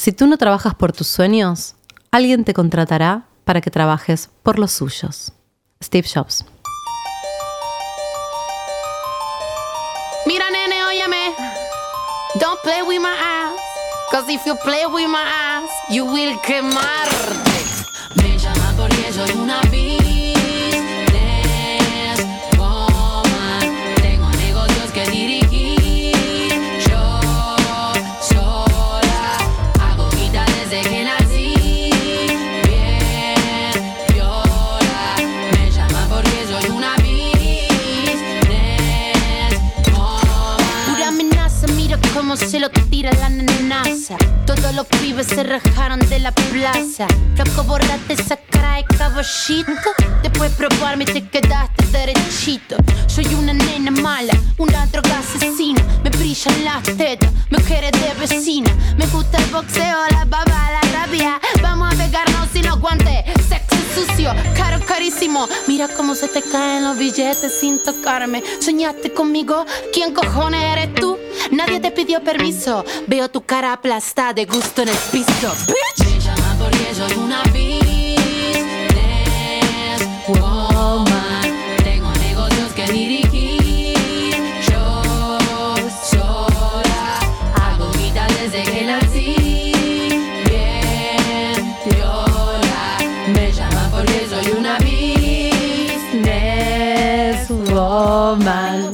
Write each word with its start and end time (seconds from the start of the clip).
Si 0.00 0.12
tú 0.12 0.26
no 0.26 0.38
trabajas 0.38 0.74
por 0.74 0.94
tus 0.94 1.08
sueños, 1.08 1.74
alguien 2.10 2.46
te 2.46 2.54
contratará 2.54 3.26
para 3.44 3.60
que 3.60 3.70
trabajes 3.70 4.30
por 4.42 4.58
los 4.58 4.72
suyos. 4.72 5.34
Steve 5.84 6.08
Jobs. 6.08 6.46
Mira, 10.24 10.46
nene, 10.50 10.84
óyeme. 10.84 11.34
Don't 12.40 12.58
play 12.62 12.80
with 12.80 12.98
my 12.98 13.10
ass. 13.10 13.60
Cause 14.10 14.24
if 14.32 14.46
you 14.46 14.56
play 14.64 14.86
with 14.86 15.06
my 15.06 15.22
ass, 15.22 15.68
you 15.90 16.06
will 16.06 16.34
quemarte. 16.46 17.49
Tira 43.00 43.12
la 43.18 43.30
nenaza. 43.30 44.18
Todos 44.44 44.74
los 44.74 44.86
pibes 44.86 45.26
se 45.26 45.42
rajaron 45.42 46.00
de 46.10 46.18
la 46.18 46.32
plaza. 46.32 47.06
Flaco, 47.34 47.64
borrate 47.64 48.12
esa 48.12 48.36
cara 48.36 48.76
de 48.76 48.84
caballito. 48.94 49.90
Después 50.22 50.52
probarme 50.52 51.06
te 51.06 51.26
quedaste 51.26 51.86
derechito. 51.92 52.76
Soy 53.06 53.24
una 53.34 53.54
nena 53.54 53.90
mala, 53.90 54.34
una 54.58 54.86
droga 54.88 55.18
asesina. 55.18 55.82
Me 56.04 56.10
brillan 56.10 56.62
las 56.62 56.82
tetas, 56.82 57.30
mujeres 57.48 57.92
de 57.92 58.12
vecina. 58.20 58.70
Me 58.98 59.06
gusta 59.06 59.38
el 59.38 59.46
boxeo, 59.46 59.98
la 60.10 60.26
baba, 60.26 60.70
la 60.70 60.82
rabia. 60.92 61.40
Vamos 61.62 61.94
a 61.94 61.96
pegarnos 61.96 62.48
sin 62.52 62.66
los 62.66 62.78
guantes. 62.80 63.24
Sexo 63.48 63.76
sucio, 63.94 64.30
caro, 64.54 64.78
carísimo. 64.84 65.48
Mira 65.66 65.88
cómo 65.88 66.14
se 66.14 66.28
te 66.28 66.42
caen 66.42 66.84
los 66.84 66.98
billetes 66.98 67.60
sin 67.60 67.82
tocarme. 67.82 68.42
¿Soñaste 68.60 69.10
conmigo? 69.14 69.64
¿Quién 69.90 70.12
cojones 70.12 70.62
eres 70.62 70.94
tú? 70.96 71.19
Nadie 71.50 71.80
te 71.80 71.90
pidió 71.90 72.22
permiso. 72.22 72.84
Veo 73.06 73.28
tu 73.28 73.42
cara 73.42 73.72
aplastada 73.72 74.32
de 74.32 74.44
gusto 74.46 74.82
en 74.82 74.88
el 74.88 74.96
piso. 75.10 75.52
Me 75.68 76.18
llama 76.20 76.56
porque 76.58 76.94
soy 76.94 77.12
una 77.18 77.42
business 77.44 77.90
woman. 80.28 81.50
Tengo 81.82 82.10
negocios 82.12 82.72
que 82.74 82.86
dirigir. 82.92 84.34
Yo 84.70 85.02
sola. 86.10 87.18
Hago 87.54 87.90
guita 87.98 88.26
desde 88.28 88.62
que 88.62 88.84
nací. 88.86 89.34
Bien, 90.48 91.76
viola. 91.84 92.98
Me 93.34 93.50
llama 93.52 93.88
porque 93.90 94.26
soy 94.28 94.52
una 94.56 94.78
business 94.78 96.20
woman. 97.72 98.89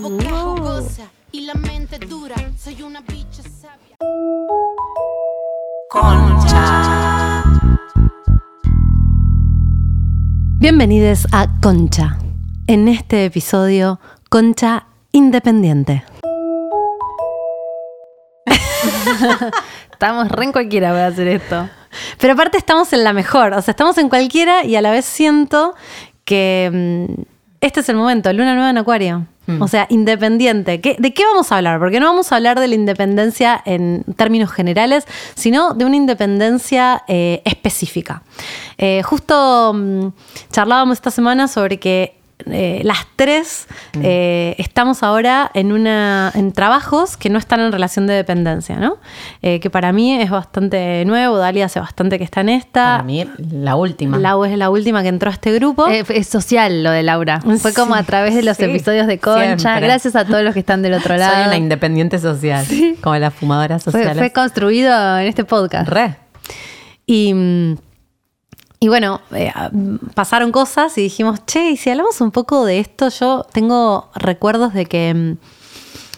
Bienvenidos 10.58 11.26
a 11.32 11.48
Concha. 11.62 12.18
En 12.66 12.88
este 12.88 13.24
episodio, 13.24 14.00
Concha 14.28 14.86
Independiente. 15.12 16.04
Estamos 19.92 20.28
re 20.28 20.44
en 20.44 20.52
cualquiera 20.52 20.90
voy 20.92 21.00
a 21.00 21.06
hacer 21.06 21.28
esto. 21.28 21.68
Pero 22.18 22.32
aparte 22.34 22.58
estamos 22.58 22.92
en 22.92 23.04
la 23.04 23.12
mejor, 23.12 23.52
o 23.54 23.62
sea, 23.62 23.72
estamos 23.72 23.96
en 23.98 24.08
cualquiera 24.08 24.64
y 24.64 24.76
a 24.76 24.82
la 24.82 24.90
vez 24.90 25.04
siento 25.04 25.74
que 26.24 27.06
mm, 27.08 27.35
este 27.66 27.80
es 27.80 27.88
el 27.88 27.96
momento, 27.96 28.32
luna 28.32 28.54
nueva 28.54 28.70
en 28.70 28.78
acuario. 28.78 29.26
O 29.60 29.68
sea, 29.68 29.86
independiente. 29.90 30.80
¿Qué- 30.80 30.96
¿De 30.98 31.14
qué 31.14 31.24
vamos 31.24 31.52
a 31.52 31.58
hablar? 31.58 31.78
Porque 31.78 32.00
no 32.00 32.06
vamos 32.06 32.32
a 32.32 32.36
hablar 32.36 32.58
de 32.58 32.66
la 32.66 32.74
independencia 32.74 33.62
en 33.64 34.02
términos 34.16 34.50
generales, 34.50 35.06
sino 35.36 35.72
de 35.72 35.84
una 35.84 35.94
independencia 35.94 37.04
eh, 37.06 37.42
específica. 37.44 38.24
Eh, 38.76 39.02
justo 39.04 39.72
mm, 39.72 40.08
charlábamos 40.50 40.94
esta 40.96 41.12
semana 41.12 41.46
sobre 41.46 41.78
que 41.78 42.15
eh, 42.50 42.82
las 42.84 42.98
tres 43.16 43.66
eh, 44.02 44.54
estamos 44.58 45.02
ahora 45.02 45.50
en 45.54 45.72
una 45.72 46.30
en 46.34 46.52
trabajos 46.52 47.16
que 47.16 47.30
no 47.30 47.38
están 47.38 47.60
en 47.60 47.72
relación 47.72 48.06
de 48.06 48.12
dependencia, 48.14 48.76
¿no? 48.76 48.98
Eh, 49.40 49.58
que 49.58 49.70
para 49.70 49.90
mí 49.92 50.12
es 50.20 50.28
bastante 50.30 51.02
nuevo, 51.06 51.38
Dalia 51.38 51.64
hace 51.64 51.80
bastante 51.80 52.18
que 52.18 52.24
está 52.24 52.42
en 52.42 52.50
esta. 52.50 52.84
Para 52.98 53.02
mí, 53.04 53.26
la 53.52 53.76
última. 53.76 54.18
Lau 54.18 54.44
es 54.44 54.56
la 54.58 54.68
última 54.68 55.02
que 55.02 55.08
entró 55.08 55.30
a 55.30 55.32
este 55.32 55.52
grupo. 55.54 55.88
Eh, 55.88 56.04
es 56.10 56.26
social 56.28 56.82
lo 56.84 56.90
de 56.90 57.02
Laura. 57.02 57.40
Fue 57.58 57.72
como 57.72 57.94
a 57.94 58.02
través 58.02 58.34
de 58.34 58.42
los 58.42 58.56
Sí, 58.58 58.64
episodios 58.64 59.06
de 59.06 59.18
Concha. 59.18 59.56
siempre. 59.58 59.86
Gracias 59.86 60.14
a 60.14 60.24
todos 60.26 60.42
los 60.42 60.52
que 60.52 60.60
están 60.60 60.82
del 60.82 60.92
otro 60.94 61.16
lado. 61.16 61.34
Soy 61.36 61.46
una 61.46 61.56
independiente 61.56 62.18
social. 62.18 62.66
Como 63.00 63.16
las 63.16 63.32
fumadoras 63.34 63.82
fue, 63.82 63.92
sociales. 63.92 64.18
fue 64.18 64.30
construido 64.32 65.18
en 65.18 65.26
este 65.26 65.44
podcast. 65.44 65.88
Re. 65.88 66.16
Y, 67.06 67.32
mm, 67.32 67.76
y 68.78 68.88
bueno, 68.88 69.20
eh, 69.34 69.50
ah, 69.54 69.70
pasaron 70.14 70.52
cosas 70.52 70.96
y 70.98 71.02
dijimos, 71.02 71.40
che, 71.46 71.70
y 71.70 71.76
si 71.76 71.90
hablamos 71.90 72.20
un 72.20 72.30
poco 72.30 72.64
de 72.64 72.78
esto, 72.78 73.08
yo 73.08 73.46
tengo 73.52 74.10
recuerdos 74.14 74.74
de 74.74 74.86
que 74.86 75.14
mm, 75.14 75.36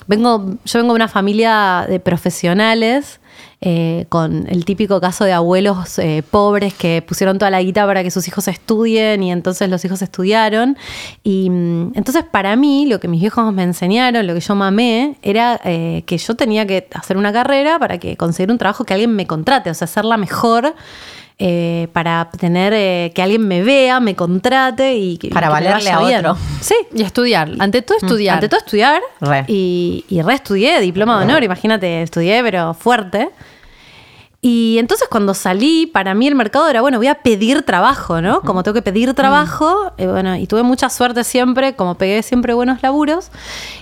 vengo, 0.09 0.57
yo 0.65 0.79
vengo 0.79 0.93
de 0.93 0.97
una 0.97 1.09
familia 1.09 1.87
de 1.89 2.01
profesionales. 2.01 3.21
eh, 3.61 4.07
con 4.09 4.47
el 4.49 4.65
típico 4.65 5.01
caso 5.01 5.25
de 5.25 5.33
abuelos 5.33 5.99
eh, 5.99 6.23
pobres 6.31 6.75
que 6.75 7.03
pusieron 7.03 7.39
toda 7.39 7.51
la 7.51 7.61
guita 7.61 7.85
para 7.87 8.05
que 8.05 8.11
sus 8.13 8.29
hijos 8.29 8.47
estudien 8.47 9.21
y 9.23 9.33
entonces 9.33 9.69
los 9.69 9.85
hijos 9.85 10.01
estudiaron. 10.03 10.77
Y 11.25 11.51
mm, 11.51 11.93
entonces 11.95 12.25
para 12.31 12.55
mí 12.57 12.87
lo 12.87 13.01
que 13.01 13.09
mis 13.09 13.21
viejos 13.21 13.53
me 13.53 13.65
enseñaron, 13.65 14.27
lo 14.27 14.35
que 14.35 14.41
yo 14.41 14.55
mamé, 14.55 15.17
era 15.23 15.61
eh, 15.65 16.05
que 16.07 16.19
yo 16.19 16.35
tenía 16.37 16.67
que 16.67 16.87
hacer 16.95 17.17
una 17.17 17.33
carrera 17.33 17.79
para 17.79 17.99
que 17.99 18.17
conseguir 18.17 18.53
un 18.53 18.59
trabajo 18.59 18.85
que 18.85 18.95
alguien 18.95 19.15
me 19.15 19.27
contrate, 19.27 19.71
o 19.71 19.75
sea, 19.75 19.87
ser 19.89 20.05
la 20.05 20.17
mejor 20.17 20.75
eh, 21.41 21.87
para 21.93 22.31
tener 22.39 22.73
eh, 22.75 23.13
que 23.15 23.23
alguien 23.23 23.47
me 23.47 23.63
vea, 23.63 24.01
me 24.01 24.17
contrate 24.17 24.97
y 24.97 25.19
que, 25.19 25.29
Para 25.29 25.47
y 25.47 25.51
que 25.51 25.55
me 25.55 25.67
valerle 25.69 25.91
a 25.91 26.01
bien. 26.01 26.27
otro. 26.27 26.37
Sí. 26.61 26.75
Y 26.95 27.03
estudiar. 27.03 27.51
Ante 27.59 27.83
todo, 27.83 27.97
estudiar. 27.99 28.35
Ante 28.35 28.49
todo 28.49 28.59
estudiar 28.59 29.01
Re. 29.21 29.45
y, 29.47 30.05
y 30.09 30.21
reestudié, 30.23 30.81
diploma 30.81 31.19
de 31.19 31.25
honor, 31.25 31.45
imagínate, 31.45 32.03
estudié 32.03 32.43
pero 32.43 32.75
fuerte. 32.75 33.31
Y 34.41 34.79
entonces 34.79 35.09
cuando 35.09 35.35
salí, 35.35 35.87
para 35.87 36.15
mí 36.15 36.29
el 36.29 36.37
mercado 36.37 36.69
era, 36.69 36.81
bueno, 36.81 36.99
voy 36.99 37.09
a 37.09 37.17
pedir 37.17 37.63
trabajo, 37.63 38.21
¿no? 38.21 38.41
Como 38.43 38.63
tengo 38.63 38.73
que 38.73 38.83
pedir 38.83 39.13
trabajo, 39.15 39.93
eh, 39.99 40.07
bueno, 40.07 40.37
y 40.37 40.47
tuve 40.47 40.63
mucha 40.63 40.89
suerte 40.91 41.25
siempre, 41.25 41.75
como 41.75 41.97
pegué 41.97 42.23
siempre 42.23 42.55
buenos 42.55 42.81
laburos, 42.81 43.33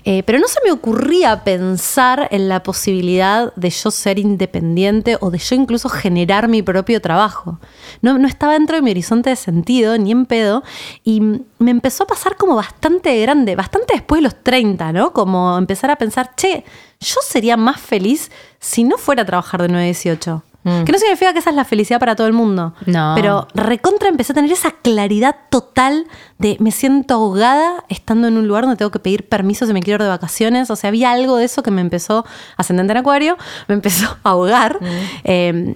eh, 0.06 0.22
pero 0.22 0.38
no 0.38 0.48
se 0.48 0.58
me 0.64 0.72
ocurría 0.72 1.44
pensar 1.44 2.28
en 2.30 2.48
la 2.48 2.62
posibilidad 2.62 3.52
de 3.54 3.68
yo 3.68 3.90
ser 3.90 4.18
independiente 4.18 5.18
o 5.20 5.30
de 5.30 5.36
yo 5.36 5.56
incluso 5.56 5.90
generar 5.90 6.48
mi 6.48 6.62
propio 6.62 7.02
trabajo. 7.02 7.58
No, 8.00 8.16
no 8.16 8.26
estaba 8.26 8.54
dentro 8.54 8.76
de 8.76 8.82
mi 8.82 8.92
horizonte 8.92 9.28
de 9.28 9.36
sentido, 9.36 9.98
ni 9.98 10.10
en 10.10 10.24
pedo, 10.24 10.64
y 11.04 11.20
me 11.58 11.70
empezó 11.70 12.04
a 12.04 12.06
pasar 12.06 12.38
como 12.38 12.56
bastante 12.56 13.20
grande, 13.20 13.56
bastante 13.56 13.92
después 13.92 14.20
de 14.20 14.22
los 14.22 14.42
30, 14.42 14.90
¿no? 14.92 15.12
Como 15.12 15.58
empezar 15.58 15.90
a 15.90 15.96
pensar, 15.96 16.34
che, 16.34 16.64
yo 17.00 17.16
sería 17.22 17.56
más 17.56 17.78
feliz 17.78 18.30
si 18.58 18.84
no 18.84 18.96
fuera 18.96 19.22
a 19.22 19.26
trabajar 19.26 19.60
de 19.60 19.68
9 19.68 19.82
a 19.82 19.86
18. 19.86 20.42
Que 20.84 20.92
no 20.92 20.98
significa 20.98 21.32
que 21.32 21.38
esa 21.38 21.50
es 21.50 21.56
la 21.56 21.64
felicidad 21.64 22.00
para 22.00 22.16
todo 22.16 22.26
el 22.26 22.32
mundo. 22.32 22.74
No. 22.86 23.12
Pero 23.14 23.46
recontra 23.54 24.08
empecé 24.08 24.32
a 24.32 24.34
tener 24.34 24.50
esa 24.50 24.72
claridad 24.72 25.36
total 25.50 26.06
de 26.38 26.56
me 26.60 26.70
siento 26.72 27.14
ahogada 27.14 27.84
estando 27.88 28.26
en 28.28 28.36
un 28.36 28.48
lugar 28.48 28.64
donde 28.64 28.76
tengo 28.76 28.90
que 28.90 28.98
pedir 28.98 29.28
permiso 29.28 29.66
si 29.66 29.72
me 29.72 29.80
quiero 29.80 29.96
ir 29.96 30.02
de 30.02 30.08
vacaciones. 30.08 30.70
O 30.70 30.76
sea, 30.76 30.88
había 30.88 31.12
algo 31.12 31.36
de 31.36 31.44
eso 31.44 31.62
que 31.62 31.70
me 31.70 31.80
empezó, 31.80 32.24
ascendente 32.56 32.92
en 32.92 32.96
acuario, 32.98 33.36
me 33.68 33.74
empezó 33.76 34.16
a 34.24 34.30
ahogar. 34.30 34.78
Eh, 35.24 35.74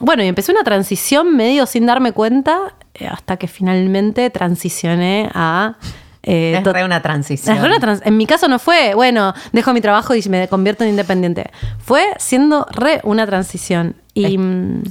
bueno, 0.00 0.22
y 0.22 0.28
empecé 0.28 0.52
una 0.52 0.62
transición 0.62 1.34
medio 1.36 1.66
sin 1.66 1.84
darme 1.84 2.12
cuenta 2.12 2.74
eh, 2.94 3.08
hasta 3.08 3.36
que 3.36 3.48
finalmente 3.48 4.30
transicioné 4.30 5.28
a... 5.34 5.74
eh, 6.22 6.60
Es 6.62 6.64
re 6.72 6.84
una 6.84 7.02
transición. 7.02 7.56
es 7.56 7.62
re 7.62 7.68
una 7.68 7.80
trans- 7.80 8.02
en 8.04 8.16
mi 8.16 8.26
caso 8.26 8.46
no 8.48 8.58
fue, 8.60 8.94
bueno, 8.94 9.34
dejo 9.52 9.72
mi 9.72 9.80
trabajo 9.80 10.14
y 10.14 10.22
me 10.28 10.46
convierto 10.46 10.84
en 10.84 10.90
independiente. 10.90 11.50
Fue 11.78 12.04
siendo 12.18 12.66
re 12.70 13.00
una 13.02 13.26
transición. 13.26 13.96
Y 14.18 14.38
mm, 14.38 14.82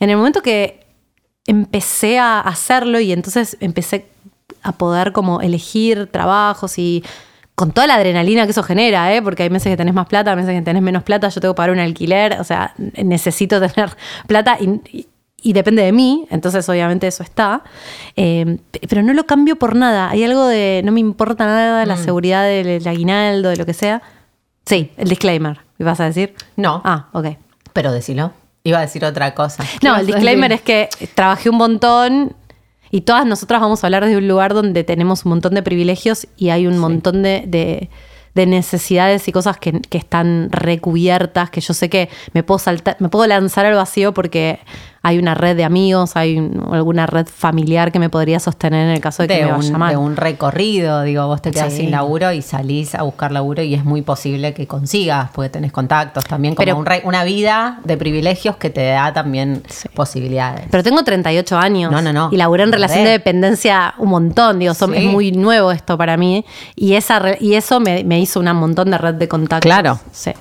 en 0.00 0.10
el 0.10 0.16
momento 0.16 0.42
que 0.42 0.84
empecé 1.46 2.18
a 2.18 2.40
hacerlo 2.40 2.98
y 3.00 3.12
entonces 3.12 3.56
empecé 3.60 4.06
a 4.62 4.72
poder 4.72 5.12
como 5.12 5.40
elegir 5.40 6.08
trabajos 6.08 6.78
y 6.78 7.04
con 7.54 7.70
toda 7.72 7.86
la 7.86 7.94
adrenalina 7.94 8.44
que 8.44 8.50
eso 8.50 8.62
genera, 8.62 9.14
¿eh? 9.14 9.22
porque 9.22 9.44
hay 9.44 9.50
meses 9.50 9.70
que 9.70 9.76
tenés 9.76 9.94
más 9.94 10.06
plata, 10.06 10.34
meses 10.36 10.52
que 10.54 10.60
tenés 10.62 10.82
menos 10.82 11.02
plata, 11.04 11.28
yo 11.28 11.40
tengo 11.40 11.54
que 11.54 11.56
pagar 11.56 11.70
un 11.70 11.78
alquiler, 11.78 12.36
o 12.40 12.44
sea, 12.44 12.74
necesito 13.02 13.60
tener 13.66 13.96
plata 14.26 14.58
y, 14.60 14.80
y- 14.96 15.06
y 15.42 15.52
depende 15.52 15.82
de 15.82 15.92
mí, 15.92 16.26
entonces 16.30 16.68
obviamente 16.68 17.06
eso 17.06 17.22
está, 17.22 17.62
Eh, 18.16 18.58
p- 18.72 18.80
pero 18.88 19.02
no 19.02 19.12
lo 19.14 19.24
cambio 19.26 19.56
por 19.56 19.76
nada, 19.76 20.10
hay 20.10 20.24
algo 20.24 20.44
de, 20.46 20.82
no 20.84 20.90
me 20.92 20.98
importa 21.00 21.46
nada 21.46 21.86
la 21.86 21.96
seguridad 21.96 22.42
del, 22.44 22.66
del 22.66 22.88
aguinaldo, 22.88 23.50
de 23.50 23.56
lo 23.56 23.64
que 23.64 23.74
sea. 23.74 24.02
Sí, 24.64 24.90
el 24.96 25.08
disclaimer, 25.08 25.60
¿me 25.78 25.84
vas 25.84 26.00
a 26.00 26.04
decir? 26.06 26.34
No. 26.56 26.82
Ah, 26.84 27.06
ok. 27.12 27.26
Pero 27.76 27.92
decilo. 27.92 28.32
Iba 28.64 28.78
a 28.78 28.80
decir 28.80 29.04
otra 29.04 29.32
cosa. 29.34 29.64
No, 29.82 29.94
el 29.96 30.06
disclaimer 30.06 30.50
es 30.52 30.60
que 30.62 30.88
trabajé 31.14 31.50
un 31.50 31.56
montón 31.56 32.34
y 32.90 33.02
todas 33.02 33.24
nosotras 33.26 33.60
vamos 33.60 33.84
a 33.84 33.86
hablar 33.86 34.04
de 34.06 34.16
un 34.16 34.26
lugar 34.26 34.54
donde 34.54 34.82
tenemos 34.82 35.24
un 35.24 35.30
montón 35.30 35.54
de 35.54 35.62
privilegios 35.62 36.26
y 36.36 36.48
hay 36.50 36.66
un 36.66 36.78
montón 36.78 37.22
de, 37.22 37.44
de- 37.46 37.88
de 38.34 38.44
necesidades 38.46 39.28
y 39.28 39.32
cosas 39.32 39.56
que, 39.56 39.80
que 39.80 39.96
están 39.96 40.48
recubiertas, 40.52 41.48
que 41.48 41.62
yo 41.62 41.72
sé 41.72 41.88
que 41.88 42.10
me 42.34 42.42
puedo 42.42 42.58
saltar, 42.58 42.96
me 43.00 43.08
puedo 43.08 43.26
lanzar 43.26 43.64
al 43.64 43.74
vacío 43.74 44.12
porque 44.12 44.58
hay 45.08 45.18
una 45.18 45.34
red 45.34 45.56
de 45.56 45.62
amigos, 45.64 46.16
hay 46.16 46.36
un- 46.38 46.68
alguna 46.72 47.06
red 47.06 47.26
familiar 47.26 47.92
que 47.92 47.98
me 48.00 48.10
podría 48.10 48.40
sostener 48.40 48.86
en 48.88 48.94
el 48.94 49.00
caso 49.00 49.22
de 49.22 49.28
que 49.28 49.44
me 49.44 49.52
vaya 49.52 49.70
un, 49.72 49.78
mal. 49.78 49.90
de 49.92 49.96
un 49.96 50.16
recorrido, 50.16 51.02
digo, 51.02 51.26
vos 51.28 51.40
te 51.40 51.52
quedas 51.52 51.72
Sí. 51.72 51.82
sin 51.82 51.90
laburo 51.92 52.32
y 52.32 52.42
salís 52.42 52.94
a 52.96 53.02
buscar 53.02 53.30
laburo 53.30 53.62
y 53.62 53.74
es 53.74 53.84
muy 53.84 54.02
posible 54.02 54.52
que 54.52 54.66
consigas, 54.66 55.30
porque 55.32 55.48
tenés 55.48 55.70
contactos 55.70 56.24
también, 56.24 56.54
como 56.56 56.64
Pero- 56.64 56.76
un 56.78 56.86
re- 56.86 57.02
una 57.04 57.22
vida 57.22 57.78
de 57.84 57.96
privilegios 57.96 58.56
que 58.56 58.70
te 58.70 58.84
da 58.86 59.12
también 59.12 59.62
posibilidades. 59.94 60.66
Pero 60.70 60.82
tengo 60.82 61.02
38 61.04 61.56
años. 61.56 61.90
No, 61.92 62.02
no, 62.02 62.12
no. 62.12 62.28
Y 62.32 62.36
laburé 62.36 62.64
en 62.64 62.72
relación 62.72 63.00
Re. 63.00 63.04
de 63.06 63.10
dependencia 63.12 63.94
un 63.98 64.08
montón. 64.10 64.58
Digo, 64.58 64.74
son- 64.74 64.92
Sí. 64.92 64.98
es 65.06 65.12
muy 65.12 65.32
nuevo 65.32 65.70
esto 65.72 65.96
para 65.96 66.16
mí. 66.16 66.44
Y, 66.74 66.94
esa 66.94 67.18
re- 67.18 67.38
y 67.40 67.54
eso 67.54 67.80
me, 67.80 68.04
me 68.04 68.18
hizo 68.20 68.40
un 68.40 68.46
montón 68.56 68.90
de 68.90 68.98
red 68.98 69.14
de 69.14 69.28
contactos. 69.28 69.60
Claro. 69.68 69.98
Sí. 70.12 70.32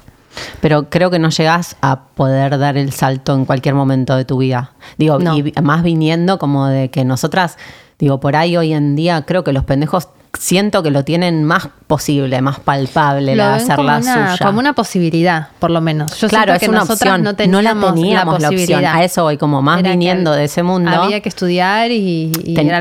Pero 0.62 0.90
creo 0.90 1.10
que 1.10 1.20
no 1.20 1.30
llegás 1.30 1.76
a 1.82 2.06
poder 2.16 2.58
dar 2.58 2.78
el 2.78 2.92
salto 2.92 3.34
en 3.36 3.46
cualquier 3.46 3.76
momento 3.76 4.16
de 4.16 4.26
tu 4.26 4.38
vida. 4.38 4.72
Digo, 4.98 5.20
No. 5.20 5.38
y 5.38 5.54
más 5.62 5.84
viniendo 5.84 6.40
como 6.40 6.68
de 6.68 6.90
que 6.90 7.06
nosotras, 7.06 7.58
digo, 8.00 8.20
por 8.20 8.36
ahí 8.36 8.58
hoy 8.58 8.74
en 8.74 8.96
día 8.96 9.24
creo 9.26 9.44
que 9.44 9.54
los 9.54 9.64
pendejos 9.64 10.10
siento 10.38 10.84
que 10.84 10.92
lo 10.92 11.04
tienen 11.04 11.44
más 11.44 11.70
posible, 11.88 12.42
más 12.42 12.60
palpable 12.60 13.36
la 13.36 13.54
ven 13.54 13.62
hacer 13.62 13.76
como 13.76 13.88
la 13.88 13.98
una, 13.98 14.32
suya. 14.32 14.46
como 14.46 14.60
una 14.60 14.74
posibilidad, 14.74 15.50
por 15.60 15.72
lo 15.72 15.82
menos. 15.82 16.20
Yo 16.20 16.28
claro, 16.28 16.54
es 16.54 16.60
que 16.60 16.70
una 16.70 16.84
opción. 16.84 17.24
no 17.24 17.32
No, 17.48 17.62
la 17.62 17.74
teníamos 17.74 18.42
la, 18.42 18.48
opción. 18.50 18.54
posibilidad. 18.54 18.96
A 18.96 19.04
eso 19.04 19.24
voy, 19.24 19.38
como 19.38 19.62
más 19.62 19.80
Era 19.80 19.92
viniendo 19.92 20.32
de 20.32 20.46
ese 20.46 20.64
mundo. 20.64 20.90
Había 20.90 21.20
que 21.22 21.30
estudiar 21.30 21.92
y, 21.92 22.32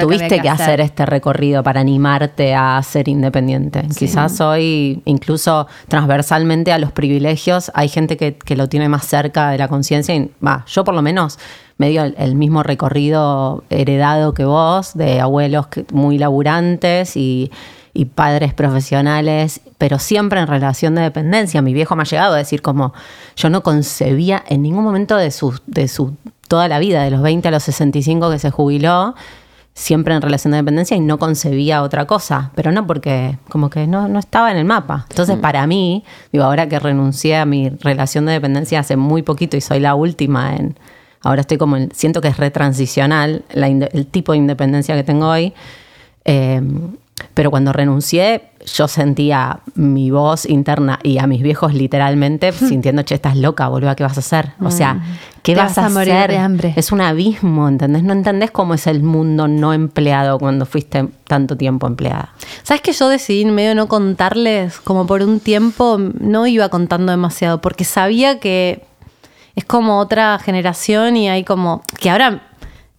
tuviste 0.00 0.40
que, 0.40 0.48
hacer. 0.48 0.80
este 0.80 1.06
recorrido 1.06 1.62
para 1.62 1.80
animarte 1.80 2.54
a 2.54 2.80
ser 2.82 3.08
independiente. 3.08 3.86
Quizás 3.96 4.40
hoy, 4.40 5.02
incluso 5.04 5.66
transversalmente 5.88 6.72
a 6.72 6.78
los 6.78 6.92
privilegios, 6.92 7.70
hay 7.74 7.88
gente 7.88 8.16
que, 8.16 8.36
que 8.36 8.56
lo 8.56 8.68
tiene 8.68 8.88
más 8.88 9.06
cerca 9.06 9.50
de 9.50 9.58
la 9.58 9.68
conciencia. 9.68 10.14
y, 10.14 10.30
Va, 10.44 10.64
yo 10.66 10.84
por 10.84 10.94
lo 10.94 11.02
menos 11.02 11.38
medio 11.78 12.04
el, 12.04 12.14
el 12.18 12.34
mismo 12.36 12.62
recorrido 12.62 13.64
heredado 13.70 14.32
que 14.34 14.44
vos, 14.44 14.94
de 14.94 15.20
abuelos 15.20 15.66
que- 15.68 15.84
muy 15.92 16.18
laburantes 16.18 17.16
y, 17.16 17.50
y 17.92 18.04
padres 18.06 18.54
profesionales, 18.54 19.60
pero 19.78 19.98
siempre 19.98 20.40
en 20.40 20.46
relación 20.46 20.94
de 20.94 21.02
dependencia. 21.02 21.62
Mi 21.62 21.74
viejo 21.74 21.96
me 21.96 22.02
ha 22.02 22.06
llegado 22.06 22.34
a 22.34 22.38
decir 22.38 22.62
como 22.62 22.92
yo 23.36 23.50
no 23.50 23.62
concebía 23.62 24.42
en 24.48 24.62
ningún 24.62 24.84
momento 24.84 25.16
de 25.16 25.30
su, 25.30 25.58
de 25.66 25.88
su 25.88 26.14
toda 26.48 26.68
la 26.68 26.78
vida, 26.78 27.02
de 27.02 27.10
los 27.10 27.22
20 27.22 27.48
a 27.48 27.50
los 27.50 27.62
65 27.64 28.30
que 28.30 28.38
se 28.38 28.50
jubiló, 28.50 29.14
siempre 29.76 30.14
en 30.14 30.22
relación 30.22 30.52
de 30.52 30.58
dependencia 30.58 30.96
y 30.96 31.00
no 31.00 31.18
concebía 31.18 31.82
otra 31.82 32.06
cosa, 32.06 32.52
pero 32.54 32.70
no 32.70 32.86
porque 32.86 33.38
como 33.48 33.70
que 33.70 33.88
no, 33.88 34.06
no 34.06 34.20
estaba 34.20 34.52
en 34.52 34.58
el 34.58 34.64
mapa. 34.64 35.06
Entonces, 35.10 35.36
para 35.38 35.66
mí, 35.66 36.04
digo, 36.32 36.44
ahora 36.44 36.68
que 36.68 36.78
renuncié 36.78 37.36
a 37.38 37.44
mi 37.44 37.70
relación 37.70 38.26
de 38.26 38.32
dependencia 38.32 38.78
hace 38.78 38.96
muy 38.96 39.22
poquito 39.22 39.56
y 39.56 39.60
soy 39.60 39.80
la 39.80 39.96
última 39.96 40.54
en, 40.54 40.76
ahora 41.24 41.40
estoy 41.40 41.58
como, 41.58 41.76
en- 41.76 41.90
siento 41.92 42.20
que 42.20 42.28
es 42.28 42.36
retransicional 42.36 43.44
la 43.52 43.66
el 43.68 44.06
tipo 44.06 44.32
de 44.32 44.38
independencia 44.38 44.94
que 44.94 45.02
tengo 45.02 45.28
hoy, 45.28 45.52
eh, 46.24 46.62
pero 47.32 47.50
cuando 47.50 47.72
renuncié, 47.72 48.42
yo 48.74 48.88
sentía 48.88 49.60
mi 49.76 50.10
voz 50.10 50.46
interna 50.46 50.98
y 51.02 51.18
a 51.18 51.26
mis 51.28 51.42
viejos 51.42 51.72
literalmente 51.72 52.50
sintiendo, 52.52 53.02
che, 53.02 53.14
estás 53.14 53.36
loca, 53.36 53.68
boluda, 53.68 53.94
¿qué 53.94 54.02
vas 54.02 54.16
a 54.16 54.20
hacer? 54.20 54.50
O 54.60 54.70
sea, 54.70 55.00
¿qué 55.42 55.54
Te 55.54 55.60
vas, 55.60 55.76
vas 55.76 55.86
a 55.86 55.88
morir 55.90 56.12
hacer? 56.14 56.30
de 56.32 56.38
hambre. 56.38 56.72
Es 56.76 56.90
un 56.90 57.00
abismo, 57.00 57.68
¿entendés? 57.68 58.02
No 58.02 58.12
entendés 58.12 58.50
cómo 58.50 58.74
es 58.74 58.86
el 58.88 59.02
mundo 59.02 59.46
no 59.46 59.72
empleado 59.72 60.38
cuando 60.40 60.66
fuiste 60.66 61.06
tanto 61.28 61.56
tiempo 61.56 61.86
empleada. 61.86 62.34
¿Sabes 62.64 62.82
que 62.82 62.92
yo 62.92 63.08
decidí 63.08 63.42
en 63.42 63.54
medio 63.54 63.74
no 63.76 63.86
contarles? 63.86 64.80
Como 64.80 65.06
por 65.06 65.22
un 65.22 65.38
tiempo 65.38 65.98
no 66.18 66.46
iba 66.48 66.68
contando 66.68 67.12
demasiado, 67.12 67.60
porque 67.60 67.84
sabía 67.84 68.40
que 68.40 68.82
es 69.56 69.64
como 69.64 69.98
otra 69.98 70.38
generación 70.38 71.16
y 71.16 71.28
hay 71.28 71.44
como. 71.44 71.82
que 72.00 72.10
ahora. 72.10 72.42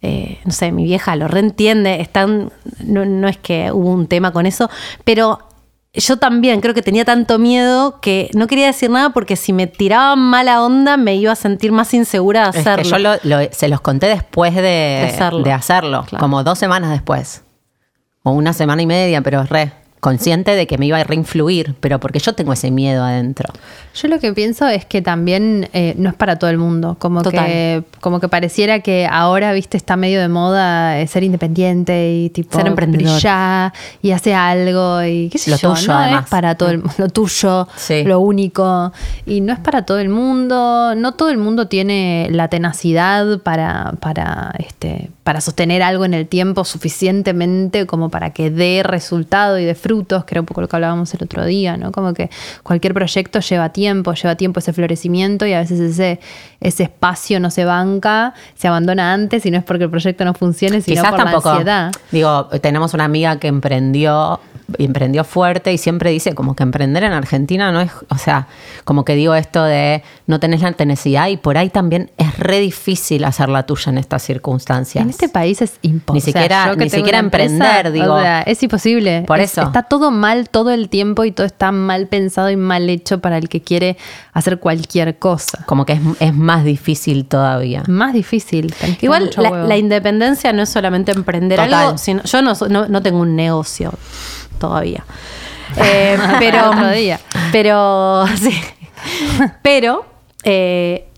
eh, 0.02 0.38
no 0.44 0.52
sé, 0.52 0.70
mi 0.72 0.84
vieja 0.84 1.16
lo 1.16 1.26
reentiende, 1.26 2.00
están, 2.00 2.52
no, 2.84 3.04
no 3.06 3.28
es 3.28 3.38
que 3.38 3.72
hubo 3.72 3.90
un 3.90 4.06
tema 4.06 4.30
con 4.30 4.46
eso, 4.46 4.70
pero 5.04 5.38
yo 5.94 6.18
también 6.18 6.60
creo 6.60 6.74
que 6.74 6.82
tenía 6.82 7.04
tanto 7.06 7.38
miedo 7.38 7.98
que 8.00 8.30
no 8.34 8.46
quería 8.46 8.66
decir 8.66 8.90
nada 8.90 9.10
porque 9.10 9.34
si 9.34 9.52
me 9.54 9.66
tiraban 9.66 10.18
mala 10.20 10.62
onda 10.62 10.96
me 10.98 11.16
iba 11.16 11.32
a 11.32 11.34
sentir 11.34 11.72
más 11.72 11.92
insegura 11.94 12.50
de 12.50 12.60
Es 12.60 12.66
hacerlo. 12.66 12.82
que 12.82 12.88
yo 12.90 12.98
lo- 12.98 13.16
lo- 13.42 13.48
se 13.52 13.68
los 13.68 13.80
conté 13.80 14.06
después 14.06 14.54
de, 14.54 14.60
De 14.62 15.06
hacerlo. 15.14 15.42
de 15.42 15.52
hacerlo, 15.52 16.04
Claro. 16.06 16.22
como 16.22 16.44
dos 16.44 16.58
semanas 16.58 16.90
después. 16.90 17.42
O 18.22 18.32
una 18.32 18.52
semana 18.52 18.82
y 18.82 18.86
media, 18.86 19.22
pero 19.22 19.42
re. 19.44 19.72
Consciente 20.00 20.52
de 20.54 20.66
que 20.66 20.78
me 20.78 20.86
iba 20.86 20.98
a 20.98 21.04
reinfluir, 21.04 21.74
pero 21.80 21.98
porque 21.98 22.18
yo 22.20 22.32
tengo 22.34 22.52
ese 22.52 22.70
miedo 22.70 23.02
adentro. 23.02 23.52
Yo 23.94 24.08
lo 24.08 24.20
que 24.20 24.32
pienso 24.34 24.68
es 24.68 24.84
que 24.84 25.02
también 25.02 25.68
eh, 25.72 25.94
no 25.96 26.10
es 26.10 26.14
para 26.14 26.38
todo 26.38 26.50
el 26.50 26.58
mundo. 26.58 26.96
Como 27.00 27.22
Total. 27.22 27.46
que, 27.46 27.82
como 28.00 28.20
que 28.20 28.28
pareciera 28.28 28.80
que 28.80 29.08
ahora, 29.10 29.52
viste, 29.52 29.76
está 29.76 29.96
medio 29.96 30.20
de 30.20 30.28
moda 30.28 31.00
eh, 31.00 31.06
ser 31.08 31.24
independiente 31.24 32.12
y 32.12 32.30
tipo 32.30 32.56
Ser 32.58 32.68
emprendedor. 32.68 33.14
brillar 33.14 33.72
y 34.02 34.10
hace 34.12 34.34
algo 34.34 35.02
y 35.02 35.28
qué 35.30 35.38
sé 35.38 35.50
Lo 35.50 35.56
yo. 35.56 35.74
tuyo, 35.74 35.88
no 35.92 35.98
además. 35.98 36.24
es 36.24 36.30
para 36.30 36.54
todo 36.56 36.70
el 36.70 36.82
lo 36.98 37.08
tuyo, 37.08 37.66
Sí. 37.76 38.04
lo 38.04 38.20
único. 38.20 38.92
Y 39.24 39.40
no 39.40 39.52
es 39.54 39.58
para 39.58 39.86
todo 39.86 39.98
el 39.98 40.10
mundo. 40.10 40.94
No 40.94 41.12
todo 41.14 41.30
el 41.30 41.38
mundo 41.38 41.66
tiene 41.68 42.28
la 42.30 42.48
tenacidad 42.48 43.40
para, 43.40 43.94
para, 43.98 44.54
este, 44.58 45.10
para 45.24 45.40
sostener 45.40 45.82
algo 45.82 46.04
en 46.04 46.14
el 46.14 46.28
tiempo 46.28 46.64
suficientemente 46.64 47.86
como 47.86 48.10
para 48.10 48.30
que 48.30 48.50
dé 48.50 48.82
resultado 48.84 49.58
y 49.58 49.64
dé 49.64 49.74
frutos, 49.86 50.24
que 50.24 50.34
era 50.34 50.40
un 50.40 50.46
poco 50.46 50.60
lo 50.60 50.68
que 50.68 50.76
hablábamos 50.76 51.12
el 51.14 51.22
otro 51.22 51.44
día, 51.44 51.76
¿no? 51.76 51.92
Como 51.92 52.12
que 52.14 52.30
cualquier 52.62 52.92
proyecto 52.94 53.40
lleva 53.40 53.68
tiempo, 53.70 54.12
lleva 54.14 54.34
tiempo 54.34 54.58
ese 54.60 54.72
florecimiento 54.72 55.46
y 55.46 55.52
a 55.52 55.60
veces 55.60 55.78
ese, 55.80 56.20
ese 56.60 56.82
espacio 56.84 57.38
no 57.40 57.50
se 57.50 57.64
banca, 57.64 58.34
se 58.56 58.68
abandona 58.68 59.12
antes 59.12 59.46
y 59.46 59.50
no 59.50 59.58
es 59.58 59.64
porque 59.64 59.84
el 59.84 59.90
proyecto 59.90 60.24
no 60.24 60.34
funcione, 60.34 60.80
sino 60.80 61.02
Quizás 61.02 61.10
por 61.14 61.22
tampoco. 61.24 61.48
la 61.48 61.54
ansiedad. 61.54 61.92
Digo, 62.10 62.46
tenemos 62.60 62.94
una 62.94 63.04
amiga 63.04 63.38
que 63.38 63.48
emprendió, 63.48 64.40
emprendió 64.78 65.22
fuerte 65.24 65.72
y 65.72 65.78
siempre 65.78 66.10
dice 66.10 66.34
como 66.34 66.56
que 66.56 66.62
emprender 66.64 67.04
en 67.04 67.12
Argentina 67.12 67.70
no 67.70 67.80
es, 67.80 67.90
o 68.08 68.18
sea, 68.18 68.48
como 68.84 69.04
que 69.04 69.14
digo 69.14 69.34
esto 69.34 69.62
de 69.62 70.02
no 70.26 70.40
tenés 70.40 70.62
la 70.62 70.72
tenacidad 70.72 71.28
y 71.28 71.36
por 71.36 71.56
ahí 71.56 71.70
también 71.70 72.10
es 72.18 72.36
re 72.38 72.58
difícil 72.58 73.24
hacer 73.24 73.48
la 73.48 73.64
tuya 73.64 73.90
en 73.92 73.98
estas 73.98 74.22
circunstancias. 74.22 75.02
En 75.02 75.10
este 75.10 75.28
país 75.28 75.62
es 75.62 75.74
imposible. 75.82 76.16
Ni 76.16 76.32
siquiera- 76.32 76.74
ni 76.74 76.90
siquiera 76.90 77.18
empresa, 77.18 77.52
emprender, 77.54 77.92
digo. 77.92 78.14
o 78.14 78.20
sea, 78.20 78.42
es 78.42 78.62
imposible. 78.62 79.22
Por 79.26 79.38
Es- 79.40 79.52
eso. 79.52 79.62
Está 79.76 79.90
todo 79.90 80.10
mal 80.10 80.48
todo 80.48 80.70
el 80.70 80.88
tiempo 80.88 81.26
y 81.26 81.32
todo 81.32 81.46
está 81.46 81.70
mal 81.70 82.06
pensado 82.06 82.48
y 82.48 82.56
mal 82.56 82.88
hecho 82.88 83.20
para 83.20 83.36
el 83.36 83.50
que 83.50 83.60
quiere 83.60 83.98
hacer 84.32 84.58
cualquier 84.58 85.18
cosa. 85.18 85.64
Como 85.66 85.84
que 85.84 85.92
es, 85.92 86.00
es 86.18 86.34
más 86.34 86.64
difícil 86.64 87.26
todavía. 87.26 87.82
Más 87.86 88.14
difícil. 88.14 88.74
Igual 89.02 89.30
la, 89.36 89.76
independencia 89.76 90.54
no 90.54 90.62
es 90.62 90.70
solamente 90.70 91.12
emprender 91.12 91.58
Total. 91.58 91.74
algo, 91.74 91.98
sino 91.98 92.22
yo 92.22 92.40
no, 92.40 92.54
no, 92.70 92.88
no 92.88 93.02
tengo 93.02 93.18
un 93.18 93.36
negocio 93.36 93.92
todavía. 94.58 95.04
Eh, 95.78 96.16
pero 96.38 96.70
Otro 96.70 96.90
día. 96.92 97.20
Pero 97.50 98.24
sí. 98.40 98.58
Pero 99.62 100.06
eh, 100.44 101.08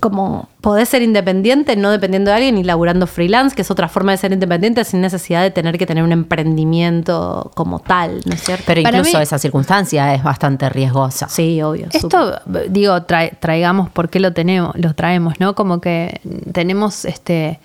como 0.00 0.48
podés 0.60 0.88
ser 0.88 1.02
independiente 1.02 1.76
no 1.76 1.90
dependiendo 1.90 2.30
de 2.30 2.36
alguien 2.36 2.58
y 2.58 2.64
laburando 2.64 3.06
freelance, 3.06 3.54
que 3.54 3.62
es 3.62 3.70
otra 3.70 3.88
forma 3.88 4.12
de 4.12 4.18
ser 4.18 4.32
independiente 4.32 4.84
sin 4.84 5.00
necesidad 5.00 5.42
de 5.42 5.50
tener 5.50 5.78
que 5.78 5.86
tener 5.86 6.02
un 6.04 6.12
emprendimiento 6.12 7.50
como 7.54 7.78
tal, 7.78 8.20
¿no 8.26 8.34
es 8.34 8.42
cierto? 8.42 8.64
Pero 8.66 8.82
Para 8.82 8.98
incluso 8.98 9.18
mí- 9.18 9.22
esa 9.22 9.38
circunstancia 9.38 10.14
es 10.14 10.22
bastante 10.22 10.68
riesgosa. 10.68 11.28
sí, 11.28 11.62
obvio. 11.62 11.86
Esto, 11.92 12.40
digo, 12.68 13.02
traigamos 13.04 13.90
por 13.90 14.08
qué 14.08 14.20
lo 14.20 14.32
tenemos, 14.32 14.74
lo 14.76 14.94
traemos, 14.94 15.38
¿no? 15.40 15.54
Como 15.54 15.80
que 15.80 16.20
tenemos 16.52 17.04
este. 17.04 17.60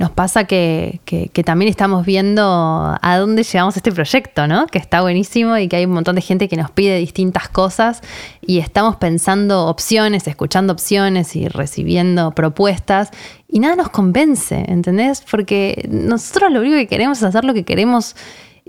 Nos 0.00 0.10
pasa 0.12 0.44
que, 0.44 1.00
que- 1.04 1.28
que 1.30 1.42
también 1.42 1.68
estamos 1.68 2.06
viendo 2.06 2.42
a 3.02 3.18
dónde 3.18 3.42
llevamos 3.42 3.76
este 3.76 3.90
proyecto, 3.90 4.46
¿no? 4.46 4.68
Que 4.68 4.78
está 4.78 5.00
buenísimo 5.00 5.56
y 5.58 5.66
que 5.66 5.74
hay 5.74 5.86
un 5.86 5.90
montón 5.90 6.14
de 6.14 6.22
gente 6.22 6.48
que 6.48 6.56
nos 6.56 6.70
pide 6.70 6.98
distintas 6.98 7.48
cosas 7.48 8.00
y 8.40 8.58
estamos 8.60 8.94
pensando 8.96 9.66
opciones, 9.66 10.28
escuchando 10.28 10.72
opciones 10.72 11.34
y 11.34 11.48
recibiendo 11.48 12.30
propuestas 12.30 13.10
y 13.48 13.58
nada 13.58 13.74
nos 13.74 13.88
convence, 13.88 14.64
¿entendés? 14.68 15.24
Porque 15.28 15.88
nosotros 15.90 16.52
lo 16.52 16.60
único 16.60 16.76
que 16.76 16.86
queremos 16.86 17.18
es 17.18 17.24
hacer 17.24 17.44
lo 17.44 17.52
que 17.52 17.64
queremos 17.64 18.14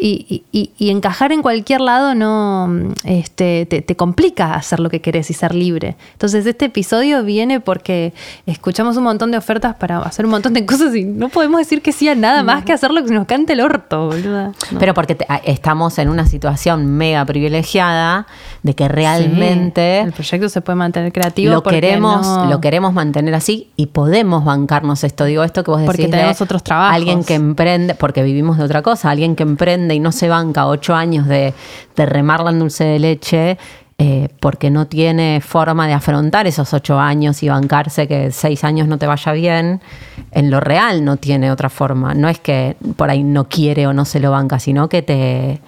Y, 0.02 0.44
y- 0.54 0.72
y 0.78 0.90
encajar 0.92 1.34
en 1.34 1.42
cualquier 1.42 1.82
lado 1.82 2.16
no 2.16 2.94
este, 3.04 3.66
te, 3.66 3.82
te 3.82 3.96
complica 3.98 4.54
hacer 4.54 4.80
lo 4.80 4.90
que 4.90 5.02
querés 5.02 5.30
y 5.30 5.34
ser 5.34 5.54
libre. 5.54 5.98
Entonces 6.14 6.46
este 6.46 6.66
episodio 6.66 7.22
viene 7.26 7.60
porque 7.60 8.14
escuchamos 8.46 8.96
un 8.96 9.04
montón 9.04 9.32
de 9.32 9.38
ofertas 9.38 9.76
para 9.76 9.98
hacer 10.00 10.24
un 10.24 10.32
montón 10.32 10.54
de 10.54 10.66
cosas 10.66 10.96
y 10.96 11.04
no 11.04 11.28
podemos 11.28 11.60
decir 11.60 11.82
que 11.82 11.92
sí 11.92 12.08
a 12.08 12.16
nada 12.16 12.44
más 12.44 12.64
que 12.64 12.72
hacer 12.72 12.92
lo 12.92 13.04
que 13.04 13.12
nos 13.14 13.28
cante 13.28 13.52
el 13.54 13.60
orto, 13.60 14.08
boluda. 14.08 14.54
No. 14.72 14.80
Pero 14.80 14.94
porque 14.94 15.16
te- 15.16 15.28
estamos 15.44 15.98
en 16.00 16.08
una 16.08 16.26
situación 16.26 16.86
mega 16.86 17.26
privilegiada 17.26 18.26
de 18.64 18.76
que 18.76 18.88
realmente 18.88 20.00
Sí, 20.02 20.08
el 20.08 20.14
proyecto 20.14 20.48
se 20.50 20.62
puede 20.62 20.78
mantener 20.78 21.12
creativo 21.12 21.54
lo 21.54 21.62
queremos, 21.64 22.26
no- 22.26 22.46
lo 22.50 22.62
queremos 22.62 22.94
mantener 22.94 23.34
así 23.36 23.70
y 23.76 23.88
podemos 23.88 24.46
bancarnos 24.46 25.04
esto. 25.04 25.26
Digo 25.26 25.44
esto 25.44 25.64
que 25.64 25.72
vos 25.72 25.80
decís 25.82 25.88
Porque 25.90 26.04
de 26.04 26.10
tenemos 26.10 26.40
otros 26.42 26.64
trabajos. 26.64 26.96
Alguien 26.96 27.24
que 27.26 27.34
emprende, 27.36 27.96
porque 27.96 28.24
vivimos 28.24 28.58
de 28.58 28.64
otra 28.64 28.82
cosa, 28.82 29.10
alguien 29.10 29.36
que 29.36 29.44
emprende 29.44 29.89
y 29.94 30.00
no 30.00 30.12
se 30.12 30.30
banca 30.30 30.68
ocho 30.68 30.96
años 30.96 31.28
de, 31.28 31.54
de 31.96 32.06
remarla 32.06 32.50
en 32.52 32.60
dulce 32.60 32.84
de 32.84 33.00
leche. 33.00 33.58
eh, 34.02 34.30
porque 34.40 34.70
no 34.70 34.88
tiene 34.88 35.42
forma 35.42 35.86
de 35.86 35.92
afrontar 35.92 36.48
esos 36.48 36.74
ocho 36.74 36.98
años 36.98 37.44
y 37.44 37.50
bancarse 37.50 38.08
que 38.08 38.32
seis 38.32 38.64
años 38.64 38.88
no 38.88 38.98
te 38.98 39.06
vaya 39.06 39.34
bien, 39.34 39.82
en 40.32 40.50
lo 40.50 40.62
real 40.62 41.04
no 41.04 41.18
tiene 41.18 41.52
otra 41.52 41.68
forma. 41.70 42.14
No 42.14 42.30
es 42.30 42.40
que 42.40 42.78
por 42.96 43.10
ahí 43.10 43.24
no 43.24 43.50
quiere 43.50 43.88
o 43.88 43.92
no 43.94 44.06
se 44.06 44.22
lo 44.22 44.32
banca, 44.32 44.58
sino 44.58 44.88
que 44.88 45.02
te, 45.02 45.60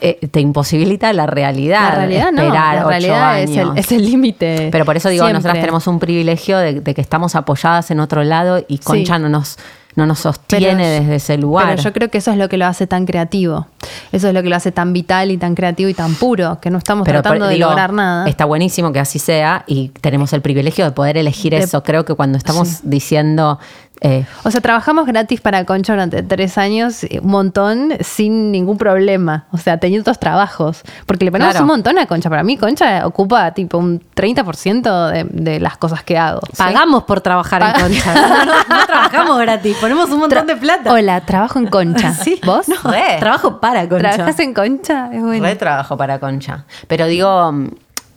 te, 0.00 0.14
te 0.28 0.40
imposibilita 0.40 1.12
la 1.12 1.26
realidad. 1.28 1.90
La 1.90 1.94
realidad 1.94 2.32
no, 2.32 2.48
la 2.52 2.84
realidad 2.84 3.40
es 3.42 3.50
el 3.50 3.58
años. 3.60 3.76
es 3.76 3.92
el 3.92 4.04
límite. 4.04 4.68
Pero 4.72 4.84
por 4.84 4.96
eso 4.96 5.08
digo, 5.08 5.22
Siempre. 5.24 5.34
nosotras 5.34 5.60
tenemos 5.60 5.86
un 5.86 6.00
privilegio 6.00 6.58
de, 6.58 6.80
de 6.80 6.94
que 6.94 7.00
estamos 7.00 7.36
apoyadas 7.36 7.92
en 7.92 8.00
otro 8.00 8.24
lado 8.24 8.64
y 8.66 8.78
Concha 8.78 9.20
no 9.20 9.28
nos 9.28 9.56
no 9.96 10.06
nos 10.06 10.20
sostiene 10.20 10.74
Pero- 10.76 11.00
desde 11.00 11.14
ese 11.16 11.36
lugar. 11.38 11.68
Pero 11.70 11.82
yo 11.82 11.92
creo 11.92 12.08
que 12.10 12.18
eso 12.18 12.30
es 12.30 12.36
lo 12.38 12.48
que 12.48 12.56
lo 12.56 12.66
hace 12.66 12.86
tan 12.86 13.06
creativo. 13.06 13.66
Eso 14.12 14.28
es 14.28 14.34
lo 14.34 14.42
que 14.42 14.48
lo 14.48 14.56
hace 14.56 14.72
tan 14.72 14.92
vital 14.92 15.30
y 15.30 15.36
tan 15.36 15.54
creativo 15.54 15.88
y 15.88 15.94
tan 15.94 16.14
puro, 16.14 16.58
que 16.60 16.70
no 16.70 16.78
estamos 16.78 17.04
Pero 17.04 17.22
tratando 17.22 17.46
de 17.46 17.58
lograr 17.58 17.92
nada. 17.92 18.28
Está 18.28 18.44
buenísimo 18.44 18.92
que 18.92 19.00
así 19.00 19.18
sea 19.18 19.64
y 19.66 19.88
tenemos 20.00 20.32
el 20.32 20.42
privilegio 20.42 20.84
de 20.84 20.92
poder 20.92 21.16
elegir 21.16 21.52
De- 21.52 21.58
eso. 21.58 21.82
Creo 21.82 22.04
que 22.04 22.14
cuando 22.14 22.38
estamos 22.38 22.68
Sí. 22.68 22.76
diciendo 22.84 23.58
eh, 24.00 24.24
O 24.44 24.50
sea, 24.50 24.60
trabajamos 24.60 25.06
gratis 25.06 25.40
para 25.40 25.64
Concha 25.64 25.92
durante 25.92 26.22
tres 26.22 26.56
años, 26.58 27.04
eh, 27.04 27.20
un 27.22 27.30
montón, 27.30 27.92
sin 28.00 28.50
ningún 28.52 28.78
problema. 28.78 29.44
O 29.52 29.58
sea, 29.58 29.78
teniendo 29.78 30.02
otros 30.02 30.18
trabajos. 30.18 30.82
Porque 31.06 31.24
le 31.24 31.30
ponemos 31.30 31.52
Claro. 31.52 31.64
un 31.64 31.68
montón 31.70 31.98
a 31.98 32.06
Concha. 32.06 32.30
Para 32.30 32.42
mí, 32.42 32.56
Concha 32.56 33.06
ocupa 33.06 33.52
tipo 33.52 33.78
un 33.78 34.00
30% 34.14 35.10
de, 35.10 35.24
de 35.24 35.60
las 35.60 35.76
cosas 35.76 36.02
que 36.02 36.16
hago. 36.18 36.40
¿sí? 36.46 36.56
Pagamos 36.58 37.04
por 37.04 37.20
trabajar 37.20 37.62
en 37.62 37.82
Concha. 37.82 38.14
No, 38.30 38.44
no, 38.44 38.52
no 38.68 38.86
trabajamos 38.86 39.38
gratis, 39.40 39.76
ponemos 39.80 40.10
un 40.10 40.20
montón 40.20 40.46
de 40.46 40.56
plata. 40.56 40.92
Hola, 40.92 41.20
trabajo 41.22 41.58
en 41.58 41.66
Concha. 41.66 42.14
Sí. 42.20 42.40
¿Vos? 42.44 42.68
No, 42.68 42.76
Re. 42.90 43.16
trabajo 43.18 43.60
para 43.60 43.88
Concha. 43.88 44.10
¿Trabajas 44.10 44.38
en 44.40 44.54
Concha? 44.54 45.10
Es 45.12 45.22
bueno. 45.22 45.44
Re 45.44 45.56
trabajo 45.56 45.96
para 45.96 46.18
Concha. 46.18 46.64
Pero 46.86 47.06
digo, 47.06 47.52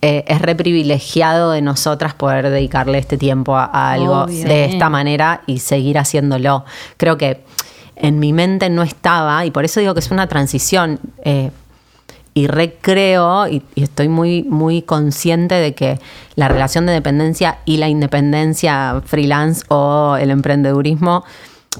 eh, 0.03 0.23
es 0.27 0.41
re 0.41 0.53
privilegiado 0.55 1.51
de 1.51 1.61
nosotras 1.61 2.13
poder 2.13 2.49
dedicarle 2.49 2.97
este 2.97 3.17
tiempo 3.17 3.55
a, 3.55 3.63
a 3.65 3.93
algo 3.93 4.23
Obvio. 4.23 4.45
de 4.45 4.65
esta 4.65 4.89
manera 4.89 5.41
y 5.47 5.59
seguir 5.59 5.97
haciéndolo. 5.97 6.65
Creo 6.97 7.17
que 7.17 7.43
en 7.95 8.19
mi 8.19 8.33
mente 8.33 8.69
no 8.69 8.83
estaba, 8.83 9.45
y 9.45 9.51
por 9.51 9.63
eso 9.63 9.79
digo 9.79 9.93
que 9.93 10.01
es 10.01 10.11
una 10.11 10.27
transición. 10.27 10.99
eh, 11.23 11.51
y 12.35 12.47
recreo, 12.47 13.47
y, 13.47 13.61
y 13.75 13.83
estoy 13.83 14.07
muy, 14.09 14.41
muy 14.41 14.81
consciente 14.81 15.53
de 15.53 15.75
que 15.75 15.99
la 16.35 16.47
relación 16.47 16.87
de 16.87 16.91
dependencia 16.93 17.59
y 17.63 17.77
la 17.77 17.89
independencia 17.89 19.03
freelance 19.05 19.63
o 19.69 20.17
el 20.19 20.31
emprendedurismo, 20.31 21.23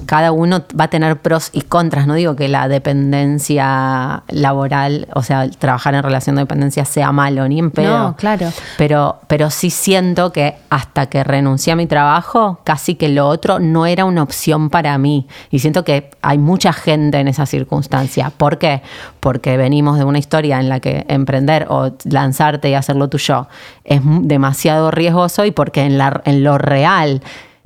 cada 0.06 0.32
uno 0.32 0.64
va 0.78 0.84
a 0.84 0.88
tener 0.88 1.16
pros 1.18 1.50
y 1.52 1.62
contras. 1.62 2.06
No 2.06 2.14
digo 2.14 2.36
que 2.36 2.48
la 2.48 2.68
dependencia 2.68 4.22
laboral, 4.28 5.08
o 5.14 5.22
sea, 5.22 5.48
trabajar 5.50 5.94
en 5.94 6.02
relación 6.02 6.36
de 6.36 6.42
dependencia 6.42 6.84
sea 6.84 7.12
malo, 7.12 7.48
ni 7.48 7.58
en 7.58 7.70
pedo. 7.70 7.98
No, 7.98 8.16
claro. 8.16 8.52
Pero, 8.76 9.20
pero 9.26 9.50
sí 9.50 9.70
siento 9.70 10.32
que 10.32 10.56
hasta 10.70 11.06
que 11.06 11.24
renuncié 11.24 11.72
a 11.72 11.76
mi 11.76 11.86
trabajo, 11.86 12.60
casi 12.64 12.94
que 12.94 13.08
lo 13.08 13.28
otro 13.28 13.58
no 13.58 13.86
era 13.86 14.04
una 14.04 14.22
opción 14.22 14.70
para 14.70 14.96
mí. 14.98 15.26
Y 15.50 15.60
siento 15.60 15.84
que 15.84 16.10
hay 16.22 16.38
mucha 16.38 16.72
gente 16.72 17.18
en 17.18 17.28
esa 17.28 17.46
circunstancia. 17.46 18.30
¿Por 18.30 18.58
qué? 18.58 18.82
Porque 19.20 19.56
venimos 19.56 19.98
de 19.98 20.04
una 20.04 20.18
historia 20.18 20.60
en 20.60 20.68
la 20.68 20.80
que 20.80 21.04
emprender 21.08 21.66
o 21.68 21.92
lanzarte 22.04 22.70
y 22.70 22.74
hacerlo 22.74 23.08
tuyo 23.08 23.48
es 23.84 24.00
demasiado 24.04 24.90
riesgoso 24.90 25.44
y 25.44 25.50
porque 25.50 25.82
en, 25.82 25.98
la, 25.98 26.22
en 26.24 26.42
lo 26.42 26.58
real 26.58 27.22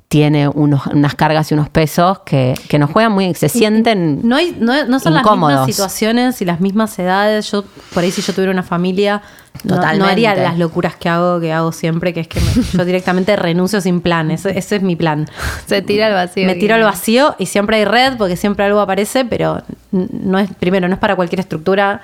tiene 0.09 0.49
unos, 0.49 0.87
unas 0.87 1.15
cargas 1.15 1.50
y 1.50 1.55
unos 1.55 1.69
pesos 1.69 2.21
que, 2.21 2.55
que 2.69 2.79
nos 2.79 2.91
juegan 2.91 3.12
muy, 3.12 3.35
se 3.35 3.50
sienten 3.50 4.21
No, 4.27 4.37
hay, 4.37 4.57
no, 4.59 4.87
no 4.87 5.00
son 5.00 5.12
las 5.12 5.23
mismas 5.23 5.67
situaciones 5.67 6.41
y 6.41 6.47
las 6.47 6.61
mismas 6.61 6.99
edades. 6.99 7.50
Yo, 7.53 7.62
por 7.93 8.03
ahí, 8.03 8.11
si 8.11 8.23
yo 8.23 8.33
tuviera 8.33 8.50
una 8.50 8.62
familia, 8.62 9.21
no, 9.65 10.07
haría 10.07 10.31
las 10.45 10.59
locuras 10.59 10.97
que 10.97 11.11
hago, 11.11 11.41
que 11.41 11.53
hago 11.53 11.73
siempre, 11.73 12.15
que 12.15 12.21
es 12.21 12.29
que 12.29 12.41
me- 12.41 12.62
yo 12.79 12.85
directamente 12.87 13.37
renuncio 13.37 13.83
sin 13.83 14.00
plan. 14.00 14.31
Ese, 14.31 14.59
ese 14.59 14.77
es 14.77 14.83
mi 14.83 14.97
plan. 14.97 15.29
Se 15.67 15.83
tira 15.83 16.07
al 16.07 16.15
vacío. 16.15 16.47
Me 16.47 16.55
tiro 16.55 16.75
al 16.77 16.83
vacío 16.85 17.35
y 17.38 17.45
siempre 17.45 17.77
hay 17.77 17.85
red 17.85 18.17
porque 18.17 18.37
siempre 18.37 18.65
algo 18.65 18.81
aparece, 18.81 19.27
pero 19.27 19.62
no 19.93 20.38
es, 20.38 20.49
primero, 20.59 20.88
no 20.88 20.95
es 20.95 21.00
para 21.00 21.17
cualquier 21.17 21.41
estructura. 21.41 22.00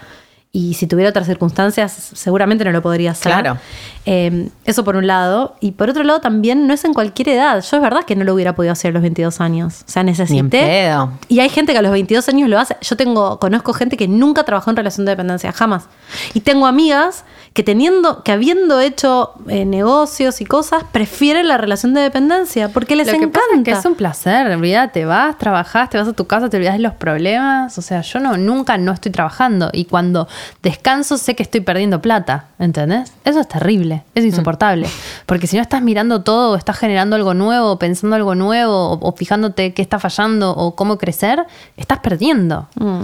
Y 0.57 0.75
si 0.75 0.87
tuviera 0.87 1.11
otras 1.11 1.27
circunstancias, 1.27 2.11
seguramente 2.13 2.65
no 2.65 2.71
lo 2.71 2.81
podría 2.81 3.11
hacer. 3.11 3.33
Claro. 3.33 3.59
Eh, 4.07 4.51
eso 4.65 4.85
por 4.85 4.95
un 4.95 5.09
lado. 5.09 5.57
Y 5.59 5.73
por 5.73 5.91
otro 5.91 6.05
lado, 6.05 6.21
también 6.21 6.69
no 6.69 6.75
es 6.75 6.85
en 6.85 6.95
cualquier 6.95 7.31
edad. 7.31 7.61
Yo 7.61 7.77
es 7.77 7.83
verdad 7.83 8.05
que 8.05 8.15
no 8.15 8.23
lo 8.23 8.35
hubiera 8.35 8.55
podido 8.55 8.71
hacer 8.71 8.91
a 8.91 8.93
los 8.93 9.03
22 9.03 9.41
años. 9.41 9.83
O 9.85 9.91
sea, 9.91 10.05
necesité. 10.05 10.33
Ni 10.33 10.39
en 10.39 10.51
pedo. 10.51 11.13
Y 11.27 11.41
hay 11.41 11.49
gente 11.49 11.73
que 11.73 11.81
a 11.81 11.83
los 11.83 11.91
22 11.91 12.29
años 12.29 12.49
lo 12.49 12.61
hace. 12.61 12.77
Yo 12.83 12.97
tengo, 12.97 13.41
conozco 13.41 13.73
gente 13.73 13.97
que 13.97 14.07
nunca 14.07 14.45
trabajó 14.45 14.71
en 14.71 14.77
relación 14.77 15.05
de 15.07 15.11
dependencia, 15.11 15.51
jamás. 15.51 15.89
Y 16.35 16.41
tengo 16.41 16.69
amigas 16.69 17.25
que 17.55 17.63
teniendo, 17.63 18.25
que 18.25 18.33
habiendo 18.33 18.81
hecho 18.81 19.33
eh, 19.47 19.65
negocios 19.65 20.41
y 20.41 20.45
cosas, 20.45 20.83
prefieren 20.91 21.47
la 21.47 21.57
relación 21.57 21.95
de 21.95 22.01
dependencia 22.01 22.69
porque 22.71 22.97
les 22.97 23.07
Lo 23.07 23.13
que 23.13 23.19
encanta. 23.19 23.39
pasa 23.39 23.57
es 23.57 23.63
que 23.63 23.71
es 23.71 23.85
un 23.85 23.95
placer, 23.95 24.49
olvídate, 24.49 25.05
vas, 25.05 25.39
trabajás, 25.39 25.89
te 25.89 25.97
vas 25.97 26.09
a 26.09 26.13
tu 26.15 26.27
casa, 26.27 26.51
te 26.51 26.57
olvidas 26.57 26.75
de 26.75 26.81
los 26.81 26.95
problemas. 26.95 27.79
O 27.79 27.83
sea, 27.83 28.01
yo 28.01 28.19
no, 28.19 28.37
nunca 28.37 28.77
no 28.77 28.91
estoy 28.91 29.13
trabajando. 29.13 29.71
Y 29.73 29.85
cuando 29.85 30.27
descanso 30.65 31.17
sé 31.17 31.37
que 31.37 31.45
estoy 31.45 31.61
perdiendo 31.61 32.03
plata, 32.03 32.47
¿entendés? 32.59 33.13
Eso 33.25 33.39
es 33.39 33.47
terrible, 33.47 34.03
es 34.17 34.25
insoportable. 34.25 34.89
Porque 35.25 35.47
si 35.47 35.55
no 35.55 35.63
estás 35.63 35.81
mirando 35.81 36.23
todo, 36.23 36.51
o 36.51 36.57
estás 36.57 36.77
generando 36.77 37.15
algo 37.15 37.35
nuevo, 37.35 37.79
pensando 37.79 38.17
algo 38.17 38.35
nuevo, 38.35 38.91
o, 38.91 38.99
o 39.01 39.13
fijándote 39.13 39.75
qué 39.75 39.83
está 39.83 40.01
fallando 40.01 40.51
o 40.51 40.75
cómo 40.75 40.99
crecer, 40.99 41.47
estás 41.77 42.01
perdiendo. 42.01 42.67
Mm. 42.75 43.03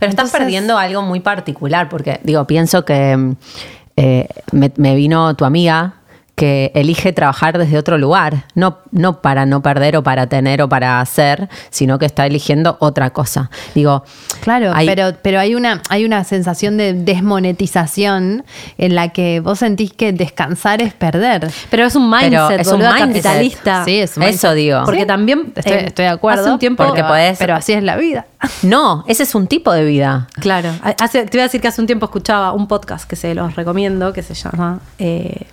Pero 0.00 0.10
estás 0.10 0.32
perdiendo 0.32 0.76
algo 0.76 1.02
muy 1.02 1.20
particular, 1.20 1.88
porque 1.88 2.18
digo, 2.24 2.44
pienso 2.48 2.84
que 2.84 3.16
mm, 3.16 3.36
eh, 3.96 4.28
me, 4.52 4.72
me 4.76 4.96
vino 4.96 5.34
tu 5.34 5.44
amiga 5.44 5.94
que 6.34 6.72
elige 6.74 7.12
trabajar 7.12 7.58
desde 7.58 7.76
otro 7.78 7.98
lugar, 7.98 8.46
no, 8.54 8.78
no 8.90 9.20
para 9.20 9.44
no 9.46 9.62
perder 9.62 9.96
o 9.96 10.02
para 10.02 10.28
tener 10.28 10.62
o 10.62 10.68
para 10.68 11.00
hacer, 11.00 11.48
sino 11.70 11.98
que 11.98 12.06
está 12.06 12.26
eligiendo 12.26 12.76
otra 12.80 13.10
cosa. 13.10 13.50
Digo, 13.74 14.02
Claro, 14.40 14.72
hay- 14.74 14.86
pero, 14.86 15.12
pero 15.22 15.38
hay 15.38 15.54
una, 15.54 15.82
hay 15.90 16.04
una 16.04 16.24
sensación 16.24 16.76
de 16.78 16.94
desmonetización 16.94 18.44
en 18.78 18.94
la 18.94 19.08
que 19.10 19.40
vos 19.40 19.58
sentís 19.58 19.92
que 19.92 20.12
descansar 20.12 20.82
es 20.82 20.94
perder. 20.94 21.50
Pero 21.70 21.84
es 21.86 21.94
un 21.94 22.10
Pero 22.10 22.48
mindset, 22.48 22.60
es 22.60 22.68
un 22.68 22.78
mindset. 22.80 22.98
capitalista. 22.98 23.84
Sí, 23.84 23.98
es 24.00 24.16
un 24.16 24.22
Eso 24.24 24.30
mindset. 24.32 24.54
digo. 24.54 24.82
Porque 24.84 25.00
Sí, 25.02 25.06
también 25.06 25.52
Estoy, 25.54 25.72
eh, 25.74 25.84
estoy 25.86 26.04
de 26.06 26.10
acuerdo. 26.10 26.42
Hace 26.42 26.50
un 26.52 26.58
tiempo. 26.58 26.84
Porque 26.84 27.02
podés- 27.04 27.36
Pero 27.38 27.54
así 27.54 27.72
es 27.72 27.82
la 27.82 27.96
vida. 27.96 28.26
no, 28.62 29.04
ese 29.06 29.22
es 29.24 29.34
un 29.34 29.46
tipo 29.46 29.72
de 29.72 29.84
vida. 29.84 30.28
Claro. 30.40 30.70
Hace- 31.00 31.24
te 31.26 31.36
voy 31.36 31.40
a 31.40 31.44
decir 31.44 31.60
que 31.60 31.68
hace 31.68 31.80
un 31.80 31.86
tiempo 31.86 32.06
escuchaba 32.06 32.52
un 32.52 32.66
podcast 32.66 33.08
que 33.08 33.16
se 33.16 33.34
los 33.34 33.54
recomiendo, 33.54 34.12
que 34.12 34.22
se 34.22 34.34
llama 34.34 34.80
eh, 34.98 35.46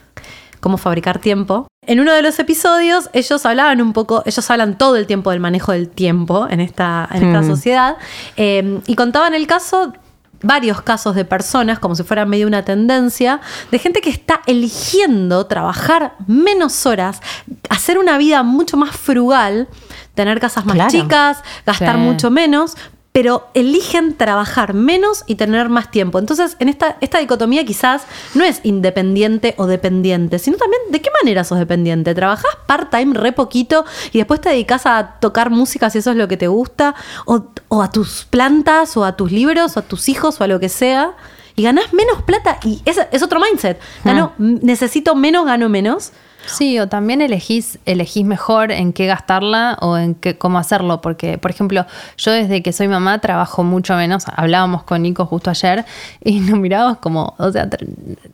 Cómo 0.59 0.77
fabricar 0.77 1.19
tiempo. 1.19 1.67
En 1.85 1.99
uno 1.99 2.13
de 2.13 2.21
los 2.21 2.37
episodios, 2.39 3.09
ellos 3.13 3.45
hablaban 3.45 3.81
un 3.81 3.93
poco, 3.93 4.21
ellos 4.25 4.49
hablan 4.51 4.77
todo 4.77 4.95
el 4.97 5.07
tiempo 5.07 5.31
del 5.31 5.39
manejo 5.39 5.71
del 5.71 5.89
tiempo 5.89 6.47
en 6.49 6.59
esta, 6.59 7.07
en 7.11 7.23
esta 7.27 7.41
Mm. 7.41 7.47
sociedad, 7.47 7.97
eh, 8.37 8.79
y 8.85 8.95
contaban 8.95 9.33
el 9.33 9.47
caso 9.47 9.93
varios 10.41 10.81
casos 10.81 11.15
de 11.15 11.25
personas, 11.25 11.79
como 11.79 11.95
si 11.95 12.03
fuera 12.03 12.25
medio 12.25 12.47
una 12.47 12.63
tendencia, 12.63 13.41
de 13.71 13.79
gente 13.79 13.99
que 14.01 14.09
está 14.09 14.41
eligiendo 14.47 15.45
trabajar 15.47 16.13
menos 16.27 16.85
horas, 16.85 17.21
hacer 17.69 17.97
una 17.97 18.17
vida 18.17 18.43
mucho 18.43 18.77
más 18.77 18.95
frugal, 18.95 19.67
tener 20.15 20.39
casas 20.39 20.65
más 20.65 20.75
Claro. 20.75 20.91
chicas, 20.91 21.43
gastar 21.65 21.95
Sí. 21.95 22.01
mucho 22.01 22.31
menos, 22.31 22.77
pero 23.11 23.47
eligen 23.55 24.15
trabajar 24.15 24.73
menos 24.73 25.23
y 25.25 25.35
tener 25.35 25.67
más 25.67 25.89
tiempo. 25.89 26.19
Entonces, 26.19 26.55
en 26.59 26.69
esta, 26.69 26.97
esta 27.01 27.17
dicotomía 27.19 27.65
quizás 27.65 28.03
no 28.35 28.43
es 28.43 28.61
independiente 28.63 29.55
o 29.57 29.65
dependiente, 29.65 30.37
sino 30.37 30.57
también 30.57 30.81
de 30.91 31.01
qué 31.01 31.09
manera 31.23 31.43
sos 31.43 31.57
dependiente. 31.57 32.13
¿Trabajás 32.13 32.55
part-time 32.67 33.15
re 33.15 33.31
poquito 33.31 33.83
y 34.11 34.19
después 34.19 34.41
te 34.41 34.49
dedicas 34.49 34.85
a 34.85 35.15
tocar 35.19 35.49
música 35.49 35.89
si 35.89 35.97
eso 35.97 36.11
es 36.11 36.17
lo 36.17 36.27
que 36.27 36.37
te 36.37 36.47
gusta? 36.47 36.93
¿O, 37.25 37.45
o 37.67 37.81
a 37.81 37.91
tus 37.91 38.25
plantas, 38.25 38.95
o 38.95 39.03
a 39.03 39.15
tus 39.17 39.31
libros, 39.31 39.75
o 39.75 39.79
a 39.79 39.83
tus 39.83 40.07
hijos, 40.07 40.39
o 40.39 40.43
a 40.43 40.47
lo 40.47 40.59
que 40.59 40.69
sea? 40.69 41.13
Y 41.55 41.63
ganás 41.63 41.91
menos 41.93 42.21
plata 42.21 42.59
y 42.63 42.81
es, 42.85 42.99
es 43.11 43.23
otro 43.23 43.39
mindset. 43.41 43.79
Gano, 44.05 44.33
m- 44.39 44.59
Necesito 44.61 45.15
menos, 45.15 45.45
gano 45.45 45.67
menos. 45.67 46.11
Sí, 46.45 46.79
o 46.79 46.87
también 46.87 47.21
elegís, 47.21 47.79
elegís 47.85 48.25
mejor 48.25 48.71
en 48.71 48.93
qué 48.93 49.05
gastarla 49.05 49.77
o 49.81 49.97
en 49.97 50.15
qué, 50.15 50.37
cómo 50.37 50.57
hacerlo. 50.57 51.01
Porque, 51.01 51.37
por 51.37 51.51
ejemplo, 51.51 51.85
yo 52.17 52.31
desde 52.31 52.63
que 52.63 52.73
soy 52.73 52.87
mamá 52.87 53.19
trabajo 53.19 53.63
mucho 53.63 53.95
menos. 53.95 54.25
Hablábamos 54.35 54.83
con 54.83 55.01
Nico 55.01 55.25
justo 55.25 55.49
ayer 55.49 55.85
y 56.23 56.39
nos 56.39 56.59
mirábamos 56.59 56.97
como, 56.97 57.35
o 57.37 57.51
sea, 57.51 57.69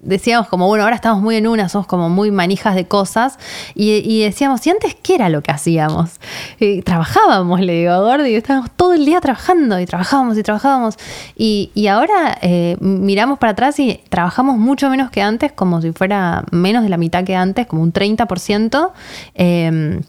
decíamos 0.01 0.47
como, 0.47 0.67
bueno, 0.67 0.83
ahora 0.83 0.95
estamos 0.95 1.21
muy 1.21 1.35
en 1.35 1.47
una, 1.47 1.67
somos 1.67 1.87
como 1.87 2.09
muy 2.09 2.31
manijas 2.31 2.75
de 2.75 2.85
cosas. 2.85 3.37
Y, 3.73 4.21
decíamos, 4.23 4.65
¿y 4.65 4.69
antes 4.69 4.95
qué 4.95 5.15
era 5.15 5.29
lo 5.29 5.41
que 5.41 5.51
hacíamos? 5.51 6.11
Y 6.59 6.81
trabajábamos, 6.81 7.59
le 7.59 7.73
digo 7.73 7.91
a 7.91 7.99
Gordy, 7.99 8.35
estábamos 8.35 8.71
todo 8.71 8.93
el 8.93 9.05
día 9.05 9.19
trabajando 9.19 9.79
y 9.79 9.85
trabajábamos 9.85 10.37
y 10.37 10.43
trabajábamos. 10.43 10.95
Y, 11.35 11.71
y 11.73 11.87
ahora 11.87 12.37
eh, 12.41 12.77
miramos 12.79 13.39
para 13.39 13.51
atrás 13.51 13.79
y 13.79 14.01
trabajamos 14.09 14.57
mucho 14.57 14.89
menos 14.89 15.09
que 15.09 15.21
antes, 15.21 15.51
como 15.51 15.81
si 15.81 15.91
fuera 15.91 16.43
menos 16.51 16.83
de 16.83 16.89
la 16.89 16.97
mitad 16.97 17.23
que 17.23 17.35
antes, 17.35 17.67
como 17.67 17.81
un 17.81 17.91
30%. 17.95 18.91
eh, 19.33 20.01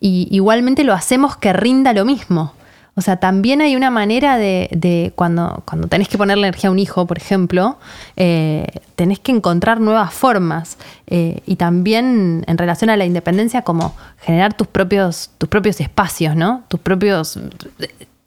y 0.00 0.28
igualmente 0.30 0.82
lo 0.82 0.94
hacemos 0.94 1.36
que 1.36 1.52
rinda 1.52 1.92
lo 1.92 2.04
mismo. 2.04 2.54
O 2.96 3.02
sea, 3.02 3.18
también 3.18 3.60
hay 3.60 3.76
una 3.76 3.90
manera 3.90 4.36
de, 4.36 4.68
de 4.72 5.12
cuando, 5.14 5.62
cuando 5.64 5.88
tenés 5.88 6.08
que 6.08 6.18
ponerle 6.18 6.48
energía 6.48 6.68
a 6.68 6.72
un 6.72 6.78
hijo, 6.78 7.06
por 7.06 7.18
ejemplo, 7.18 7.78
eh, 8.16 8.66
tenés 8.96 9.20
que 9.20 9.30
encontrar 9.32 9.80
nuevas 9.80 10.12
formas. 10.12 10.76
Eh, 11.06 11.40
y 11.46 11.56
también 11.56 12.44
en 12.46 12.58
relación 12.58 12.90
a 12.90 12.96
la 12.96 13.04
independencia, 13.04 13.62
como 13.62 13.94
generar 14.20 14.54
tus 14.54 14.66
propios, 14.66 15.30
tus 15.38 15.48
propios 15.48 15.80
espacios, 15.80 16.34
¿no? 16.34 16.64
Tus 16.68 16.80
propios. 16.80 17.38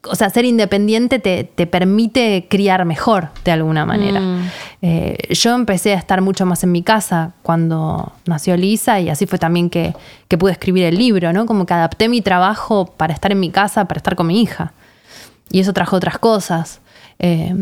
O 0.06 0.14
sea, 0.16 0.28
ser 0.30 0.44
independiente 0.44 1.18
te, 1.18 1.44
te 1.44 1.66
permite 1.66 2.46
criar 2.50 2.84
mejor 2.84 3.28
de 3.44 3.52
alguna 3.52 3.86
manera. 3.86 4.20
Eh, 4.82 5.16
yo 5.30 5.54
empecé 5.54 5.94
a 5.94 5.98
estar 5.98 6.20
mucho 6.20 6.44
más 6.46 6.62
en 6.62 6.72
mi 6.72 6.82
casa 6.82 7.32
cuando 7.42 8.12
nació 8.26 8.56
Lisa 8.56 9.00
y 9.00 9.08
así 9.08 9.26
fue 9.26 9.38
también 9.38 9.70
que, 9.70 9.94
que 10.28 10.36
pude 10.36 10.52
escribir 10.52 10.84
el 10.84 10.96
libro, 10.98 11.32
¿no? 11.32 11.46
Como 11.46 11.64
que 11.66 11.74
adapté 11.74 12.08
mi 12.08 12.20
trabajo 12.20 12.86
para 12.86 13.14
estar 13.14 13.32
en 13.32 13.40
mi 13.40 13.50
casa, 13.50 13.86
para 13.86 13.98
estar 13.98 14.14
con 14.14 14.26
mi 14.26 14.42
hija. 14.42 14.72
Y 15.50 15.60
eso 15.60 15.72
trajo 15.72 15.96
otras 15.96 16.18
cosas. 16.18 16.80
Eh, 17.18 17.54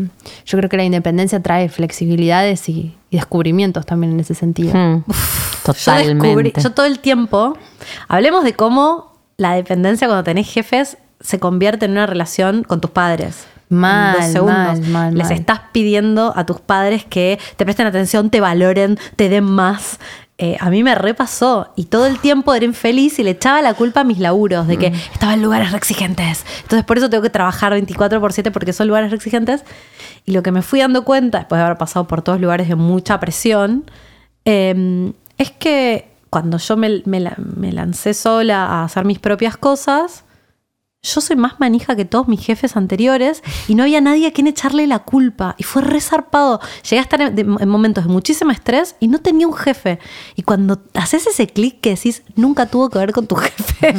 yo 0.45 0.57
creo 0.57 0.69
que 0.69 0.77
la 0.77 0.83
independencia 0.83 1.41
trae 1.41 1.69
flexibilidades 1.69 2.67
y, 2.67 2.95
y 3.09 3.15
descubrimientos 3.17 3.85
también 3.85 4.13
en 4.13 4.19
ese 4.19 4.33
sentido. 4.35 4.73
Mm, 4.73 5.03
Yo 5.07 5.73
totalmente. 5.73 6.25
descubrí, 6.27 6.53
yo 6.61 6.71
todo 6.71 6.85
el 6.87 6.99
tiempo, 6.99 7.57
hablemos 8.07 8.43
de 8.43 8.53
cómo 8.53 9.13
la 9.37 9.53
dependencia 9.53 10.07
cuando 10.07 10.23
tenés 10.23 10.51
jefes 10.51 10.97
se 11.19 11.39
convierte 11.39 11.85
en 11.85 11.91
una 11.91 12.05
relación 12.05 12.63
con 12.63 12.81
tus 12.81 12.91
padres. 12.91 13.45
Mal, 13.69 14.15
dos 14.17 14.25
segundos. 14.31 14.79
mal, 14.81 14.81
mal, 14.89 15.15
Les 15.17 15.31
estás 15.31 15.61
pidiendo 15.71 16.33
a 16.35 16.45
tus 16.45 16.59
padres 16.61 17.05
que 17.05 17.39
te 17.55 17.63
presten 17.65 17.87
atención, 17.87 18.29
te 18.29 18.39
valoren, 18.39 18.99
te 19.15 19.29
den 19.29 19.45
más. 19.45 19.99
Eh, 20.37 20.57
a 20.59 20.69
mí 20.69 20.83
me 20.83 20.93
repasó 20.95 21.71
y 21.75 21.85
todo 21.85 22.05
el 22.07 22.19
tiempo 22.19 22.53
era 22.53 22.65
infeliz 22.65 23.17
y 23.19 23.23
le 23.23 23.31
echaba 23.31 23.61
la 23.61 23.73
culpa 23.75 24.01
a 24.01 24.03
mis 24.03 24.17
laburos 24.19 24.67
de 24.67 24.77
que 24.77 24.89
Mm. 24.91 24.95
estaba 25.13 25.33
en 25.33 25.41
lugares 25.41 25.71
re 25.71 25.77
exigentes. 25.77 26.45
Entonces 26.63 26.83
por 26.85 26.97
eso 26.97 27.09
tengo 27.09 27.23
que 27.23 27.29
trabajar 27.29 27.71
24 27.71 28.19
por 28.19 28.33
7 28.33 28.51
porque 28.51 28.73
son 28.73 28.87
lugares 28.87 29.09
re 29.11 29.17
exigentes. 29.17 29.63
Y 30.25 30.31
lo 30.33 30.43
que 30.43 30.51
me 30.51 30.61
fui 30.61 30.79
dando 30.79 31.03
cuenta, 31.05 31.39
después 31.39 31.59
de 31.59 31.65
haber 31.65 31.77
pasado 31.77 32.05
por 32.07 32.21
todos 32.21 32.39
lugares 32.41 32.67
de 32.67 32.75
mucha 32.75 33.19
presión, 33.19 33.85
eh, 34.45 35.13
es 35.37 35.51
que 35.51 36.09
cuando 36.29 36.57
yo 36.57 36.77
me, 36.77 37.01
me 37.05 37.31
me 37.37 37.71
lancé 37.71 38.13
sola 38.13 38.65
a 38.65 38.83
hacer 38.85 39.05
mis 39.05 39.19
propias 39.19 39.55
cosas, 39.57 40.23
yo 41.03 41.19
soy 41.19 41.35
más 41.35 41.59
manija 41.59 41.97
que 41.97 42.05
todos 42.05 42.29
mis 42.29 42.43
jefes 42.43 42.77
anteriores 42.77 43.43
y 43.67 43.75
no 43.75 43.83
había 43.83 43.99
nadie 43.99 44.27
a 44.27 44.31
quien 44.31 44.47
echarle 44.47 44.87
la 44.87 44.99
culpa. 44.99 45.53
Y 45.57 45.63
fue 45.63 45.81
resarpado. 45.81 46.61
Llegué 46.83 46.99
a 46.99 47.01
estar 47.01 47.21
en, 47.21 47.69
momentos 47.69 48.05
de 48.05 48.09
muchísimo 48.09 48.51
estrés 48.51 48.95
y 49.01 49.09
no 49.09 49.19
tenía 49.19 49.45
un 49.45 49.53
jefe. 49.53 49.99
Y 50.35 50.43
cuando 50.43 50.81
haces 50.93 51.27
ese 51.27 51.47
clic 51.47 51.81
que 51.81 51.91
decís, 51.91 52.23
nunca 52.35 52.67
tuvo 52.67 52.89
que 52.89 52.99
ver 52.99 53.11
con 53.11 53.27
tu 53.27 53.35
jefe, 53.35 53.93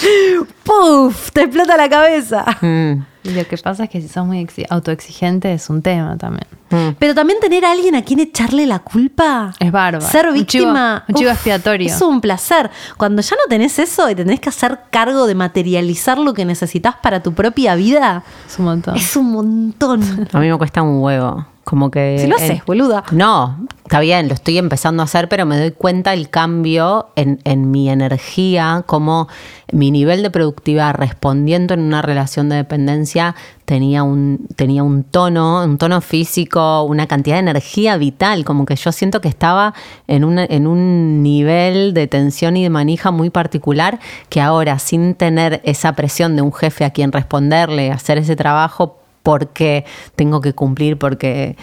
¡puf! 0.62 1.32
Te 1.32 1.42
explota 1.42 1.76
la 1.76 1.88
cabeza. 1.88 2.46
Mm, 2.60 3.02
Y 3.22 3.30
lo 3.30 3.46
que 3.46 3.58
pasa 3.58 3.84
es 3.84 3.90
que 3.90 4.00
si 4.00 4.08
sos 4.08 4.24
muy 4.26 4.38
exi- 4.42 4.64
autoexigente 4.70 5.52
es 5.52 5.68
un 5.68 5.82
tema 5.82 6.16
también. 6.16 6.46
mm. 6.70 6.94
Pero 6.98 7.14
también 7.14 7.38
tener 7.40 7.64
a 7.66 7.72
alguien 7.72 7.94
a 7.94 8.02
quien 8.02 8.18
echarle 8.20 8.64
la 8.66 8.78
culpa. 8.78 9.52
Es 9.58 9.70
bárbaro. 9.70 10.04
Ser 10.06 10.28
Un 10.28 10.34
víctima. 10.34 11.04
chivo- 11.06 11.08
un 11.08 11.14
chivo 11.16 11.30
uf, 11.30 11.34
expiatorio. 11.36 11.86
Es 11.88 12.00
un 12.00 12.20
placer. 12.22 12.70
Cuando 12.96 13.20
ya 13.20 13.36
no 13.36 13.42
tenés 13.48 13.78
eso 13.78 14.08
y 14.08 14.14
te 14.14 14.24
tenés 14.24 14.40
que 14.40 14.48
hacer 14.48 14.78
cargo 14.90 15.26
de 15.26 15.34
materializar 15.34 16.18
lo 16.18 16.32
que 16.32 16.44
necesitas 16.46 16.94
para 17.02 17.22
tu 17.22 17.34
propia 17.34 17.74
vida, 17.74 18.22
Es 18.46 18.58
un 18.58 18.64
montón. 18.64 18.96
es 18.96 19.14
un 19.16 19.30
montón. 19.32 20.28
A 20.32 20.38
mí 20.40 20.48
me 20.50 20.56
cuesta 20.56 20.80
un 20.82 21.02
huevo. 21.02 21.46
Como 21.70 21.88
que. 21.88 22.18
Si 22.18 22.26
lo 22.26 22.34
haces, 22.34 22.64
boluda. 22.64 23.04
No, 23.12 23.64
está 23.84 24.00
bien, 24.00 24.26
lo 24.26 24.34
estoy 24.34 24.58
empezando 24.58 25.02
a 25.02 25.04
hacer, 25.04 25.28
pero 25.28 25.46
me 25.46 25.56
doy 25.56 25.70
cuenta 25.70 26.12
el 26.12 26.28
cambio 26.28 27.10
en, 27.14 27.38
en 27.44 27.70
mi 27.70 27.88
energía, 27.88 28.82
como 28.86 29.28
mi 29.70 29.92
nivel 29.92 30.24
de 30.24 30.30
productividad 30.30 30.96
respondiendo 30.96 31.74
en 31.74 31.82
una 31.82 32.02
relación 32.02 32.48
de 32.48 32.56
dependencia 32.56 33.36
tenía 33.70 34.02
un, 34.02 34.48
tenía 34.56 34.82
un 34.82 35.04
tono, 35.04 35.62
un 35.62 35.78
tono 35.78 36.00
físico, 36.00 36.82
una 36.82 37.06
cantidad 37.06 37.36
de 37.36 37.50
energía 37.50 37.96
vital, 37.98 38.44
como 38.44 38.66
que 38.66 38.74
yo 38.74 38.90
siento 38.90 39.20
que 39.20 39.28
estaba 39.28 39.74
en 40.08 40.24
un, 40.24 40.40
en 40.40 40.66
un 40.66 41.22
nivel 41.22 41.94
de 41.94 42.08
tensión 42.08 42.56
y 42.56 42.64
de 42.64 42.68
manija 42.68 43.12
muy 43.12 43.30
particular, 43.30 44.00
que 44.28 44.40
ahora 44.40 44.80
sin 44.80 45.14
tener 45.14 45.60
esa 45.62 45.92
presión 45.92 46.34
de 46.34 46.42
un 46.42 46.52
jefe 46.52 46.84
a 46.84 46.90
quien 46.90 47.12
responderle, 47.12 47.92
hacer 47.92 48.18
ese 48.18 48.34
trabajo, 48.34 48.99
porque 49.30 49.84
tengo 50.16 50.40
que 50.40 50.54
cumplir, 50.54 50.98
porque 50.98 51.56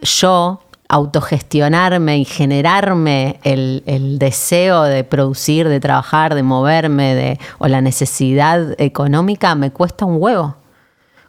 yo 0.00 0.60
autogestionarme 0.88 2.18
y 2.18 2.24
generarme 2.24 3.40
el, 3.42 4.16
deseo 4.20 4.84
de 4.84 5.02
producir, 5.02 5.68
de 5.68 5.80
trabajar, 5.80 6.36
de 6.36 6.44
moverme, 6.44 7.16
de, 7.16 7.40
o 7.58 7.66
la 7.66 7.80
necesidad 7.80 8.80
económica, 8.80 9.56
me 9.56 9.72
cuesta 9.72 10.04
un 10.04 10.22
huevo. 10.22 10.54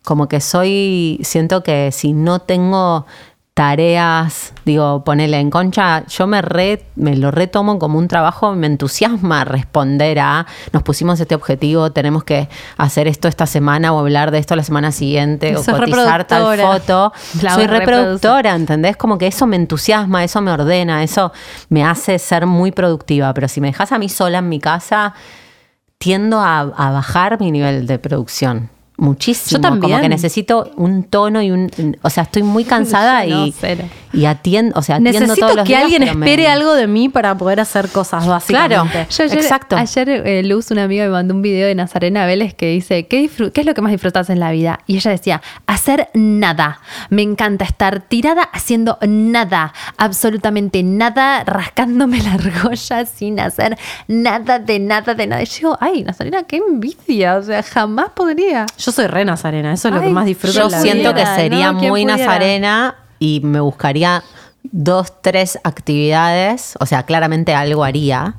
Como 0.03 0.27
que 0.27 0.39
soy, 0.39 1.19
siento 1.23 1.63
que 1.63 1.91
si 1.91 2.13
no 2.13 2.37
tengo 2.37 3.07
tareas, 3.55 4.51
digo, 4.65 5.05
ponele 5.05 5.39
en 5.39 5.49
concha, 5.49 6.05
yo 6.07 6.27
me, 6.27 6.41
re, 6.41 6.83
me 6.97 7.15
lo 7.15 7.31
retomo 7.31 7.79
como 7.79 7.97
un 7.97 8.09
trabajo, 8.09 8.53
me 8.53 8.67
entusiasma 8.67 9.45
responder 9.45 10.19
a, 10.19 10.45
nos 10.73 10.83
pusimos 10.83 11.21
este 11.21 11.35
objetivo, 11.35 11.89
tenemos 11.93 12.25
que 12.25 12.49
hacer 12.75 13.07
esto 13.07 13.29
esta 13.29 13.45
semana 13.45 13.93
o 13.93 13.99
hablar 13.99 14.31
de 14.31 14.39
esto 14.39 14.57
la 14.57 14.63
semana 14.63 14.91
siguiente 14.91 15.55
o 15.55 15.63
cotizar 15.63 16.27
tal 16.27 16.59
foto. 16.59 17.13
Soy 17.39 17.67
reproductora, 17.67 18.53
¿entendés? 18.55 18.97
Como 18.97 19.17
que 19.17 19.27
eso 19.27 19.47
me 19.47 19.55
entusiasma, 19.55 20.25
eso 20.25 20.41
me 20.41 20.51
ordena, 20.51 21.01
eso 21.01 21.31
me 21.69 21.85
hace 21.85 22.19
ser 22.19 22.47
muy 22.47 22.73
productiva, 22.73 23.33
pero 23.33 23.47
si 23.47 23.61
me 23.61 23.67
dejas 23.67 23.93
a 23.93 23.97
mí 23.97 24.09
sola 24.09 24.39
en 24.39 24.49
mi 24.49 24.59
casa, 24.59 25.13
tiendo 25.97 26.41
a, 26.41 26.59
a 26.59 26.91
bajar 26.91 27.39
mi 27.39 27.51
nivel 27.51 27.87
de 27.87 27.99
producción. 27.99 28.74
Muchísimo. 28.97 29.57
Yo 29.57 29.61
también. 29.61 29.91
Como 29.91 30.01
que 30.01 30.09
necesito 30.09 30.71
un 30.77 31.03
tono 31.03 31.41
y 31.41 31.51
un. 31.51 31.69
O 32.01 32.09
sea, 32.09 32.23
estoy 32.23 32.43
muy 32.43 32.63
cansada 32.75 33.25
no, 33.25 33.45
y, 33.47 33.53
y 34.13 34.25
atiendo. 34.25 34.77
O 34.79 34.81
sea, 34.81 34.95
atiendo 34.95 35.19
Necesito 35.19 35.45
todos 35.47 35.55
los 35.57 35.63
que 35.65 35.73
días, 35.73 35.83
alguien 35.83 36.03
me- 36.03 36.09
espere 36.11 36.47
algo 36.47 36.73
de 36.75 36.87
mí 36.87 37.09
para 37.09 37.37
poder 37.37 37.59
hacer 37.59 37.89
cosas, 37.89 38.25
básicamente. 38.25 39.07
Yo 39.09 39.23
ayer, 39.25 39.37
Exacto. 39.37 39.75
Ayer 39.75 40.09
eh, 40.09 40.43
Luz, 40.43 40.71
una 40.71 40.83
amiga, 40.85 41.03
me 41.05 41.11
mandó 41.11 41.33
un 41.33 41.41
video 41.41 41.67
de 41.67 41.75
Nazarena 41.75 42.25
Vélez 42.25 42.53
que 42.53 42.67
dice, 42.67 43.07
¿qué, 43.07 43.29
¿qué 43.53 43.61
es 43.61 43.65
lo 43.67 43.73
que 43.73 43.81
más 43.81 43.91
disfrutas 43.91 44.29
en 44.29 44.39
la 44.39 44.51
vida? 44.51 44.79
Y 44.87 44.95
ella 44.95 45.11
decía, 45.11 45.41
hacer 45.67 46.09
nada. 46.13 46.79
Me 47.09 47.21
encanta 47.21 47.65
estar 47.65 47.99
tirada 48.01 48.43
haciendo 48.43 48.97
nada, 49.05 49.73
absolutamente 49.97 50.83
nada, 50.83 51.43
rascándome 51.43 52.21
la 52.21 52.33
argolla 52.33 53.05
sin 53.05 53.39
hacer 53.39 53.77
nada 54.07 54.59
de 54.59 54.79
nada 54.79 55.13
de 55.15 55.27
nada. 55.27 55.41
Y 55.43 55.45
yo 55.45 55.55
digo, 55.57 55.77
ay, 55.81 56.03
Nazarena, 56.03 56.43
qué 56.43 56.57
envidia. 56.57 57.35
O 57.35 57.43
sea, 57.43 57.61
jamás 57.63 58.09
podría. 58.15 58.65
Yo 58.77 58.84
soy 58.91 59.07
re 59.07 59.25
nazarena, 59.25 59.73
eso 59.73 59.87
es 59.89 59.93
lo 59.93 60.01
que 60.01 60.09
más 60.09 60.25
disfruto 60.25 60.57
Yo 60.57 60.65
en 60.65 60.71
la 60.71 60.81
siento 60.81 61.13
vida. 61.13 61.35
que 61.35 61.41
sería 61.41 61.71
¿no? 61.71 61.79
¿Quién 61.79 61.91
muy 61.91 62.03
pudiera? 62.03 62.25
nazarena 62.25 62.95
y 63.19 63.39
me 63.41 63.59
buscaría 63.59 64.23
dos, 64.63 65.21
tres 65.21 65.59
actividades. 65.63 66.75
O 66.79 66.85
sea, 66.85 67.03
claramente 67.03 67.53
algo 67.53 67.83
haría. 67.83 68.35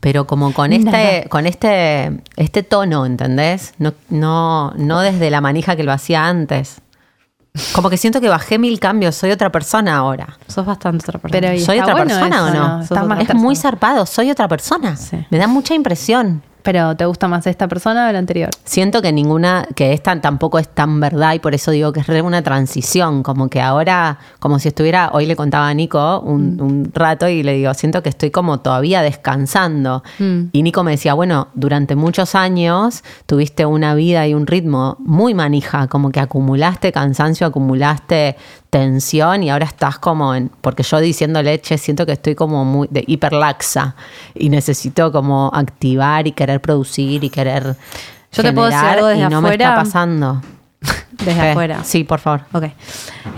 Pero 0.00 0.28
como 0.28 0.52
con 0.54 0.72
este, 0.72 0.90
Nada. 0.90 1.22
con 1.28 1.46
este, 1.46 2.20
este 2.36 2.62
tono, 2.62 3.04
¿entendés? 3.04 3.74
No, 3.78 3.94
no, 4.10 4.72
no 4.76 5.00
desde 5.00 5.28
la 5.28 5.40
manija 5.40 5.74
que 5.74 5.82
lo 5.82 5.90
hacía 5.92 6.26
antes. 6.28 6.80
Como 7.72 7.90
que 7.90 7.96
siento 7.96 8.20
que 8.20 8.28
bajé 8.28 8.58
mil 8.60 8.78
cambios, 8.78 9.16
soy 9.16 9.32
otra 9.32 9.50
persona 9.50 9.96
ahora. 9.96 10.38
Sos 10.46 10.64
bastante 10.64 11.02
otra 11.04 11.18
persona. 11.18 11.40
Pero 11.48 11.60
¿Soy 11.64 11.80
otra 11.80 11.94
bueno 11.94 12.06
persona 12.14 12.36
eso, 12.36 12.46
o 12.46 12.50
no? 12.50 12.82
es 12.82 12.88
persona. 12.88 13.34
muy 13.34 13.56
zarpado, 13.56 14.06
soy 14.06 14.30
otra 14.30 14.46
persona. 14.46 14.94
Sí. 14.96 15.26
Me 15.30 15.38
da 15.38 15.48
mucha 15.48 15.74
impresión. 15.74 16.42
Pero 16.68 16.94
¿te 16.94 17.06
gusta 17.06 17.28
más 17.28 17.46
esta 17.46 17.66
persona 17.66 18.10
o 18.10 18.12
la 18.12 18.18
anterior? 18.18 18.50
Siento 18.62 19.00
que 19.00 19.10
ninguna, 19.10 19.66
que 19.74 19.94
esta 19.94 20.20
tampoco 20.20 20.58
es 20.58 20.68
tan 20.68 21.00
verdad 21.00 21.32
y 21.32 21.38
por 21.38 21.54
eso 21.54 21.70
digo 21.70 21.94
que 21.94 22.00
es 22.00 22.06
re 22.06 22.20
una 22.20 22.42
transición, 22.42 23.22
como 23.22 23.48
que 23.48 23.62
ahora, 23.62 24.18
como 24.38 24.58
si 24.58 24.68
estuviera, 24.68 25.08
hoy 25.14 25.24
le 25.24 25.34
contaba 25.34 25.66
a 25.66 25.72
Nico 25.72 26.20
un, 26.20 26.60
un 26.60 26.90
rato 26.92 27.26
y 27.26 27.42
le 27.42 27.54
digo, 27.54 27.72
siento 27.72 28.02
que 28.02 28.10
estoy 28.10 28.30
como 28.30 28.60
todavía 28.60 29.00
descansando. 29.00 30.02
Mm. 30.18 30.48
Y 30.52 30.62
Nico 30.62 30.84
me 30.84 30.90
decía, 30.90 31.14
bueno, 31.14 31.48
durante 31.54 31.96
muchos 31.96 32.34
años 32.34 33.02
tuviste 33.24 33.64
una 33.64 33.94
vida 33.94 34.26
y 34.26 34.34
un 34.34 34.46
ritmo 34.46 34.98
muy 35.00 35.32
manija, 35.32 35.86
como 35.86 36.10
que 36.10 36.20
acumulaste 36.20 36.92
cansancio, 36.92 37.46
acumulaste 37.46 38.36
tensión 38.70 39.42
y 39.42 39.50
ahora 39.50 39.64
estás 39.66 39.98
como 39.98 40.34
en, 40.34 40.50
porque 40.60 40.82
yo 40.82 41.00
diciendo 41.00 41.42
leche 41.42 41.78
siento 41.78 42.04
que 42.06 42.12
estoy 42.12 42.34
como 42.34 42.64
muy 42.64 42.88
de 42.90 43.04
hiperlaxa 43.06 43.94
y 44.34 44.50
necesito 44.50 45.10
como 45.12 45.50
activar 45.54 46.26
y 46.26 46.32
querer 46.32 46.60
producir 46.60 47.24
y 47.24 47.30
querer 47.30 47.76
Yo 48.32 48.42
te 48.42 48.52
puedo 48.52 48.68
decir 48.68 48.84
algo 48.84 49.06
desde 49.06 49.22
y 49.22 49.28
no 49.28 49.40
me 49.40 49.52
está 49.52 49.68
afuera. 49.68 49.82
pasando. 49.84 50.42
Desde 51.24 51.50
afuera. 51.50 51.82
Sí, 51.82 52.04
por 52.04 52.20
favor. 52.20 52.42
Ok. 52.52 52.64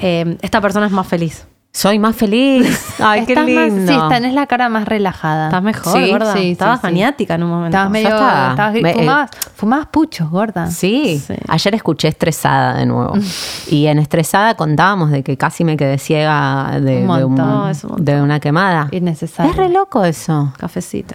Eh, 0.01 0.37
esta 0.43 0.61
persona 0.61 0.87
es 0.87 0.93
más 0.93 1.07
feliz. 1.07 1.47
Soy 1.72 2.00
más 2.00 2.16
feliz. 2.16 2.94
Ay, 3.00 3.24
qué 3.26 3.33
Estás 3.33 3.48
más- 3.48 3.72
lindo. 3.72 3.92
sí, 3.92 3.98
tenés 4.09 4.35
la 4.35 4.46
cara 4.46 4.68
más 4.68 4.87
relajada. 4.87 5.46
Estás 5.46 5.62
mejor, 5.62 5.92
Sí, 6.02 6.11
gorda. 6.11 6.33
sí, 6.35 6.50
Estabas 6.50 6.80
sí. 6.80 6.87
maniática 6.87 7.37
en 7.37 7.44
un 7.44 7.50
momento. 7.50 7.76
Estabas 7.76 7.90
medio. 7.92 8.09
está. 8.09 8.50
estabas- 8.50 8.72
Me- 8.83 8.90
eh, 8.90 8.94
fumabas, 8.94 9.30
fumabas 9.54 9.87
puchos, 9.87 10.28
gorda. 10.30 10.66
Sí. 10.68 11.22
Sí. 11.24 11.35
ayer 11.46 11.74
escuché 11.76 12.09
estresada 12.09 12.74
de 12.74 12.87
nuevo. 12.87 13.14
y 13.68 13.87
en 13.87 14.00
estresada 14.00 14.54
contábamos 14.56 15.11
de 15.12 15.22
que 15.22 15.37
casi 15.37 15.62
me 15.62 15.76
quedé 15.76 15.98
ciega 15.98 16.78
de, 16.80 16.98
Un 16.98 17.06
montón. 17.06 17.72
Un 17.96 18.04
de 18.04 18.20
una 18.20 18.40
quemada. 18.40 18.88
Innecesario. 18.90 19.52
Es 19.52 19.56
re 19.56 19.68
loco 19.68 20.04
eso. 20.04 20.52
Cafecito. 20.59 21.14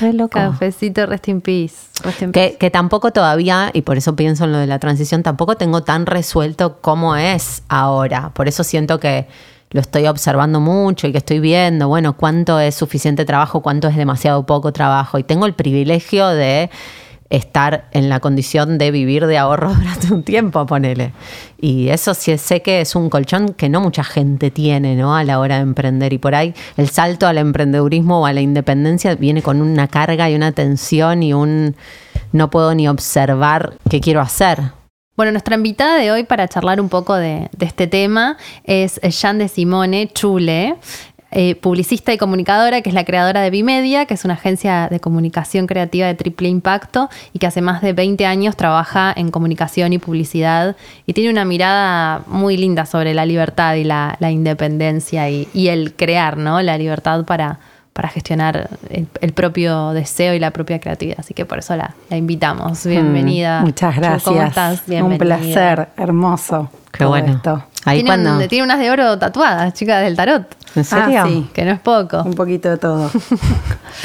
Re 0.00 0.12
loco. 0.12 0.38
Cafecito, 0.38 1.06
rest 1.06 1.28
in 1.28 1.40
peace. 1.40 1.74
Rest 2.02 2.22
in 2.22 2.32
Que, 2.32 2.56
que 2.58 2.70
tampoco 2.70 3.12
todavía, 3.12 3.70
y 3.72 3.82
por 3.82 3.96
eso 3.96 4.16
pienso 4.16 4.44
en 4.44 4.52
lo 4.52 4.58
de 4.58 4.66
la 4.66 4.78
transición, 4.78 5.22
tampoco 5.22 5.56
tengo 5.56 5.82
tan 5.82 6.06
resuelto 6.06 6.80
cómo 6.80 7.16
es 7.16 7.62
ahora. 7.68 8.30
Por 8.34 8.48
eso 8.48 8.64
siento 8.64 9.00
que 9.00 9.26
lo 9.70 9.80
estoy 9.80 10.06
observando 10.06 10.60
mucho 10.60 11.06
y 11.06 11.12
que 11.12 11.18
estoy 11.18 11.40
viendo, 11.40 11.88
bueno, 11.88 12.16
cuánto 12.16 12.58
es 12.58 12.74
suficiente 12.74 13.24
trabajo, 13.24 13.62
cuánto 13.62 13.88
es 13.88 13.96
demasiado 13.96 14.44
poco 14.44 14.72
trabajo. 14.72 15.18
Y 15.18 15.22
tengo 15.22 15.46
el 15.46 15.54
privilegio 15.54 16.26
de 16.28 16.70
estar 17.30 17.88
en 17.92 18.08
la 18.08 18.18
condición 18.20 18.76
de 18.76 18.90
vivir 18.90 19.26
de 19.26 19.38
ahorro 19.38 19.72
durante 19.78 20.12
un 20.12 20.22
tiempo, 20.22 20.66
ponele. 20.66 21.12
Y 21.60 21.88
eso 21.88 22.14
sí 22.14 22.36
sé 22.36 22.60
que 22.60 22.80
es 22.80 22.94
un 22.94 23.08
colchón 23.08 23.54
que 23.54 23.68
no 23.68 23.80
mucha 23.80 24.04
gente 24.04 24.50
tiene, 24.50 24.96
¿no? 24.96 25.14
A 25.16 25.24
la 25.24 25.38
hora 25.38 25.56
de 25.56 25.62
emprender. 25.62 26.12
Y 26.12 26.18
por 26.18 26.34
ahí 26.34 26.54
el 26.76 26.88
salto 26.88 27.26
al 27.26 27.38
emprendedurismo 27.38 28.20
o 28.20 28.26
a 28.26 28.32
la 28.32 28.40
independencia 28.40 29.14
viene 29.14 29.42
con 29.42 29.62
una 29.62 29.88
carga 29.88 30.28
y 30.28 30.34
una 30.34 30.52
tensión 30.52 31.22
y 31.22 31.32
un 31.32 31.76
no 32.32 32.50
puedo 32.50 32.74
ni 32.74 32.88
observar 32.88 33.74
qué 33.88 34.00
quiero 34.00 34.20
hacer. 34.20 34.72
Bueno, 35.16 35.32
nuestra 35.32 35.54
invitada 35.54 35.96
de 35.96 36.10
hoy 36.10 36.24
para 36.24 36.48
charlar 36.48 36.80
un 36.80 36.88
poco 36.88 37.14
de, 37.14 37.50
de 37.54 37.66
este 37.66 37.86
tema 37.86 38.38
es 38.64 38.98
Jean 39.02 39.36
de 39.36 39.48
Simone 39.48 40.08
Chule, 40.08 40.76
eh, 41.32 41.54
publicista 41.54 42.12
y 42.12 42.18
comunicadora, 42.18 42.82
que 42.82 42.88
es 42.88 42.94
la 42.94 43.04
creadora 43.04 43.40
de 43.40 43.50
Bimedia, 43.50 44.06
que 44.06 44.14
es 44.14 44.24
una 44.24 44.34
agencia 44.34 44.88
de 44.90 44.98
comunicación 45.00 45.66
creativa 45.66 46.06
de 46.06 46.14
triple 46.14 46.48
impacto 46.48 47.08
y 47.32 47.38
que 47.38 47.46
hace 47.46 47.60
más 47.62 47.82
de 47.82 47.92
20 47.92 48.26
años 48.26 48.56
trabaja 48.56 49.12
en 49.16 49.30
comunicación 49.30 49.92
y 49.92 49.98
publicidad 49.98 50.76
y 51.06 51.12
tiene 51.12 51.30
una 51.30 51.44
mirada 51.44 52.22
muy 52.26 52.56
linda 52.56 52.84
sobre 52.86 53.14
la 53.14 53.26
libertad 53.26 53.74
y 53.74 53.84
la, 53.84 54.16
la 54.18 54.30
independencia 54.30 55.28
y, 55.30 55.48
y 55.54 55.68
el 55.68 55.94
crear, 55.94 56.36
¿no? 56.36 56.60
La 56.62 56.76
libertad 56.78 57.24
para, 57.24 57.60
para 57.92 58.08
gestionar 58.08 58.68
el, 58.88 59.06
el 59.20 59.32
propio 59.32 59.90
deseo 59.92 60.34
y 60.34 60.38
la 60.38 60.50
propia 60.50 60.80
creatividad. 60.80 61.18
Así 61.20 61.34
que 61.34 61.44
por 61.44 61.58
eso 61.60 61.76
la, 61.76 61.94
la 62.08 62.16
invitamos. 62.16 62.84
Bienvenida. 62.86 63.60
Mm, 63.60 63.64
Muchas 63.66 63.96
gracias. 63.96 64.22
¿Cómo 64.24 64.42
estás? 64.42 64.80
Un 64.80 64.90
Bienvenida. 64.90 65.18
placer, 65.18 65.88
hermoso. 65.96 66.70
Qué 66.90 66.98
todo 66.98 67.10
bueno. 67.10 67.34
esto. 67.34 67.64
Ahí 67.86 68.02
Tiene, 68.02 68.18
un- 68.18 68.24
cuando. 68.26 68.48
tiene 68.48 68.64
unas 68.64 68.78
de 68.78 68.90
oro 68.90 69.18
tatuadas, 69.18 69.72
chicas 69.72 70.02
del 70.02 70.14
tarot. 70.14 70.44
¿En 70.76 70.84
serio? 70.84 71.22
Ah, 71.22 71.26
sí. 71.26 71.48
Que 71.52 71.64
no 71.64 71.72
es 71.72 71.80
poco. 71.80 72.22
Un 72.22 72.34
poquito 72.34 72.68
de 72.70 72.76
todo. 72.78 73.10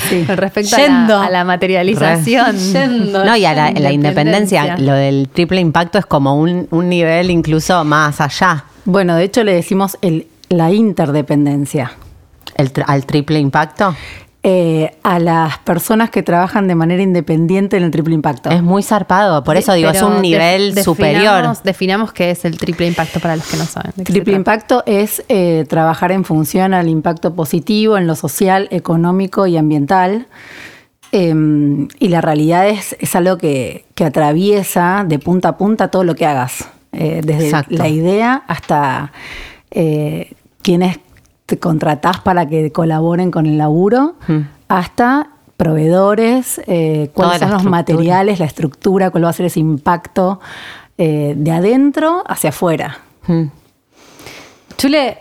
Sí. 0.10 0.24
Con 0.26 0.38
respecto 0.38 0.76
a 0.76 0.80
Yendo. 0.80 1.20
la, 1.20 1.26
a 1.26 1.30
la 1.30 1.44
materialización. 1.46 2.58
Yendo. 2.74 3.24
No, 3.24 3.36
y 3.38 3.46
a 3.46 3.54
la, 3.54 3.72
la 3.72 3.92
independencia, 3.92 4.76
lo 4.78 4.94
del 4.94 5.30
triple 5.30 5.62
impacto 5.62 6.00
es 6.00 6.06
como 6.06 6.38
un, 6.40 6.68
un 6.72 6.90
nivel 6.90 7.30
incluso 7.30 7.84
más 7.86 8.20
allá. 8.20 8.66
Bueno, 8.86 9.16
de 9.16 9.24
hecho 9.26 9.44
le 9.44 9.54
decimos 9.54 9.98
el, 10.02 10.28
la 10.50 10.72
interdependencia. 10.72 11.92
El 12.56 12.72
al 12.88 13.06
triple 13.06 13.40
impacto 13.40 13.96
eh, 14.48 14.96
a 15.02 15.18
las 15.18 15.58
personas 15.60 16.12
que 16.12 16.22
trabajan 16.22 16.68
de 16.68 16.76
manera 16.76 17.02
independiente 17.02 17.78
en 17.78 17.84
el 17.84 17.90
triple 17.90 18.14
impacto. 18.14 18.52
es 18.52 18.62
muy 18.62 18.84
zarpado. 18.84 19.44
Por 19.44 19.58
eso 19.58 19.74
digo, 19.74 19.90
es 19.90 20.04
un 20.04 20.22
nivel 20.22 20.76
definamos- 20.76 20.84
superior. 20.84 21.58
Definamos 21.64 22.14
qué 22.14 22.30
es 22.30 22.46
el 22.46 22.56
triple 22.60 22.86
impacto 22.86 23.20
para 23.20 23.38
los 23.38 23.48
que 23.48 23.58
no 23.58 23.66
saben. 23.66 23.94
¿De 23.96 24.04
qué 24.04 24.14
se 24.14 24.20
Triple 24.20 24.36
impacto 24.36 24.84
es 24.86 25.24
eh, 25.30 25.66
trabajar 25.68 26.12
en 26.12 26.24
función 26.26 26.76
al 26.76 26.90
impacto 26.90 27.34
positivo 27.34 27.98
en 27.98 28.06
lo 28.06 28.16
social, 28.16 28.68
económico 28.70 29.48
y 29.48 29.58
ambiental. 29.58 30.28
Eh, 31.12 31.34
y 32.00 32.08
la 32.10 32.22
realidad 32.22 32.68
es, 32.68 32.96
es 33.00 33.16
algo 33.16 33.38
que, 33.40 33.86
que 33.96 34.06
atraviesa 34.06 35.06
de 35.08 35.18
punta 35.18 35.50
a 35.50 35.58
punta 35.58 35.88
todo 35.88 36.04
lo 36.04 36.14
que 36.14 36.28
hagas. 36.28 36.66
Eh, 36.92 37.22
desde 37.26 37.46
Exacto. 37.46 37.76
la 37.76 37.88
idea 37.88 38.44
hasta 38.48 39.12
eh, 39.72 40.34
quienes 40.62 41.00
te 41.46 41.60
contratás 41.60 42.20
para 42.22 42.48
que 42.48 42.72
colaboren 42.72 43.32
con 43.32 43.46
el 43.46 43.58
laburo, 43.58 44.16
Mm. 44.28 44.40
hasta 44.68 45.28
proveedores, 45.58 46.60
eh, 46.68 47.12
cuáles 47.14 47.40
son 47.40 47.50
los 47.50 47.58
estructura. 47.60 47.70
materiales, 47.70 48.40
la 48.40 48.46
estructura, 48.46 49.10
cuál 49.12 49.26
va 49.26 49.30
a 49.30 49.34
ser 49.34 49.46
ese 49.46 49.60
impacto 49.60 50.40
eh, 50.98 51.34
de 51.38 51.52
adentro 51.52 52.24
hacia 52.28 52.50
afuera. 52.52 52.98
Mm. 53.28 53.44
Chule, 54.78 55.18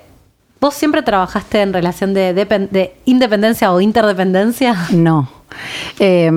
¿vos 0.60 0.74
siempre 0.74 1.02
trabajaste 1.02 1.62
en 1.62 1.72
relación 1.72 2.14
de, 2.14 2.34
depen- 2.34 2.68
de 2.70 2.96
independencia 3.04 3.72
o 3.72 3.80
interdependencia? 3.80 4.76
No. 4.92 5.28
Eh, 5.98 6.30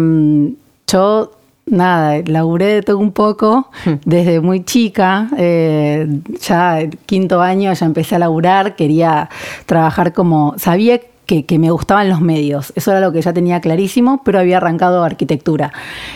yo, 0.88 1.32
nada, 1.67 2.21
laburé 2.25 2.65
de 2.67 2.82
todo 2.82 2.97
un 2.97 3.12
poco 3.12 3.69
desde 4.06 4.39
muy 4.41 4.63
chica. 4.63 5.30
eh, 5.38 6.08
ya 6.41 6.82
el 6.82 6.97
quinto 6.97 7.41
año 7.41 7.73
ya 7.73 7.86
empecé 7.86 8.15
a 8.15 8.19
laburar, 8.19 8.75
quería 8.75 9.30
trabajar 9.65 10.13
como. 10.13 10.56
Sabía 10.58 10.99
que, 11.25 11.45
que 11.45 11.60
me 11.60 11.71
gustaban 11.71 12.10
los 12.10 12.21
medios, 12.21 12.71
eso 12.75 12.91
era 12.91 13.01
lo 13.01 13.12
que 13.12 13.21
ya 13.21 13.34
tenía 13.34 13.60
clarísimo, 13.60 14.21
pero 14.23 14.39
había 14.39 14.58
arrancado 14.58 15.03
arquitectura. 15.03 15.73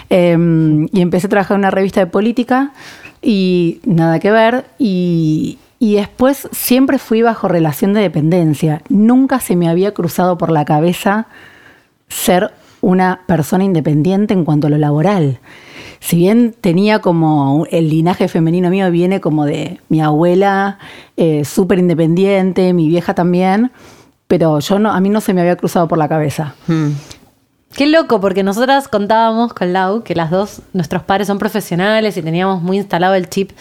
Eh, 0.09 0.37
y 0.91 1.01
empecé 1.01 1.27
a 1.27 1.29
trabajar 1.29 1.55
en 1.55 1.59
una 1.59 1.71
revista 1.71 1.99
de 1.99 2.07
política 2.07 2.71
y 3.21 3.79
nada 3.85 4.19
que 4.19 4.31
ver. 4.31 4.65
Y. 4.79 5.57
Y 5.83 5.95
después 5.95 6.47
siempre 6.51 6.99
fui 6.99 7.23
bajo 7.23 7.47
relación 7.47 7.93
de 7.93 8.01
dependencia. 8.01 8.83
Nunca 8.87 9.39
se 9.39 9.55
me 9.55 9.67
había 9.67 9.95
cruzado 9.95 10.37
por 10.37 10.51
la 10.51 10.63
cabeza 10.63 11.25
ser 12.07 12.51
una 12.81 13.21
persona 13.27 13.63
independiente 13.63 14.33
en 14.33 14.43
cuanto 14.43 14.67
a 14.67 14.69
lo 14.69 14.77
laboral. 14.77 15.39
Si 15.99 16.15
bien 16.15 16.55
tenía 16.59 16.99
como 16.99 17.65
el 17.69 17.89
linaje 17.89 18.27
femenino 18.27 18.69
mío 18.71 18.89
viene 18.89 19.21
como 19.21 19.45
de 19.45 19.79
mi 19.87 20.01
abuela, 20.01 20.79
eh, 21.15 21.45
súper 21.45 21.77
independiente, 21.79 22.73
mi 22.73 22.87
vieja 22.87 23.13
también, 23.13 23.71
pero 24.27 24.59
yo 24.59 24.79
no, 24.79 24.91
a 24.91 24.99
mí 24.99 25.09
no 25.09 25.21
se 25.21 25.33
me 25.33 25.41
había 25.41 25.57
cruzado 25.57 25.87
por 25.87 25.97
la 25.99 26.07
cabeza. 26.09 26.55
Mm. 26.67 26.89
Qué 27.75 27.85
loco, 27.87 28.19
porque 28.19 28.43
nosotras 28.43 28.87
contábamos 28.87 29.53
con 29.53 29.71
Lau 29.73 30.03
que 30.03 30.15
las 30.15 30.31
dos, 30.31 30.61
nuestros 30.73 31.03
padres 31.03 31.27
son 31.27 31.37
profesionales 31.39 32.17
y 32.17 32.21
teníamos 32.21 32.61
muy 32.61 32.77
instalado 32.77 33.13
el 33.13 33.29
chip 33.29 33.51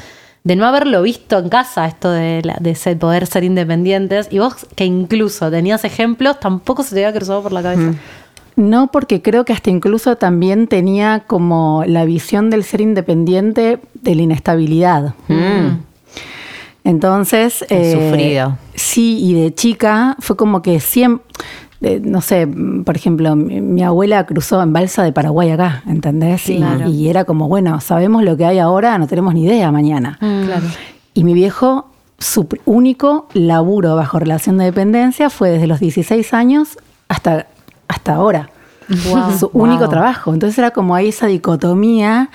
de 0.43 0.57
no 0.57 0.67
haberlo 0.67 1.03
visto 1.03 1.39
en 1.39 1.49
casa, 1.51 1.87
esto 1.87 2.11
de, 2.11 2.41
la- 2.43 2.57
de 2.59 2.75
ser- 2.75 2.99
poder 2.99 3.27
ser 3.27 3.45
independientes. 3.45 4.27
Y 4.31 4.39
vos, 4.39 4.67
que 4.75 4.87
incluso 4.87 5.51
tenías 5.51 5.85
ejemplos, 5.85 6.41
tampoco 6.41 6.83
se 6.83 6.95
te 6.95 7.05
había 7.05 7.17
cruzado 7.17 7.43
por 7.43 7.53
la 7.53 7.63
cabeza. 7.63 7.93
No, 8.57 8.89
porque 8.89 9.23
creo 9.23 9.45
que 9.45 9.53
hasta 9.53 9.71
incluso 9.71 10.17
también 10.17 10.67
tenía 10.67 11.25
como 11.27 11.83
la 11.87 12.05
visión 12.05 12.51
del 12.51 12.65
ser 12.65 12.81
independiente 12.81 13.79
de 13.95 14.15
la 14.15 14.23
inestabilidad. 14.23 15.15
Entonces. 16.85 17.65
El 17.69 17.93
sufrido. 17.93 18.57
Sí, 18.75 19.19
y 19.21 19.35
de 19.35 19.55
chica 19.55 20.17
fue 20.21 20.37
como 20.37 20.63
que 20.63 20.81
siempre. 20.81 21.25
eh, 21.83 22.01
no 22.03 22.21
sé, 22.21 22.47
por 22.85 22.97
ejemplo, 22.97 23.35
mi, 23.37 23.61
mi 23.61 23.83
abuela 23.83 24.27
cruzó 24.27 24.63
en 24.63 24.73
balsa 24.73 25.03
de 25.03 25.13
Paraguay 25.13 25.51
acá, 25.51 25.83
¿entendés? 25.87 26.49
Y- 26.49 26.57
Claro. 26.59 26.89
y, 26.89 27.09
era 27.09 27.25
como, 27.25 27.49
bueno, 27.49 27.81
sabemos 27.81 28.23
lo 28.23 28.37
que 28.37 28.45
hay 28.45 28.59
ahora, 28.59 28.99
no 28.99 29.07
tenemos 29.07 29.33
ni 29.35 29.45
idea 29.45 29.71
mañana. 29.73 30.19
Claro. 30.21 30.67
Y 31.15 31.25
mi 31.25 31.33
viejo, 31.35 31.87
su 32.19 32.47
único 32.67 33.29
laburo 33.33 33.97
bajo 33.97 34.19
relación 34.19 34.59
de 34.59 34.65
dependencia 34.67 35.31
fue 35.31 35.51
desde 35.51 35.67
los 35.67 35.81
16 35.81 36.35
años 36.35 36.77
hasta, 37.09 37.47
hasta 37.91 38.15
ahora. 38.15 38.51
Wow. 38.89 39.33
Su 39.39 39.51
único 39.53 39.89
trabajo. 39.89 40.33
Entonces 40.33 40.59
era 40.59 40.71
como 40.71 40.95
ahí 40.95 41.09
esa 41.09 41.27
dicotomía. 41.27 42.31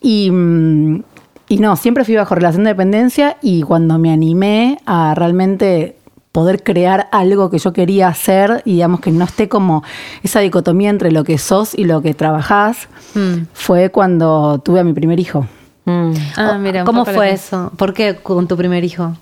Y, 0.00 0.30
mm, 0.30 1.02
y 1.48 1.58
no, 1.58 1.76
siempre 1.76 2.04
fui 2.04 2.14
bajo 2.16 2.34
relación 2.34 2.64
de 2.64 2.70
dependencia 2.70 3.36
y 3.42 3.62
cuando 3.62 3.98
me 3.98 4.10
animé 4.12 4.78
a 4.86 5.14
realmente 5.14 5.96
poder 6.32 6.62
crear 6.62 7.08
algo 7.12 7.50
que 7.50 7.58
yo 7.58 7.74
quería 7.74 8.08
hacer 8.08 8.62
y 8.64 8.72
digamos 8.74 9.00
que 9.00 9.10
no 9.10 9.24
esté 9.26 9.48
como 9.50 9.82
esa 10.22 10.40
dicotomía 10.40 10.88
entre 10.88 11.12
lo 11.12 11.24
que 11.24 11.36
sos 11.36 11.74
y 11.74 11.84
lo 11.84 12.00
que 12.00 12.14
trabajás, 12.14 12.88
Mm. 13.14 13.46
fue 13.52 13.90
cuando 13.90 14.58
tuve 14.64 14.80
a 14.80 14.84
mi 14.84 14.94
primer 14.94 15.20
hijo. 15.20 15.46
Mm. 15.84 16.12
Ah, 16.36 16.56
mira, 16.58 16.84
¿Cómo 16.84 17.04
fue 17.04 17.32
eso? 17.32 17.70
¿Por 17.76 17.92
qué 17.92 18.16
con 18.16 18.48
tu 18.48 18.56
primer 18.56 18.82
hijo? 18.82 19.14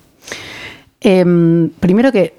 Em, 1.00 1.70
primero 1.80 2.12
que 2.12 2.34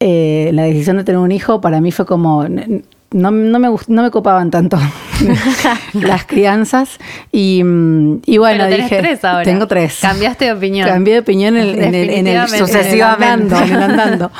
eh, 0.00 0.50
la 0.52 0.62
decisión 0.64 0.96
de 0.98 1.04
tener 1.04 1.18
un 1.18 1.32
hijo 1.32 1.60
para 1.60 1.80
mí 1.80 1.90
fue 1.92 2.04
como, 2.06 2.44
no, 2.48 3.30
no 3.30 3.58
me, 3.58 3.68
no 3.88 4.02
me 4.02 4.10
copaban 4.10 4.50
tanto 4.50 4.78
las 5.94 6.24
crianzas. 6.26 6.98
Y, 7.32 7.62
mm, 7.64 8.22
y 8.26 8.38
bueno, 8.38 8.64
Pero 8.64 8.76
tenés 8.76 8.90
dije. 8.90 9.02
tres 9.02 9.24
ahora. 9.24 9.44
Tengo 9.44 9.66
tres. 9.66 9.98
Cambiaste 10.02 10.46
de 10.46 10.52
opinión. 10.52 10.88
Cambié 10.88 11.14
de 11.14 11.20
opinión 11.20 11.56
en, 11.56 11.62
el- 11.62 11.78
en 11.82 11.94
el, 11.94 12.10
en 12.10 12.26
el- 12.26 12.48
sucesivamente, 12.48 13.54
en 13.56 13.72
el 13.72 13.82
andando. 13.82 14.30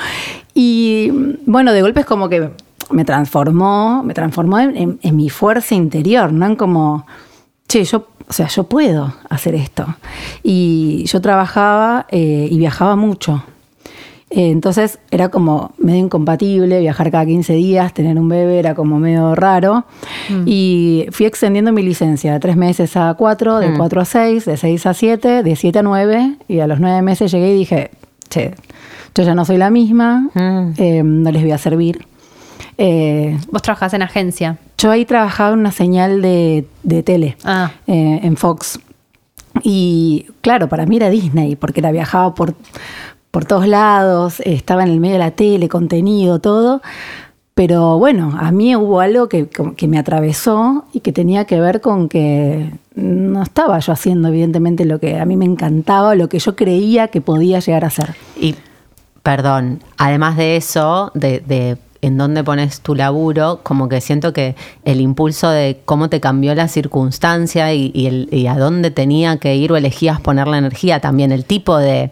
Y 0.54 1.10
mm, 1.12 1.30
bueno, 1.46 1.72
de 1.72 1.82
golpe 1.82 2.00
es 2.00 2.06
como 2.06 2.28
que 2.28 2.50
me 2.90 3.04
transformó, 3.04 4.02
me 4.04 4.14
transformó 4.14 4.60
en 4.60 4.98
mi 5.16 5.28
fuerza 5.28 5.74
interior, 5.74 6.32
¿no? 6.32 6.46
En 6.46 6.54
como, 6.56 7.04
che, 7.66 7.82
yo, 7.84 8.06
o 8.28 8.32
sea, 8.32 8.46
yo 8.48 8.64
puedo 8.64 9.12
hacer 9.28 9.54
esto. 9.56 9.86
Y 10.44 11.04
yo 11.06 11.20
trabajaba 11.20 12.06
eh, 12.10 12.46
y 12.50 12.58
viajaba 12.58 12.94
mucho. 12.94 13.42
Eh, 14.30 14.50
Entonces 14.50 14.98
era 15.12 15.28
como 15.28 15.72
medio 15.78 16.00
incompatible 16.00 16.80
viajar 16.80 17.10
cada 17.12 17.24
15 17.24 17.52
días, 17.54 17.94
tener 17.94 18.18
un 18.18 18.28
bebé 18.28 18.58
era 18.58 18.74
como 18.74 18.98
medio 18.98 19.34
raro. 19.36 19.84
Y 20.44 21.06
fui 21.12 21.26
extendiendo 21.26 21.72
mi 21.72 21.82
licencia 21.82 22.32
de 22.32 22.40
3 22.40 22.56
meses 22.56 22.96
a 22.96 23.14
4, 23.14 23.60
de 23.60 23.74
4 23.76 24.00
a 24.00 24.04
6, 24.04 24.44
de 24.44 24.56
6 24.56 24.86
a 24.86 24.94
7, 24.94 25.42
de 25.44 25.56
7 25.56 25.78
a 25.78 25.82
9. 25.82 26.36
Y 26.48 26.58
a 26.58 26.66
los 26.66 26.80
9 26.80 27.02
meses 27.02 27.30
llegué 27.30 27.54
y 27.54 27.58
dije, 27.58 27.90
che, 28.28 28.54
yo 29.14 29.22
ya 29.22 29.34
no 29.34 29.44
soy 29.44 29.58
la 29.58 29.70
misma, 29.70 30.28
Mm. 30.34 30.72
eh, 30.76 31.02
no 31.04 31.30
les 31.30 31.42
voy 31.42 31.52
a 31.52 31.58
servir. 31.58 32.04
Eh, 32.78 33.38
Vos 33.50 33.62
trabajás 33.62 33.94
en 33.94 34.02
agencia. 34.02 34.58
yo 34.76 34.90
ahí 34.90 35.04
trabajaba 35.06 35.54
en 35.54 35.60
una 35.60 35.70
señal 35.72 36.20
de, 36.20 36.66
de 36.82 37.02
tele 37.02 37.36
Ah. 37.44 37.70
eh, 37.86 38.20
en 38.22 38.36
Fox. 38.36 38.80
Y 39.62 40.26
claro, 40.42 40.68
para 40.68 40.84
mí 40.84 40.96
era 40.96 41.08
Disney, 41.08 41.56
porque 41.56 41.80
la 41.80 41.90
viajaba 41.92 42.34
por, 42.34 42.54
por 43.36 43.44
todos 43.44 43.68
lados, 43.68 44.40
estaba 44.46 44.82
en 44.84 44.88
el 44.92 44.98
medio 44.98 45.16
de 45.16 45.18
la 45.18 45.30
tele, 45.30 45.68
contenido, 45.68 46.38
todo. 46.38 46.80
Pero 47.54 47.98
bueno, 47.98 48.34
a 48.40 48.50
mí 48.50 48.74
hubo 48.74 49.00
algo 49.00 49.28
que, 49.28 49.46
que 49.76 49.88
me 49.88 49.98
atravesó 49.98 50.86
y 50.94 51.00
que 51.00 51.12
tenía 51.12 51.44
que 51.44 51.60
ver 51.60 51.82
con 51.82 52.08
que 52.08 52.70
no 52.94 53.42
estaba 53.42 53.78
yo 53.78 53.92
haciendo 53.92 54.28
evidentemente 54.28 54.86
lo 54.86 54.98
que 55.00 55.18
a 55.18 55.26
mí 55.26 55.36
me 55.36 55.44
encantaba, 55.44 56.14
lo 56.14 56.30
que 56.30 56.38
yo 56.38 56.56
creía 56.56 57.08
que 57.08 57.20
podía 57.20 57.58
llegar 57.60 57.84
a 57.84 57.88
hacer. 57.88 58.14
Y, 58.40 58.54
perdón, 59.22 59.80
además 59.98 60.38
de 60.38 60.56
eso, 60.56 61.10
de, 61.12 61.40
de 61.40 61.76
en 62.00 62.16
dónde 62.16 62.42
pones 62.42 62.80
tu 62.80 62.94
laburo, 62.94 63.60
como 63.62 63.90
que 63.90 64.00
siento 64.00 64.32
que 64.32 64.56
el 64.86 65.02
impulso 65.02 65.50
de 65.50 65.82
cómo 65.84 66.08
te 66.08 66.20
cambió 66.20 66.54
la 66.54 66.68
circunstancia 66.68 67.74
y 67.74 68.06
el- 68.06 68.30
y 68.32 68.46
a 68.46 68.56
dónde 68.56 68.90
tenía 68.90 69.36
que 69.36 69.56
ir 69.56 69.72
o 69.72 69.76
elegías 69.76 70.22
poner 70.22 70.48
la 70.48 70.56
energía, 70.56 71.00
también 71.00 71.32
el 71.32 71.44
tipo 71.44 71.76
de, 71.76 72.10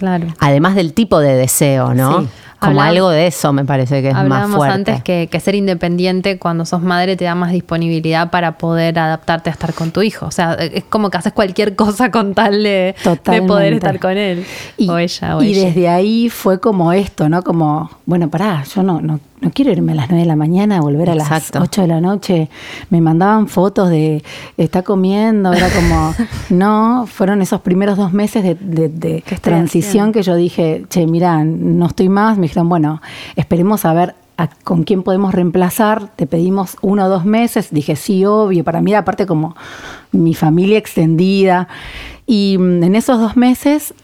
Claro. 0.00 0.28
además 0.38 0.74
del 0.74 0.94
tipo 0.94 1.18
de 1.20 1.34
deseo, 1.34 1.92
¿no? 1.92 2.22
Sí. 2.22 2.28
Como 2.58 2.82
algo 2.82 3.08
de 3.08 3.26
eso 3.26 3.52
me 3.52 3.64
parece 3.64 4.02
que 4.02 4.08
es 4.08 4.14
más 4.14 4.50
fuerte. 4.50 4.74
antes 4.74 5.02
que, 5.02 5.28
que 5.30 5.40
ser 5.40 5.54
independiente 5.54 6.38
cuando 6.38 6.66
sos 6.66 6.82
madre 6.82 7.16
te 7.16 7.24
da 7.24 7.34
más 7.34 7.52
disponibilidad 7.52 8.30
para 8.30 8.58
poder 8.58 8.98
adaptarte 8.98 9.48
a 9.50 9.52
estar 9.52 9.72
con 9.72 9.90
tu 9.90 10.02
hijo. 10.02 10.26
O 10.26 10.30
sea, 10.30 10.54
es 10.54 10.84
como 10.84 11.10
que 11.10 11.18
haces 11.18 11.32
cualquier 11.32 11.74
cosa 11.76 12.10
con 12.10 12.34
tal 12.34 12.62
de, 12.62 12.94
de 13.24 13.42
poder 13.42 13.74
estar 13.74 13.98
con 13.98 14.16
él. 14.16 14.44
Y, 14.76 14.88
o 14.90 14.98
ella, 14.98 15.36
o 15.38 15.42
y 15.42 15.52
ella. 15.52 15.66
desde 15.66 15.88
ahí 15.88 16.28
fue 16.28 16.60
como 16.60 16.92
esto, 16.92 17.28
¿no? 17.28 17.42
Como, 17.42 17.90
bueno, 18.04 18.28
pará, 18.28 18.62
yo 18.74 18.82
no, 18.82 19.00
no, 19.00 19.20
no 19.40 19.50
quiero 19.52 19.72
irme 19.72 19.92
a 19.92 19.94
las 19.94 20.08
9 20.08 20.22
de 20.22 20.26
la 20.28 20.36
mañana, 20.36 20.80
volver 20.80 21.10
a 21.10 21.14
Exacto. 21.14 21.58
las 21.60 21.68
8 21.68 21.82
de 21.82 21.86
la 21.88 22.00
noche. 22.00 22.48
Me 22.90 23.00
mandaban 23.00 23.48
fotos 23.48 23.88
de, 23.90 24.22
está 24.56 24.82
comiendo, 24.82 25.52
era 25.52 25.68
como, 25.70 26.14
no, 26.50 27.06
fueron 27.06 27.40
esos 27.42 27.60
primeros 27.60 27.96
dos 27.96 28.12
meses 28.12 28.42
de, 28.42 28.54
de- 28.54 28.88
de 28.88 29.22
¿Qué 29.22 29.34
estoy 29.36 29.52
transición 29.52 30.12
que 30.12 30.22
yo 30.22 30.34
dije, 30.36 30.84
che, 30.88 31.06
mira, 31.06 31.42
no 31.44 31.86
estoy 31.86 32.08
más. 32.08 32.36
Me 32.36 32.42
dijeron, 32.42 32.68
bueno, 32.68 33.00
esperemos 33.36 33.84
a 33.84 33.92
ver 33.94 34.14
a- 34.36 34.48
con 34.64 34.84
quién 34.84 35.02
podemos 35.02 35.34
reemplazar. 35.34 36.08
Te 36.16 36.26
pedimos 36.26 36.76
uno 36.82 37.04
o 37.06 37.08
dos 37.08 37.24
meses. 37.24 37.68
Dije, 37.70 37.96
sí, 37.96 38.24
obvio. 38.24 38.64
Para 38.64 38.80
mí 38.82 38.90
era 38.90 39.00
aparte 39.00 39.26
como 39.26 39.54
mi 40.12 40.34
familia 40.34 40.78
extendida. 40.78 41.68
Y 42.26 42.56
mm, 42.58 42.82
en 42.84 42.94
esos 42.94 43.18
dos 43.20 43.36
meses 43.36 43.94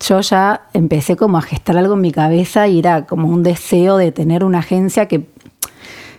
yo 0.00 0.20
ya 0.20 0.62
empecé 0.72 1.16
como 1.16 1.38
a 1.38 1.42
gestar 1.42 1.76
algo 1.76 1.94
en 1.94 2.00
mi 2.00 2.12
cabeza 2.12 2.68
y 2.68 2.78
era 2.78 3.06
como 3.06 3.28
un 3.28 3.42
deseo 3.42 3.96
de 3.96 4.12
tener 4.12 4.44
una 4.44 4.58
agencia 4.58 5.06
que, 5.06 5.26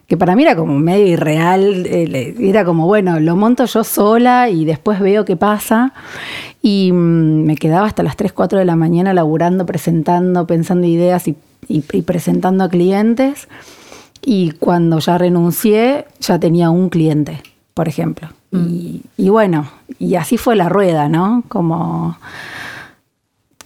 que 0.07 0.17
para 0.17 0.35
mí 0.35 0.43
era 0.43 0.55
como 0.55 0.77
medio 0.79 1.05
irreal. 1.07 1.85
eh, 1.85 2.35
Era 2.39 2.63
como, 2.65 2.85
bueno, 2.87 3.19
lo 3.19 3.35
monto 3.35 3.65
yo 3.65 3.83
sola 3.83 4.49
y 4.49 4.65
después 4.65 4.99
veo 4.99 5.25
qué 5.25 5.35
pasa. 5.35 5.93
Y 6.61 6.91
mm, 6.91 7.43
me 7.45 7.55
quedaba 7.57 7.85
hasta 7.87 8.01
las 8.03 8.15
3, 8.15 8.33
4 8.33 8.57
de 8.59 8.65
la 8.65 8.75
mañana 8.75 9.13
laburando, 9.13 9.65
presentando, 9.65 10.47
pensando 10.47 10.87
ideas 10.87 11.27
y, 11.27 11.35
y- 11.67 11.83
y 11.91 12.01
presentando 12.03 12.63
a 12.63 12.69
clientes. 12.69 13.47
Y 14.23 14.51
cuando 14.51 14.97
ya 14.99 15.17
renuncié, 15.19 16.05
ya 16.19 16.39
tenía 16.39 16.71
un 16.71 16.89
cliente, 16.89 17.43
por 17.75 17.87
ejemplo. 17.87 18.29
Y, 18.51 19.01
y 19.17 19.29
bueno, 19.29 19.67
y 19.99 20.15
así 20.15 20.37
fue 20.37 20.55
la 20.55 20.69
rueda, 20.69 21.09
¿no? 21.09 21.43
Como 21.49 22.17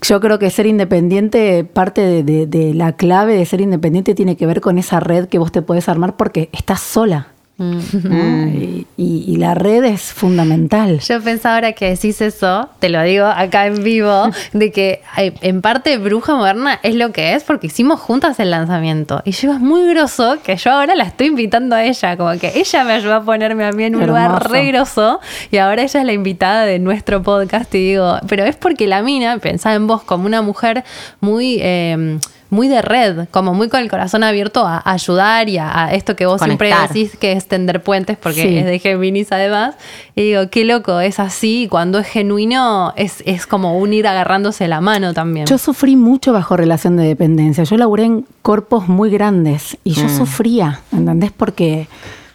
yo 0.01 0.19
creo 0.19 0.39
que 0.39 0.49
ser 0.49 0.65
independiente, 0.65 1.63
parte 1.63 2.23
de, 2.23 2.73
la 2.73 2.93
clave 2.93 3.35
de 3.35 3.45
ser 3.45 3.62
independiente 3.62 4.15
tiene 4.15 4.35
que 4.35 4.45
ver 4.45 4.62
con 4.62 4.77
esa 4.77 4.99
red 4.99 5.27
que 5.27 5.39
vos 5.39 5.51
te 5.51 5.62
podés 5.62 5.89
armar 5.89 6.15
porque 6.17 6.49
estás 6.51 6.81
sola. 6.81 7.27
¿No? 7.60 8.48
Y, 8.48 8.88
y- 8.98 9.24
y 9.28 9.36
la 9.38 9.54
red 9.54 9.84
es 9.84 10.13
fundamental. 10.13 11.00
Yo 11.00 11.22
pensaba 11.22 11.56
ahora 11.56 11.74
que 11.74 11.89
decís 11.91 12.22
eso, 12.22 12.69
te 12.80 12.89
lo 12.89 13.02
digo 13.04 13.26
acá 13.26 13.65
en 13.67 13.84
vivo, 13.84 14.30
de 14.54 14.72
que 14.72 15.02
eh, 15.17 15.34
en 15.41 15.62
parte 15.62 15.98
Bruja 15.98 16.36
Moderna 16.36 16.80
es 16.84 16.95
lo 16.95 17.12
que 17.12 17.34
es 17.36 17.43
porque 17.43 17.67
hicimos 17.67 18.00
juntas 18.00 18.39
el 18.39 18.52
lanzamiento. 18.52 19.22
Y 19.26 19.32
yo 19.32 19.54
es 19.54 19.60
muy 19.60 19.88
groso 19.93 20.38
que 20.43 20.56
yo 20.56 20.72
ahora 20.72 20.95
la 20.95 21.04
estoy 21.04 21.28
invitando 21.28 21.76
a 21.76 21.84
ella, 21.84 22.17
como 22.17 22.32
que 22.39 22.52
ella 22.56 22.84
me 22.84 22.93
ayudó 22.93 23.15
a 23.15 23.22
ponerme 23.24 23.65
a 23.65 23.72
mí 23.72 23.84
en 23.84 23.95
un 23.95 24.08
lugar 24.08 24.50
re 24.50 24.65
groso 24.67 25.19
y 25.52 25.58
ahora 25.58 25.84
ella 25.84 26.00
es 26.00 26.06
la 26.06 26.13
invitada 26.13 26.63
de 26.65 26.80
nuestro 26.80 27.22
podcast 27.22 27.74
y 27.76 27.89
digo, 27.89 28.17
pero 28.28 28.45
es 28.45 28.56
porque 28.56 28.88
la 28.88 29.02
mina 29.02 29.38
pensaba 29.39 29.76
en 29.76 29.86
vos 29.88 30.02
como 30.04 30.26
una 30.26 30.41
mujer 30.41 30.84
muy... 31.19 31.58
eh, 31.62 32.19
muy 32.49 32.67
de 32.67 32.81
red, 32.81 33.27
como 33.29 33.53
muy 33.53 33.69
con 33.69 33.79
el 33.79 33.89
corazón 33.89 34.23
abierto 34.23 34.65
a, 34.65 34.81
ayudar 34.83 35.49
y 35.49 35.57
a, 35.59 35.85
a 35.85 35.93
esto 35.93 36.15
que 36.15 36.25
vos 36.25 36.41
siempre 36.41 36.73
decís 36.88 37.15
que 37.15 37.33
es 37.33 37.47
tender 37.47 37.83
puentes, 37.83 38.17
porque 38.17 38.41
Sí. 38.41 38.57
es 38.57 38.65
de 38.65 38.79
Géminis 38.79 39.31
además. 39.31 39.75
Y 40.15 40.23
digo, 40.23 40.49
qué 40.49 40.65
loco, 40.65 40.99
es 40.99 41.19
así. 41.19 41.67
Cuando 41.69 41.99
es 41.99 42.07
genuino, 42.07 42.93
es, 42.95 43.21
es 43.25 43.45
como 43.45 43.77
un 43.77 43.93
ir 43.93 44.07
agarrándose 44.07 44.67
la 44.67 44.81
mano 44.81 45.13
también. 45.13 45.45
Yo 45.45 45.57
sufrí 45.57 45.95
mucho 45.95 46.33
bajo 46.33 46.57
relación 46.57 46.97
de 46.97 47.03
dependencia. 47.03 47.63
Yo 47.65 47.77
laburé 47.77 48.05
en 48.05 48.25
cuerpos 48.41 48.88
muy 48.88 49.09
grandes 49.12 49.77
y 49.83 49.91
yo 49.91 50.09
sufría, 50.09 50.81
¿entendés? 50.91 51.31
Porque 51.31 51.88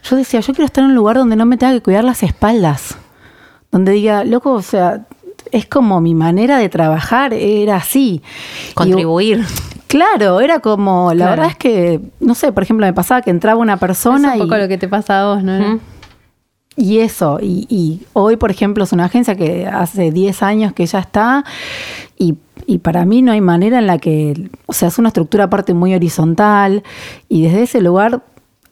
yo 0.09 0.16
decía, 0.16 0.40
yo 0.40 0.53
quiero 0.53 0.66
estar 0.66 0.85
en 0.85 0.90
un 0.90 0.96
lugar 0.96 1.16
donde 1.16 1.35
no 1.35 1.44
me 1.46 1.57
tenga 1.57 1.72
que 1.72 1.81
cuidar 1.81 2.05
las 2.05 2.22
espaldas. 2.22 2.96
Donde 3.72 3.90
diga, 3.92 4.22
loco, 4.22 4.53
o 4.53 4.62
sea, 4.62 5.07
es 5.53 5.67
como 5.67 6.01
mi 6.01 6.15
manera 6.15 6.59
de 6.59 6.69
trabajar, 6.69 7.33
era 7.35 7.77
así. 7.77 8.23
Y- 8.71 8.75
Contribuir. 8.75 9.45
Claro, 9.87 10.41
era 10.41 10.59
como, 10.59 11.11
la 11.13 11.27
Claro. 11.27 11.31
verdad 11.31 11.47
es 11.53 11.57
que, 11.57 12.01
no 12.19 12.35
sé, 12.35 12.51
por 12.53 12.65
ejemplo, 12.65 12.85
me 12.85 12.93
pasaba 12.93 13.23
que 13.23 13.31
entraba 13.31 13.61
una 13.61 13.75
es 13.75 13.79
persona 13.81 14.33
un 14.33 14.39
poco 14.41 14.57
y, 14.57 14.61
lo 14.61 14.69
que 14.69 14.77
te 14.79 14.89
pasa 14.89 15.21
a 15.21 15.35
vos, 15.35 15.43
¿no? 15.45 15.79
y 16.77 16.99
eso, 16.99 17.39
y, 17.41 17.67
y 17.71 18.01
hoy, 18.15 18.37
por 18.37 18.51
ejemplo, 18.51 18.83
es 18.83 18.93
una 18.93 19.05
agencia 19.05 19.37
que 19.37 19.65
hace 19.69 20.11
10 20.11 20.43
años 20.43 20.73
que 20.73 20.85
ya 20.87 20.99
está, 20.99 21.45
y, 22.19 22.35
y 22.67 22.79
para 22.79 23.05
mí 23.05 23.23
no 23.23 23.31
hay 23.31 23.41
manera 23.41 23.79
en 23.79 23.87
la 23.87 23.99
que, 23.99 24.51
o 24.67 24.73
sea, 24.73 24.89
es 24.89 24.99
una 24.99 25.11
estructura 25.11 25.45
aparte 25.45 25.73
muy 25.75 25.95
horizontal, 25.95 26.83
y 27.29 27.43
desde 27.43 27.63
ese 27.63 27.81
lugar 27.81 28.25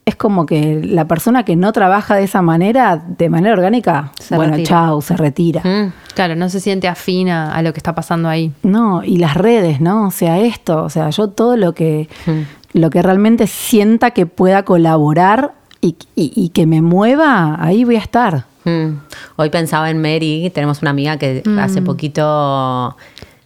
es 0.05 0.15
como 0.15 0.45
que 0.45 0.81
la 0.83 1.07
persona 1.07 1.43
que 1.45 1.55
no 1.55 1.71
trabaja 1.71 2.15
de 2.15 2.23
esa 2.25 2.41
manera, 2.41 3.01
de 3.17 3.29
manera 3.29 3.53
orgánica, 3.53 4.11
Se 4.19 4.35
bueno, 4.35 4.51
retira. 4.53 4.67
chao, 4.69 5.01
se 5.01 5.15
retira. 5.15 5.61
Mm. 5.63 5.93
Claro, 6.13 6.35
no 6.35 6.49
se 6.49 6.59
siente 6.59 6.87
afina 6.87 7.55
a 7.55 7.61
lo 7.61 7.71
que 7.73 7.79
está 7.79 7.95
pasando 7.95 8.27
ahí. 8.29 8.51
No, 8.63 9.03
y 9.03 9.17
las 9.17 9.35
redes, 9.35 9.79
¿no? 9.81 10.07
O 10.07 10.11
sea, 10.11 10.39
esto, 10.39 10.83
o 10.83 10.89
sea, 10.89 11.09
yo 11.09 11.29
todo 11.29 11.55
lo 11.57 11.73
que, 11.73 12.09
Hmm. 12.25 12.41
lo 12.73 12.89
que 12.89 13.01
realmente 13.01 13.47
sienta 13.47 14.11
que 14.11 14.25
pueda 14.25 14.63
colaborar 14.63 15.53
y, 15.79 15.95
y- 16.15 16.33
y 16.35 16.49
que 16.49 16.65
me 16.65 16.81
mueva, 16.81 17.57
ahí 17.63 17.83
voy 17.83 17.95
a 17.95 17.99
estar. 17.99 18.45
Mm. 18.65 18.99
Hoy 19.35 19.49
pensaba 19.49 19.89
en 19.89 20.01
Mary, 20.01 20.49
tenemos 20.53 20.81
una 20.81 20.91
amiga 20.91 21.17
que 21.17 21.43
Mm. 21.45 21.59
hace 21.59 21.81
poquito, 21.81 22.95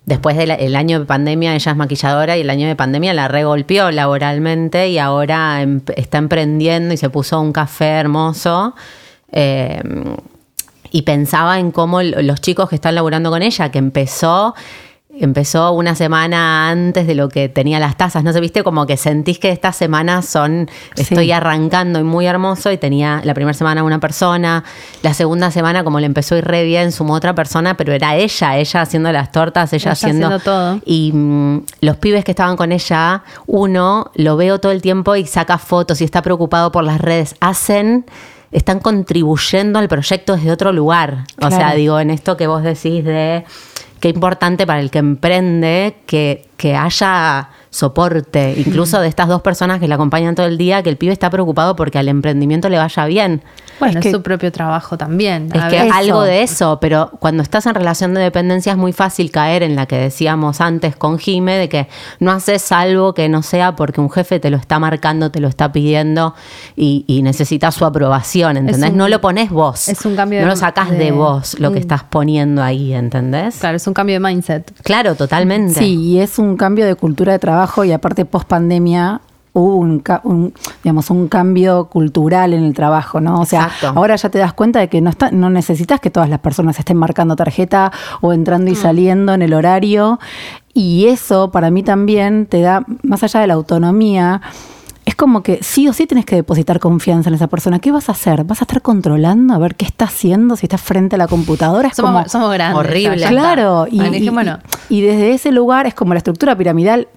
después 0.08 0.38
del 0.38 0.52
el 0.52 0.76
año 0.76 1.00
de 1.00 1.06
pandemia, 1.06 1.54
ella 1.54 1.72
es 1.72 1.78
maquilladora 1.78 2.38
y 2.38 2.42
el 2.42 2.50
año 2.50 2.68
de 2.68 2.76
pandemia 2.76 3.14
la 3.14 3.28
regolpeó 3.28 3.92
laboralmente 3.92 4.88
y 4.88 4.98
ahora 4.98 5.64
está 5.96 6.18
emprendiendo 6.18 6.94
y 6.94 6.98
se 6.98 7.10
puso 7.10 7.40
un 7.40 7.52
café 7.52 7.90
hermoso. 7.90 8.74
Eh, 9.32 9.84
y 10.90 11.02
pensaba 11.02 11.60
en 11.60 11.72
cómo 11.72 12.02
los 12.02 12.40
chicos 12.40 12.70
que 12.70 12.76
están 12.76 12.96
laburando 12.96 13.30
con 13.30 13.44
ella, 13.44 13.70
que 13.70 13.80
empezó 13.80 14.56
empezó 15.20 15.72
una 15.72 15.96
semana 15.96 16.70
antes 16.70 17.08
de 17.08 17.16
lo 17.16 17.30
que 17.30 17.50
tenía 17.50 17.80
las 17.80 17.98
tasas. 17.98 18.24
No 18.24 18.34
sé, 18.34 18.40
viste, 18.40 18.64
como 18.64 18.86
que 18.86 18.98
sentís 18.98 19.40
que 19.40 19.50
estas 19.50 19.76
semanas 19.76 20.26
son, 20.26 20.70
estoy 20.96 21.26
Sí. 21.26 21.32
arrancando 21.32 22.00
y 22.00 22.04
muy 22.04 22.26
hermoso 22.26 22.72
y 22.72 22.78
tenía 22.78 23.22
la 23.24 23.34
primera 23.34 23.54
semana 23.54 23.84
una 23.84 24.00
persona, 24.00 24.64
la 25.02 25.14
segunda 25.14 25.52
semana 25.52 25.84
como 25.84 26.00
le 26.00 26.06
empezó 26.06 26.36
a 26.36 26.38
ir 26.40 26.46
re 26.46 26.64
bien, 26.64 26.92
sumó 26.92 27.14
otra 27.14 27.34
persona, 27.36 27.76
pero 27.78 27.94
era 27.94 28.16
ella, 28.16 28.58
ella 28.58 28.82
haciendo 28.82 29.12
las 29.12 29.32
tortas, 29.32 29.74
ella, 29.74 29.78
Ella 29.84 29.92
haciendo, 29.94 30.28
haciendo 30.28 30.44
todo. 30.44 30.82
Y 30.86 31.12
mm, 31.14 31.62
los 31.82 31.98
pibes 31.98 32.24
que 32.24 32.32
estaban 32.32 32.56
con 32.56 32.72
ella, 32.72 33.24
uno 33.46 34.12
lo 34.16 34.38
veo 34.38 34.60
todo 34.60 34.72
el 34.72 34.82
tiempo 34.82 35.16
y 35.16 35.26
saca 35.26 35.58
fotos 35.58 36.02
y 36.02 36.04
está 36.04 36.22
preocupado 36.22 36.72
por 36.72 36.84
las 36.84 37.02
redes, 37.02 37.36
hacen... 37.40 38.06
Están 38.50 38.80
contribuyendo 38.80 39.78
al 39.78 39.90
proyecto 39.90 40.38
desde 40.38 40.52
otro 40.52 40.72
lugar. 40.72 41.26
O 41.42 41.52
sea, 41.52 41.74
digo, 41.74 42.00
en 42.00 42.10
esto 42.10 42.38
que 42.38 42.48
vos 42.48 42.64
decís 42.64 43.04
de 43.04 43.44
qué 44.00 44.10
importante 44.10 44.66
para 44.66 44.80
el 44.80 44.92
que 44.92 45.00
emprende 45.00 45.98
que, 46.06 46.48
que 46.58 46.76
haya 46.76 47.50
soporte, 47.70 48.56
incluso 48.58 49.00
de 49.00 49.08
estas 49.08 49.28
dos 49.28 49.42
personas 49.42 49.80
que 49.80 49.88
le 49.88 49.94
acompañan 49.94 50.36
todo 50.36 50.46
el 50.46 50.58
día, 50.58 50.84
que 50.84 50.90
el 50.90 50.98
pibe 50.98 51.14
está 51.14 51.30
preocupado 51.30 51.76
porque 51.76 51.98
al 51.98 52.08
emprendimiento 52.08 52.70
le 52.70 52.78
vaya 52.78 53.06
bien. 53.06 53.44
Bueno, 53.80 54.00
Es 54.00 54.06
es, 54.06 54.12
que- 54.12 54.12
su 54.18 54.22
propio 54.24 54.52
trabajo 54.52 54.98
también. 54.98 55.50
Es 55.54 55.64
que 55.66 55.78
algo 55.80 56.24
de 56.24 56.42
eso, 56.44 56.80
pero 56.82 57.12
cuando 57.20 57.44
estás 57.44 57.66
en 57.66 57.76
relación 57.76 58.14
de 58.14 58.22
dependencia 58.22 58.72
es 58.72 58.78
muy 58.78 58.94
fácil 58.94 59.30
caer 59.32 59.64
en 59.64 59.76
la 59.76 59.86
que 59.86 59.98
decíamos 59.98 60.62
antes 60.62 60.96
con 60.96 61.20
Jime, 61.20 61.58
de 61.58 61.70
que 61.70 61.88
no 62.20 62.32
haces 62.32 62.72
algo 62.72 63.14
que 63.14 63.30
no 63.30 63.44
sea 63.44 63.76
porque 63.76 64.02
un 64.02 64.10
jefe 64.10 64.40
te 64.40 64.50
lo 64.50 64.58
está 64.58 64.80
marcando, 64.80 65.30
te 65.32 65.40
lo 65.40 65.48
está 65.48 65.72
pidiendo 65.72 66.34
y, 66.76 67.04
y 67.08 67.22
necesitas 67.22 67.76
su 67.76 67.86
aprobación, 67.86 68.58
¿entendés? 68.58 68.92
un- 68.92 68.98
no 68.98 69.08
lo 69.10 69.22
pones 69.22 69.50
vos. 69.50 69.88
es 69.90 70.06
un 70.06 70.16
cambio 70.16 70.40
No 70.40 70.46
de- 70.48 70.52
lo 70.52 70.56
sacás 70.58 70.90
de, 70.90 70.98
de- 70.98 71.12
vos 71.12 71.60
lo 71.60 71.72
que 71.72 71.80
estás 71.80 72.04
poniendo 72.04 72.64
ahí, 72.64 72.94
¿entendés? 72.94 73.58
Claro, 73.60 73.78
es 73.78 73.86
un 73.88 73.94
cambio 73.94 74.16
de 74.16 74.20
mindset. 74.20 74.72
Claro, 74.84 75.16
totalmente. 75.16 75.76
Sí, 75.76 75.96
y 76.02 76.20
es 76.20 76.40
un 76.40 76.58
cambio 76.58 76.86
de 76.86 76.96
cultura 76.96 77.34
de 77.34 77.40
trabajo 77.40 77.84
y 77.84 77.92
aparte 77.92 78.26
post 78.26 78.48
pandemia 78.48 79.22
hubo 79.58 79.76
un, 79.78 80.54
digamos, 80.84 81.10
un 81.10 81.28
cambio 81.28 81.86
cultural 81.86 82.54
en 82.54 82.64
el 82.64 82.74
trabajo, 82.74 83.20
¿no? 83.20 83.40
O 83.42 83.46
sea, 83.46 83.64
Exacto. 83.64 83.94
ahora 84.00 84.16
ya 84.16 84.30
te 84.30 84.38
das 84.38 84.54
cuenta 84.54 84.80
de 84.80 84.88
que 84.88 85.02
no, 85.02 85.10
está, 85.10 85.32
no 85.32 85.50
necesitas 85.50 86.00
que 86.00 86.10
todas 86.10 86.30
las 86.30 86.40
personas 86.40 86.78
estén 86.80 86.98
marcando 86.98 87.36
tarjeta 87.36 87.92
o 88.22 88.34
entrando 88.34 88.70
y 88.72 88.76
saliendo 88.76 89.34
en 89.34 89.42
el 89.42 89.54
horario. 89.54 90.20
Y 90.74 91.08
eso 91.08 91.50
para 91.52 91.72
mí 91.72 91.82
también 91.84 92.46
te 92.46 92.62
da, 92.62 92.86
más 93.04 93.24
allá 93.24 93.40
de 93.40 93.48
la 93.48 93.56
autonomía, 93.56 94.42
es 95.06 95.16
como 95.16 95.42
que 95.42 95.60
sí 95.64 95.88
o 95.88 95.94
sí 95.94 96.06
tienes 96.06 96.26
que 96.26 96.36
depositar 96.36 96.80
confianza 96.80 97.30
en 97.30 97.36
esa 97.36 97.48
persona. 97.48 97.80
¿Qué 97.80 97.92
vas 97.92 98.10
a 98.10 98.12
hacer? 98.12 98.44
¿Vas 98.44 98.62
a 98.62 98.66
estar 98.66 98.82
controlando 98.82 99.54
a 99.54 99.58
ver 99.58 99.76
qué 99.76 99.86
está 99.86 100.06
haciendo? 100.06 100.56
Si 100.58 100.66
estás 100.66 100.82
frente 100.82 101.16
a 101.16 101.18
la 101.18 101.28
computadora. 101.28 101.88
Es 101.88 101.96
Somos, 101.96 102.12
como, 102.12 102.30
somos 102.30 102.54
grandes. 102.54 102.78
Horrible. 102.78 103.26
Claro, 103.26 103.88
y, 103.90 103.98
Bueno, 104.30 104.60
y- 104.90 104.98
y 104.98 105.02
desde 105.02 105.32
ese 105.34 105.52
lugar 105.52 105.88
es 105.88 105.94
como 105.94 106.14
la 106.14 106.18
estructura 106.20 106.56
piramidal 106.58 107.08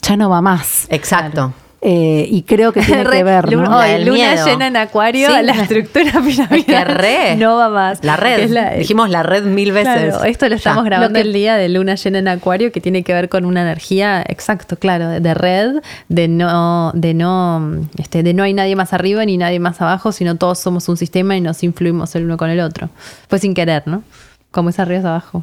ya 0.00 0.16
no 0.16 0.30
va 0.30 0.40
más. 0.40 0.86
Exacto. 0.88 1.52
Eh, 1.84 2.28
y 2.30 2.42
creo 2.42 2.72
que 2.72 2.80
tiene 2.86 3.04
que 3.10 3.24
ver, 3.24 3.50
Luna, 3.52 3.68
¿no? 3.68 3.98
Luna 4.04 4.12
miedo. 4.12 4.46
llena 4.46 4.68
en 4.68 4.76
acuario, 4.76 5.28
Sí. 5.28 5.42
la 5.42 5.52
estructura 5.52 6.12
piramidal 6.24 6.48
Es 6.60 6.64
que 6.64 6.84
re. 6.84 7.36
no 7.36 7.56
va 7.56 7.68
más. 7.70 8.04
La 8.04 8.14
red. 8.16 8.36
Que 8.36 8.44
es 8.44 8.50
la- 8.52 8.70
Dijimos 8.74 9.10
la 9.10 9.24
red 9.24 9.42
mil 9.42 9.72
veces. 9.72 10.10
Claro, 10.14 10.24
esto 10.24 10.44
lo 10.46 10.50
Ya. 10.50 10.56
estamos 10.56 10.84
grabando 10.84 11.08
Lo 11.18 11.22
que- 11.22 11.28
el 11.28 11.32
día 11.32 11.56
de 11.56 11.68
luna 11.68 11.96
llena 11.96 12.20
en 12.20 12.28
acuario 12.28 12.70
que 12.70 12.80
tiene 12.80 13.02
que 13.02 13.12
ver 13.12 13.28
con 13.28 13.44
una 13.44 13.62
energía, 13.62 14.22
exacto, 14.28 14.76
claro, 14.76 15.08
de- 15.08 15.18
de 15.18 15.34
red, 15.34 15.82
de 16.08 16.28
no, 16.28 16.92
de 16.94 17.14
no, 17.14 17.88
este, 17.98 18.22
de 18.22 18.32
no 18.32 18.44
hay 18.44 18.54
nadie 18.54 18.76
más 18.76 18.92
arriba 18.92 19.24
ni 19.24 19.36
nadie 19.36 19.58
más 19.58 19.80
abajo, 19.80 20.12
sino 20.12 20.36
todos 20.36 20.60
somos 20.60 20.88
un 20.88 20.96
sistema 20.96 21.36
y 21.36 21.40
nos 21.40 21.64
influimos 21.64 22.14
el 22.14 22.26
uno 22.26 22.36
con 22.36 22.48
el 22.48 22.60
otro. 22.60 22.90
Fue 23.28 23.40
sin 23.40 23.54
querer, 23.54 23.82
¿no? 23.86 24.04
Como 24.52 24.68
es 24.68 24.78
arriba 24.78 25.00
es 25.00 25.04
abajo. 25.04 25.42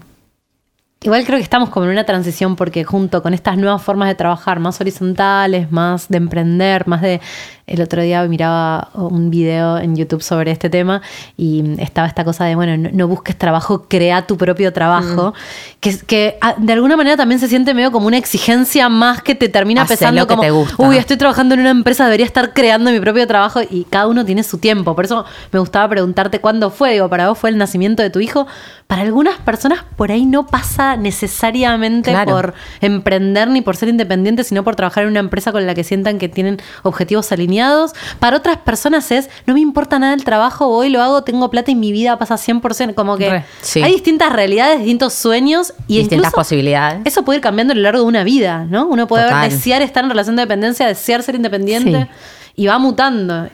Igual 1.01 1.25
creo 1.25 1.37
que 1.37 1.43
estamos 1.43 1.69
como 1.69 1.85
en 1.85 1.93
una 1.93 2.03
transición 2.03 2.57
porque 2.57 2.83
junto 2.83 3.23
con 3.23 3.33
estas 3.33 3.57
nuevas 3.57 3.81
formas 3.81 4.09
de 4.09 4.15
trabajar, 4.15 4.59
más 4.59 4.81
horizontales, 4.81 5.71
más 5.71 6.09
de 6.09 6.17
emprender, 6.17 6.87
más 6.87 7.01
de... 7.01 7.21
El 7.69 7.81
otro 7.81 8.01
día 8.01 8.23
miraba 8.27 8.89
un 8.93 9.29
video 9.29 9.77
en 9.77 9.95
YouTube 9.95 10.21
sobre 10.21 10.51
este 10.51 10.69
tema 10.69 11.01
y 11.37 11.75
estaba 11.81 12.07
esta 12.07 12.23
cosa 12.25 12.45
de, 12.45 12.55
bueno, 12.55 12.75
no, 12.77 12.89
no 12.91 13.07
busques 13.07 13.37
trabajo, 13.37 13.85
crea 13.87 14.25
tu 14.27 14.37
propio 14.37 14.73
trabajo, 14.73 15.33
que, 15.79 15.89
es- 15.91 16.03
que 16.03 16.37
ah, 16.41 16.55
de 16.57 16.73
alguna 16.73 16.97
manera 16.97 17.15
también 17.15 17.39
se 17.39 17.47
siente 17.47 17.73
medio 17.73 17.91
como 17.91 18.07
una 18.07 18.17
exigencia 18.17 18.89
más 18.89 19.21
que 19.21 19.35
te 19.35 19.49
termina 19.49 19.83
Hacé 19.83 19.93
pesando 19.97 20.21
lo 20.21 20.27
que 20.27 20.31
como, 20.31 20.41
te 20.43 20.51
gusta. 20.51 20.87
uy, 20.87 20.97
estoy 20.97 21.17
trabajando 21.17 21.53
en 21.53 21.61
una 21.61 21.69
empresa, 21.69 22.05
debería 22.05 22.25
estar 22.25 22.53
creando 22.53 22.91
mi 22.91 22.99
propio 22.99 23.25
trabajo 23.27 23.59
y 23.69 23.85
cada 23.89 24.07
uno 24.07 24.25
tiene 24.25 24.43
su 24.43 24.57
tiempo. 24.57 24.95
Por 24.95 25.05
eso 25.05 25.25
me 25.51 25.59
gustaba 25.59 25.87
preguntarte 25.89 26.39
cuándo 26.41 26.69
fue. 26.71 26.93
Digo, 26.93 27.07
para 27.09 27.29
vos 27.29 27.37
fue 27.37 27.49
el 27.51 27.57
nacimiento 27.57 28.01
de 28.03 28.09
tu 28.09 28.19
hijo. 28.19 28.47
Para 28.87 29.03
algunas 29.03 29.37
personas 29.37 29.83
por 29.95 30.11
ahí 30.11 30.25
no 30.25 30.47
pasa 30.47 30.95
necesariamente 30.97 32.11
Claro. 32.11 32.31
por 32.31 32.53
emprender 32.81 33.47
ni 33.49 33.61
por 33.61 33.75
ser 33.75 33.89
independiente, 33.89 34.43
sino 34.43 34.63
por 34.63 34.75
trabajar 34.75 35.03
en 35.03 35.11
una 35.11 35.19
empresa 35.19 35.51
con 35.51 35.65
la 35.67 35.75
que 35.75 35.83
sientan 35.83 36.17
que 36.17 36.27
tienen 36.29 36.57
objetivos 36.83 37.31
alineados. 37.31 37.58
Para 38.19 38.37
otras 38.37 38.57
personas 38.57 39.11
es, 39.11 39.29
no 39.45 39.53
me 39.53 39.59
importa 39.59 39.99
nada 39.99 40.13
el 40.13 40.23
trabajo, 40.23 40.67
hoy 40.67 40.89
lo 40.89 41.01
hago, 41.01 41.23
tengo 41.23 41.49
plata 41.49 41.71
y 41.71 41.75
mi 41.75 41.91
vida 41.91 42.17
pasa 42.17 42.35
100%. 42.35 42.93
Como 42.93 43.17
que 43.17 43.29
Re. 43.29 43.45
Sí. 43.61 43.81
hay 43.81 43.91
distintas 43.91 44.31
realidades, 44.33 44.79
distintos 44.79 45.13
sueños 45.13 45.73
y 45.87 45.99
Distintas 45.99 46.33
posibilidades. 46.33 47.01
eso 47.05 47.23
puede 47.23 47.37
ir 47.37 47.43
cambiando 47.43 47.73
a 47.73 47.75
lo 47.75 47.81
largo 47.81 48.01
de 48.01 48.07
una 48.07 48.23
vida, 48.23 48.65
¿no? 48.69 48.87
Uno 48.87 49.07
puede 49.07 49.33
desear 49.41 49.81
estar 49.81 50.03
en 50.03 50.09
relación 50.09 50.35
de 50.35 50.43
dependencia, 50.43 50.87
desear 50.87 51.23
ser 51.23 51.35
independiente 51.35 52.09
y 52.55 52.67
va 52.67 52.79
mutando. 52.79 53.49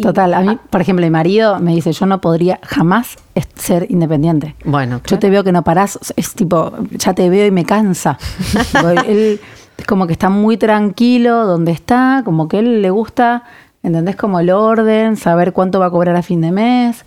Total, 0.00 0.32
a 0.34 0.40
mí, 0.42 0.56
por 0.70 0.80
ejemplo, 0.80 1.04
mi 1.04 1.10
marido 1.10 1.58
me 1.58 1.74
dice, 1.74 1.92
yo 1.92 2.06
no 2.06 2.20
podría 2.20 2.60
jamás 2.62 3.16
ser 3.56 3.86
independiente. 3.90 4.54
Bueno, 4.64 5.00
Yo 5.04 5.18
te 5.18 5.28
veo 5.28 5.42
que 5.42 5.50
no 5.50 5.64
parás, 5.64 5.98
es 6.16 6.34
tipo, 6.34 6.72
ya 6.92 7.14
te 7.14 7.28
veo 7.28 7.46
y 7.46 7.50
me 7.50 7.64
cansa. 7.64 8.16
Él 9.08 9.40
como 9.86 10.06
que 10.06 10.12
está 10.12 10.28
muy 10.28 10.56
tranquilo 10.56 11.46
donde 11.46 11.72
está, 11.72 12.22
como 12.24 12.48
que 12.48 12.56
a 12.58 12.60
él 12.60 12.82
le 12.82 12.90
gusta, 12.90 13.44
¿entendés? 13.82 14.16
Como 14.16 14.40
el 14.40 14.50
orden, 14.50 15.16
saber 15.16 15.52
cuánto 15.52 15.80
va 15.80 15.86
a 15.86 15.90
cobrar 15.90 16.16
a 16.16 16.22
fin 16.22 16.40
de 16.40 16.52
mes. 16.52 17.04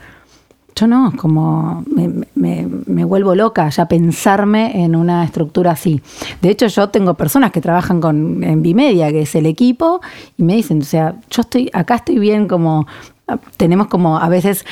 Yo 0.76 0.88
no, 0.88 1.12
como 1.18 1.84
me 2.36 3.06
vuelvo 3.06 3.36
loca 3.36 3.68
ya 3.70 3.88
pensarme 3.88 4.84
en 4.84 4.96
una 4.96 5.24
estructura 5.24 5.72
así. 5.72 6.02
De 6.42 6.50
hecho, 6.50 6.68
yo 6.68 6.90
tengo 6.90 7.14
personas 7.16 7.52
que 7.52 7.62
trabajan 7.62 8.00
con 8.00 8.44
en 8.44 8.62
Bimedia, 8.62 9.12
que 9.12 9.24
es 9.24 9.36
el 9.36 9.46
equipo, 9.46 10.00
y 10.38 10.44
me 10.44 10.56
dicen, 10.56 10.82
o 10.82 10.86
sea, 10.86 11.16
yo 11.30 11.42
estoy, 11.42 11.70
acá 11.74 11.96
estoy 11.96 12.20
bien 12.20 12.48
como, 12.48 12.88
tenemos 13.58 13.88
como 13.88 14.18
a 14.18 14.30
veces, 14.30 14.66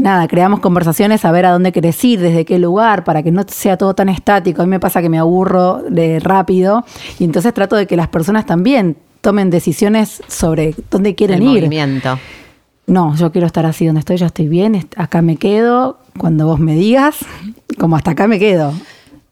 nada, 0.00 0.26
creamos 0.28 0.60
conversaciones 0.60 1.24
a 1.24 1.32
ver 1.32 1.46
a 1.46 1.52
dónde 1.52 1.72
querés 1.72 2.02
ir, 2.04 2.20
desde 2.20 2.44
qué 2.44 2.58
lugar, 2.58 3.04
para 3.04 3.22
que 3.22 3.30
no 3.30 3.44
sea 3.46 3.76
todo 3.76 3.94
tan 3.94 4.08
estático. 4.08 4.62
A 4.62 4.64
mí 4.64 4.70
me 4.70 4.80
pasa 4.80 5.00
que 5.02 5.08
me 5.08 5.18
aburro 5.18 5.82
de 5.88 6.20
rápido, 6.20 6.84
y 7.18 7.24
entonces 7.24 7.54
trato 7.54 7.76
de 7.76 7.86
que 7.86 7.96
las 7.96 8.08
personas 8.08 8.46
también 8.46 8.96
tomen 9.20 9.50
decisiones 9.50 10.22
sobre 10.28 10.74
dónde 10.90 11.14
quieren 11.14 11.42
el 11.42 11.48
ir. 11.48 11.62
movimiento. 11.62 12.18
No, 12.86 13.14
yo 13.14 13.30
quiero 13.30 13.46
estar 13.46 13.66
así 13.66 13.86
donde 13.86 14.00
estoy, 14.00 14.16
ya 14.16 14.26
estoy 14.26 14.48
bien, 14.48 14.88
acá 14.96 15.22
me 15.22 15.36
quedo, 15.36 15.98
cuando 16.18 16.46
vos 16.46 16.58
me 16.58 16.74
digas, 16.74 17.18
como 17.78 17.96
hasta 17.96 18.12
acá 18.12 18.26
me 18.26 18.38
quedo. 18.38 18.72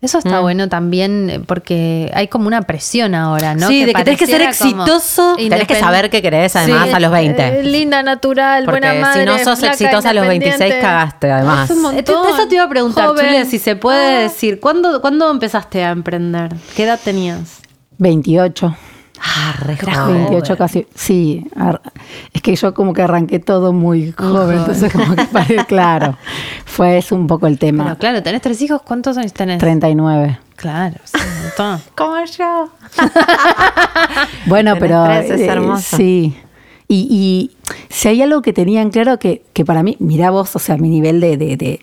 Eso 0.01 0.19
Mm. 0.19 0.27
está 0.27 0.41
bueno 0.41 0.69
también 0.69 1.29
eh, 1.29 1.41
porque 1.45 2.09
hay 2.15 2.29
como 2.29 2.47
una 2.47 2.63
presión 2.63 3.17
ahora, 3.17 3.57
¿no? 3.57 3.67
Sí, 3.67 3.85
de 3.85 3.93
que 3.93 4.05
tenés 4.05 4.19
que 4.21 4.27
ser 4.27 4.43
exitoso. 4.43 5.35
Tenés 5.37 5.67
que 5.67 5.75
saber 5.75 6.09
qué 6.09 6.23
querés 6.23 6.55
además 6.55 6.89
Sí, 6.89 6.95
a 6.95 7.01
los 7.01 7.11
20. 7.11 7.47
eh, 7.61 7.63
linda, 7.65 8.03
natural, 8.05 8.65
Porque 8.65 8.79
buena 8.81 9.01
madre. 9.01 9.21
si 9.23 9.27
no 9.27 9.39
sos 9.39 9.59
flaca, 9.59 9.73
exitosa 9.75 10.11
a 10.11 10.13
los 10.15 10.29
26, 10.29 10.55
independiente. 10.55 10.87
cagaste, 10.87 11.33
además. 11.33 11.69
Es. 11.71 11.77
Entonces, 11.77 12.35
eso 12.35 12.47
te 12.49 12.55
iba 12.55 12.65
a 12.65 12.69
preguntar, 12.69 13.09
Joven. 13.09 13.27
Chule, 13.27 13.45
si 13.47 13.59
se 13.59 13.75
puede 13.75 14.17
Ah. 14.17 14.21
decir, 14.21 14.61
¿cuándo, 14.61 15.01
¿cuándo 15.01 15.31
empezaste 15.33 15.83
a 15.85 15.91
emprender? 15.91 16.55
¿Qué 16.77 16.85
edad 16.85 17.01
tenías? 17.03 17.59
28. 17.99 18.77
Ah, 19.21 19.55
re 19.59 19.75
Era 19.81 19.95
joven. 19.95 20.17
28 20.17 20.57
casi, 20.57 20.87
sí. 20.95 21.47
Es 22.33 22.43
que 22.43 22.55
yo 22.57 22.75
como 22.75 22.93
que 22.93 23.03
arranqué 23.03 23.39
todo 23.39 23.73
muy 23.73 24.13
joven, 24.13 24.59
entonces 24.59 24.93
como 24.93 25.15
que 25.15 25.25
paré, 25.25 25.57
claro. 25.69 26.17
Fue 26.65 26.99
es 26.99 27.13
un 27.13 27.27
poco 27.27 27.47
el 27.47 27.59
tema. 27.59 27.85
Pero 27.85 27.99
claro, 27.99 28.23
tenés 28.23 28.43
tres 28.43 28.61
hijos, 28.63 28.83
¿cuántos 28.83 29.17
años 29.17 29.33
tenés? 29.33 29.59
39. 29.59 30.39
Claro, 30.57 30.97
un 31.15 31.43
montón. 31.43 31.81
Como 31.95 32.25
yo. 32.25 32.69
Bueno, 34.47 34.75
Tenés 34.75 34.89
pero 34.89 35.05
tres, 35.05 35.31
es 35.31 35.41
eh, 35.41 35.61
sí. 35.79 36.37
Y, 36.89 37.07
y 37.11 37.57
si 37.91 38.09
hay 38.09 38.23
algo 38.23 38.43
que 38.43 38.53
tenían 38.53 38.91
claro 38.91 39.19
que, 39.19 39.45
que 39.53 39.65
para 39.65 39.83
mí, 39.83 39.97
mirá 40.01 40.31
vos, 40.31 40.57
o 40.57 40.59
sea, 40.59 40.77
mi 40.79 40.89
nivel 40.89 41.21
de, 41.21 41.37
de, 41.37 41.57
de, 41.57 41.81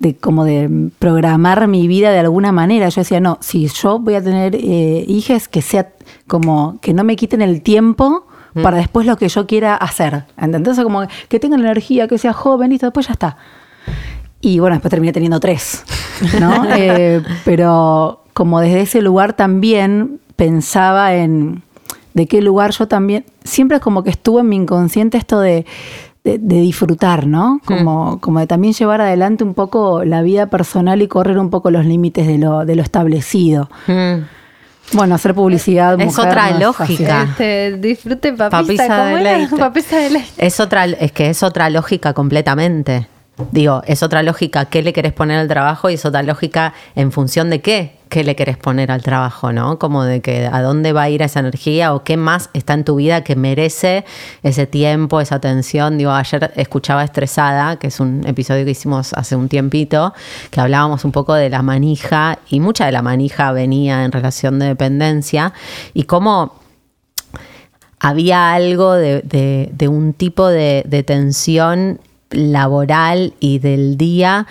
de 0.00 0.16
como 0.16 0.44
de 0.44 0.90
programar 0.98 1.68
mi 1.68 1.86
vida 1.86 2.10
de 2.10 2.18
alguna 2.18 2.50
manera. 2.50 2.88
Yo 2.88 3.02
decía, 3.02 3.20
no, 3.20 3.38
si 3.40 3.68
yo 3.68 4.00
voy 4.00 4.14
a 4.14 4.22
tener 4.22 4.56
eh, 4.56 5.04
hijas, 5.06 5.46
que 5.46 5.62
sea 5.62 5.92
como 6.26 6.78
que 6.80 6.92
no 6.92 7.04
me 7.04 7.14
quiten 7.14 7.42
el 7.42 7.62
tiempo 7.62 8.26
Mm. 8.54 8.62
para 8.62 8.78
después 8.78 9.06
lo 9.06 9.16
que 9.16 9.28
yo 9.28 9.46
quiera 9.46 9.74
hacer. 9.74 10.24
Entonces, 10.36 10.82
como 10.82 11.06
que 11.28 11.38
tengan 11.38 11.60
energía, 11.60 12.08
que 12.08 12.18
sea 12.18 12.32
joven, 12.32 12.70
listo, 12.70 12.86
después 12.86 13.06
ya 13.06 13.12
está. 13.12 13.36
Y 14.40 14.58
bueno, 14.58 14.76
después 14.76 14.90
terminé 14.90 15.12
teniendo 15.12 15.40
tres, 15.40 15.84
¿no? 16.40 16.64
Eh, 16.76 17.22
pero 17.44 18.24
como 18.32 18.60
desde 18.60 18.82
ese 18.82 19.02
lugar 19.02 19.34
también 19.34 20.20
pensaba 20.36 21.14
en 21.14 21.62
de 22.14 22.26
qué 22.26 22.42
lugar 22.42 22.72
yo 22.72 22.88
también, 22.88 23.24
siempre 23.44 23.76
es 23.76 23.82
como 23.82 24.02
que 24.02 24.10
estuvo 24.10 24.40
en 24.40 24.48
mi 24.48 24.56
inconsciente 24.56 25.16
esto 25.16 25.38
de, 25.38 25.64
de, 26.24 26.38
de 26.38 26.60
disfrutar, 26.60 27.26
¿no? 27.26 27.60
Como, 27.64 28.20
como 28.20 28.40
de 28.40 28.46
también 28.46 28.74
llevar 28.74 29.00
adelante 29.00 29.44
un 29.44 29.54
poco 29.54 30.04
la 30.04 30.22
vida 30.22 30.46
personal 30.46 31.00
y 31.02 31.08
correr 31.08 31.38
un 31.38 31.50
poco 31.50 31.70
los 31.70 31.86
límites 31.86 32.26
de 32.26 32.38
lo, 32.38 32.64
de 32.64 32.76
lo 32.76 32.82
establecido. 32.82 33.70
Mm. 33.86 34.22
Bueno, 34.92 35.14
hacer 35.14 35.34
publicidad. 35.34 36.00
Es 36.00 36.06
mujer, 36.06 36.28
otra 36.28 36.50
no 36.50 36.70
es 36.70 36.76
fácil. 36.76 36.96
lógica. 36.96 37.22
Este, 37.22 37.76
disfrute 37.78 38.32
papista, 38.32 38.50
Papisa 38.50 38.86
¿cómo 38.88 39.04
de 39.16 39.20
era? 39.20 39.38
leite. 39.38 39.56
Papisa 39.56 39.96
de 39.98 40.10
leite. 40.10 40.46
Es 40.46 40.60
otra, 40.60 40.84
es 40.84 41.12
que 41.12 41.30
es 41.30 41.42
otra 41.42 41.70
lógica 41.70 42.12
completamente. 42.12 43.06
Digo, 43.52 43.82
es 43.86 44.02
otra 44.02 44.22
lógica 44.22 44.66
qué 44.66 44.82
le 44.82 44.92
querés 44.92 45.12
poner 45.12 45.38
al 45.38 45.48
trabajo 45.48 45.90
y 45.90 45.94
es 45.94 46.04
otra 46.04 46.22
lógica 46.22 46.74
en 46.94 47.12
función 47.12 47.50
de 47.50 47.60
qué, 47.60 47.96
qué 48.08 48.24
le 48.24 48.36
querés 48.36 48.56
poner 48.56 48.90
al 48.90 49.02
trabajo, 49.02 49.52
¿no? 49.52 49.78
Como 49.78 50.04
de 50.04 50.20
que 50.20 50.46
a 50.46 50.62
dónde 50.62 50.92
va 50.92 51.02
a 51.02 51.10
ir 51.10 51.22
esa 51.22 51.40
energía 51.40 51.94
o 51.94 52.04
qué 52.04 52.16
más 52.16 52.50
está 52.52 52.74
en 52.74 52.84
tu 52.84 52.96
vida 52.96 53.24
que 53.24 53.36
merece 53.36 54.04
ese 54.42 54.66
tiempo, 54.66 55.20
esa 55.20 55.36
atención. 55.36 55.96
Digo, 55.96 56.10
ayer 56.10 56.52
escuchaba 56.56 57.04
Estresada, 57.04 57.76
que 57.76 57.86
es 57.86 58.00
un 58.00 58.26
episodio 58.26 58.64
que 58.64 58.72
hicimos 58.72 59.12
hace 59.14 59.36
un 59.36 59.48
tiempito, 59.48 60.12
que 60.50 60.60
hablábamos 60.60 61.04
un 61.04 61.12
poco 61.12 61.34
de 61.34 61.48
la 61.50 61.62
manija 61.62 62.38
y 62.48 62.60
mucha 62.60 62.86
de 62.86 62.92
la 62.92 63.02
manija 63.02 63.52
venía 63.52 64.04
en 64.04 64.12
relación 64.12 64.58
de 64.58 64.66
dependencia 64.66 65.52
y 65.94 66.04
cómo 66.04 66.60
había 68.00 68.54
algo 68.54 68.94
de, 68.94 69.88
un 69.88 70.14
tipo 70.14 70.48
de, 70.48 70.82
de 70.86 71.02
tensión 71.02 72.00
laboral 72.30 73.34
y 73.40 73.58
del 73.58 73.96
día 73.96 74.46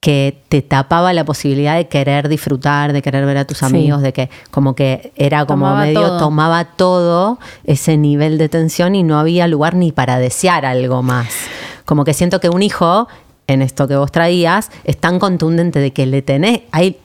que 0.00 0.40
te 0.48 0.62
tapaba 0.62 1.12
la 1.12 1.24
posibilidad 1.24 1.74
de 1.74 1.88
querer 1.88 2.28
disfrutar, 2.28 2.92
de 2.92 3.02
querer 3.02 3.26
ver 3.26 3.38
a 3.38 3.44
tus 3.44 3.58
Sí. 3.58 3.64
amigos, 3.64 4.02
de 4.02 4.12
que 4.12 4.30
como 4.50 4.74
que 4.74 5.12
era 5.16 5.46
como 5.46 5.64
Tomaba 5.66 5.84
medio 5.86 6.00
todo. 6.00 6.18
tomaba 6.18 6.64
todo 6.64 7.38
ese 7.64 7.96
nivel 7.96 8.38
de 8.38 8.48
tensión 8.48 8.94
y 8.94 9.02
no 9.02 9.18
había 9.18 9.48
lugar 9.48 9.74
ni 9.74 9.90
para 9.92 10.18
desear 10.18 10.64
algo 10.64 11.02
más. 11.02 11.28
Como 11.84 12.04
que 12.04 12.14
siento 12.14 12.38
que 12.40 12.48
un 12.50 12.62
hijo, 12.62 13.08
en 13.48 13.62
esto 13.62 13.88
que 13.88 13.96
vos 13.96 14.12
traías, 14.12 14.70
es 14.84 14.96
tan 14.98 15.18
contundente 15.18 15.80
de 15.80 15.92
que 15.92 16.06
le 16.06 16.22
tenés, 16.22 16.60
hay, 16.70 16.98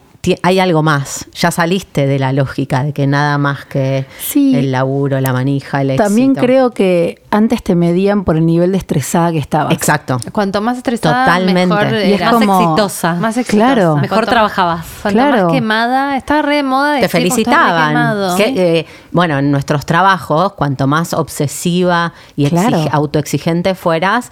hay 0.44 0.60
algo 0.60 0.84
más. 0.84 1.26
Ya 1.34 1.50
saliste 1.52 2.06
de 2.06 2.20
la 2.20 2.32
lógica 2.32 2.84
de 2.84 2.94
que 2.94 3.08
nada 3.08 3.38
más 3.38 3.66
que 3.66 4.06
Sí. 4.20 4.56
el 4.56 4.72
laburo, 4.72 5.20
la 5.20 5.34
manija, 5.34 5.82
el 5.82 5.92
éxito. 5.92 6.04
También 6.04 6.36
creo 6.36 6.72
que 6.72 7.22
antes 7.32 7.64
te 7.64 7.74
medían 7.76 8.24
por 8.24 8.38
el 8.38 8.46
nivel 8.46 8.72
de 8.72 8.78
estresada 8.78 9.32
que 9.32 9.40
estabas. 9.40 9.74
Exacto. 9.74 10.18
Cuanto 10.32 10.62
más 10.62 10.78
estresada, 10.78 11.26
Totalmente. 11.26 11.66
mejor 11.76 11.94
Y 12.06 12.14
es 12.14 12.22
como- 12.30 12.46
Más 12.46 12.62
exitosa. 12.62 13.14
Más 13.16 13.38
exitosa. 13.38 13.74
Claro. 13.74 13.96
Mejor 13.96 14.10
Cuanto- 14.10 14.32
trabajabas. 14.32 14.86
Cuanto 15.02 15.20
Claro. 15.20 15.44
más 15.46 15.54
quemada, 15.54 16.18
estaba 16.18 16.42
re 16.44 16.56
de 16.58 16.64
moda. 16.64 16.96
Te 16.96 17.02
decir, 17.02 17.10
"Pues, 17.12 17.24
estás 17.24 17.36
re 17.38 17.42
felicitaban. 17.44 17.88
quemado". 17.90 18.36
Que, 18.38 18.80
eh, 18.80 18.86
bueno, 19.12 19.40
en 19.40 19.50
nuestros 19.52 19.86
trabajos, 19.86 20.54
cuanto 20.54 20.86
más 20.88 21.14
obsesiva 21.14 22.14
y 22.36 22.48
Claro. 22.50 22.78
autoexigente 22.92 23.74
fueras, 23.76 24.32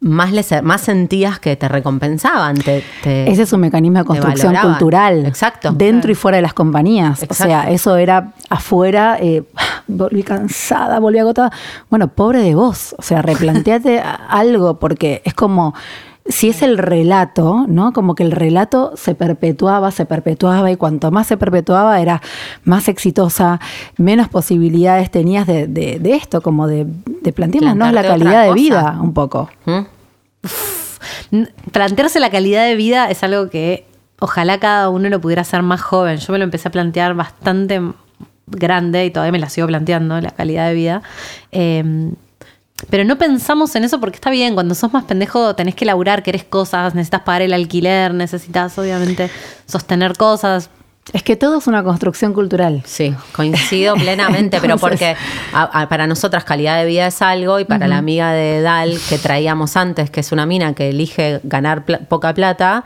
más, 0.00 0.32
les- 0.32 0.62
más 0.62 0.82
sentías 0.82 1.38
que 1.38 1.56
te 1.56 1.68
recompensaban. 1.68 2.56
Te, 2.56 2.84
te- 3.02 3.30
Ese 3.30 3.42
es 3.42 3.52
un 3.52 3.60
mecanismo 3.60 3.98
de 4.00 4.04
construcción 4.04 4.54
cultural. 4.56 5.24
Exacto. 5.26 5.72
Dentro 5.72 6.12
y 6.12 6.14
fuera 6.14 6.36
de 6.36 6.42
las 6.42 6.54
compañías. 6.54 7.22
Exacto. 7.22 7.44
O 7.44 7.46
sea, 7.46 7.70
eso 7.70 7.96
era 7.96 8.32
afuera, 8.50 9.16
eh, 9.20 9.42
volví 9.86 10.22
cansada, 10.22 10.98
volví 11.00 11.18
agotada. 11.18 11.50
Bueno, 11.90 12.08
pobre 12.08 12.40
de 12.42 12.54
vos. 12.54 12.94
O 12.98 13.02
sea, 13.02 13.22
replanteate 13.22 14.02
algo, 14.28 14.78
porque 14.78 15.22
es 15.24 15.34
como. 15.34 15.74
Si 16.28 16.48
es 16.48 16.62
el 16.62 16.76
relato, 16.78 17.66
¿no? 17.68 17.92
Como 17.92 18.14
que 18.16 18.24
el 18.24 18.32
relato 18.32 18.92
se 18.96 19.14
perpetuaba, 19.14 19.90
se 19.92 20.06
perpetuaba, 20.06 20.70
y 20.72 20.76
cuanto 20.76 21.10
más 21.12 21.26
se 21.28 21.36
perpetuaba 21.36 22.00
era 22.00 22.20
más 22.64 22.88
exitosa, 22.88 23.60
menos 23.96 24.28
posibilidades 24.28 25.10
tenías 25.10 25.46
de, 25.46 25.66
de- 25.68 25.98
de 26.00 26.14
esto, 26.14 26.40
como 26.40 26.66
de, 26.66 26.84
de 27.22 27.32
plantearnos 27.32 27.92
la 27.92 28.02
calidad 28.02 28.42
de 28.44 28.54
vida 28.54 28.98
un 29.00 29.12
poco. 29.14 29.48
¿Mm? 29.66 31.42
Plantearse 31.72 32.20
la 32.20 32.30
calidad 32.30 32.64
de 32.66 32.74
vida 32.76 33.10
es 33.10 33.22
algo 33.22 33.50
que 33.50 33.86
ojalá 34.18 34.58
cada 34.58 34.90
uno 34.90 35.08
lo 35.08 35.20
pudiera 35.20 35.42
hacer 35.42 35.62
más 35.62 35.80
joven. 35.80 36.18
Yo 36.18 36.32
me 36.32 36.38
lo 36.38 36.44
empecé 36.44 36.68
a 36.68 36.70
plantear 36.72 37.14
bastante 37.14 37.80
grande 38.46 39.04
y 39.04 39.10
todavía 39.10 39.32
me 39.32 39.38
la 39.38 39.48
sigo 39.48 39.66
planteando, 39.66 40.20
la 40.20 40.30
calidad 40.30 40.68
de 40.68 40.74
vida. 40.74 41.02
Eh, 41.52 42.12
pero 42.90 43.04
no 43.04 43.16
pensamos 43.18 43.74
en 43.76 43.84
eso 43.84 44.00
porque 44.00 44.16
está 44.16 44.30
bien, 44.30 44.54
cuando 44.54 44.74
sos 44.74 44.92
más 44.92 45.04
pendejo 45.04 45.54
tenés 45.56 45.74
que 45.74 45.84
laburar, 45.84 46.22
querés 46.22 46.44
cosas, 46.44 46.94
necesitas 46.94 47.22
pagar 47.22 47.42
el 47.42 47.52
alquiler, 47.54 48.12
necesitas 48.14 48.78
obviamente 48.78 49.30
sostener 49.66 50.16
cosas. 50.16 50.70
Es 51.12 51.22
que 51.22 51.36
todo 51.36 51.58
es 51.58 51.68
una 51.68 51.84
construcción 51.84 52.32
cultural. 52.34 52.82
Sí, 52.84 53.14
coincido 53.32 53.94
plenamente, 53.98 54.60
pero 54.60 54.76
porque 54.76 55.16
a- 55.54 55.82
a- 55.82 55.88
para 55.88 56.06
nosotras 56.08 56.42
calidad 56.44 56.78
de 56.80 56.84
vida 56.86 57.06
es 57.06 57.22
algo 57.22 57.60
y 57.60 57.64
para 57.64 57.86
la 57.86 57.96
amiga 57.98 58.32
de 58.32 58.60
Dal 58.60 58.98
que 59.08 59.16
traíamos 59.18 59.76
antes, 59.76 60.10
que 60.10 60.20
es 60.20 60.32
una 60.32 60.46
mina 60.46 60.74
que 60.74 60.88
elige 60.90 61.40
ganar 61.44 61.84
poca 62.08 62.34
plata, 62.34 62.84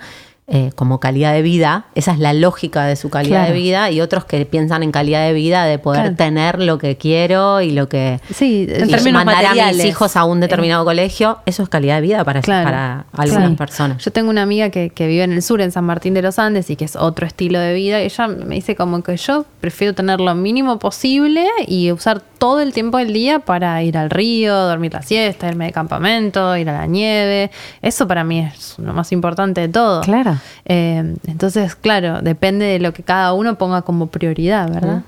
eh, 0.53 0.72
como 0.74 0.98
calidad 0.98 1.32
de 1.32 1.42
vida, 1.42 1.84
esa 1.94 2.11
es 2.12 2.18
la 2.18 2.32
lógica 2.32 2.84
de 2.84 2.96
su 2.96 3.09
calidad 3.09 3.38
Claro. 3.42 3.55
de 3.55 3.61
vida, 3.61 3.90
y 3.92 4.01
otros 4.01 4.24
que 4.24 4.44
piensan 4.46 4.82
en 4.82 4.90
calidad 4.90 5.24
de 5.24 5.32
vida 5.32 5.64
de 5.64 5.78
poder 5.78 6.01
Claro. 6.03 6.16
tener 6.16 6.61
lo 6.61 6.76
que 6.78 6.96
quiero 6.96 7.61
y 7.61 7.70
lo 7.70 7.88
que... 7.88 8.20
Sí, 8.34 8.66
En 8.68 8.88
y 8.88 8.90
términos 8.92 9.24
mandar 9.24 9.46
a 9.46 9.66
mis 9.72 9.84
hijos 9.84 10.16
a 10.16 10.24
un 10.24 10.40
determinado 10.40 10.84
colegio, 10.84 11.38
eso 11.46 11.62
es 11.62 11.68
calidad 11.68 11.94
de 11.96 12.01
vida 12.01 12.24
para, 12.24 12.40
Claro, 12.42 12.64
para 12.64 13.07
algunas 13.12 13.57
personas. 13.57 14.05
Yo 14.05 14.11
tengo 14.11 14.28
una 14.28 14.42
amiga 14.42 14.70
que, 14.70 14.90
que 14.90 15.07
vive 15.07 15.22
en 15.22 15.32
el 15.32 15.42
sur, 15.42 15.61
en 15.61 15.70
San 15.70 15.84
Martín 15.84 16.14
de 16.14 16.22
los 16.22 16.38
Andes, 16.40 16.68
y 16.68 16.74
que 16.76 16.84
es 16.84 16.96
otro 16.96 17.26
estilo 17.28 17.61
de 17.61 17.72
vida. 17.72 18.01
Y 18.03 18.07
ella 18.07 18.26
me 18.26 18.57
dice 18.57 18.74
como 18.74 19.03
que 19.05 19.16
yo 19.16 19.44
prefiero 19.61 19.94
tener 19.94 20.20
lo 20.20 20.34
mínimo 20.34 20.80
posible 20.80 21.46
y 21.68 21.92
usar 21.92 22.22
todo 22.38 22.61
el 22.61 22.72
tiempo 22.72 22.98
del 22.98 23.12
día 23.12 23.38
para 23.38 23.82
ir 23.84 23.96
al 23.98 24.11
río, 24.11 24.57
dormir 24.66 24.94
la 24.94 25.03
siesta, 25.03 25.46
irme 25.48 25.66
de 25.66 25.72
campamento, 25.72 26.57
ir 26.57 26.68
a 26.70 26.72
la 26.72 26.86
nieve. 26.86 27.51
Eso 27.82 28.09
para 28.09 28.24
mí 28.24 28.40
es 28.40 28.74
lo 28.78 28.92
más 28.94 29.12
importante 29.12 29.61
de 29.61 29.68
todo. 29.68 30.01
Claro. 30.01 30.39
Eh, 30.64 31.14
entonces, 31.26 31.74
claro, 31.76 32.20
depende 32.22 32.64
de 32.66 32.78
lo 32.78 32.93
que 32.93 33.03
cada 33.03 33.32
uno 33.32 33.57
ponga 33.57 33.82
como 33.82 34.07
prioridad, 34.09 34.70
¿verdad? 34.72 35.03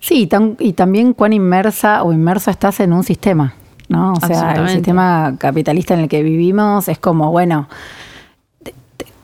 Sí, 0.00 0.22
y, 0.22 0.26
tan- 0.26 0.56
y 0.58 0.74
también 0.74 1.12
cuán 1.14 1.32
inmersa 1.32 2.02
o 2.02 2.12
inmerso 2.12 2.50
estás 2.50 2.78
en 2.80 2.92
un 2.92 3.02
sistema, 3.04 3.54
¿no? 3.88 4.12
O 4.12 4.26
sea, 4.26 4.52
el 4.52 4.68
sistema 4.68 5.34
capitalista 5.38 5.94
en 5.94 6.00
el 6.00 6.08
que 6.08 6.22
vivimos 6.22 6.88
es 6.88 6.98
como, 6.98 7.30
bueno, 7.30 7.68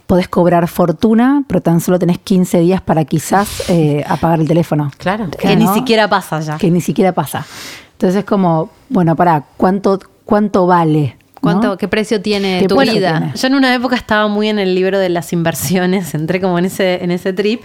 podés 0.07 0.29
cobrar 0.29 0.69
fortuna, 0.69 1.45
pero 1.49 1.61
tan 1.61 1.81
solo 1.81 1.99
tenés 1.99 2.19
15 2.19 2.61
días 2.61 2.81
para 2.83 3.05
quizás 3.05 3.69
eh, 3.71 4.05
apagar 4.07 4.41
el 4.41 4.49
teléfono. 4.49 4.91
Claro. 4.99 5.29
Que 5.31 5.57
¿no? 5.57 5.67
ni 5.73 5.75
siquiera 5.79 6.09
pasa 6.09 6.41
ya. 6.41 6.59
Que 6.59 6.71
ni 6.71 6.81
siquiera 6.81 7.13
pasa. 7.13 7.47
Entonces 7.93 8.19
es 8.21 8.25
como, 8.25 8.71
bueno, 8.89 9.17
para 9.17 9.45
¿cuánto, 9.57 9.99
cuánto 10.25 10.67
vale? 10.67 11.17
¿No? 11.43 11.61
¿Cuánto, 11.61 11.77
¿Qué 11.77 11.89
precio 11.89 12.21
tiene 12.21 12.61
¿Qué 12.61 12.69
tu 12.69 12.79
vida? 12.79 13.19
tiene? 13.19 13.33
Yo 13.35 13.47
en 13.49 13.55
una 13.55 13.75
época 13.75 13.97
estaba 13.97 14.29
muy 14.29 14.49
en 14.49 14.59
el 14.59 14.75
libro 14.75 14.99
de 14.99 15.09
las 15.09 15.33
inversiones, 15.33 16.15
entré 16.15 16.41
como 16.41 16.59
en 16.59 16.67
ese, 16.67 17.03
en 17.03 17.11
ese 17.11 17.33
trip 17.33 17.63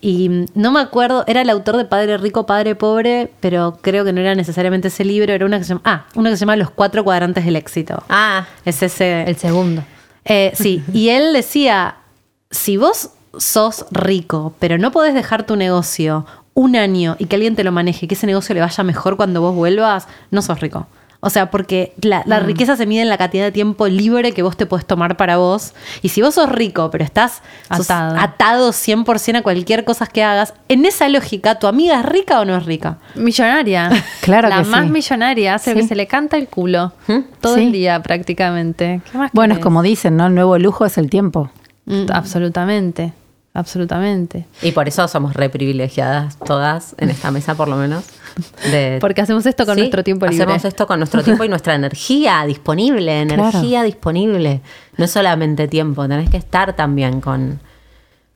y 0.00 0.28
mm, 0.28 0.46
no 0.54 0.72
me 0.72 0.80
acuerdo, 0.80 1.24
era 1.26 1.42
el 1.42 1.50
autor 1.50 1.76
de 1.76 1.84
Padre 1.84 2.18
Rico, 2.18 2.44
Padre 2.46 2.74
Pobre, 2.74 3.30
pero 3.40 3.78
creo 3.80 4.04
que 4.04 4.12
no 4.12 4.20
era 4.20 4.34
necesariamente 4.34 4.88
ese 4.88 5.04
libro, 5.04 5.32
era 5.32 5.46
una 5.46 5.58
que 5.58 5.64
se 5.64 5.68
llama, 5.70 5.82
ah, 5.84 6.06
una 6.14 6.30
que 6.30 6.36
se 6.36 6.40
llama 6.40 6.56
Los 6.56 6.70
Cuatro 6.70 7.04
Cuadrantes 7.04 7.44
del 7.44 7.56
Éxito. 7.56 8.02
Ah, 8.08 8.46
Es 8.64 8.82
ese... 8.82 9.22
El 9.22 9.36
segundo. 9.36 9.84
Eh, 10.24 10.52
sí, 10.54 10.82
y 10.92 11.10
él 11.10 11.32
decía, 11.32 11.96
si 12.50 12.76
vos 12.76 13.10
sos 13.38 13.86
rico, 13.90 14.54
pero 14.58 14.76
no 14.76 14.90
podés 14.90 15.14
dejar 15.14 15.46
tu 15.46 15.56
negocio 15.56 16.26
un 16.54 16.76
año 16.76 17.16
y 17.18 17.26
que 17.26 17.36
alguien 17.36 17.56
te 17.56 17.64
lo 17.64 17.72
maneje 17.72 18.06
y 18.06 18.08
que 18.08 18.14
ese 18.14 18.26
negocio 18.26 18.54
le 18.54 18.60
vaya 18.60 18.84
mejor 18.84 19.16
cuando 19.16 19.40
vos 19.40 19.54
vuelvas, 19.54 20.08
no 20.30 20.42
sos 20.42 20.60
rico. 20.60 20.86
O 21.22 21.28
sea, 21.28 21.50
porque 21.50 21.92
la, 22.00 22.22
la 22.24 22.40
riqueza 22.40 22.76
se 22.76 22.86
mide 22.86 23.02
en 23.02 23.10
la 23.10 23.18
cantidad 23.18 23.44
de 23.44 23.52
tiempo 23.52 23.86
libre 23.88 24.32
que 24.32 24.42
vos 24.42 24.56
te 24.56 24.64
puedes 24.64 24.86
tomar 24.86 25.18
para 25.18 25.36
vos. 25.36 25.74
Y 26.00 26.08
si 26.08 26.22
vos 26.22 26.34
sos 26.34 26.48
rico, 26.48 26.90
pero 26.90 27.04
estás 27.04 27.42
Atado. 27.68 28.16
atado 28.18 28.70
100% 28.70 29.36
a 29.36 29.42
cualquier 29.42 29.84
cosa 29.84 30.06
que 30.06 30.24
hagas, 30.24 30.54
en 30.68 30.86
esa 30.86 31.08
lógica, 31.10 31.58
¿tu 31.58 31.66
amiga 31.66 32.00
es 32.00 32.06
rica 32.06 32.40
o 32.40 32.46
no 32.46 32.56
es 32.56 32.64
rica? 32.64 32.96
Millonaria. 33.16 33.90
Claro 34.22 34.48
La 34.48 34.62
que 34.62 34.68
más 34.68 34.86
sí. 34.86 34.90
millonaria 34.92 35.54
hace 35.56 35.74
Sí. 35.74 35.80
que 35.80 35.86
se 35.86 35.94
le 35.94 36.06
canta 36.06 36.38
el 36.38 36.48
culo. 36.48 36.92
Todo 37.42 37.56
Sí. 37.56 37.64
el 37.64 37.72
día 37.72 38.02
prácticamente. 38.02 39.02
¿Qué 39.12 39.18
más 39.18 39.30
Bueno, 39.34 39.52
es 39.54 39.60
como 39.60 39.82
dicen, 39.82 40.16
¿no? 40.16 40.26
El 40.28 40.34
nuevo 40.34 40.56
lujo 40.58 40.86
es 40.86 40.96
el 40.96 41.10
tiempo. 41.10 41.50
Mm, 41.84 42.06
Absolutamente. 42.12 43.12
Absolutamente. 43.52 44.46
y 44.62 44.70
por 44.70 44.86
eso 44.88 45.06
somos 45.08 45.34
re 45.34 45.50
privilegiadas 45.50 46.38
todas, 46.38 46.94
en 46.98 47.10
esta 47.10 47.30
mesa 47.32 47.56
por 47.56 47.66
lo 47.68 47.76
menos. 47.76 48.04
de- 48.70 48.98
Porque 49.00 49.20
hacemos 49.22 49.44
esto 49.46 49.64
con 49.66 49.74
Sí, 49.74 49.80
nuestro 49.82 50.04
tiempo 50.04 50.26
libre. 50.26 50.44
Hacemos 50.44 50.64
esto 50.64 50.86
con 50.86 50.98
nuestro 51.00 51.22
tiempo 51.22 51.44
y 51.44 51.48
nuestra 51.50 51.74
energía 51.74 52.44
disponible, 52.46 53.24
Claro. 53.26 53.48
energía 53.50 53.82
disponible. 53.82 54.60
No 54.96 55.06
solamente 55.06 55.68
tiempo, 55.68 56.06
tenés 56.08 56.30
que 56.30 56.36
estar 56.36 56.74
también 56.76 57.20
con, 57.20 57.60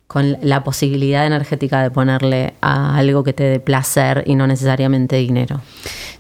con 0.07 0.37
la 0.43 0.63
posibilidad 0.65 1.27
energética 1.27 1.83
de 1.83 1.91
ponerle 1.91 2.55
a 2.61 2.97
algo 2.97 3.25
que 3.25 3.33
te 3.33 3.45
dé 3.45 3.61
placer 3.61 4.23
y 4.27 4.35
no 4.35 4.47
necesariamente 4.47 5.17
dinero. 5.17 5.61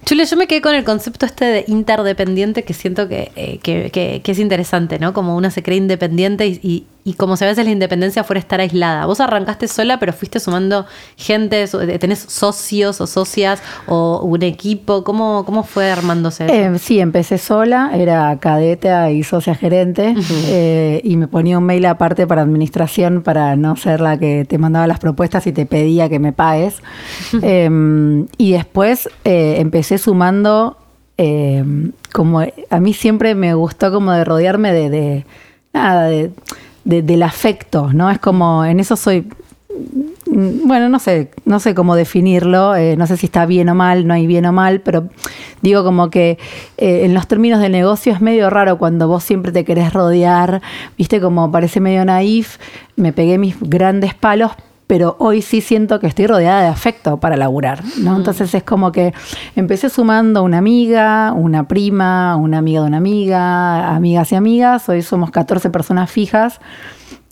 Chule, 0.04 0.26
yo 0.26 0.36
me 0.36 0.46
quedé 0.46 0.60
con 0.60 0.74
el 0.74 0.84
concepto 0.84 1.24
este 1.24 1.44
de 1.46 1.64
interdependiente 1.68 2.62
que 2.64 2.74
siento 2.74 3.08
que, 3.08 3.32
eh, 3.36 3.58
que, 3.62 3.90
que- 3.90 4.20
que 4.22 4.32
es 4.32 4.38
interesante, 4.38 4.98
¿no? 4.98 5.14
Como 5.14 5.34
una 5.36 5.50
se 5.50 5.62
cree 5.62 5.78
independiente 5.78 6.46
y, 6.46 6.60
y- 6.62 6.86
y 7.06 7.12
como 7.14 7.34
a 7.34 7.36
veces 7.36 7.62
la 7.66 7.70
independencia 7.70 8.24
fuera 8.24 8.40
estar 8.40 8.60
aislada. 8.60 9.04
Vos 9.04 9.20
arrancaste 9.20 9.68
sola, 9.68 9.98
pero 9.98 10.14
fuiste 10.14 10.40
sumando 10.40 10.86
gente, 11.18 11.66
so- 11.66 11.86
tenés 11.98 12.18
socios 12.20 12.98
o 13.02 13.06
socias 13.06 13.62
o 13.86 14.20
un 14.24 14.42
equipo. 14.42 15.04
¿Cómo, 15.04 15.44
cómo 15.44 15.64
fue 15.64 15.90
armándose? 15.90 16.46
eso? 16.46 16.54
Eh, 16.54 16.78
sí, 16.78 17.00
empecé 17.00 17.36
sola, 17.36 17.90
era 17.94 18.34
cadeta 18.38 19.10
y 19.10 19.22
socia 19.22 19.54
gerente 19.54 20.14
eh, 20.46 21.02
y 21.04 21.16
me 21.18 21.28
ponía 21.28 21.58
un 21.58 21.64
mail 21.64 21.84
aparte 21.86 22.26
para 22.26 22.40
administración 22.40 23.22
para 23.22 23.54
no 23.56 23.76
ser 23.76 24.00
la 24.00 24.18
que 24.18 24.46
te 24.46 24.56
mandaba 24.56 24.86
las 24.86 24.98
propuestas 24.98 25.46
y 25.46 25.52
te 25.52 25.66
pedía 25.66 26.08
que 26.08 26.18
me 26.18 26.32
pagues. 26.32 26.76
Eh, 27.42 28.24
y 28.38 28.52
después 28.52 29.10
eh, 29.24 29.56
empecé 29.58 29.98
sumando, 29.98 30.78
eh, 31.18 31.62
como 32.14 32.40
a 32.40 32.80
mí 32.80 32.94
siempre 32.94 33.34
me 33.34 33.52
gustó 33.54 33.92
como 33.92 34.12
de 34.12 34.24
rodearme 34.24 34.72
de, 34.72 34.88
de- 34.88 35.26
nada, 35.74 36.04
de- 36.08 36.30
de- 36.84 37.02
del 37.02 37.22
afecto, 37.22 37.92
¿no? 37.92 38.10
Es 38.10 38.18
como, 38.18 38.64
en 38.64 38.80
eso 38.80 38.96
soy 38.96 39.26
Mm, 40.26 40.66
bueno, 40.66 40.88
no 40.88 40.98
sé, 40.98 41.30
no 41.44 41.60
sé 41.60 41.74
cómo 41.74 41.96
definirlo, 41.96 42.74
eh, 42.76 42.96
no 42.96 43.06
sé 43.06 43.16
si 43.16 43.26
está 43.26 43.44
bien 43.44 43.68
o 43.68 43.74
mal, 43.74 44.06
no 44.06 44.14
hay 44.14 44.26
bien 44.26 44.46
o 44.46 44.52
mal, 44.52 44.80
pero 44.80 45.08
digo 45.62 45.84
como 45.84 46.10
que 46.10 46.38
eh, 46.78 47.04
en 47.04 47.12
los 47.12 47.26
términos 47.28 47.60
del 47.60 47.72
negocio 47.72 48.12
es 48.12 48.20
medio 48.20 48.48
raro 48.50 48.78
cuando 48.78 49.06
vos 49.06 49.22
siempre 49.22 49.52
te 49.52 49.64
querés 49.64 49.92
rodear, 49.92 50.62
viste, 50.96 51.20
como 51.20 51.50
parece 51.50 51.80
medio 51.80 52.04
naif, 52.04 52.56
me 52.96 53.12
pegué 53.12 53.36
mis 53.38 53.56
grandes 53.60 54.14
palos, 54.14 54.52
pero 54.86 55.16
hoy 55.18 55.40
sí 55.42 55.60
siento 55.60 55.98
que 55.98 56.06
estoy 56.06 56.26
rodeada 56.26 56.62
de 56.62 56.68
afecto 56.68 57.16
para 57.18 57.36
laburar, 57.36 57.82
¿no? 57.98 58.16
Entonces 58.16 58.54
es 58.54 58.62
como 58.62 58.92
que 58.92 59.14
empecé 59.56 59.88
sumando 59.88 60.42
una 60.42 60.58
amiga, 60.58 61.32
una 61.32 61.66
prima, 61.66 62.36
una 62.36 62.58
amiga 62.58 62.82
de 62.82 62.86
una 62.88 62.98
amiga, 62.98 63.94
amigas 63.94 64.32
y 64.32 64.34
amigas, 64.34 64.88
hoy 64.88 65.02
somos 65.02 65.30
14 65.30 65.70
personas 65.70 66.10
fijas. 66.10 66.60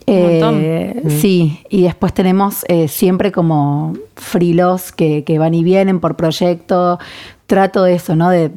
montón. 0.07 0.61
Eh, 0.62 1.03
Sí, 1.09 1.61
y 1.68 1.82
después 1.82 2.12
tenemos 2.14 2.64
eh, 2.68 2.88
siempre 2.88 3.32
como 3.32 3.94
frilos 4.16 4.92
que, 4.92 5.22
que 5.24 5.38
van 5.38 5.55
y 5.55 5.62
vienen 5.62 6.00
por 6.00 6.16
proyecto. 6.16 6.98
Trato 7.46 7.82
de 7.82 7.94
eso, 7.94 8.16
¿no? 8.16 8.30
De, 8.30 8.50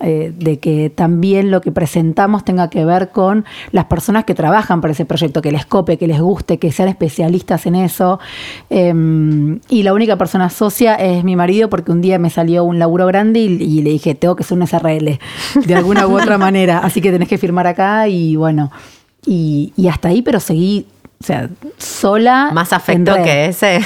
eh, 0.00 0.32
de 0.36 0.58
que 0.58 0.90
también 0.90 1.50
lo 1.50 1.60
que 1.60 1.72
presentamos 1.72 2.44
tenga 2.44 2.68
que 2.70 2.84
ver 2.84 3.10
con 3.10 3.44
las 3.72 3.86
personas 3.86 4.24
que 4.24 4.34
trabajan 4.34 4.80
para 4.80 4.92
ese 4.92 5.04
proyecto, 5.04 5.40
que 5.40 5.52
les 5.52 5.64
cope, 5.64 5.96
que 5.96 6.06
les 6.06 6.20
guste, 6.20 6.58
que 6.58 6.70
sean 6.72 6.88
especialistas 6.88 7.66
en 7.66 7.76
eso. 7.76 8.20
Eh, 8.70 8.92
y 9.68 9.82
la 9.82 9.94
única 9.94 10.16
persona 10.16 10.50
socia 10.50 10.94
es 10.96 11.24
mi 11.24 11.36
marido 11.36 11.70
porque 11.70 11.92
un 11.92 12.00
día 12.00 12.18
me 12.18 12.30
salió 12.30 12.64
un 12.64 12.78
laburo 12.78 13.06
grande 13.06 13.40
y, 13.40 13.46
y 13.62 13.82
le 13.82 13.90
dije, 13.90 14.14
tengo 14.14 14.36
que 14.36 14.44
ser 14.44 14.58
un 14.58 14.66
SRL 14.66 15.18
de 15.64 15.74
alguna 15.74 16.06
u 16.06 16.18
otra 16.18 16.38
manera, 16.38 16.78
así 16.78 17.00
que 17.00 17.10
tenés 17.10 17.28
que 17.28 17.38
firmar 17.38 17.66
acá 17.66 18.08
y 18.08 18.36
bueno. 18.36 18.70
Y, 19.26 19.72
y 19.76 19.88
hasta 19.88 20.08
ahí, 20.08 20.22
pero 20.22 20.38
seguí, 20.40 20.86
o 21.20 21.24
sea, 21.24 21.50
sola. 21.78 22.50
Más 22.52 22.72
afecto 22.72 23.14
que 23.24 23.46
ese. 23.46 23.80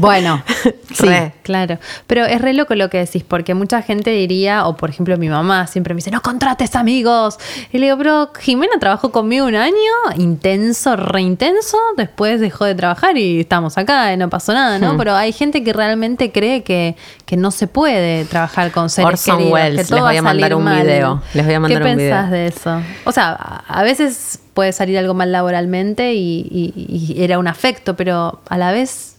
Bueno, 0.00 0.42
sí. 0.94 1.06
Re. 1.06 1.32
Claro, 1.42 1.78
pero 2.06 2.24
es 2.24 2.40
re 2.40 2.52
loco 2.54 2.74
lo 2.74 2.88
que 2.90 2.98
decís, 2.98 3.22
porque 3.26 3.54
mucha 3.54 3.82
gente 3.82 4.10
diría, 4.10 4.66
o 4.66 4.76
por 4.76 4.90
ejemplo 4.90 5.16
mi 5.18 5.28
mamá 5.28 5.66
siempre 5.66 5.94
me 5.94 5.98
dice, 5.98 6.10
no 6.10 6.22
contrates 6.22 6.74
amigos. 6.76 7.38
Y 7.72 7.78
le 7.78 7.86
digo, 7.86 7.98
pero 7.98 8.32
Jimena 8.40 8.72
trabajó 8.80 9.12
conmigo 9.12 9.46
un 9.46 9.54
año, 9.54 9.74
intenso, 10.16 10.96
re 10.96 11.20
intenso, 11.22 11.76
después 11.96 12.40
dejó 12.40 12.64
de 12.64 12.74
trabajar 12.74 13.16
y 13.18 13.40
estamos 13.40 13.76
acá 13.78 14.12
y 14.12 14.16
no 14.16 14.30
pasó 14.30 14.52
nada, 14.54 14.78
¿no? 14.78 14.96
Pero 14.96 15.14
hay 15.14 15.32
gente 15.32 15.62
que 15.62 15.72
realmente 15.72 16.32
cree 16.32 16.62
que, 16.62 16.96
que 17.26 17.36
no 17.36 17.50
se 17.50 17.66
puede 17.66 18.24
trabajar 18.24 18.70
con 18.72 18.88
seres 18.88 19.26
Orson 19.28 19.38
queridos, 19.38 19.60
que 19.60 19.84
todo 19.84 19.96
les 19.96 20.02
voy 20.04 20.16
a 20.16 20.22
mandar 20.22 20.54
un 20.54 20.64
mal. 20.64 20.82
video, 20.82 21.22
les 21.34 21.44
voy 21.44 21.54
a 21.54 21.60
mandar 21.60 21.82
¿Qué 21.82 21.90
un 21.90 21.96
video. 21.96 22.10
pensás 22.12 22.30
de 22.30 22.46
eso? 22.46 22.80
O 23.04 23.12
sea, 23.12 23.32
a 23.32 23.82
a 23.82 23.82
veces 23.84 24.38
puede 24.54 24.72
salir 24.72 24.96
algo 24.98 25.14
mal 25.14 25.32
laboralmente 25.32 26.12
y, 26.14 26.46
y- 26.50 27.14
y 27.16 27.22
era 27.22 27.38
un 27.38 27.48
afecto, 27.48 27.96
pero 27.96 28.40
a 28.48 28.58
la 28.58 28.70
vez, 28.70 29.11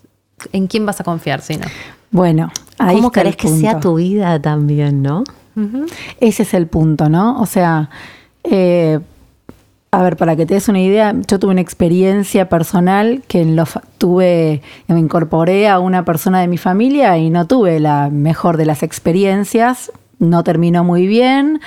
¿en 0.51 0.67
quién 0.67 0.85
vas 0.85 0.99
a 0.99 1.03
confiar 1.03 1.41
si 1.41 1.55
no? 1.57 1.65
Bueno, 2.11 2.51
ahí 2.77 2.97
¿Cómo 2.97 3.11
querés 3.11 3.35
que 3.35 3.47
sea 3.47 3.79
tu 3.79 3.95
vida 3.95 4.39
también, 4.41 5.01
no? 5.01 5.23
Ese 6.19 6.43
es 6.43 6.53
el 6.53 6.67
punto, 6.67 7.09
¿no? 7.09 7.39
O 7.39 7.45
sea, 7.45 7.89
eh, 8.43 8.99
a 9.91 10.01
ver, 10.01 10.17
para 10.17 10.35
que 10.35 10.45
te 10.47 10.55
des 10.55 10.67
una 10.67 10.81
idea, 10.81 11.13
yo 11.27 11.37
tuve 11.39 11.51
una 11.51 11.61
experiencia 11.61 12.49
personal 12.49 13.21
que 13.27 13.41
en 13.41 13.55
lo 13.55 13.65
tuve, 13.99 14.61
me 14.87 14.99
incorporé 14.99 15.67
a 15.67 15.79
una 15.79 16.03
persona 16.05 16.41
de 16.41 16.47
mi 16.47 16.57
familia 16.57 17.17
y 17.19 17.29
no 17.29 17.45
tuve 17.45 17.79
la 17.79 18.09
mejor 18.09 18.57
de 18.57 18.65
las 18.65 18.81
experiencias, 18.81 19.91
no 20.17 20.43
terminó 20.43 20.83
muy 20.83 21.05
bien, 21.05 21.61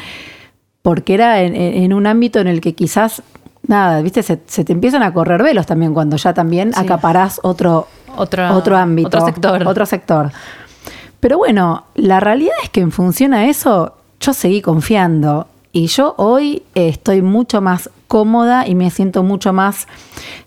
porque 0.82 1.14
era 1.14 1.42
en, 1.42 1.54
en- 1.54 1.82
en 1.84 1.92
un 1.92 2.06
ámbito 2.08 2.40
en 2.40 2.48
el 2.48 2.60
que 2.60 2.74
quizás, 2.74 3.22
nada, 3.66 4.00
viste, 4.02 4.22
se, 4.24 4.40
se 4.46 4.64
te 4.64 4.72
empiezan 4.72 5.02
a 5.04 5.12
correr 5.12 5.42
velos 5.44 5.66
también 5.66 5.94
cuando 5.94 6.16
ya 6.16 6.34
también 6.34 6.72
Sí. 6.72 6.80
acaparás 6.80 7.38
otro, 7.44 7.86
Otro- 8.16 8.54
otro 8.56 8.76
ámbito, 8.76 9.08
otro 9.08 9.24
sector. 9.26 9.66
otro 9.66 9.86
sector. 9.86 10.30
Pero 11.20 11.38
bueno, 11.38 11.84
la 11.94 12.20
realidad 12.20 12.54
es 12.62 12.70
que 12.70 12.80
en 12.80 12.92
función 12.92 13.34
a 13.34 13.46
eso 13.46 13.94
yo 14.20 14.32
seguí 14.34 14.60
confiando 14.62 15.46
y 15.72 15.86
yo 15.88 16.14
hoy 16.18 16.62
eh, 16.74 16.88
estoy 16.88 17.22
mucho 17.22 17.60
más 17.60 17.90
cómoda 18.08 18.66
y 18.66 18.74
me 18.74 18.90
siento 18.90 19.22
mucho 19.22 19.52
más 19.52 19.86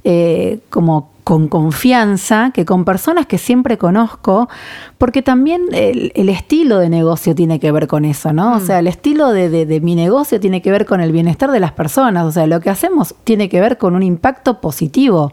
eh, 0.03 0.59
como 0.69 1.11
con 1.23 1.47
confianza 1.47 2.49
que 2.55 2.65
con 2.65 2.85
personas 2.85 3.27
que 3.27 3.37
siempre 3.37 3.77
conozco, 3.77 4.49
porque 4.97 5.21
también 5.21 5.61
el, 5.73 6.11
el 6.15 6.29
estilo 6.29 6.79
de 6.79 6.89
negocio 6.89 7.35
tiene 7.35 7.59
que 7.59 7.71
ver 7.71 7.87
con 7.87 8.03
eso, 8.05 8.33
¿no? 8.33 8.55
O 8.55 8.59
sea, 8.59 8.79
el 8.79 8.87
estilo 8.87 9.29
de, 9.31 9.49
de- 9.49 9.67
de 9.67 9.79
mi 9.79 9.93
negocio 9.93 10.39
tiene 10.39 10.63
que 10.63 10.71
ver 10.71 10.87
con 10.87 11.01
el 11.01 11.11
bienestar 11.11 11.51
de 11.51 11.59
las 11.59 11.71
personas, 11.73 12.25
o 12.25 12.31
sea, 12.31 12.47
lo 12.47 12.59
que 12.61 12.71
hacemos 12.71 13.13
tiene 13.25 13.47
que 13.47 13.61
ver 13.61 13.77
con 13.77 13.95
un 13.95 14.01
impacto 14.01 14.59
positivo 14.59 15.31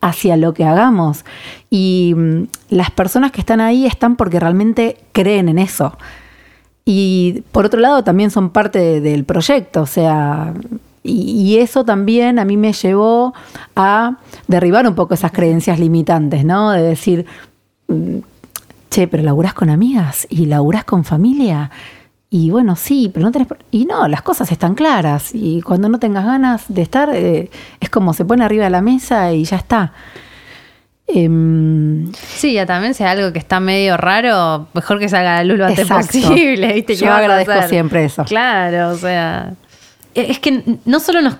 hacia 0.00 0.36
lo 0.36 0.54
que 0.54 0.64
hagamos. 0.64 1.24
Y 1.68 2.14
mm, 2.16 2.42
las 2.70 2.90
personas 2.90 3.32
que 3.32 3.40
están 3.40 3.60
ahí 3.60 3.86
están 3.86 4.16
porque 4.16 4.40
realmente 4.40 4.96
creen 5.12 5.48
en 5.48 5.58
eso. 5.58 5.96
Y 6.84 7.42
por 7.52 7.66
otro 7.66 7.78
lado 7.80 8.02
también 8.02 8.30
son 8.30 8.50
parte 8.50 8.78
de- 8.78 9.00
del 9.00 9.24
proyecto, 9.24 9.82
o 9.82 9.86
sea, 9.86 10.54
y, 11.02 11.12
y 11.42 11.58
eso 11.58 11.84
también 11.84 12.38
a 12.38 12.44
mí 12.44 12.56
me 12.56 12.72
llevó 12.72 13.32
a 13.76 14.16
derribar 14.48 14.86
un 14.88 14.94
poco 14.94 15.14
esas 15.14 15.32
creencias 15.32 15.78
limitantes, 15.78 16.44
¿no? 16.44 16.70
De 16.72 16.82
decir, 16.82 17.26
mm, 17.88 18.16
che, 18.90 19.06
pero 19.06 19.22
laburás 19.22 19.54
con 19.54 19.70
amigas 19.70 20.26
y 20.30 20.46
laburás 20.46 20.84
con 20.84 21.04
familia. 21.04 21.70
Y 22.32 22.50
bueno, 22.50 22.76
sí, 22.76 23.10
pero 23.12 23.26
no 23.26 23.32
tenés... 23.32 23.48
Y 23.72 23.86
no, 23.86 24.06
las 24.06 24.22
cosas 24.22 24.52
están 24.52 24.76
claras. 24.76 25.30
Y 25.34 25.62
cuando 25.62 25.88
no 25.88 25.98
tengas 25.98 26.24
ganas 26.24 26.64
de 26.68 26.82
estar, 26.82 27.10
eh, 27.12 27.50
es 27.80 27.90
como 27.90 28.14
se 28.14 28.24
pone 28.24 28.44
arriba 28.44 28.64
de 28.64 28.70
la 28.70 28.82
mesa 28.82 29.32
y 29.32 29.44
ya 29.44 29.56
está. 29.56 29.92
Em, 31.08 32.12
Sí, 32.12 32.52
ya 32.52 32.66
también 32.66 32.94
si 32.94 33.02
hay 33.02 33.18
algo 33.18 33.32
que 33.32 33.40
está 33.40 33.58
medio 33.58 33.96
raro, 33.96 34.68
mejor 34.74 35.00
que 35.00 35.08
salga 35.08 35.34
a 35.34 35.36
la 35.38 35.44
luz 35.44 35.58
lo 35.58 35.66
antes 35.66 35.88
posible. 35.88 36.72
¿viste? 36.74 36.94
Yo 36.94 37.00
¿Qué 37.00 37.06
vas 37.06 37.16
a 37.16 37.18
agradezco 37.18 37.68
siempre 37.68 38.04
eso. 38.04 38.24
Claro, 38.24 38.90
o 38.90 38.96
sea. 38.96 39.54
Es 40.14 40.40
que 40.40 40.78
no 40.84 40.98
solo 40.98 41.22
nos 41.22 41.36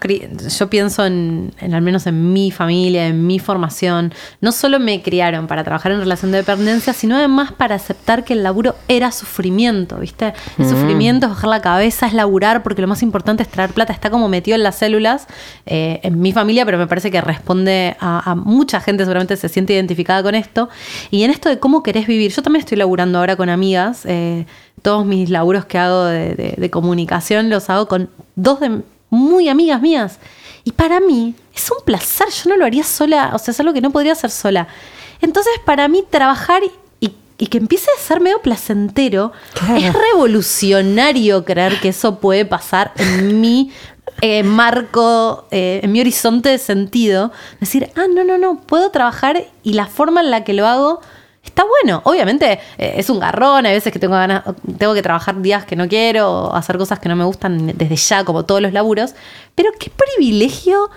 yo 0.59 0.71
pienso 0.71 1.05
en, 1.05 1.53
en 1.61 1.75
al 1.75 1.83
menos 1.83 2.07
en 2.07 2.33
mi 2.33 2.53
familia, 2.53 3.09
en 3.09 3.27
mi 3.27 3.41
formación, 3.41 4.15
no 4.41 4.53
solo 4.53 4.79
me 4.79 5.03
criaron 5.03 5.49
para 5.49 5.65
trabajar 5.65 5.91
en 5.91 5.99
relación 5.99 6.31
de 6.31 6.39
dependencia, 6.39 6.93
sino 6.93 7.17
además 7.17 7.51
para 7.53 7.75
aceptar 7.75 8.23
que 8.25 8.33
el 8.35 8.45
laburo 8.45 8.77
era 8.87 9.11
sufrimiento, 9.11 9.97
¿viste? 9.99 10.35
El 10.59 10.69
sufrimiento 10.69 11.27
es 11.27 11.33
bajar 11.33 11.51
la 11.51 11.61
cabeza, 11.61 12.07
es 12.07 12.13
laburar, 12.13 12.63
porque 12.63 12.81
lo 12.81 12.87
más 12.89 13.03
importante 13.03 13.43
es 13.43 13.49
traer 13.49 13.71
plata, 13.71 13.93
está 13.93 14.09
como 14.09 14.29
metido 14.29 14.55
en 14.55 14.63
las 14.63 14.77
células, 14.79 15.27
eh, 15.67 15.99
en 16.05 16.21
mi 16.21 16.33
familia, 16.33 16.65
pero 16.65 16.79
me 16.79 16.87
parece 16.87 17.11
que 17.11 17.21
responde 17.21 17.97
a, 17.99 18.31
a 18.31 18.35
mucha 18.37 18.81
gente, 18.81 19.03
seguramente 19.05 19.37
se 19.37 19.49
siente 19.49 19.73
identificada 19.73 20.23
con 20.23 20.37
esto. 20.37 20.69
Y 21.11 21.25
en 21.25 21.33
esto 21.33 21.49
de 21.49 21.59
cómo 21.59 21.83
querés 21.83 22.07
vivir, 22.07 22.31
yo 22.33 22.41
también 22.43 22.61
estoy 22.61 22.79
laburando 22.79 23.19
ahora 23.19 23.35
con 23.35 23.49
amigas, 23.49 24.03
eh, 24.07 24.47
todos 24.83 25.05
mis 25.05 25.29
laburos 25.29 25.67
que 25.67 25.77
hago 25.77 26.05
de, 26.05 26.35
de- 26.35 26.55
de 26.57 26.71
comunicación 26.71 27.51
los 27.51 27.69
hago 27.69 27.87
con 27.87 28.09
dos 28.43 28.61
de 28.61 28.83
muy 29.09 29.49
amigas 29.49 29.81
mías. 29.81 30.19
Y 30.65 30.73
para 30.73 31.01
mí 31.01 31.35
es 31.55 31.71
un 31.71 31.85
placer, 31.85 32.29
yo 32.29 32.51
no 32.51 32.57
lo 32.57 32.65
haría 32.65 32.85
sola, 32.85 33.31
o 33.35 33.39
sea, 33.39 33.53
es 33.53 33.61
algo 33.61 33.73
que 33.73 33.81
no 33.81 33.91
podría 33.91 34.13
hacer 34.13 34.31
sola. 34.31 34.69
Entonces, 35.21 35.53
para 35.65 35.89
mí, 35.89 36.05
trabajar 36.09 36.63
y, 36.65 36.71
y 37.41 37.47
que 37.47 37.57
empiece 37.57 37.87
a 37.97 38.01
ser 38.01 38.21
medio 38.21 38.43
placentero, 38.43 39.33
es 39.79 39.95
revolucionario 39.95 41.43
creer 41.47 41.81
que 41.81 41.89
eso 41.89 42.21
puede 42.21 42.45
pasar 42.45 42.93
en 42.97 43.41
mi 43.41 43.73
eh, 44.21 44.43
marco, 44.43 45.47
eh, 45.51 45.81
en 45.83 45.91
mi 45.91 46.03
horizonte 46.03 46.51
de 46.51 46.59
sentido. 46.59 47.33
Decir, 47.59 47.91
ah, 47.97 48.05
no, 48.15 48.25
no, 48.25 48.37
no, 48.37 48.61
puedo 48.61 48.91
trabajar 48.91 49.47
y 49.63 49.73
la 49.73 49.87
forma 49.87 50.21
en 50.21 50.31
la 50.31 50.45
que 50.45 50.53
lo 50.53 50.67
hago 50.67 51.01
Está 51.43 51.65
bueno, 51.65 52.03
obviamente 52.05 52.61
eh, 52.77 52.95
es 52.97 53.09
un 53.09 53.19
garrón, 53.19 53.65
hay 53.67 53.73
veces 53.73 53.93
que 53.93 53.99
tengo 53.99 54.15
ganas, 54.15 54.43
tengo 54.79 54.93
que 54.95 55.03
trabajar 55.03 55.41
días 55.41 55.65
que 55.65 55.75
no 55.75 55.89
quiero, 55.89 56.31
o 56.31 56.55
hacer 56.55 56.77
cosas 56.77 56.99
que 56.99 57.09
no 57.09 57.17
me 57.17 57.25
gustan 57.25 57.73
desde 57.77 57.97
ya, 57.97 58.25
como 58.25 58.45
todos 58.45 58.61
los 58.61 58.73
laburos, 58.73 59.15
pero 59.55 59.71
qué 59.79 59.91
privilegio 59.91 60.91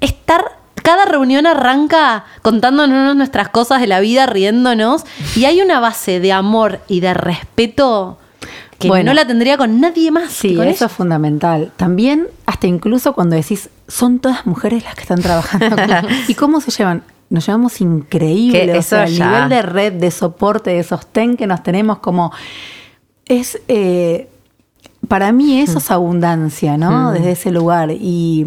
estar, 0.00 0.58
cada 0.82 1.04
reunión 1.04 1.46
arranca 1.46 2.24
contándonos 2.42 3.14
nuestras 3.14 3.48
cosas 3.50 3.80
de 3.80 3.86
la 3.86 4.00
vida, 4.00 4.26
riéndonos, 4.26 5.04
y 5.36 5.44
hay 5.44 5.62
una 5.62 5.78
base 5.80 6.18
de 6.20 6.32
amor 6.32 6.80
y 6.88 6.98
de 7.00 7.14
respeto 7.14 8.18
que 8.78 8.88
Bueno. 8.88 9.10
no 9.10 9.14
la 9.14 9.24
tendría 9.26 9.56
con 9.56 9.80
nadie 9.80 10.10
más. 10.10 10.32
Sí, 10.32 10.56
con 10.56 10.66
eso 10.66 10.84
ella. 10.84 10.86
es 10.86 10.92
fundamental. 10.92 11.72
También, 11.76 12.26
hasta 12.46 12.66
incluso 12.66 13.12
cuando 13.12 13.36
decís, 13.36 13.70
son 13.86 14.18
todas 14.18 14.44
mujeres 14.46 14.82
las 14.82 14.96
que 14.96 15.02
están 15.02 15.22
trabajando. 15.22 15.76
¿Y 16.28 16.34
cómo 16.34 16.60
se 16.60 16.72
llevan? 16.72 17.04
Nos 17.34 17.44
llevamos 17.46 17.80
increíble. 17.82 18.64
Que 18.66 18.72
o 18.72 18.76
eso 18.76 18.88
sea, 18.90 19.04
el 19.04 19.14
ya- 19.16 19.26
nivel 19.26 19.48
de 19.50 19.62
red, 19.62 19.92
de 19.92 20.10
soporte, 20.10 20.70
de 20.70 20.82
sostén 20.82 21.36
que 21.36 21.46
nos 21.46 21.62
tenemos 21.62 21.98
como... 21.98 22.32
Es... 23.26 23.60
eh, 23.68 24.28
para 25.06 25.32
mí 25.32 25.60
eso 25.60 25.76
es 25.76 25.90
abundancia, 25.90 26.78
¿no? 26.78 27.12
Desde 27.12 27.32
ese 27.32 27.50
lugar. 27.50 27.90
Y, 27.90 28.46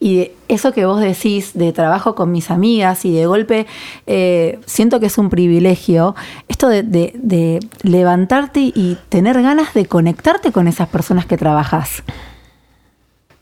y 0.00 0.30
eso 0.48 0.72
que 0.72 0.86
vos 0.86 0.98
decís 0.98 1.50
de 1.52 1.72
trabajo 1.74 2.14
con 2.14 2.32
mis 2.32 2.50
amigas 2.50 3.04
y 3.04 3.12
de 3.14 3.26
golpe 3.26 3.66
eh, 4.06 4.58
siento 4.64 4.98
que 4.98 5.06
es 5.06 5.18
un 5.18 5.28
privilegio, 5.28 6.14
esto 6.48 6.68
de, 6.68 6.82
de- 6.84 7.12
de 7.16 7.60
levantarte 7.82 8.60
y 8.60 8.96
tener 9.10 9.42
ganas 9.42 9.74
de 9.74 9.84
conectarte 9.84 10.52
con 10.52 10.68
esas 10.68 10.88
personas 10.88 11.26
que 11.26 11.36
trabajas. 11.36 12.02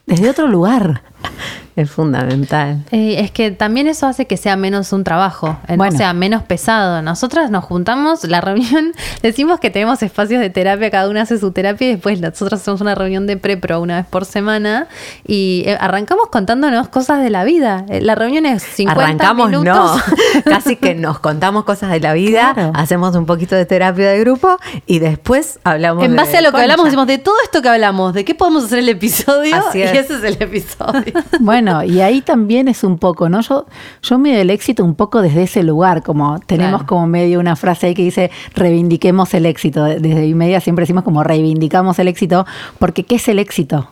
Desde 0.07 0.29
otro 0.29 0.49
lugar. 0.49 1.03
Es 1.77 1.93
fundamental. 1.93 2.83
Eh, 2.91 3.21
es 3.21 3.31
que 3.31 3.53
también 3.53 3.87
eso 3.87 4.09
hace 4.09 4.27
que 4.27 4.37
sea 4.37 4.57
menos 4.57 4.93
un 4.93 5.05
trabajo, 5.05 5.57
eh, 5.69 5.77
Bueno. 5.77 5.95
o 5.95 5.97
sea, 5.97 6.13
menos 6.13 6.43
pesado. 6.43 7.03
Nosotras 7.03 7.53
nos 7.53 7.63
juntamos, 7.65 8.25
la 8.25 8.41
reunión, 8.41 8.93
decimos 9.23 9.61
que 9.61 9.71
tenemos 9.71 10.03
espacios 10.03 10.41
de 10.41 10.51
terapia, 10.51 10.91
cada 10.91 11.09
una 11.09 11.23
hace 11.23 11.39
su 11.39 11.53
terapia 11.53 11.87
y 11.87 11.93
después 11.93 12.21
nosotros 12.21 12.61
hacemos 12.61 12.81
una 12.81 12.97
reunión 12.97 13.29
de 13.29 13.37
prepro 13.37 13.81
una 13.81 13.99
vez 13.99 14.07
por 14.07 14.25
semana 14.25 14.89
y 15.25 15.63
eh, 15.67 15.77
arrancamos 15.81 16.27
contándonos 16.33 16.89
cosas 16.89 17.23
de 17.23 17.31
la 17.31 17.45
vida. 17.45 17.87
La 18.01 18.17
reunión 18.17 18.45
es 18.45 18.65
50 18.65 19.01
Arrancamos, 19.01 19.49
minutos. 19.49 19.73
no. 19.73 20.43
Casi 20.51 20.75
que 20.75 20.97
nos 20.97 21.21
contamos 21.21 21.63
cosas 21.63 21.91
de 21.93 22.01
la 22.01 22.13
vida, 22.13 22.55
Claro. 22.55 22.73
hacemos 22.75 23.15
un 23.15 23.25
poquito 23.25 23.55
de 23.55 23.67
terapia 23.67 24.09
de 24.11 24.19
grupo 24.19 24.59
y 24.89 24.99
después 24.99 25.61
hablamos 25.63 26.03
En 26.03 26.11
de 26.11 26.17
base 26.17 26.39
a 26.39 26.41
lo 26.41 26.51
que 26.51 26.61
hablamos, 26.61 26.87
decimos 26.87 27.07
de 27.07 27.19
todo 27.19 27.37
esto 27.45 27.63
que 27.63 27.69
hablamos, 27.69 28.15
de 28.15 28.25
qué 28.25 28.35
podemos 28.35 28.65
hacer 28.65 28.81
el 28.81 28.89
episodio, 28.89 29.55
Así 29.55 29.79
y 29.79 29.83
es. 29.83 29.93
ese 29.93 30.15
es 30.17 30.25
el 30.25 30.43
episodio. 30.43 31.08
Bueno, 31.41 31.83
y 31.85 32.01
ahí 32.01 32.21
también 32.21 32.69
es 32.69 32.85
un 32.85 32.99
poco, 32.99 33.29
¿no? 33.29 33.41
Yo, 33.41 33.67
yo 34.03 34.19
mido 34.19 34.41
el 34.41 34.51
éxito 34.51 34.85
un 34.85 34.95
poco 34.95 35.23
desde 35.23 35.43
ese 35.45 35.63
lugar, 35.63 36.03
como 36.03 36.39
tenemos 36.41 36.81
Claro. 36.81 36.87
como 36.87 37.07
medio 37.07 37.41
una 37.41 37.57
frase 37.57 37.89
ahí 37.89 37.95
que 37.95 38.03
dice 38.03 38.31
reivindiquemos 38.55 39.33
el 39.35 39.47
éxito. 39.47 39.85
Desde 39.85 40.21
mi 40.23 40.35
media 40.35 40.61
siempre 40.61 40.83
decimos 40.83 41.05
como 41.05 41.23
reivindicamos 41.23 41.99
el 41.99 42.09
éxito, 42.09 42.47
porque 42.79 43.05
¿qué 43.05 43.17
es 43.17 43.29
el 43.29 43.39
éxito? 43.39 43.89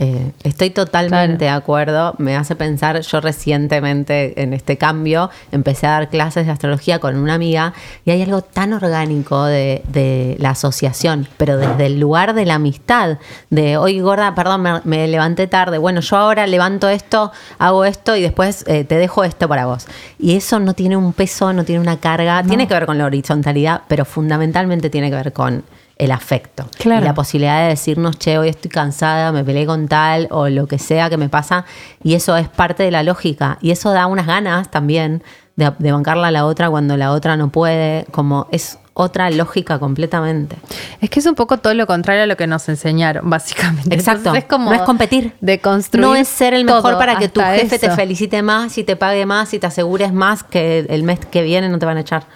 Eh, 0.00 0.30
estoy 0.44 0.70
totalmente 0.70 1.46
de 1.46 1.50
acuerdo. 1.50 2.14
Me 2.18 2.36
hace 2.36 2.54
pensar, 2.54 3.00
yo 3.00 3.20
recientemente 3.20 4.40
en 4.40 4.52
este 4.52 4.78
cambio 4.78 5.28
empecé 5.50 5.88
a 5.88 5.90
dar 5.90 6.08
clases 6.08 6.46
de 6.46 6.52
astrología 6.52 7.00
con 7.00 7.16
una 7.16 7.34
amiga 7.34 7.74
y 8.04 8.12
hay 8.12 8.22
algo 8.22 8.42
tan 8.42 8.72
orgánico 8.72 9.44
de, 9.44 9.82
de 9.88 10.36
la 10.38 10.50
asociación, 10.50 11.26
pero 11.36 11.56
desde 11.56 11.86
el 11.86 11.98
lugar 11.98 12.34
de 12.34 12.44
la 12.44 12.54
amistad, 12.54 13.18
de 13.50 13.76
hoy 13.76 13.98
gorda, 13.98 14.36
perdón, 14.36 14.62
me, 14.62 14.80
me 14.84 15.08
levanté 15.08 15.48
tarde, 15.48 15.78
bueno, 15.78 16.00
yo 16.00 16.16
ahora 16.16 16.46
levanto 16.46 16.88
esto, 16.88 17.32
hago 17.58 17.84
esto 17.84 18.14
y 18.14 18.22
después 18.22 18.64
eh, 18.68 18.84
te 18.84 18.96
dejo 18.98 19.24
esto 19.24 19.48
para 19.48 19.66
vos. 19.66 19.86
Y 20.20 20.36
eso 20.36 20.60
no 20.60 20.74
tiene 20.74 20.96
un 20.96 21.12
peso, 21.12 21.52
no 21.52 21.64
tiene 21.64 21.80
una 21.80 21.98
carga, 21.98 22.44
tiene 22.44 22.68
que 22.68 22.74
ver 22.74 22.86
con 22.86 22.98
la 22.98 23.04
horizontalidad, 23.04 23.82
pero 23.88 24.04
fundamentalmente 24.04 24.90
tiene 24.90 25.10
que 25.10 25.16
ver 25.16 25.32
con 25.32 25.64
el 25.98 26.12
afecto. 26.12 26.66
Claro. 26.78 27.02
Y 27.02 27.04
la 27.04 27.14
posibilidad 27.14 27.62
de 27.62 27.68
decirnos, 27.68 28.18
che, 28.18 28.38
hoy 28.38 28.48
estoy 28.48 28.70
cansada, 28.70 29.32
me 29.32 29.44
peleé 29.44 29.66
con 29.66 29.88
tal 29.88 30.28
o 30.30 30.48
lo 30.48 30.66
que 30.66 30.78
sea 30.78 31.10
que 31.10 31.16
me 31.16 31.28
pasa. 31.28 31.64
Y 32.02 32.14
eso 32.14 32.36
es 32.36 32.48
parte 32.48 32.84
de 32.84 32.90
la 32.90 33.02
lógica. 33.02 33.58
Y 33.60 33.70
eso 33.70 33.90
da 33.90 34.06
unas 34.06 34.26
ganas 34.26 34.70
también 34.70 35.22
de, 35.56 35.72
de 35.78 35.92
bancarla 35.92 36.28
a 36.28 36.30
la 36.30 36.46
otra 36.46 36.70
cuando 36.70 36.96
la 36.96 37.12
otra 37.12 37.36
no 37.36 37.50
puede. 37.50 38.06
Como 38.12 38.46
es 38.52 38.78
otra 39.00 39.30
lógica 39.30 39.78
completamente. 39.78 40.56
Es 41.00 41.08
que 41.08 41.20
es 41.20 41.26
un 41.26 41.36
poco 41.36 41.58
todo 41.58 41.72
lo 41.72 41.86
contrario 41.86 42.24
a 42.24 42.26
lo 42.26 42.36
que 42.36 42.48
nos 42.48 42.68
enseñaron, 42.68 43.30
básicamente. 43.30 43.94
Exacto. 43.94 44.30
Entonces, 44.30 44.42
es 44.42 44.48
como 44.48 44.70
no 44.70 44.76
es 44.76 44.82
competir. 44.82 45.34
De 45.40 45.60
construir. 45.60 46.04
No 46.04 46.16
es 46.16 46.26
ser 46.26 46.52
el 46.52 46.64
mejor 46.64 46.98
para 46.98 47.16
que 47.16 47.28
tu 47.28 47.40
jefe 47.40 47.78
te 47.78 47.90
felicite 47.92 48.42
más 48.42 48.76
y 48.76 48.82
te 48.82 48.96
pague 48.96 49.24
más 49.24 49.54
y 49.54 49.60
te 49.60 49.68
asegures 49.68 50.12
más 50.12 50.42
que 50.42 50.80
el 50.80 51.04
mes 51.04 51.20
que 51.20 51.42
viene 51.42 51.68
no 51.68 51.78
te 51.78 51.86
van 51.86 51.96
a 51.96 52.00
echar. 52.00 52.26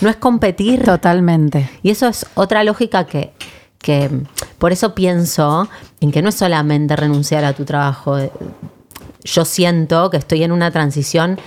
No 0.00 0.08
es 0.08 0.16
competir. 0.16 0.82
Totalmente. 0.82 1.68
Y 1.82 1.90
eso 1.90 2.08
es 2.08 2.24
otra 2.34 2.64
lógica 2.64 3.04
que, 3.04 3.34
que 3.78 4.08
por 4.56 4.72
eso 4.72 4.94
pienso 4.94 5.68
en 6.00 6.10
que 6.10 6.22
no 6.22 6.30
es 6.30 6.36
solamente 6.36 6.96
renunciar 6.96 7.44
a 7.44 7.52
tu 7.52 7.66
trabajo. 7.66 8.16
Yo 9.24 9.44
siento 9.44 10.08
que 10.08 10.16
estoy 10.16 10.42
en 10.42 10.52
una 10.52 10.70
transición 10.70 11.38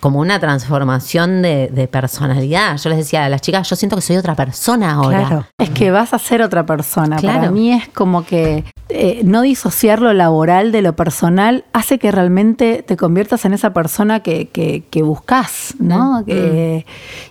como 0.00 0.20
una 0.20 0.38
transformación 0.38 1.42
de, 1.42 1.68
de 1.72 1.88
personalidad. 1.88 2.76
Yo 2.76 2.90
les 2.90 2.98
decía 2.98 3.24
a 3.24 3.28
las 3.28 3.40
chicas, 3.40 3.68
yo 3.68 3.76
siento 3.76 3.96
que 3.96 4.02
soy 4.02 4.16
otra 4.16 4.34
persona 4.34 4.92
ahora. 4.92 5.26
Claro. 5.26 5.46
Es 5.58 5.70
que 5.70 5.90
vas 5.90 6.12
a 6.12 6.18
ser 6.18 6.42
otra 6.42 6.66
persona. 6.66 7.16
Para 7.16 7.20
Claro. 7.38 7.52
mí 7.52 7.72
es 7.72 7.88
como 7.88 8.24
que 8.24 8.64
eh, 8.90 9.22
no 9.24 9.40
disociar 9.42 10.00
lo 10.02 10.12
laboral 10.12 10.70
de 10.72 10.82
lo 10.82 10.94
personal 10.96 11.64
hace 11.72 11.98
que 11.98 12.10
realmente 12.12 12.82
te 12.86 12.96
conviertas 12.96 13.44
en 13.44 13.54
esa 13.54 13.72
persona 13.72 14.20
que, 14.20 14.48
que, 14.48 14.84
que 14.90 15.02
buscas, 15.02 15.74
¿no? 15.78 16.24
Que- 16.26 16.84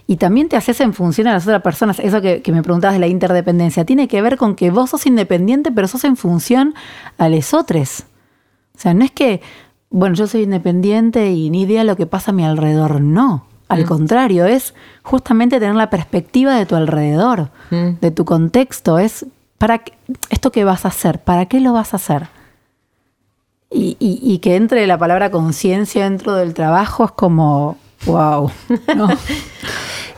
Y 0.08 0.18
también 0.18 0.50
te 0.50 0.58
haces 0.58 0.82
en 0.82 0.94
función 0.94 1.28
a 1.28 1.34
las 1.34 1.44
otras 1.46 1.62
personas. 1.62 2.00
Eso 2.00 2.20
que, 2.22 2.42
que 2.42 2.52
me 2.52 2.64
preguntabas 2.64 2.96
de 2.96 3.00
la 3.00 3.08
interdependencia 3.08 3.86
tiene 3.86 4.08
que 4.08 4.22
ver 4.24 4.38
con 4.38 4.56
que 4.56 4.72
vos 4.72 4.90
sos 4.90 5.06
independiente, 5.06 5.72
pero 5.72 5.88
sos 5.88 6.04
en 6.04 6.18
función 6.18 6.74
a 7.20 7.30
los 7.30 7.54
otros. 7.54 8.06
O 8.76 8.80
sea, 8.82 8.94
no 8.94 9.04
es 9.06 9.12
que, 9.12 9.42
bueno, 9.90 10.16
yo 10.16 10.28
soy 10.28 10.44
independiente 10.44 11.32
y 11.32 11.50
ni 11.50 11.62
idea 11.64 11.84
lo 11.84 11.96
que 11.96 12.06
pasa 12.06 12.32
a 12.32 12.34
mi 12.34 12.46
alrededor. 12.46 13.02
No. 13.02 13.46
Al 13.70 13.86
contrario, 13.86 14.46
es 14.46 14.74
justamente 15.04 15.60
tener 15.60 15.76
la 15.76 15.90
perspectiva 15.92 16.56
de 16.56 16.66
tu 16.66 16.76
alrededor, 16.76 17.50
Mm. 17.70 18.00
de 18.02 18.10
tu 18.12 18.26
contexto. 18.26 18.98
Es 18.98 19.28
para 19.60 19.80
qué- 19.80 19.94
esto 20.32 20.52
que 20.52 20.64
vas 20.64 20.86
a 20.86 20.88
hacer, 20.88 21.20
¿para 21.20 21.46
qué 21.46 21.60
lo 21.60 21.74
vas 21.74 21.94
a 21.94 21.98
hacer? 21.98 22.28
Y, 23.72 23.96
y- 24.00 24.20
y 24.24 24.40
que 24.40 24.56
entre 24.56 24.88
la 24.88 24.98
palabra 24.98 25.30
conciencia 25.30 26.06
dentro 26.06 26.34
del 26.34 26.56
trabajo 26.56 27.06
es 27.06 27.12
como, 27.12 27.78
wow. 28.08 28.50
¿no? 28.96 29.08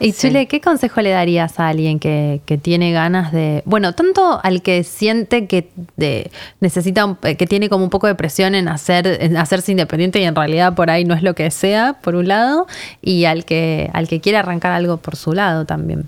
Y 0.01 0.13
Chule, 0.13 0.47
¿qué 0.47 0.59
consejo 0.61 0.99
le 1.01 1.11
darías 1.11 1.59
a 1.59 1.67
alguien 1.67 1.99
que, 1.99 2.41
que 2.45 2.57
tiene 2.57 2.91
ganas 2.91 3.31
de, 3.31 3.61
bueno, 3.65 3.93
tanto 3.93 4.39
al 4.43 4.61
que 4.61 4.83
siente 4.83 5.45
que 5.47 5.69
de- 5.95 6.31
necesita, 6.59 7.05
un- 7.05 7.15
que 7.17 7.45
tiene 7.47 7.69
como 7.69 7.83
un 7.83 7.89
poco 7.89 8.07
de 8.07 8.15
presión 8.15 8.55
en 8.55 8.67
hacer, 8.67 9.05
en 9.21 9.37
hacerse 9.37 9.71
independiente 9.71 10.19
y 10.19 10.23
en 10.23 10.35
realidad 10.35 10.73
por 10.73 10.89
ahí 10.89 11.05
no 11.05 11.13
es 11.13 11.21
lo 11.23 11.35
que 11.35 11.51
sea, 11.51 11.97
por 12.01 12.15
un 12.15 12.27
lado, 12.27 12.65
y 13.01 13.25
al 13.25 13.45
que, 13.45 13.89
al 13.93 14.07
que 14.07 14.19
quiere 14.21 14.37
arrancar 14.39 14.71
algo 14.71 14.97
por 14.97 15.15
su 15.15 15.33
lado 15.33 15.65
también. 15.65 16.05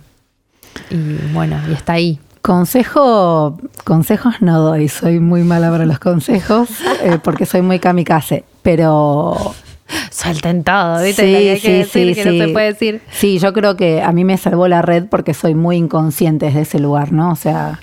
Y 0.90 1.32
bueno, 1.34 1.60
y 1.70 1.74
está 1.74 1.94
ahí. 1.94 2.20
Consejo, 2.42 3.58
consejos 3.86 4.36
no 4.42 4.60
doy, 4.60 4.90
soy 4.90 5.20
muy 5.20 5.44
mala 5.44 5.70
para 5.70 5.86
los 5.86 6.00
consejos 6.00 6.70
eh, 7.04 7.20
porque 7.24 7.46
soy 7.46 7.62
muy 7.62 7.80
kamikaze, 7.80 8.44
pero 8.64 9.54
Suelten 10.12 10.64
todo, 10.64 11.02
¿viste? 11.04 11.24
Sí, 11.24 11.32
Lo 11.34 11.38
que 11.40 11.50
hay 11.52 11.56
que 11.56 11.62
sí, 11.62 11.72
decir, 11.74 12.08
sí, 12.10 12.14
que 12.16 12.26
no 12.26 12.32
sí. 12.32 12.40
se 12.40 12.48
puede 12.50 12.66
decir. 12.74 13.02
Sí, 13.12 13.40
yo 13.40 13.54
creo 13.54 13.76
que 13.78 14.02
a 14.02 14.12
mí 14.12 14.24
me 14.24 14.38
salvó 14.38 14.68
la 14.68 14.82
red 14.82 15.06
porque 15.10 15.34
soy 15.34 15.56
muy 15.56 15.78
inconsciente 15.78 16.48
desde 16.48 16.62
ese 16.62 16.80
lugar, 16.80 17.12
¿no? 17.12 17.32
O 17.32 17.36
sea, 17.36 17.80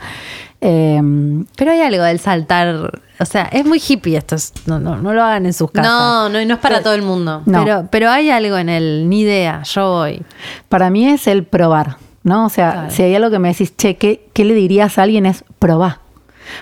em, 0.60 1.44
Pero 1.56 1.72
hay 1.72 1.80
algo 1.80 2.02
del 2.04 2.18
saltar, 2.18 2.90
o 3.18 3.24
sea, 3.24 3.44
es 3.52 3.64
muy 3.64 3.80
hippie 3.86 4.16
esto, 4.18 4.34
es- 4.34 4.52
no, 4.66 4.78
no, 4.78 4.96
no 4.96 5.12
lo 5.14 5.22
hagan 5.22 5.46
en 5.46 5.52
sus 5.52 5.70
casas. 5.70 5.90
No, 5.90 6.28
no, 6.28 6.44
no 6.44 6.54
es 6.54 6.60
para 6.60 6.82
todo 6.82 6.94
el 6.94 7.02
mundo. 7.02 7.42
No. 7.46 7.64
Pero, 7.64 7.88
pero 7.90 8.10
hay 8.10 8.30
algo 8.30 8.56
en 8.58 8.68
el, 8.68 9.08
ni 9.08 9.20
idea, 9.20 9.62
yo 9.62 9.90
voy. 9.90 10.22
para 10.68 10.90
mí 10.90 11.06
es 11.06 11.26
el 11.26 11.44
probar, 11.44 11.96
¿no? 12.22 12.46
O 12.46 12.48
sea, 12.50 12.72
Claro. 12.72 12.90
si 12.90 13.02
hay 13.02 13.14
algo 13.14 13.30
que 13.30 13.38
me 13.38 13.48
decís, 13.48 13.74
che, 13.76 13.96
¿qué, 13.96 14.26
qué 14.32 14.44
le 14.44 14.54
dirías 14.54 14.98
a 14.98 15.02
alguien? 15.04 15.26
Es 15.26 15.44
probá. 15.58 15.99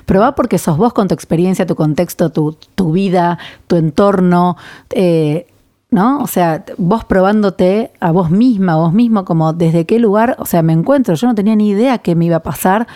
Probá 0.07 0.35
porque 0.35 0.59
sos 0.59 0.77
vos 0.77 0.93
con 0.93 1.09
tu 1.09 1.15
experiencia, 1.15 1.67
tu 1.67 1.75
contexto, 1.75 2.31
tu, 2.31 2.57
tu 2.75 2.93
vida, 2.93 3.39
tu 3.67 3.77
entorno, 3.77 4.57
eh, 4.91 5.47
¿no? 5.91 6.23
O 6.23 6.27
sea, 6.27 6.65
vos 6.77 7.05
probándote 7.05 7.93
a 8.01 8.11
vos 8.13 8.31
misma, 8.31 8.75
a 8.75 8.77
vos 8.77 8.93
mismo, 8.93 9.25
como 9.25 9.53
desde 9.53 9.87
qué 9.87 9.99
lugar, 9.99 10.37
o 10.39 10.47
sea, 10.47 10.63
me 10.63 10.73
encuentro. 10.73 11.15
Yo 11.15 11.27
no 11.27 11.35
tenía 11.35 11.57
ni 11.57 11.71
idea 11.71 11.99
qué 11.99 12.15
me 12.15 12.27
iba 12.27 12.37
a 12.37 12.43
pasar 12.43 12.87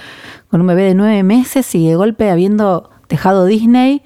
con 0.51 0.61
un 0.61 0.67
bebé 0.67 0.83
de 0.83 0.95
nueve 0.95 1.23
meses 1.23 1.75
y 1.75 1.89
de 1.89 1.97
golpe 1.97 2.31
habiendo 2.31 2.91
dejado 3.09 3.47
Disney 3.47 4.03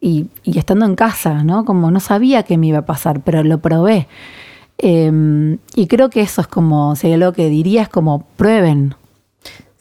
y, 0.00 0.28
y 0.44 0.58
estando 0.58 0.86
en 0.86 0.94
casa, 0.94 1.44
¿no? 1.44 1.64
Como 1.64 1.90
no 1.90 2.00
sabía 2.00 2.42
qué 2.42 2.56
me 2.56 2.68
iba 2.68 2.78
a 2.78 2.86
pasar, 2.86 3.20
pero 3.20 3.42
lo 3.42 3.58
probé. 3.58 4.08
Eh, 4.82 5.58
y 5.74 5.86
creo 5.88 6.08
que 6.08 6.22
eso 6.22 6.40
es 6.40 6.46
como, 6.46 6.96
sería 6.96 7.18
lo 7.18 7.32
que 7.32 7.48
diría, 7.48 7.82
es 7.82 7.88
como 7.88 8.24
prueben. 8.36 8.94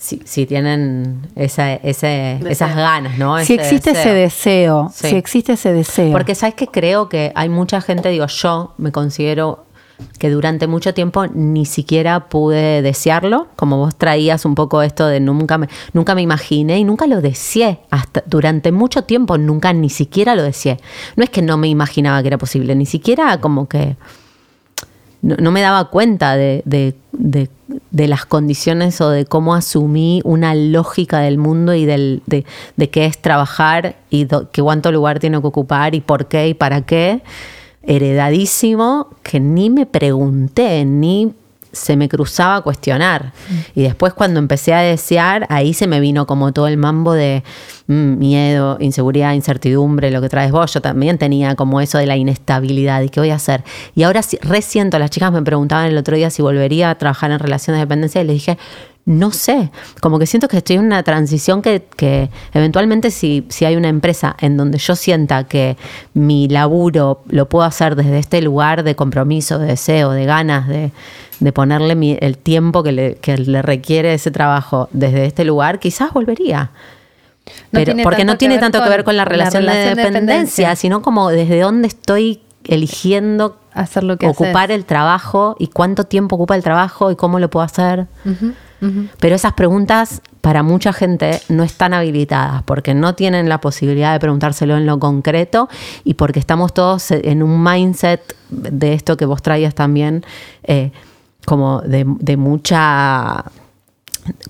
Si, 0.01 0.21
si 0.23 0.45
tienen 0.45 1.27
esa, 1.35 1.73
ese- 1.73 2.39
esas 2.49 2.73
ganas, 2.73 3.17
¿no? 3.17 3.37
si 3.43 3.55
existe 3.55 3.91
ese 3.91 4.13
deseo, 4.13 4.89
Sí. 4.93 5.09
si 5.09 5.15
existe 5.17 5.53
ese 5.53 5.73
deseo. 5.73 6.13
Porque 6.13 6.35
sabes 6.35 6.55
que 6.55 6.67
creo 6.67 7.09
que 7.09 7.33
hay 7.35 7.49
mucha 7.49 7.81
gente, 7.81 8.07
digo, 8.07 8.25
yo 8.27 8.73
me 8.77 8.93
considero 8.93 9.65
que 10.17 10.29
durante 10.29 10.67
mucho 10.67 10.93
tiempo 10.93 11.27
ni 11.27 11.65
siquiera 11.65 12.29
pude 12.29 12.81
desearlo, 12.81 13.49
como 13.57 13.75
vos 13.75 13.93
traías 13.97 14.45
un 14.45 14.55
poco 14.55 14.81
esto 14.83 15.05
de 15.05 15.19
nunca 15.19 15.57
me, 15.57 15.67
nunca 15.91 16.15
me 16.15 16.21
imaginé 16.21 16.79
y 16.79 16.85
nunca 16.85 17.05
lo 17.05 17.19
deseé, 17.19 17.81
hasta 17.91 18.23
durante 18.25 18.71
mucho 18.71 19.03
tiempo 19.03 19.37
nunca 19.37 19.73
ni 19.73 19.89
siquiera 19.89 20.33
lo 20.35 20.43
deseé. 20.43 20.77
No 21.17 21.25
es 21.25 21.29
que 21.29 21.41
no 21.41 21.57
me 21.57 21.67
imaginaba 21.67 22.21
que 22.21 22.29
era 22.29 22.37
posible, 22.37 22.73
ni 22.75 22.85
siquiera 22.85 23.37
como 23.41 23.67
que 23.67 23.97
no, 25.21 25.51
me 25.51 25.61
daba 25.61 25.89
cuenta 25.89 26.35
de, 26.37 26.61
de- 26.65 26.95
de- 27.11 27.49
las 28.07 28.25
condiciones 28.25 28.99
o 29.01 29.09
de 29.09 29.25
cómo 29.25 29.53
asumí 29.53 30.21
una 30.23 30.55
lógica 30.55 31.19
del 31.19 31.37
mundo 31.37 31.73
y 31.73 31.85
del, 31.85 32.21
de, 32.25 32.45
qué 32.89 33.05
es 33.05 33.17
trabajar 33.21 33.97
y 34.09 34.23
do- 34.25 34.49
que 34.51 34.61
cuánto 34.63 34.91
lugar 34.91 35.19
tiene 35.19 35.39
que 35.41 35.47
ocupar 35.47 35.93
y 35.95 36.01
por 36.01 36.27
qué 36.27 36.47
y 36.47 36.53
para 36.53 36.81
qué, 36.81 37.21
heredadísimo, 37.83 39.07
que 39.23 39.39
ni 39.39 39.69
me 39.69 39.85
pregunté, 39.85 40.85
ni 40.85 41.33
se 41.79 41.95
me 41.95 42.09
cruzaba 42.09 42.57
a 42.57 42.61
cuestionar. 42.61 43.31
Y 43.73 43.83
después 43.83 44.13
cuando 44.13 44.39
empecé 44.39 44.73
a 44.73 44.81
desear, 44.81 45.45
ahí 45.49 45.73
se 45.73 45.87
me 45.87 45.99
vino 45.99 46.27
como 46.27 46.51
todo 46.51 46.67
el 46.67 46.77
mambo 46.77 47.13
de 47.13 47.43
mm, 47.87 48.17
miedo, 48.17 48.77
inseguridad, 48.79 49.33
incertidumbre, 49.33 50.11
lo 50.11 50.21
que 50.21 50.29
traes 50.29 50.51
vos. 50.51 50.73
Yo 50.73 50.81
también 50.81 51.17
tenía 51.17 51.55
como 51.55 51.81
eso 51.81 51.97
de 51.97 52.05
la 52.05 52.17
inestabilidad 52.17 53.01
y 53.01 53.09
qué 53.09 53.19
voy 53.19 53.29
a 53.29 53.35
hacer. 53.35 53.63
Y 53.95 54.03
ahora 54.03 54.21
resiento, 54.41 54.99
las 54.99 55.09
chicas 55.09 55.31
me 55.31 55.41
preguntaban 55.41 55.85
el 55.85 55.97
otro 55.97 56.15
día 56.15 56.29
si 56.29 56.41
volvería 56.41 56.89
a 56.89 56.95
trabajar 56.95 57.31
en 57.31 57.39
relaciones 57.39 57.79
de 57.79 57.85
dependencia 57.85 58.21
y 58.21 58.25
les 58.25 58.33
dije, 58.33 58.57
no 59.05 59.31
sé, 59.31 59.71
como 60.01 60.19
que 60.19 60.27
siento 60.27 60.47
que 60.47 60.57
estoy 60.57 60.75
en 60.75 60.83
una 60.83 61.01
transición 61.01 61.63
que, 61.63 61.83
que 61.95 62.29
eventualmente 62.53 63.09
si, 63.09 63.43
si 63.49 63.65
hay 63.65 63.75
una 63.75 63.89
empresa 63.89 64.35
en 64.39 64.55
donde 64.55 64.77
yo 64.77 64.95
sienta 64.95 65.45
que 65.45 65.77
mi 66.13 66.47
laburo 66.47 67.23
lo 67.27 67.49
puedo 67.49 67.65
hacer 67.65 67.95
desde 67.95 68.19
este 68.19 68.39
lugar 68.43 68.83
de 68.83 68.95
compromiso, 68.95 69.57
de 69.57 69.65
deseo, 69.67 70.11
de 70.11 70.25
ganas, 70.25 70.67
de, 70.67 70.91
de 71.39 71.51
ponerle 71.51 71.95
mi- 71.95 72.17
el 72.19 72.37
tiempo 72.37 72.83
que 72.83 72.91
le, 72.91 73.15
que 73.15 73.37
le 73.37 73.61
requiere 73.61 74.13
ese 74.13 74.31
trabajo 74.31 74.89
desde 74.91 75.25
este 75.25 75.45
lugar, 75.45 75.79
quizás 75.79 76.11
volvería. 76.13 76.71
No 77.45 77.51
Pero, 77.79 77.85
tiene 77.85 78.03
porque 78.03 78.25
no 78.25 78.37
tiene 78.37 78.57
tanto 78.59 78.83
que 78.83 78.89
ver 78.89 79.03
con 79.03 79.15
la 79.17 79.23
la 79.23 79.29
relación, 79.29 79.65
de, 79.65 79.71
dependencia, 79.71 80.03
dependencia. 80.11 80.75
sino 80.75 81.01
como 81.01 81.29
desde 81.29 81.59
dónde 81.61 81.87
estoy 81.87 82.41
eligiendo 82.65 83.57
Hacer 83.73 84.03
lo 84.03 84.17
que 84.17 84.27
ocupar 84.27 84.65
haces. 84.65 84.75
el 84.77 84.85
trabajo 84.85 85.55
y 85.59 85.67
cuánto 85.67 86.03
tiempo 86.03 86.35
ocupa 86.35 86.55
el 86.55 86.63
trabajo 86.63 87.11
y 87.11 87.15
cómo 87.15 87.39
lo 87.39 87.49
puedo 87.49 87.63
hacer. 87.63 88.07
Pero 89.19 89.35
esas 89.35 89.53
preguntas 89.53 90.21
para 90.41 90.63
mucha 90.63 90.93
gente 90.93 91.41
no 91.49 91.63
están 91.63 91.93
habilitadas 91.93 92.63
porque 92.63 92.93
no 92.93 93.13
tienen 93.13 93.49
la 93.49 93.59
posibilidad 93.61 94.13
de 94.13 94.19
preguntárselo 94.19 94.77
en 94.77 94.85
lo 94.85 94.97
concreto 94.99 95.67
y 96.05 96.13
porque 96.15 96.39
estamos 96.39 96.73
todos 96.73 97.11
en 97.11 97.43
un 97.43 97.61
mindset 97.61 98.35
de 98.49 98.93
esto 98.93 99.17
que 99.17 99.25
vos 99.25 99.41
traías 99.41 99.75
también, 99.75 100.23
eh, 100.63 100.91
como 101.49 101.81
de, 101.81 102.05
de 102.05 102.37
mucha 102.37 103.43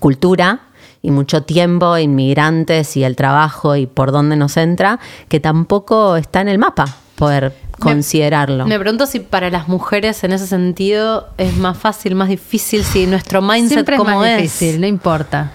cultura 0.00 0.60
y 1.00 1.10
mucho 1.10 1.44
tiempo, 1.44 1.96
inmigrantes 1.96 2.94
y 2.98 3.04
el 3.04 3.16
trabajo 3.16 3.74
y 3.74 3.86
por 3.86 4.12
dónde 4.12 4.36
nos 4.36 4.58
entra, 4.58 5.00
que 5.30 5.40
tampoco 5.40 6.16
está 6.16 6.42
en 6.42 6.48
el 6.48 6.58
mapa 6.58 6.94
poder 7.16 7.54
considerarlo. 7.78 8.66
Me 8.66 8.78
pregunto 8.78 9.06
si 9.06 9.20
para 9.20 9.48
las 9.48 9.66
mujeres 9.66 10.22
en 10.24 10.32
ese 10.32 10.46
sentido 10.46 11.28
es 11.38 11.56
más 11.56 11.78
fácil, 11.78 12.14
más 12.16 12.28
difícil, 12.28 12.84
si 12.84 13.06
nuestro 13.06 13.40
mindset 13.40 13.70
Siempre 13.70 13.94
es 13.94 13.98
como 13.98 14.18
más 14.18 14.28
es. 14.28 14.42
difícil, 14.42 14.78
no 14.78 14.86
importa. 14.86 15.52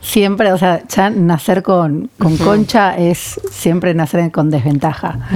Siempre, 0.00 0.50
o 0.50 0.56
sea, 0.56 0.82
ya 0.88 1.10
nacer 1.10 1.62
con, 1.62 2.08
con 2.18 2.38
concha 2.38 2.96
es 2.96 3.38
siempre 3.50 3.92
nacer 3.92 4.30
con 4.30 4.48
desventaja. 4.48 5.28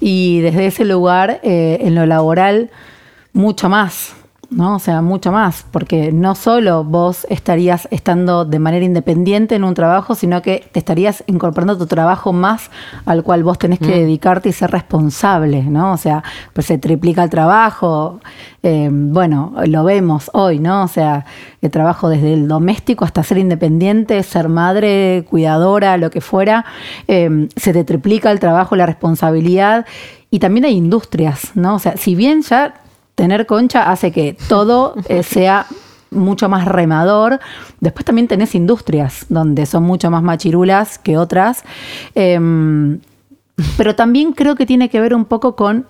Y 0.00 0.40
desde 0.40 0.68
ese 0.68 0.86
lugar, 0.86 1.40
eh, 1.42 1.80
en 1.82 1.94
lo 1.94 2.06
laboral, 2.06 2.70
mucho 3.34 3.68
más, 3.68 4.14
¿no? 4.52 4.76
O 4.76 4.78
sea, 4.78 5.02
mucho 5.02 5.32
más, 5.32 5.64
porque 5.70 6.12
no 6.12 6.34
solo 6.34 6.84
vos 6.84 7.26
estarías 7.30 7.88
estando 7.90 8.44
de 8.44 8.58
manera 8.58 8.84
independiente 8.84 9.54
en 9.54 9.64
un 9.64 9.74
trabajo, 9.74 10.14
sino 10.14 10.42
que 10.42 10.64
te 10.72 10.78
estarías 10.78 11.24
incorporando 11.26 11.76
tu 11.78 11.86
trabajo 11.86 12.32
más 12.32 12.70
al 13.06 13.22
cual 13.22 13.42
vos 13.42 13.58
tenés 13.58 13.78
que 13.78 13.90
dedicarte 13.90 14.50
y 14.50 14.52
ser 14.52 14.70
responsable, 14.70 15.62
¿no? 15.62 15.92
O 15.92 15.96
sea, 15.96 16.22
pues 16.52 16.66
se 16.66 16.78
triplica 16.78 17.24
el 17.24 17.30
trabajo, 17.30 18.20
eh, 18.62 18.88
bueno, 18.92 19.54
lo 19.66 19.84
vemos 19.84 20.30
hoy, 20.34 20.58
¿no? 20.58 20.84
O 20.84 20.88
sea, 20.88 21.24
el 21.60 21.70
trabajo 21.70 22.08
desde 22.08 22.34
el 22.34 22.48
doméstico 22.48 23.04
hasta 23.04 23.22
ser 23.22 23.38
independiente, 23.38 24.22
ser 24.22 24.48
madre, 24.48 25.26
cuidadora, 25.28 25.96
lo 25.96 26.10
que 26.10 26.20
fuera, 26.20 26.64
eh, 27.08 27.48
se 27.56 27.72
te 27.72 27.84
triplica 27.84 28.30
el 28.30 28.40
trabajo, 28.40 28.76
la 28.76 28.86
responsabilidad 28.86 29.86
y 30.30 30.38
también 30.38 30.64
hay 30.64 30.76
industrias, 30.76 31.50
¿no? 31.54 31.74
O 31.74 31.78
sea, 31.78 31.96
si 31.96 32.14
bien 32.14 32.42
ya 32.42 32.74
tener 33.14 33.46
concha 33.46 33.90
hace 33.90 34.12
que 34.12 34.36
todo 34.48 34.94
eh, 35.08 35.22
sea 35.22 35.66
mucho 36.10 36.48
más 36.48 36.66
remador. 36.66 37.40
Después 37.80 38.04
también 38.04 38.28
tenés 38.28 38.54
industrias 38.54 39.26
donde 39.28 39.66
son 39.66 39.82
mucho 39.84 40.10
más 40.10 40.22
machirulas 40.22 40.98
que 40.98 41.16
otras. 41.16 41.64
Em, 42.14 43.00
pero 43.76 43.94
también 43.94 44.32
creo 44.32 44.54
que 44.56 44.66
tiene 44.66 44.88
que 44.88 45.00
ver 45.00 45.14
un 45.14 45.24
poco 45.24 45.56
con. 45.56 45.86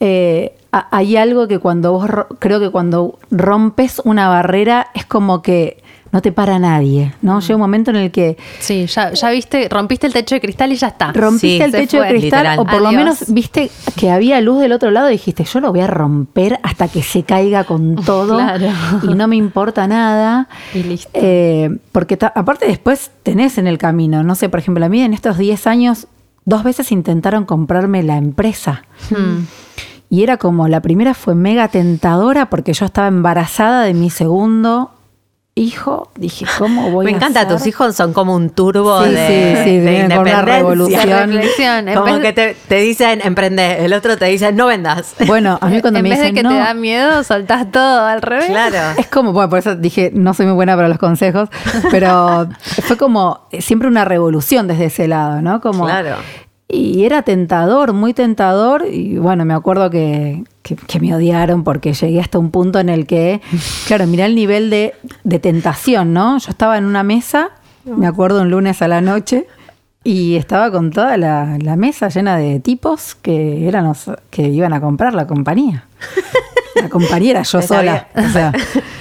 eh, 0.00 0.54
hay 0.70 1.16
algo 1.16 1.48
que 1.48 1.58
cuando 1.58 1.92
vos. 1.92 2.08
Creo 2.38 2.60
que 2.60 2.70
cuando 2.70 3.18
rompes 3.30 4.00
una 4.04 4.28
barrera 4.28 4.88
es 4.94 5.06
como 5.06 5.42
que 5.42 5.82
no 6.12 6.22
te 6.22 6.32
para 6.32 6.58
nadie, 6.58 7.14
¿no? 7.22 7.40
Llega 7.40 7.54
un 7.54 7.60
momento 7.60 7.90
en 7.90 7.96
el 7.96 8.10
que 8.10 8.36
Sí, 8.60 8.86
ya, 8.86 9.12
ya 9.12 9.30
viste, 9.30 9.68
rompiste 9.68 10.06
el 10.06 10.12
techo 10.12 10.34
de 10.34 10.40
cristal 10.40 10.72
y 10.72 10.76
ya 10.76 10.88
está. 10.88 11.12
rompiste 11.12 11.46
Sí, 11.58 11.62
el 11.62 11.70
techo 11.72 12.00
de 12.00 12.08
cristal 12.08 12.40
Literal. 12.44 12.58
o 12.60 12.64
por 12.64 12.80
lo 12.80 12.92
menos 12.92 13.24
viste 13.32 13.70
que 13.96 14.10
había 14.10 14.40
luz 14.40 14.60
del 14.60 14.72
otro 14.72 14.90
lado 14.90 15.08
y 15.08 15.12
dijiste, 15.12 15.44
yo 15.44 15.60
lo 15.60 15.70
voy 15.70 15.80
a 15.80 15.86
romper 15.86 16.58
hasta 16.62 16.88
que 16.88 17.02
se 17.02 17.22
caiga 17.24 17.64
con 17.64 17.96
todo 18.04 18.36
Claro. 18.36 18.66
y 19.02 19.14
no 19.14 19.28
me 19.28 19.36
importa 19.36 19.86
nada. 19.86 20.48
Y 20.74 20.82
listo. 20.82 21.10
Eh, 21.14 21.76
porque 21.92 22.18
aparte 22.34 22.66
después 22.66 23.10
tenés 23.22 23.58
en 23.58 23.66
el 23.66 23.78
camino, 23.78 24.22
no 24.22 24.34
sé, 24.34 24.48
por 24.48 24.60
ejemplo, 24.60 24.84
a 24.84 24.88
mí 24.88 25.02
en 25.02 25.12
estos 25.14 25.36
10 25.38 25.66
años 25.66 26.06
dos 26.44 26.64
veces 26.64 26.90
intentaron 26.92 27.44
comprarme 27.44 28.02
la 28.02 28.16
empresa. 28.16 28.82
Hmm. 29.10 29.44
Y 30.10 30.22
era 30.22 30.38
como, 30.38 30.68
la 30.68 30.80
primera 30.80 31.12
fue 31.12 31.34
mega 31.34 31.68
tentadora 31.68 32.48
porque 32.48 32.72
yo 32.72 32.86
estaba 32.86 33.08
embarazada 33.08 33.82
de 33.82 33.92
mi 33.92 34.08
segundo 34.08 34.90
hijo. 35.58 36.10
Dije, 36.16 36.46
¿cómo 36.58 36.90
voy 36.90 37.06
Me 37.06 37.12
a 37.12 37.16
encanta, 37.16 37.40
hacer? 37.42 37.56
tus 37.56 37.66
hijos 37.66 37.94
son 37.96 38.12
como 38.12 38.34
un 38.34 38.50
turbo 38.50 39.04
Sí, 39.04 39.10
de, 39.10 39.54
sí, 39.56 39.64
sí, 39.64 39.76
de 39.78 39.90
vienen 39.90 40.10
con 40.10 40.18
una 40.20 40.30
independencia. 40.30 40.56
revolución. 40.58 41.30
Reflexión, 41.32 41.86
Como 41.94 42.04
vez- 42.06 42.20
que 42.22 42.32
te, 42.32 42.56
te 42.68 42.76
dicen 42.76 43.20
emprende, 43.24 43.84
el 43.84 43.92
otro 43.92 44.16
te 44.16 44.24
dice 44.26 44.52
no 44.52 44.66
vendas. 44.66 45.14
Bueno, 45.26 45.58
a 45.60 45.66
mí 45.68 45.80
cuando 45.80 45.98
en 45.98 46.02
me 46.04 46.10
vez 46.10 46.18
de 46.18 46.24
dicen 46.26 46.34
que 46.36 46.42
no, 46.42 46.50
te 46.50 46.56
da 46.56 46.74
miedo, 46.74 47.22
soltás 47.24 47.70
todo 47.70 48.04
al 48.06 48.22
revés. 48.22 48.46
Claro. 48.46 48.98
Es 48.98 49.06
como, 49.08 49.32
bueno, 49.32 49.50
por 49.50 49.58
eso 49.58 49.74
dije, 49.76 50.10
no 50.14 50.34
soy 50.34 50.46
muy 50.46 50.54
buena 50.54 50.76
para 50.76 50.88
los 50.88 50.98
consejos, 50.98 51.48
pero 51.90 52.48
fue 52.84 52.96
como 52.96 53.40
siempre 53.58 53.88
una 53.88 54.04
revolución 54.04 54.66
desde 54.68 54.86
ese 54.86 55.08
lado, 55.08 55.42
¿no? 55.42 55.60
Como, 55.60 55.84
Claro. 55.84 56.16
Y 56.70 57.04
era 57.06 57.22
tentador, 57.22 57.94
muy 57.94 58.12
tentador, 58.12 58.84
y 58.90 59.16
bueno, 59.16 59.46
me 59.46 59.54
acuerdo 59.54 59.88
que, 59.88 60.44
que- 60.68 60.86
que 60.86 61.00
me 61.00 61.14
odiaron 61.14 61.64
porque 61.64 61.92
llegué 61.94 62.20
hasta 62.20 62.38
un 62.38 62.50
punto 62.50 62.78
en 62.78 62.88
el 62.88 63.06
que, 63.06 63.40
claro, 63.86 64.06
mirá 64.06 64.26
el 64.26 64.34
nivel 64.34 64.70
de, 64.70 64.94
de 65.24 65.38
tentación, 65.38 66.12
¿no? 66.12 66.38
Yo 66.38 66.50
estaba 66.50 66.76
en 66.78 66.84
una 66.84 67.02
mesa, 67.02 67.50
me 67.84 68.06
acuerdo 68.06 68.42
un 68.42 68.50
lunes 68.50 68.82
a 68.82 68.88
la 68.88 69.00
noche, 69.00 69.46
y 70.04 70.36
estaba 70.36 70.70
con 70.70 70.90
toda 70.90 71.16
la, 71.16 71.58
la 71.60 71.76
mesa 71.76 72.08
llena 72.08 72.36
de 72.36 72.60
tipos 72.60 73.14
que 73.16 73.66
eran 73.68 73.84
los 73.84 74.10
que 74.30 74.42
iban 74.48 74.72
a 74.72 74.80
comprar 74.80 75.12
la 75.14 75.26
compañía. 75.26 75.86
La 76.80 76.88
compañía 76.88 77.30
era 77.32 77.42
yo 77.42 77.60
sola. 77.62 78.08
o 78.14 78.28
sea, 78.32 78.52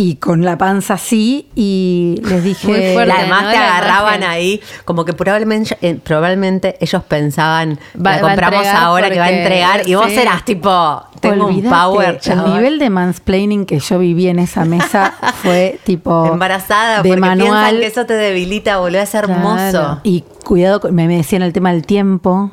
y 0.00 0.14
con 0.14 0.44
la 0.44 0.56
panza 0.56 0.94
así, 0.94 1.48
y 1.56 2.20
les 2.24 2.44
dije. 2.44 2.68
Muy 2.68 2.92
fuerte, 2.94 3.12
Además 3.12 3.42
¿no? 3.42 3.50
te 3.50 3.56
La 3.56 3.76
agarraban 3.78 4.22
ahí, 4.22 4.60
como 4.84 5.04
que 5.04 5.12
probablemente, 5.12 5.76
eh, 5.82 5.98
probablemente 6.00 6.76
ellos 6.80 7.02
pensaban, 7.02 7.80
Va- 7.96 8.12
la 8.12 8.20
compramos 8.20 8.64
ahora 8.68 9.10
que 9.10 9.18
va 9.18 9.24
a 9.24 9.30
entregar, 9.32 9.88
y 9.88 9.96
vos 9.96 10.08
eras 10.12 10.44
tipo, 10.44 11.02
tengo 11.18 11.48
un 11.48 11.62
power, 11.64 12.10
El 12.10 12.20
chaval. 12.20 12.54
nivel 12.54 12.78
de 12.78 12.90
mansplaining 12.90 13.66
que 13.66 13.80
yo 13.80 13.98
viví 13.98 14.28
en 14.28 14.38
esa 14.38 14.64
mesa 14.64 15.14
fue 15.42 15.80
tipo. 15.82 16.26
embarazada, 16.32 17.02
de 17.02 17.08
porque 17.08 17.20
piensan 17.20 17.38
manual. 17.38 17.80
que 17.80 17.86
eso 17.86 18.06
te 18.06 18.14
debilita, 18.14 18.78
boludo, 18.78 19.00
es 19.00 19.12
hermoso. 19.16 19.70
Claro. 19.70 20.00
Y 20.04 20.22
cuidado, 20.44 20.80
me 20.92 21.08
decían 21.08 21.42
el 21.42 21.52
tema 21.52 21.72
del 21.72 21.84
tiempo, 21.84 22.52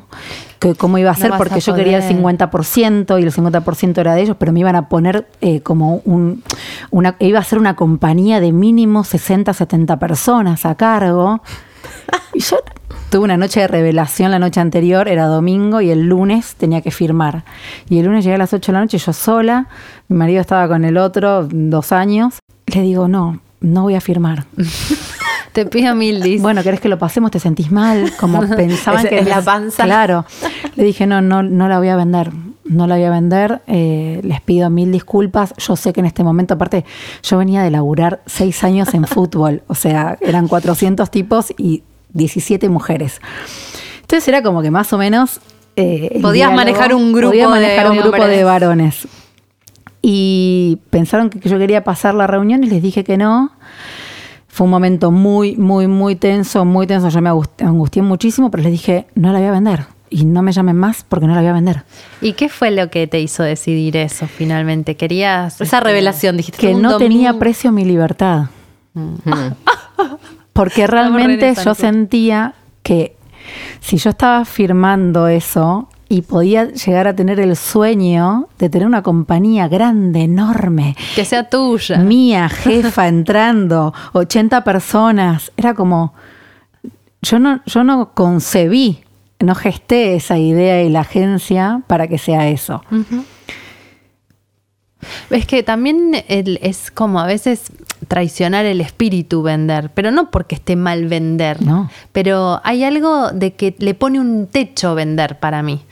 que 0.58 0.74
cómo 0.74 0.98
iba 0.98 1.10
a 1.10 1.14
ser, 1.14 1.32
porque 1.36 1.54
a 1.54 1.58
yo 1.58 1.74
quería 1.74 1.98
el 1.98 2.16
poder. 2.16 2.38
50% 2.38 3.20
y 3.20 3.22
el 3.22 3.32
50% 3.32 3.98
era 3.98 4.14
de 4.14 4.22
ellos, 4.22 4.36
pero 4.38 4.52
me 4.52 4.60
iban 4.60 4.76
a 4.76 4.88
poner 4.88 5.26
eh, 5.40 5.60
como 5.60 6.00
un. 6.04 6.42
Una, 6.90 7.16
iba 7.18 7.38
a 7.38 7.44
ser 7.44 7.58
una 7.58 7.76
compañía 7.76 8.40
de 8.40 8.52
mínimo 8.52 9.04
60, 9.04 9.52
70 9.52 9.98
personas 9.98 10.64
a 10.66 10.74
cargo. 10.74 11.42
Y 12.34 12.40
yo 12.40 12.58
tuve 13.10 13.24
una 13.24 13.36
noche 13.36 13.60
de 13.60 13.68
revelación 13.68 14.30
la 14.30 14.38
noche 14.38 14.60
anterior, 14.60 15.08
era 15.08 15.26
domingo, 15.26 15.80
y 15.80 15.90
el 15.90 16.06
lunes 16.06 16.54
tenía 16.56 16.80
que 16.82 16.90
firmar. 16.90 17.44
Y 17.88 17.98
el 17.98 18.06
lunes 18.06 18.24
llegué 18.24 18.34
a 18.34 18.38
las 18.38 18.52
8 18.52 18.72
de 18.72 18.72
la 18.72 18.80
noche, 18.80 18.98
yo 18.98 19.12
sola, 19.12 19.68
mi 20.08 20.16
marido 20.16 20.40
estaba 20.40 20.68
con 20.68 20.84
el 20.84 20.96
otro, 20.96 21.48
dos 21.50 21.92
años. 21.92 22.38
Le 22.66 22.82
digo, 22.82 23.08
no, 23.08 23.40
no 23.60 23.82
voy 23.82 23.94
a 23.94 24.00
firmar. 24.00 24.44
Te 25.52 25.66
pido 25.66 25.94
mil 25.94 26.22
dis. 26.22 26.40
Bueno, 26.42 26.62
¿querés 26.62 26.80
que 26.80 26.88
lo 26.88 26.98
pasemos? 26.98 27.30
¿Te 27.30 27.38
sentís 27.40 27.70
mal? 27.72 28.12
Como 28.18 28.40
pensaban 28.56 29.04
Es- 29.04 29.10
que... 29.10 29.18
es 29.20 29.26
la 29.28 29.42
panza. 29.42 29.84
Claro. 29.84 30.24
Le 30.76 30.84
dije, 30.84 31.06
no, 31.06 31.20
no, 31.22 31.42
no 31.42 31.68
la 31.68 31.78
voy 31.78 31.88
a 31.88 31.96
vender. 31.96 32.30
No 32.64 32.86
la 32.86 32.96
voy 32.96 33.04
a 33.04 33.10
vender. 33.10 33.60
eh, 33.68 34.20
les 34.24 34.40
pido 34.40 34.68
mil 34.70 34.90
disculpas. 34.92 35.54
Yo 35.56 35.76
sé 35.76 35.92
que 35.92 36.00
en 36.00 36.06
este 36.06 36.24
momento, 36.24 36.54
aparte, 36.54 36.84
yo 37.22 37.38
venía 37.38 37.62
de 37.62 37.70
laburar 37.70 38.20
seis 38.26 38.62
años 38.64 38.92
en 38.94 39.06
fútbol. 39.06 39.62
O 39.68 39.74
sea, 39.74 40.18
eran 40.20 40.48
400 40.48 41.10
tipos 41.10 41.54
y 41.56 41.84
17 42.12 42.68
mujeres. 42.68 43.20
Entonces 44.02 44.26
era 44.28 44.42
como 44.42 44.62
que 44.62 44.70
más 44.70 44.92
o 44.92 44.98
menos... 44.98 45.40
eh, 45.76 46.18
Podías 46.20 46.52
manejar 46.52 46.94
un 46.94 47.12
grupo 47.12 47.28
Podía 47.30 47.44
de 47.44 47.50
manejar 47.50 47.90
un 47.90 47.98
grupo 47.98 48.16
hombres. 48.16 48.36
de 48.36 48.44
varones. 48.44 49.08
Y 50.02 50.78
pensaron 50.90 51.30
que 51.30 51.48
yo 51.48 51.58
quería 51.58 51.82
pasar 51.84 52.14
la 52.14 52.26
reunión 52.26 52.62
y 52.64 52.68
les 52.68 52.82
dije 52.82 53.02
que 53.04 53.16
no. 53.16 53.50
Fue 54.56 54.64
un 54.64 54.70
momento 54.70 55.10
muy, 55.10 55.54
muy, 55.56 55.86
muy 55.86 56.16
tenso, 56.16 56.64
muy 56.64 56.86
tenso. 56.86 57.10
Yo 57.10 57.20
me 57.20 57.28
angust- 57.30 57.60
angustié 57.62 58.00
muchísimo, 58.00 58.50
pero 58.50 58.62
les 58.62 58.72
dije, 58.72 59.06
no 59.14 59.30
la 59.30 59.38
voy 59.38 59.48
a 59.48 59.50
vender. 59.50 59.84
Y 60.08 60.24
no 60.24 60.40
me 60.40 60.50
llamen 60.52 60.76
más 60.76 61.04
porque 61.06 61.26
no 61.26 61.34
la 61.34 61.40
voy 61.42 61.50
a 61.50 61.52
vender. 61.52 61.82
¿Y 62.22 62.32
qué 62.32 62.48
fue 62.48 62.70
lo 62.70 62.88
que 62.88 63.06
te 63.06 63.20
hizo 63.20 63.42
decidir 63.42 63.98
eso 63.98 64.26
finalmente? 64.26 64.94
¿Querías 64.96 65.60
Esa 65.60 65.80
revelación, 65.80 66.38
dijiste. 66.38 66.58
Que 66.58 66.72
no 66.74 66.96
tenía 66.96 67.38
precio 67.38 67.70
mi 67.70 67.84
libertad. 67.84 68.46
Porque 70.54 70.86
realmente 70.86 71.54
yo 71.62 71.74
sentía 71.74 72.54
que 72.82 73.14
si 73.80 73.98
yo 73.98 74.08
estaba 74.08 74.46
firmando 74.46 75.28
eso 75.28 75.90
y 76.08 76.22
podía 76.22 76.70
llegar 76.72 77.08
a 77.08 77.16
tener 77.16 77.40
el 77.40 77.56
sueño 77.56 78.48
de 78.58 78.68
tener 78.68 78.86
una 78.86 79.02
compañía 79.02 79.68
grande, 79.68 80.22
enorme, 80.22 80.96
que 81.14 81.24
sea 81.24 81.48
tuya? 81.48 81.98
mía, 81.98 82.48
jefa, 82.50 83.08
entrando, 83.08 83.92
80 84.12 84.62
personas, 84.64 85.52
era 85.56 85.74
como, 85.74 86.14
yo 87.22 87.38
no, 87.38 87.60
yo 87.66 87.84
no 87.84 88.10
concebí, 88.14 89.00
no 89.40 89.54
gesté 89.54 90.14
esa 90.14 90.38
idea 90.38 90.82
y 90.82 90.90
la 90.90 91.00
agencia 91.00 91.82
para 91.86 92.06
que 92.06 92.18
sea 92.18 92.48
eso. 92.48 92.82
Es 95.30 95.46
que 95.46 95.62
también 95.62 96.24
el- 96.28 96.58
es 96.62 96.90
como 96.90 97.20
a 97.20 97.26
veces 97.26 97.70
traicionar 98.08 98.64
el 98.66 98.80
espíritu 98.80 99.42
vender, 99.42 99.90
pero 99.94 100.10
no 100.10 100.30
porque 100.30 100.54
esté 100.54 100.76
mal 100.76 101.06
vender, 101.06 101.62
No. 101.62 101.90
pero 102.12 102.60
hay 102.64 102.84
algo 102.84 103.30
de 103.30 103.54
que 103.54 103.74
le 103.78 103.94
pone 103.94 104.20
un 104.20 104.46
techo 104.46 104.94
vender 104.94 105.38
para 105.38 105.62
mí. 105.62 105.82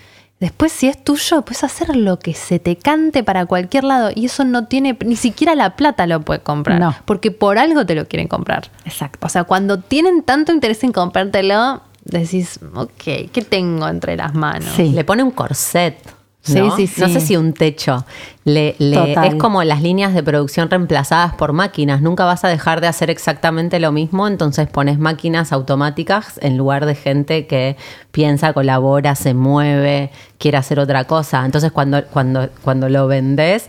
Después, 0.41 0.73
si 0.73 0.89
es 0.89 1.03
tuyo, 1.03 1.43
puedes 1.43 1.65
hacer 1.65 1.97
lo 1.97 2.19
que 2.19 2.35
se 2.35 2.59
te 2.59 2.77
cante 2.77 3.23
para 3.23 3.47
cualquier 3.47 3.85
lado 3.85 4.11
y 4.15 4.27
eso 4.27 4.45
no 4.45 4.67
tiene, 4.67 4.97
ni 5.05 5.17
siquiera 5.17 5.55
la 5.55 5.77
plata 5.77 6.07
lo 6.07 6.21
puede 6.21 6.41
comprar, 6.41 6.79
No. 6.81 6.95
porque 7.05 7.31
por 7.31 7.57
algo 7.59 7.87
te 7.87 7.95
lo 7.95 8.07
quieren 8.07 8.29
comprar. 8.29 8.71
Exacto. 8.85 9.27
O 9.27 9.29
sea, 9.31 9.45
cuando 9.45 9.79
tienen 9.79 10.23
tanto 10.23 10.53
interés 10.53 10.83
en 10.85 10.93
comprártelo, 10.93 11.83
decís, 12.05 12.59
ok, 12.75 12.91
¿qué 13.33 13.47
tengo 13.49 13.89
entre 13.89 14.17
las 14.17 14.35
manos? 14.35 14.69
Sí. 14.77 14.91
Le 14.91 15.05
pone 15.05 15.23
un 15.23 15.31
corset. 15.31 15.97
Sí, 16.45 16.61
¿no? 16.61 16.77
sí, 16.77 16.87
sí. 16.87 17.01
No 17.01 17.09
sé 17.09 17.21
si 17.21 17.37
un 17.39 17.55
techo. 17.55 18.05
Le, 18.45 18.77
le- 18.79 18.97
Total. 18.97 19.25
es 19.29 19.35
como 19.37 19.65
las 19.65 19.81
líneas 19.81 20.13
de 20.13 20.23
producción 20.23 20.69
reemplazadas 20.69 21.33
por 21.35 21.55
máquinas. 21.55 22.03
Nunca 22.03 22.27
vas 22.27 22.45
a 22.45 22.49
dejar 22.49 22.83
de 22.83 22.87
hacer 22.87 23.09
exactamente 23.09 23.81
lo 23.81 23.93
mismo, 23.93 24.29
entonces 24.29 24.69
pones 24.69 24.99
máquinas 24.99 25.53
automáticas 25.53 26.39
en 26.43 26.59
lugar 26.59 26.85
de 26.85 26.95
gente 26.95 27.47
que 27.47 27.77
piensa, 28.11 28.53
colabora, 28.53 29.15
se 29.15 29.33
mueve, 29.33 30.11
quiere 30.39 30.59
hacer 30.59 30.79
otra 30.79 31.05
cosa. 31.05 31.45
Entonces 31.47 31.73
cuando, 31.73 32.05
cuando, 32.05 32.51
cuando 32.63 32.91
lo 32.91 33.07
vendes, 33.07 33.67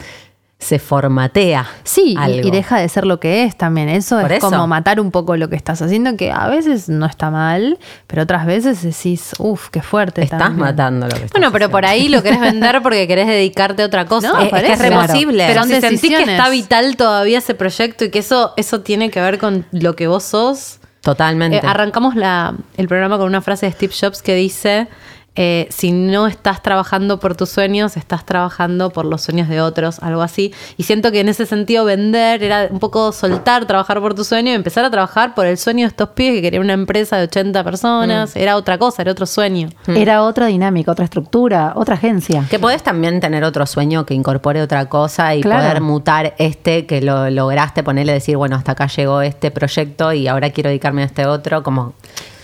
se 0.58 0.80
formatea. 0.80 1.68
Sí, 1.84 2.14
y- 2.14 2.18
algo. 2.18 2.48
y 2.48 2.52
deja 2.52 2.80
de 2.80 2.88
ser 2.90 3.06
lo 3.06 3.20
que 3.20 3.44
es 3.44 3.58
también. 3.58 3.90
Eso 3.90 4.20
Por 4.22 4.32
es 4.32 4.38
eso. 4.40 4.50
como 4.50 4.66
matar 4.68 5.00
un 5.00 5.12
poco 5.12 5.36
lo 5.38 5.50
que 5.50 5.56
estás 5.56 5.82
haciendo, 5.82 6.16
que 6.16 6.32
a 6.32 6.48
veces 6.48 6.88
no 6.90 7.06
está 7.06 7.30
mal, 7.30 7.78
pero 8.08 8.24
otras 8.24 8.46
veces 8.46 8.82
decís, 8.82 9.34
uff, 9.38 9.70
qué 9.70 9.82
fuerte. 9.82 10.24
Estás 10.24 10.40
también". 10.40 10.62
matando 10.62 11.08
lo 11.08 11.12
que 11.12 11.26
estás 11.26 11.32
Bueno, 11.34 11.52
pero 11.52 11.70
por 11.70 11.86
ahí 11.86 12.08
lo 12.08 12.24
querés 12.24 12.40
vender 12.40 12.82
porque 12.82 13.06
querés 13.08 13.28
dedicarte 13.28 13.84
a 13.84 13.86
otra 13.86 14.06
cosa. 14.06 14.30
No, 14.32 14.40
es, 14.40 14.50
que 14.50 14.72
es. 14.72 14.80
Claro. 14.80 15.14
Pero 15.14 15.64
si 15.64 15.70
sentís 15.70 15.82
que 15.82 15.90
decisiones. 15.90 16.30
está 16.30 16.50
vital 16.50 16.96
todavía 16.96 17.40
ese 17.40 17.54
proyecto 17.54 18.06
y 18.06 18.10
que 18.10 18.20
eso, 18.20 18.54
eso 18.58 18.82
tiene 18.82 19.10
que 19.12 19.20
ver 19.22 19.38
con 19.40 19.66
lo 19.72 19.96
que 19.96 20.08
vos 20.08 20.24
sos. 20.24 20.80
Totalmente. 21.02 21.58
Eh, 21.58 21.62
arrancamos 21.64 22.16
la- 22.16 22.56
el 22.78 22.88
programa 22.88 23.18
con 23.18 23.28
una 23.28 23.42
frase 23.42 23.68
de 23.68 23.74
Steve 23.74 23.94
Jobs 24.00 24.24
que 24.24 24.34
dice: 24.36 24.88
eh, 25.36 25.68
Si 25.70 25.92
no 25.92 26.28
estás 26.28 26.62
trabajando 26.62 27.20
por 27.20 27.36
tus 27.36 27.50
sueños, 27.50 27.98
estás 27.98 28.26
trabajando 28.26 28.90
por 28.92 29.06
los 29.06 29.22
sueños 29.22 29.50
de 29.50 29.62
otros, 29.62 30.00
algo 30.00 30.22
así. 30.22 30.54
Y 30.78 30.84
siento 30.84 31.12
que 31.12 31.20
en 31.20 31.30
ese 31.30 31.46
sentido, 31.46 31.86
vender 31.86 32.44
era 32.44 32.68
un 32.72 32.80
poco 32.80 33.12
soltar, 33.12 33.66
trabajar 33.66 34.00
por 34.00 34.14
tu 34.14 34.24
sueño 34.24 34.52
y 34.52 34.56
empezar 34.56 34.86
a 34.86 34.90
trabajar 34.90 35.36
por 35.36 35.46
el 35.46 35.58
sueño 35.58 35.82
de 35.82 35.90
estos 35.90 36.10
pibes 36.10 36.36
que 36.38 36.42
querían 36.42 36.64
una 36.64 36.74
empresa 36.74 37.18
de 37.18 37.24
80 37.24 37.64
personas. 37.64 38.36
Era 38.36 38.56
otra 38.56 38.78
cosa, 38.78 39.02
era 39.02 39.12
otro 39.12 39.26
sueño. 39.26 39.70
Era 39.88 40.24
otra 40.24 40.48
dinámica, 40.48 40.92
otra 40.92 41.06
estructura, 41.06 41.74
otra 41.76 41.96
agencia. 41.96 42.46
Que 42.50 42.60
podés 42.60 42.84
también 42.84 43.20
tener 43.20 43.44
otro 43.44 43.66
sueño 43.66 44.06
que 44.06 44.14
incorpore 44.14 44.62
otra 44.62 44.88
cosa 44.88 45.36
y 45.36 45.42
Claro. 45.42 45.62
poder 45.64 45.82
mutar 45.82 46.34
este 46.38 46.86
que 46.86 47.02
lo 47.02 47.30
lograste, 47.30 47.84
ponerle 47.84 48.14
decir, 48.14 48.38
bueno, 48.38 48.56
hasta 48.56 48.72
acá 48.74 48.88
llegó 48.88 49.22
este 49.22 49.52
proyecto 49.52 50.14
y 50.14 50.28
ahora 50.28 50.50
quiero 50.52 50.70
dedicarme 50.70 51.04
a 51.04 51.06
este 51.06 51.26
otro, 51.26 51.62
como 51.64 51.94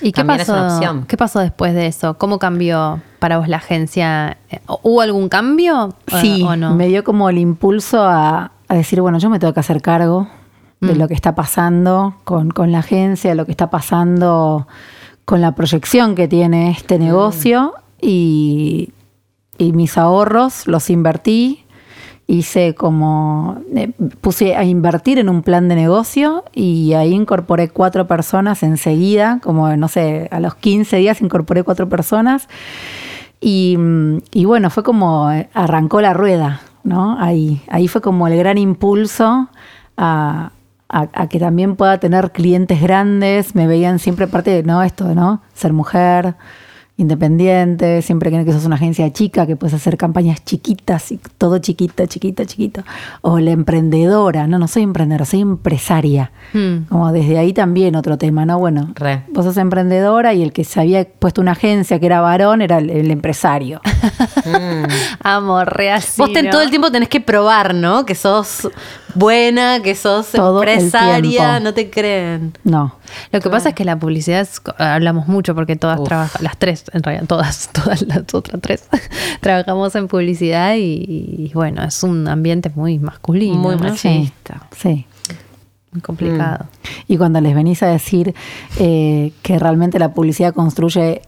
¿Y 0.01 0.11
qué 0.11 0.21
también 0.21 0.39
pasó, 0.39 0.53
es 0.55 0.59
una 0.61 0.75
opción. 0.75 1.05
qué 1.07 1.17
pasó 1.17 1.39
después 1.39 1.73
de 1.73 1.87
eso? 1.87 2.17
¿Cómo 2.17 2.39
cambió 2.39 3.01
para 3.19 3.37
vos 3.37 3.47
la 3.47 3.57
agencia? 3.57 4.37
¿Hubo 4.81 5.01
algún 5.01 5.29
cambio 5.29 5.93
Sí, 6.21 6.43
o 6.47 6.55
no? 6.55 6.75
me 6.75 6.87
dio 6.87 7.03
como 7.03 7.29
el 7.29 7.37
impulso 7.37 8.01
a, 8.03 8.51
a 8.67 8.75
decir, 8.75 9.01
bueno, 9.01 9.17
yo 9.19 9.29
me 9.29 9.39
tengo 9.39 9.53
que 9.53 9.59
hacer 9.59 9.81
cargo 9.81 10.27
de 10.79 10.95
lo 10.95 11.07
que 11.07 11.13
está 11.13 11.35
pasando 11.35 12.15
con, 12.23 12.49
con 12.49 12.71
la 12.71 12.79
agencia, 12.79 13.35
lo 13.35 13.45
que 13.45 13.51
está 13.51 13.69
pasando 13.69 14.67
con 15.25 15.39
la 15.39 15.53
proyección 15.53 16.15
que 16.15 16.27
tiene 16.27 16.71
este 16.71 16.97
negocio 16.97 17.75
y, 18.01 18.91
y 19.59 19.73
mis 19.73 19.95
ahorros 19.99 20.65
los 20.65 20.89
invertí. 20.89 21.65
Hice 22.31 22.75
como, 22.75 23.57
eh, 23.75 23.91
puse 24.21 24.55
a 24.55 24.63
invertir 24.63 25.19
en 25.19 25.27
un 25.27 25.41
plan 25.41 25.67
de 25.67 25.75
negocio 25.75 26.45
y 26.53 26.93
ahí 26.93 27.11
incorporé 27.13 27.67
cuatro 27.67 28.07
personas 28.07 28.63
enseguida, 28.63 29.39
como 29.43 29.75
no 29.75 29.87
sé, 29.89 30.29
a 30.31 30.39
los 30.39 30.55
15 30.55 30.95
días 30.97 31.19
incorporé 31.21 31.63
cuatro 31.63 31.89
personas 31.89 32.47
y, 33.41 33.75
mm, 33.77 34.17
bueno, 34.45 34.69
fue 34.69 34.83
como 34.83 35.29
eh, 35.31 35.49
arrancó 35.53 35.99
la 35.99 36.13
rueda, 36.13 36.61
¿no? 36.83 37.17
Ahí, 37.19 37.61
ahí 37.69 37.87
fue 37.89 37.99
como 38.01 38.27
el 38.27 38.37
gran 38.37 38.57
impulso 38.57 39.49
a, 39.97 40.51
a- 40.89 41.07
a 41.13 41.27
que 41.27 41.39
también 41.39 41.75
pueda 41.75 41.99
tener 41.99 42.31
clientes 42.31 42.81
grandes. 42.81 43.55
Me 43.55 43.67
veían 43.67 43.99
siempre 43.99 44.27
parte 44.27 44.51
de, 44.51 44.63
¿no? 44.63 44.83
Esto, 44.83 45.13
¿no? 45.15 45.41
Ser 45.53 45.73
mujer, 45.73 46.35
independiente, 46.97 48.01
siempre 48.03 48.29
creen 48.29 48.45
que 48.45 48.53
sos 48.53 48.65
una 48.65 48.75
agencia 48.75 49.11
chica, 49.11 49.47
que 49.47 49.55
puedes 49.55 49.73
hacer 49.73 49.97
campañas 49.97 50.43
chiquitas 50.45 51.11
y 51.11 51.19
todo 51.37 51.57
chiquita, 51.57 52.05
chiquita, 52.07 52.45
chiquita. 52.45 52.83
O 53.21 53.39
la 53.39 53.51
emprendedora, 53.51 54.45
no, 54.47 54.59
no 54.59 54.67
soy 54.67 54.83
emprendedora, 54.83 55.25
soy 55.25 55.41
empresaria. 55.41 56.31
Hmm. 56.53 56.83
Como 56.89 57.11
desde 57.11 57.37
ahí 57.39 57.53
también 57.53 57.95
otro 57.95 58.17
tema, 58.17 58.45
¿no? 58.45 58.59
Bueno, 58.59 58.91
Re. 58.95 59.23
vos 59.31 59.45
sos 59.45 59.57
emprendedora 59.57 60.33
y 60.33 60.43
el 60.43 60.53
que 60.53 60.63
se 60.63 60.79
había 60.79 61.05
puesto 61.05 61.41
una 61.41 61.51
agencia 61.53 61.99
que 61.99 62.05
era 62.05 62.21
varón 62.21 62.61
era 62.61 62.77
el, 62.77 62.89
el 62.89 63.09
empresario. 63.09 63.81
Amo, 65.23 65.63
re 65.65 65.91
así, 65.91 66.21
Vos 66.21 66.31
ten- 66.33 66.49
todo 66.49 66.61
el 66.61 66.69
tiempo 66.69 66.91
tenés 66.91 67.09
que 67.09 67.21
probar, 67.21 67.73
¿no? 67.73 68.05
Que 68.05 68.15
sos 68.15 68.69
buena, 69.15 69.81
que 69.81 69.95
sos 69.95 70.31
Todo 70.31 70.63
empresaria, 70.63 71.59
no 71.59 71.73
te 71.73 71.89
creen. 71.89 72.53
No. 72.63 72.95
Lo 73.31 73.39
que 73.39 73.49
pasa 73.49 73.69
es 73.69 73.75
que 73.75 73.85
la 73.85 73.97
publicidad 73.99 74.41
es- 74.41 74.61
hablamos 74.77 75.27
mucho 75.27 75.53
porque 75.55 75.75
todas 75.75 76.03
trabajan, 76.03 76.43
las 76.43 76.57
tres, 76.57 76.85
en 76.93 77.03
realidad 77.03 77.25
todas, 77.27 77.69
todas 77.73 78.01
las 78.03 78.33
otras 78.33 78.61
tres, 78.61 78.87
trabajamos 79.41 79.93
en 79.95 80.07
publicidad 80.07 80.75
y, 80.75 81.03
y, 81.49 81.51
bueno, 81.53 81.83
es 81.83 82.03
un 82.03 82.27
ambiente 82.27 82.71
muy 82.75 82.99
masculino, 82.99 83.55
Muy 83.55 83.75
¿no? 83.75 83.83
machista. 83.83 84.67
Sí. 84.75 85.05
muy 85.91 86.01
complicado. 86.01 86.65
Y 87.07 87.17
cuando 87.17 87.41
les 87.41 87.53
venís 87.53 87.83
a 87.83 87.87
decir 87.87 88.33
eh, 88.79 89.33
que 89.41 89.59
realmente 89.59 89.99
la 89.99 90.13
publicidad 90.13 90.53
construye 90.53 91.21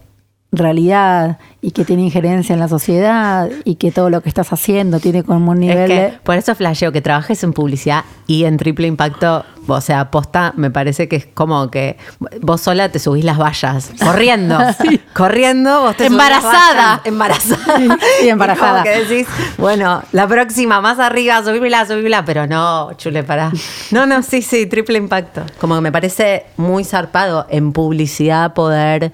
realidad 0.56 1.38
y 1.60 1.70
que 1.70 1.84
tiene 1.84 2.02
injerencia 2.02 2.52
en 2.52 2.60
la 2.60 2.68
sociedad 2.68 3.48
y 3.64 3.76
que 3.76 3.90
todo 3.90 4.10
lo 4.10 4.20
que 4.20 4.28
estás 4.28 4.52
haciendo 4.52 5.00
tiene 5.00 5.22
como 5.22 5.52
un 5.52 5.60
nivel 5.60 5.78
Es 5.78 5.88
que 5.88 5.94
de... 6.12 6.18
por 6.22 6.36
eso 6.36 6.54
flasheo 6.54 6.92
que 6.92 7.00
trabajes 7.00 7.42
en 7.42 7.52
publicidad 7.52 8.04
y 8.26 8.44
en 8.44 8.56
triple 8.58 8.86
impacto, 8.86 9.44
o 9.66 9.80
sea, 9.80 10.10
posta, 10.10 10.52
me 10.56 10.70
parece 10.70 11.08
que 11.08 11.16
es 11.16 11.26
como 11.26 11.70
que 11.70 11.96
vos 12.42 12.60
sola 12.60 12.90
te 12.90 12.98
subís 12.98 13.24
las 13.24 13.38
vallas, 13.38 13.92
corriendo, 14.02 14.58
corriendo, 15.14 15.82
vos 15.82 15.96
te 15.96 16.06
subís 16.08 16.18
las 16.18 16.36
Embarazada. 16.44 16.88
vallas, 16.90 17.06
embarazada. 17.06 17.98
Sí, 18.20 18.28
embarazada. 18.28 18.80
Y 18.80 18.84
como 18.84 18.84
que 18.84 19.04
decís, 19.04 19.26
bueno, 19.58 20.02
la 20.12 20.26
próxima, 20.28 20.80
más 20.80 20.98
arriba, 20.98 21.42
subímela, 21.42 21.86
subímela, 21.86 22.24
pero 22.24 22.46
no, 22.46 22.92
chule, 22.94 23.22
pará. 23.22 23.50
No, 23.90 24.04
no, 24.06 24.22
sí, 24.22 24.42
sí, 24.42 24.66
triple 24.66 24.98
impacto. 24.98 25.42
Como 25.58 25.74
que 25.76 25.80
me 25.80 25.92
parece 25.92 26.46
muy 26.56 26.84
zarpado 26.84 27.46
en 27.48 27.72
publicidad 27.72 28.52
poder 28.54 29.12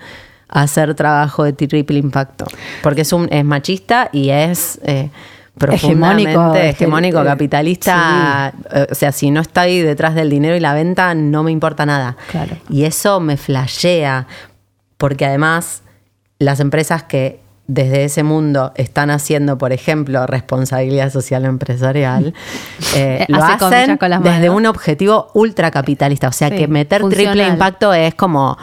hacer 0.51 0.94
trabajo 0.94 1.44
de 1.44 1.53
triple 1.53 1.98
impacto. 1.98 2.46
Porque 2.82 3.03
es 3.03 3.12
un 3.12 3.28
es 3.30 3.44
machista 3.44 4.09
y 4.12 4.30
es 4.30 4.80
eh, 4.84 5.11
profundamente 5.57 6.30
Hegemónico, 6.30 6.55
hegemónico, 6.57 7.22
eh, 7.22 7.24
capitalista. 7.24 8.53
Eh, 8.72 8.86
O 8.90 8.94
sea, 8.94 9.12
si 9.12 9.30
no 9.30 9.40
estoy 9.40 9.80
detrás 9.80 10.14
del 10.14 10.30
dinero 10.30 10.57
y 10.57 10.61
la 10.61 10.74
venta, 10.74 11.14
no 11.14 11.42
me 11.42 11.51
importa 11.53 11.86
nada. 11.86 12.16
Claro. 12.30 12.57
Y 12.68 12.84
eso 12.84 13.20
me 13.20 13.36
flashea, 13.36 14.26
porque 14.96 15.26
además 15.26 15.82
las 16.38 16.61
empresas 16.61 17.03
que 17.03 17.40
desde 17.66 18.05
ese 18.05 18.24
mundo 18.24 18.72
están 18.74 19.11
haciendo, 19.11 19.57
por 19.57 19.72
ejemplo, 19.72 20.26
responsabilidad 20.26 21.12
social 21.12 21.44
empresarial, 21.44 22.34
eh, 22.96 23.24
lo 23.28 23.44
hacen 23.44 23.96
con 23.96 24.11
las 24.11 24.22
desde 24.22 24.51
un 24.51 24.66
objetivo 24.66 25.30
ultracapitalista. 25.34 26.28
O 26.28 26.32
sea 26.32 26.48
Sí, 26.48 26.57
que 26.57 26.68
meter 26.68 27.03
triple 27.09 27.46
impacto 27.46 27.94
es 27.94 28.14
como 28.14 28.59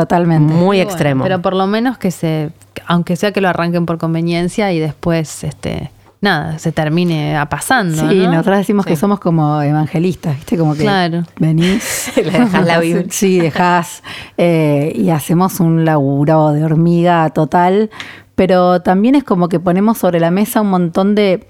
Totalmente. 0.00 0.52
muy 0.52 0.78
bueno, 0.78 0.82
extremo. 0.90 1.22
pero 1.24 1.40
por 1.40 1.54
lo 1.54 1.66
menos 1.66 1.98
que 1.98 2.10
se, 2.10 2.50
aunque 2.86 3.16
sea 3.16 3.32
que 3.32 3.40
lo 3.40 3.48
arranquen 3.48 3.86
por 3.86 3.98
conveniencia 3.98 4.72
y 4.72 4.78
después 4.80 5.44
este 5.44 5.90
nada, 6.20 6.58
se 6.58 6.72
termine 6.72 7.38
pasando. 7.50 8.08
Sí, 8.08 8.20
¿no? 8.24 8.30
nosotros 8.32 8.56
decimos 8.58 8.86
que 8.86 8.96
somos 8.96 9.20
como 9.20 9.60
evangelistas, 9.60 10.36
¿viste? 10.36 10.56
Como 10.56 10.74
que 10.74 10.80
Claro. 10.82 11.24
venís, 11.38 12.10
Le 12.16 12.22
dejás 12.30 12.64
la 12.64 12.78
Biblia. 12.80 13.04
Sí, 13.10 13.38
dejás 13.40 14.02
eh, 14.38 14.90
y 14.94 15.10
hacemos 15.10 15.60
un 15.60 15.84
laburo 15.84 16.52
de 16.52 16.64
hormiga 16.64 17.28
total, 17.30 17.90
pero 18.36 18.80
también 18.80 19.14
es 19.16 19.22
como 19.24 19.48
que 19.50 19.60
ponemos 19.60 19.98
sobre 19.98 20.18
la 20.18 20.30
mesa 20.30 20.60
un 20.62 20.70
montón 20.70 21.14
de... 21.14 21.46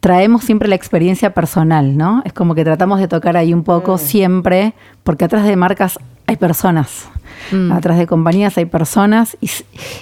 Traemos 0.00 0.42
siempre 0.44 0.68
la 0.68 0.74
experiencia 0.76 1.34
personal, 1.34 1.96
¿no? 1.98 2.22
Es 2.24 2.32
como 2.32 2.54
que 2.54 2.64
tratamos 2.64 3.00
de 3.00 3.08
tocar 3.08 3.36
ahí 3.36 3.52
un 3.52 3.62
poco 3.64 3.96
Mm. 3.96 3.98
siempre, 3.98 4.72
porque 5.04 5.26
atrás 5.26 5.44
de 5.44 5.54
marcas 5.56 5.98
hay 6.26 6.36
personas. 6.36 7.08
Mm. 7.50 7.72
Atrás 7.72 7.98
de 7.98 8.06
compañías 8.06 8.56
hay 8.58 8.66
personas 8.66 9.36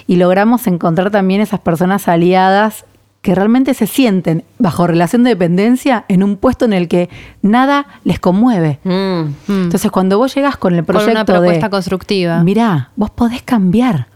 y, 0.07 0.15
logramos 0.15 0.67
encontrar 0.67 1.11
también 1.11 1.41
esas 1.41 1.59
personas 1.59 2.07
aliadas 2.07 2.85
que 3.21 3.35
realmente 3.35 3.73
se 3.73 3.87
sienten 3.87 4.43
bajo 4.57 4.87
relación 4.87 5.23
de 5.23 5.31
dependencia 5.31 6.05
en 6.07 6.23
un 6.23 6.37
puesto 6.37 6.65
en 6.65 6.73
el 6.73 6.87
que 6.87 7.09
nada 7.41 7.87
les 8.03 8.19
conmueve. 8.19 8.79
Mm. 8.83 9.23
Entonces, 9.47 9.91
cuando 9.91 10.17
vos 10.17 10.33
llegas 10.33 10.57
con 10.57 10.73
el 10.73 10.79
Con 10.79 10.95
proyecto 10.95 11.11
una 11.11 11.25
propuesta 11.25 11.67
de, 11.67 11.71
constructiva. 11.71 12.43
mirá, 12.43 12.91
vos 12.95 13.09
podés 13.09 13.41
cambiar 13.41 14.07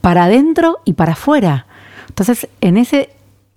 para 0.00 0.24
adentro 0.24 0.80
y 0.84 0.94
para 0.94 1.12
afuera. 1.12 1.66
Entonces, 2.08 2.48
en 2.60 2.76
ese 2.76 3.10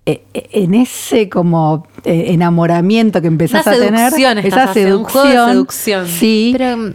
eh, 0.08 0.24
eh, 0.32 0.48
en 0.52 0.72
ese 0.72 1.28
como 1.28 1.86
eh, 2.02 2.28
enamoramiento 2.28 3.20
que 3.20 3.26
empezás 3.26 3.66
Una 3.66 3.76
a 3.76 3.78
tener, 3.78 4.10
seducción 4.10 4.38
estás 4.38 4.52
esa 4.62 4.70
haciendo, 4.70 4.98
un 5.00 5.04
seducción, 5.04 5.22
juego 5.22 5.46
de 5.46 5.52
seducción. 5.52 6.06
sí, 6.06 6.54
Pero, 6.56 6.76
mm, 6.78 6.92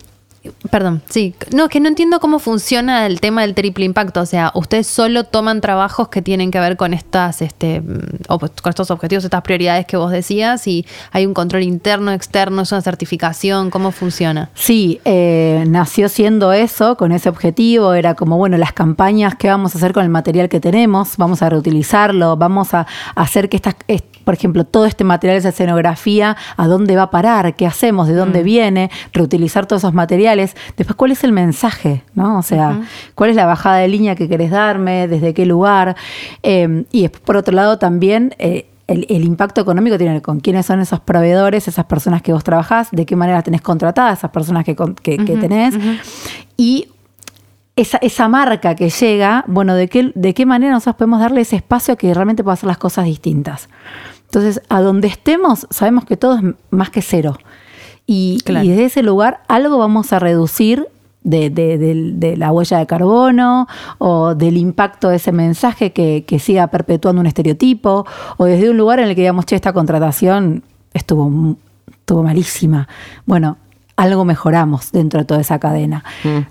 perdón, 0.69 1.01
sí. 1.09 1.33
No, 1.53 1.69
que 1.69 1.79
no 1.79 1.87
entiendo 1.87 2.19
cómo 2.19 2.39
funciona 2.39 3.05
el 3.05 3.19
tema 3.21 3.41
del 3.41 3.53
triple 3.53 3.85
impacto. 3.85 4.21
O 4.21 4.25
sea, 4.25 4.51
ustedes 4.55 4.87
solo 4.87 5.23
toman 5.23 5.61
trabajos 5.61 6.09
que 6.09 6.21
tienen 6.21 6.51
que 6.51 6.59
ver 6.59 6.75
con 6.77 6.93
estas, 6.93 7.41
este, 7.41 7.81
mm, 7.81 8.25
con 8.27 8.49
estos 8.69 8.91
objetivos, 8.91 9.23
estas 9.23 9.41
prioridades 9.41 9.85
que 9.85 9.97
vos 9.97 10.11
decías, 10.11 10.67
y 10.67 10.85
hay 11.11 11.25
un 11.25 11.33
control 11.33 11.63
interno, 11.63 12.11
externo, 12.11 12.61
es 12.63 12.71
una 12.71 12.81
certificación, 12.81 13.69
¿cómo 13.69 13.91
funciona? 13.91 14.49
Sí, 14.53 14.99
eh, 15.05 15.63
nació 15.67 16.09
siendo 16.09 16.51
eso, 16.53 16.97
con 16.97 17.11
ese 17.11 17.29
objetivo, 17.29 17.93
era 17.93 18.15
como, 18.15 18.37
bueno, 18.37 18.57
las 18.57 18.73
campañas, 18.73 19.35
¿qué 19.35 19.47
vamos 19.49 19.75
a 19.75 19.77
hacer 19.77 19.93
con 19.93 20.03
el 20.03 20.09
material 20.09 20.49
que 20.49 20.59
tenemos? 20.59 21.17
Vamos 21.17 21.41
a 21.41 21.49
reutilizarlo, 21.49 22.35
vamos 22.37 22.73
a 22.73 22.85
hacer 23.15 23.49
que 23.49 23.57
estas, 23.57 23.75
es- 23.87 24.03
por 24.23 24.33
ejemplo, 24.33 24.63
todo 24.63 24.85
este 24.85 25.03
material 25.03 25.41
de 25.41 25.49
escenografía, 25.49 26.35
¿a 26.57 26.67
dónde 26.67 26.95
va 26.95 27.03
a 27.03 27.09
parar? 27.11 27.55
¿Qué 27.55 27.65
hacemos? 27.67 28.07
¿De 28.07 28.13
dónde 28.15 28.43
viene? 28.43 28.89
Reutilizar 29.13 29.65
todos 29.65 29.81
esos 29.81 29.93
materiales. 29.93 30.55
Después, 30.77 30.95
¿cuál 30.95 31.11
es 31.11 31.23
el 31.23 31.31
mensaje? 31.31 32.03
¿no? 32.15 32.37
O 32.37 32.41
sea, 32.41 32.81
¿cuál 33.15 33.29
es 33.29 33.35
la 33.35 33.45
bajada 33.45 33.77
de 33.77 33.87
línea 33.87 34.15
que 34.15 34.27
querés 34.29 34.51
darme? 34.51 35.07
¿Desde 35.07 35.33
qué 35.33 35.45
lugar? 35.45 35.95
Eh, 36.41 36.85
y 36.91 37.01
después, 37.03 37.21
por 37.21 37.37
otro 37.37 37.53
lado, 37.53 37.77
también... 37.77 38.33
eh, 38.39 38.67
el, 38.85 39.05
el 39.09 39.23
impacto 39.23 39.61
económico 39.61 39.97
tiene 39.97 40.21
con 40.21 40.41
quiénes 40.41 40.65
son 40.65 40.81
esos 40.81 40.99
proveedores, 40.99 41.69
esas 41.69 41.85
personas 41.85 42.21
que 42.21 42.33
vos 42.33 42.43
trabajás, 42.43 42.89
de 42.91 43.05
qué 43.05 43.15
manera 43.15 43.41
tenés 43.41 43.61
contratadas, 43.61 44.19
esas 44.19 44.31
personas 44.31 44.65
que, 44.65 44.75
que- 45.01 45.17
que 45.23 45.37
tenés. 45.37 45.73
Y 46.57 46.89
esa, 47.77 47.97
esa 47.99 48.27
marca 48.27 48.75
que 48.75 48.89
llega, 48.89 49.45
bueno, 49.47 49.73
de 49.75 49.87
qué, 49.87 50.11
de 50.13 50.33
qué 50.33 50.45
manera 50.45 50.73
nosotros 50.73 50.97
podemos 50.97 51.21
darle 51.21 51.41
ese 51.41 51.55
espacio 51.55 51.95
que 51.95 52.13
realmente 52.13 52.43
pueda 52.43 52.55
hacer 52.55 52.67
las 52.67 52.77
cosas 52.77 53.05
distintas. 53.05 53.69
Entonces, 54.33 54.63
a 54.67 54.81
donde 54.81 55.07
estemos, 55.07 55.67
sabemos 55.69 56.05
que 56.05 56.17
todo 56.17 56.37
es 56.37 56.41
más 56.71 56.89
que 56.89 57.03
cero. 57.03 57.37
Y, 58.07 58.39
Claro. 58.43 58.65
y 58.65 58.69
desde 58.69 58.85
ese 58.85 59.03
lugar 59.03 59.41
algo 59.47 59.77
vamos 59.77 60.11
a 60.11 60.17
reducir 60.17 60.87
de, 61.23 61.51
de- 61.51 61.77
del- 61.77 62.19
de 62.19 62.35
la 62.35 62.51
huella 62.51 62.79
de 62.79 62.87
carbono 62.87 63.67
o 63.99 64.33
del 64.33 64.57
impacto 64.57 65.09
de 65.09 65.17
ese 65.17 65.31
mensaje 65.31 65.91
que, 65.93 66.25
que 66.27 66.39
siga 66.39 66.65
perpetuando 66.67 67.21
un 67.21 67.27
estereotipo 67.27 68.07
o 68.37 68.45
desde 68.45 68.71
un 68.71 68.77
lugar 68.77 68.99
en 68.99 69.07
el 69.09 69.13
que 69.15 69.21
digamos, 69.21 69.45
che, 69.45 69.55
esta 69.55 69.71
contratación 69.71 70.63
estuvo, 70.95 71.55
estuvo 71.91 72.23
malísima. 72.23 72.87
Bueno, 73.27 73.57
algo 73.97 74.25
mejoramos 74.25 74.91
dentro 74.91 75.19
de 75.19 75.25
toda 75.25 75.41
esa 75.41 75.59
cadena. 75.59 76.03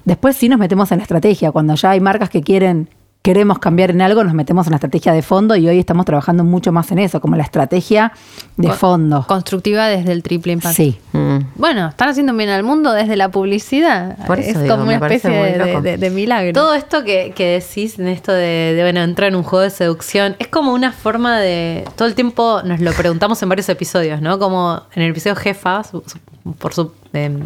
Después 0.04 0.36
sí 0.36 0.48
nos 0.48 0.60
metemos 0.60 0.92
en 0.92 0.98
la 0.98 1.02
estrategia. 1.02 1.50
Cuando 1.50 1.74
ya 1.74 1.90
hay 1.90 2.00
marcas 2.00 2.30
que 2.30 2.42
quieren, 2.42 2.88
queremos 3.22 3.60
cambiar 3.60 3.90
en 3.90 4.02
algo, 4.02 4.24
nos 4.24 4.34
metemos 4.34 4.66
en 4.66 4.72
la 4.72 4.76
estrategia 4.78 5.12
de 5.12 5.22
fondo 5.22 5.54
y 5.54 5.68
hoy 5.68 5.78
estamos 5.78 6.04
trabajando 6.04 6.42
mucho 6.42 6.72
más 6.72 6.90
en 6.90 6.98
eso, 6.98 7.20
como 7.20 7.36
la 7.36 7.44
estrategia 7.44 8.12
de 8.56 8.66
Con- 8.68 8.76
fondo. 8.76 9.24
Constructiva 9.28 9.86
desde 9.86 10.10
el 10.10 10.24
triple 10.24 10.54
impacto. 10.54 10.74
Sí. 10.74 10.98
Mm. 11.12 11.38
Bueno, 11.54 11.88
están 11.88 12.08
haciendo 12.08 12.34
bien 12.34 12.50
al 12.50 12.64
mundo 12.64 12.92
desde 12.92 13.14
la 13.16 13.28
publicidad. 13.28 14.16
Por 14.26 14.40
eso 14.40 14.50
es 14.58 14.62
digo, 14.64 14.74
como 14.74 14.86
me 14.86 14.96
una 14.96 15.06
especie 15.06 15.30
de, 15.30 15.56
loco. 15.56 15.82
de- 15.82 15.96
de 15.98 16.10
milagro. 16.10 16.52
Todo 16.52 16.74
esto 16.74 17.04
que, 17.04 17.32
que 17.36 17.60
decís 17.60 17.98
en 18.00 18.08
esto 18.08 18.32
de, 18.32 18.74
de, 18.74 18.82
bueno, 18.82 19.00
entrar 19.02 19.28
en 19.28 19.36
un 19.36 19.44
juego 19.44 19.62
de 19.62 19.70
seducción, 19.70 20.34
es 20.40 20.48
como 20.48 20.72
una 20.74 20.90
forma 20.92 21.38
de. 21.38 21.84
Todo 21.94 22.08
el 22.08 22.14
tiempo 22.16 22.60
nos 22.64 22.80
lo 22.80 22.92
preguntamos 22.92 23.40
en 23.42 23.48
varios 23.48 23.68
episodios, 23.68 24.20
¿no? 24.20 24.40
Como 24.40 24.82
en 24.94 25.02
el 25.02 25.10
episodio 25.12 25.36
Jefa, 25.36 25.84
su- 25.84 26.02
su- 26.06 26.52
por 26.54 26.74
su. 26.74 26.90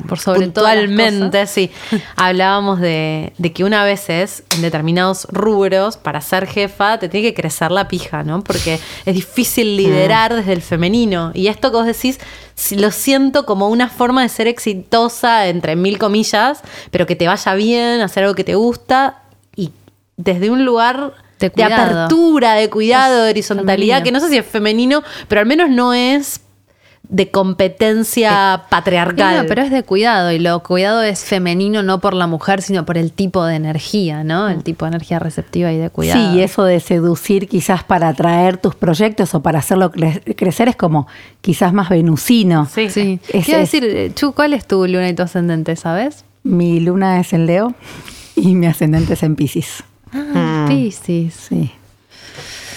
Por 0.08 0.20
sobre 0.20 0.42
puntualmente, 0.42 1.46
sí. 1.46 1.72
Hablábamos 2.16 2.80
de, 2.80 3.32
de 3.36 3.52
que 3.52 3.64
una 3.64 3.84
vez 3.84 4.08
es 4.08 4.44
en 4.54 4.62
determinados 4.62 5.26
rubros, 5.30 5.96
para 5.96 6.20
ser 6.20 6.46
jefa, 6.46 6.98
te 6.98 7.08
tiene 7.08 7.28
que 7.28 7.34
crecer 7.34 7.72
la 7.72 7.88
pija, 7.88 8.22
¿no? 8.22 8.44
Porque 8.44 8.78
es 9.04 9.14
difícil 9.14 9.76
liderar 9.76 10.34
desde 10.34 10.52
el 10.52 10.62
femenino. 10.62 11.32
Y 11.34 11.48
esto 11.48 11.72
que 11.72 11.78
vos 11.78 11.86
decís, 11.86 12.20
lo 12.76 12.92
siento 12.92 13.44
como 13.44 13.68
una 13.68 13.88
forma 13.88 14.22
de 14.22 14.28
ser 14.28 14.46
exitosa, 14.46 15.48
entre 15.48 15.74
mil 15.74 15.98
comillas, 15.98 16.60
pero 16.92 17.06
que 17.06 17.16
te 17.16 17.26
vaya 17.26 17.54
bien, 17.54 18.00
hacer 18.00 18.22
algo 18.22 18.36
que 18.36 18.44
te 18.44 18.54
gusta 18.54 19.22
y 19.56 19.72
desde 20.16 20.48
un 20.48 20.64
lugar 20.64 21.14
De 21.40 21.46
apertura, 21.64 22.54
de 22.54 22.70
cuidado, 22.70 23.24
de 23.24 23.30
horizontalidad, 23.30 23.98
femenino. 23.98 24.04
que 24.04 24.12
no 24.12 24.20
sé 24.20 24.28
si 24.28 24.38
es 24.38 24.46
femenino, 24.46 25.02
pero 25.26 25.40
al 25.40 25.46
menos 25.46 25.70
no 25.70 25.92
es 25.92 26.40
de 27.08 27.30
competencia 27.30 28.62
patriarcal. 28.68 29.42
No, 29.42 29.48
pero 29.48 29.62
es 29.62 29.70
de 29.70 29.82
cuidado 29.82 30.32
y 30.32 30.38
lo 30.38 30.60
cuidado 30.62 31.02
es 31.02 31.24
femenino 31.24 31.82
no 31.82 32.00
por 32.00 32.14
la 32.14 32.26
mujer, 32.26 32.62
sino 32.62 32.84
por 32.84 32.98
el 32.98 33.12
tipo 33.12 33.44
de 33.44 33.54
energía, 33.56 34.24
¿no? 34.24 34.48
El 34.48 34.62
tipo 34.62 34.84
de 34.84 34.90
energía 34.90 35.18
receptiva 35.18 35.72
y 35.72 35.78
de 35.78 35.90
cuidado. 35.90 36.32
Sí, 36.32 36.38
y 36.38 36.42
eso 36.42 36.64
de 36.64 36.80
seducir 36.80 37.48
quizás 37.48 37.84
para 37.84 38.08
atraer 38.08 38.56
tus 38.56 38.74
proyectos 38.74 39.34
o 39.34 39.42
para 39.42 39.60
hacerlo 39.60 39.92
cre- 39.92 40.34
crecer 40.36 40.68
es 40.68 40.76
como 40.76 41.06
quizás 41.40 41.72
más 41.72 41.88
venusino. 41.88 42.66
Sí. 42.66 42.90
Sí. 42.90 43.20
Es- 43.28 43.44
Quiero 43.44 43.60
es- 43.60 43.70
decir, 43.70 43.84
eh, 43.84 44.12
Chu, 44.14 44.32
¿cuál 44.32 44.52
es 44.54 44.66
tu 44.66 44.86
luna 44.86 45.08
y 45.08 45.14
tu 45.14 45.22
ascendente, 45.22 45.76
sabes? 45.76 46.24
Mi 46.42 46.80
luna 46.80 47.20
es 47.20 47.32
en 47.32 47.46
Leo 47.46 47.74
y 48.34 48.54
mi 48.54 48.66
ascendente 48.66 49.12
es 49.14 49.22
en 49.22 49.36
Pisces. 49.36 49.84
Ah, 50.12 50.66
Piscis. 50.68 51.34
Sí. 51.34 51.70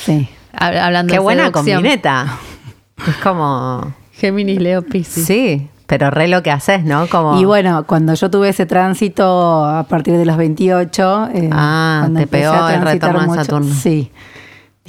Sí. 0.06 0.30
Hab- 0.54 0.78
Hablando 0.80 1.12
Qué 1.12 1.18
de 1.18 1.24
buena 1.24 1.52
combineta. 1.52 2.38
Es 3.08 3.16
como. 3.24 3.94
Géminis, 4.20 4.60
Leo, 4.60 4.82
Piscis. 4.82 5.26
Sí, 5.26 5.68
pero 5.88 6.12
re 6.12 6.28
lo 6.28 6.44
que 6.44 6.52
haces, 6.52 6.84
¿no? 6.84 7.08
Como. 7.08 7.40
Y 7.40 7.46
bueno, 7.46 7.86
cuando 7.88 8.14
yo 8.14 8.30
tuve 8.30 8.50
ese 8.50 8.66
tránsito 8.66 9.66
a 9.66 9.84
partir 9.84 10.18
de 10.18 10.26
los 10.26 10.38
28, 10.38 11.30
eh, 11.34 11.50
Ah, 11.52 12.00
cuando 12.02 12.20
te 12.20 12.28
pegó 12.28 12.52
a 12.52 12.76
el 12.76 12.82
retorno 12.82 13.34
Saturno. 13.34 13.74
Sí. 13.74 14.12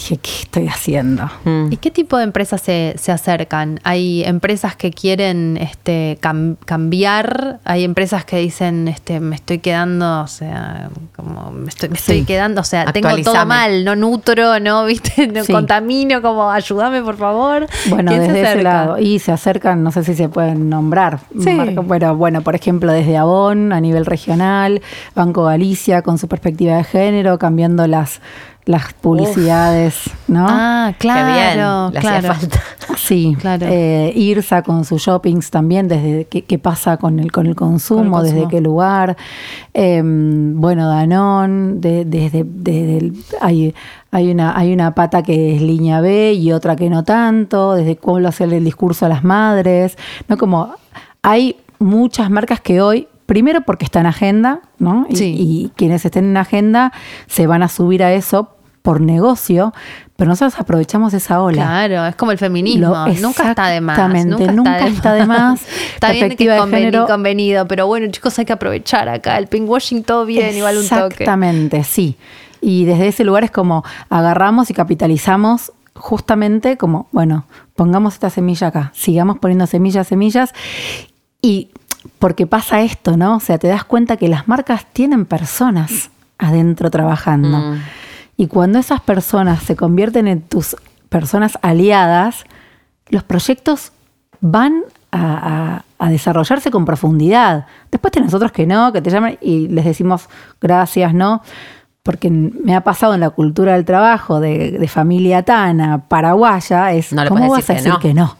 Dije, 0.01 0.17
¿qué 0.17 0.31
estoy 0.45 0.67
haciendo? 0.67 1.29
Mm. 1.45 1.71
¿Y 1.73 1.77
qué 1.77 1.91
tipo 1.91 2.17
de 2.17 2.25
empresas 2.25 2.63
se, 2.63 2.95
se 2.97 3.13
acercan? 3.13 3.81
¿Hay 3.85 4.25
empresas 4.25 4.75
que 4.75 4.91
quieren 4.93 5.59
este, 5.61 6.17
cam- 6.23 6.57
cambiar? 6.65 7.61
¿Hay 7.65 7.85
empresas 7.85 8.25
que 8.25 8.39
dicen, 8.39 8.89
este, 8.89 9.21
me 9.21 9.37
estoy 9.37 9.59
quedando, 9.59 10.23
o 10.23 10.27
sea, 10.27 10.89
como 11.15 11.51
me 11.51 11.69
estoy, 11.69 11.91
me 11.91 11.97
estoy 11.97 12.25
quedando, 12.25 12.63
o 12.63 12.65
sea, 12.65 12.87
tengo 12.93 13.11
todo 13.23 13.45
mal, 13.45 13.85
no 13.85 13.95
nutro, 13.95 14.59
no, 14.59 14.85
viste, 14.87 15.27
no 15.27 15.45
Sí. 15.45 15.53
contamino, 15.53 16.23
como 16.23 16.51
ayúdame 16.51 17.03
por 17.03 17.19
favor? 17.19 17.67
Bueno, 17.91 18.11
¿Quién 18.11 18.25
se 18.25 18.33
desde 18.33 18.53
ese 18.53 18.63
lado. 18.63 18.99
Y 18.99 19.19
se 19.19 19.33
acercan, 19.33 19.85
no 19.85 19.93
sé 19.93 20.03
si 20.03 20.15
se 20.15 20.31
pueden 20.31 20.71
nombrar. 20.71 21.21
Sí. 21.45 21.59
Bueno, 21.85 22.17
bueno, 22.17 22.41
por 22.41 22.55
ejemplo, 22.55 22.91
desde 22.91 23.19
Avon 23.19 23.75
a 23.75 23.81
nivel 23.83 24.07
regional, 24.07 24.81
Banco 25.15 25.45
Galicia 25.45 26.01
con 26.01 26.17
su 26.17 26.27
perspectiva 26.27 26.77
de 26.79 26.85
género, 26.85 27.39
cambiando 27.39 27.87
las, 27.87 28.21
las 28.67 28.93
publicidades, 28.93 30.11
¿no? 30.29 30.47
Ah, 30.49 30.93
Qué 30.99 31.09
bien, 31.09 31.25
claro, 31.25 31.91
claro. 31.99 32.35
falta. 32.35 32.61
Sí, 32.97 33.37
Claro. 33.41 33.67
Eh, 33.69 34.13
Irsa 34.15 34.63
con 34.63 34.85
sus 34.85 35.03
shoppings 35.03 35.51
también, 35.51 35.89
desde 35.89 36.27
qué, 36.27 36.43
qué 36.45 36.59
pasa 36.59 36.97
con 36.99 37.19
el, 37.19 37.33
con 37.33 37.47
el 37.47 37.57
consumo, 37.57 38.19
Con 38.19 38.27
el 38.27 38.35
desde 38.35 38.49
qué 38.49 38.61
lugar. 38.61 39.17
Eh, 39.75 40.03
bueno, 40.05 40.89
Danón, 40.89 41.81
de- 41.81 42.05
desde, 42.05 42.45
desde 42.47 42.99
el- 42.99 43.25
hay, 43.41 43.75
hay, 44.11 44.31
una, 44.31 44.57
hay 44.57 44.73
una 44.73 44.95
pata 44.95 45.23
que 45.23 45.57
es 45.57 45.63
línea 45.63 46.01
B 46.01 46.35
y 46.35 46.53
otra 46.53 46.77
que 46.77 46.91
no 46.91 47.03
tanto, 47.05 47.75
desde 47.75 47.97
cómo 47.97 48.21
lo 48.21 48.29
hace 48.29 48.45
el 48.45 48.65
discurso 48.65 49.07
a 49.07 49.09
las 49.09 49.25
madres, 49.25 49.97
¿no? 50.29 50.37
Como 50.37 50.75
hay 51.23 51.57
muchas 51.79 52.31
marcas 52.31 52.61
que 52.61 52.81
hoy, 52.83 53.09
primero 53.31 53.61
porque 53.61 53.85
está 53.85 54.01
en 54.01 54.07
agenda, 54.07 54.59
¿no? 54.81 55.07
Y, 55.09 55.15
Sí. 55.15 55.35
y 55.39 55.73
quienes 55.77 56.05
estén 56.05 56.25
en 56.25 56.37
agenda 56.37 56.93
se 57.29 57.47
van 57.47 57.63
a 57.63 57.69
subir 57.69 58.03
a 58.03 58.13
eso 58.13 58.57
por 58.83 59.01
negocio, 59.01 59.73
pero 60.17 60.31
nosotros 60.31 60.59
aprovechamos 60.59 61.15
esa 61.15 61.41
ola. 61.41 61.63
Claro, 61.63 62.07
es 62.07 62.17
como 62.17 62.33
el 62.33 62.39
feminismo, 62.39 62.89
Lo- 62.89 63.07
nunca 63.21 63.51
está 63.51 63.69
de 63.69 63.81
más. 63.81 63.97
exactamente, 63.97 64.53
nunca 64.53 64.85
está 64.85 65.13
de 65.15 65.27
más. 65.27 65.61
está 65.95 66.11
bien 66.11 66.35
que 66.35 66.51
de 66.51 66.59
conveni- 66.59 67.07
convenido, 67.07 67.69
pero 67.69 67.87
bueno, 67.87 68.09
chicos, 68.11 68.37
hay 68.41 68.47
que 68.47 68.53
aprovechar 68.53 69.09
acá. 69.09 69.39
El 69.39 69.47
pinkwashing 69.47 70.03
todo 70.03 70.27
bien, 70.27 70.57
igual 70.57 70.79
un 70.79 70.89
toque. 70.89 71.23
Exactamente, 71.23 71.85
sí. 71.85 72.17
Y 72.61 72.85
desde 72.85 73.07
ese 73.07 73.23
lugar 73.23 73.45
es 73.45 73.53
como 73.53 73.85
agarramos 74.09 74.71
y 74.71 74.75
capitalizamos 74.75 75.71
justamente 75.95 76.77
como, 76.77 77.07
bueno, 77.13 77.45
pongamos 77.77 78.15
esta 78.15 78.29
semilla 78.31 78.67
acá, 78.67 78.91
sigamos 78.93 79.39
poniendo 79.39 79.69
semillas, 79.69 80.09
semillas, 80.09 80.53
y 81.43 81.69
porque 82.21 82.47
pasa 82.47 82.83
esto, 82.83 83.17
¿no? 83.17 83.37
O 83.37 83.41
sea, 83.41 83.59
te 83.59 83.67
das 83.67 83.83
cuenta 83.83 84.17
que 84.17 84.29
las 84.29 84.47
marcas 84.47 84.87
tienen 84.93 85.27
personas 85.27 86.11
adentro 86.39 86.89
trabajando. 86.91 87.59
Mm. 87.59 87.83
Y 88.37 88.47
cuando 88.47 88.79
esas 88.79 89.01
personas 89.01 89.63
se 89.65 89.75
convierten 89.75 90.29
en 90.29 90.41
tus 90.43 90.77
personas 91.09 91.59
aliadas, 91.63 92.45
los 93.09 93.25
proyectos 93.25 93.91
van 94.41 94.83
a, 95.11 95.83
a- 95.99 96.07
a 96.07 96.09
desarrollarse 96.09 96.71
con 96.71 96.85
profundidad. 96.87 97.67
Después 97.91 98.13
tenés 98.13 98.33
otros 98.33 98.53
que 98.53 98.67
no, 98.67 98.93
que 98.93 99.03
te 99.03 99.11
llaman 99.11 99.37
y 99.43 99.69
les 99.69 99.85
decimos 99.85 100.29
gracias, 100.63 101.13
¿no? 101.13 101.43
Porque 102.03 102.31
me 102.31 102.75
ha 102.75 102.81
pasado 102.83 103.13
en 103.13 103.21
la 103.21 103.29
cultura 103.29 103.75
del 103.75 103.85
trabajo 103.85 104.41
de, 104.41 104.71
de 104.79 104.89
familia 104.89 105.43
tana, 105.43 106.05
paraguaya, 106.09 106.93
es 106.93 107.13
No 107.13 107.27
¿cómo 107.27 107.51
vas 107.51 107.69
a 107.69 107.75
decir 107.75 107.93
decir 107.93 107.93
que 108.01 108.15
no? 108.15 108.31
que 108.31 108.35
no? 108.35 108.40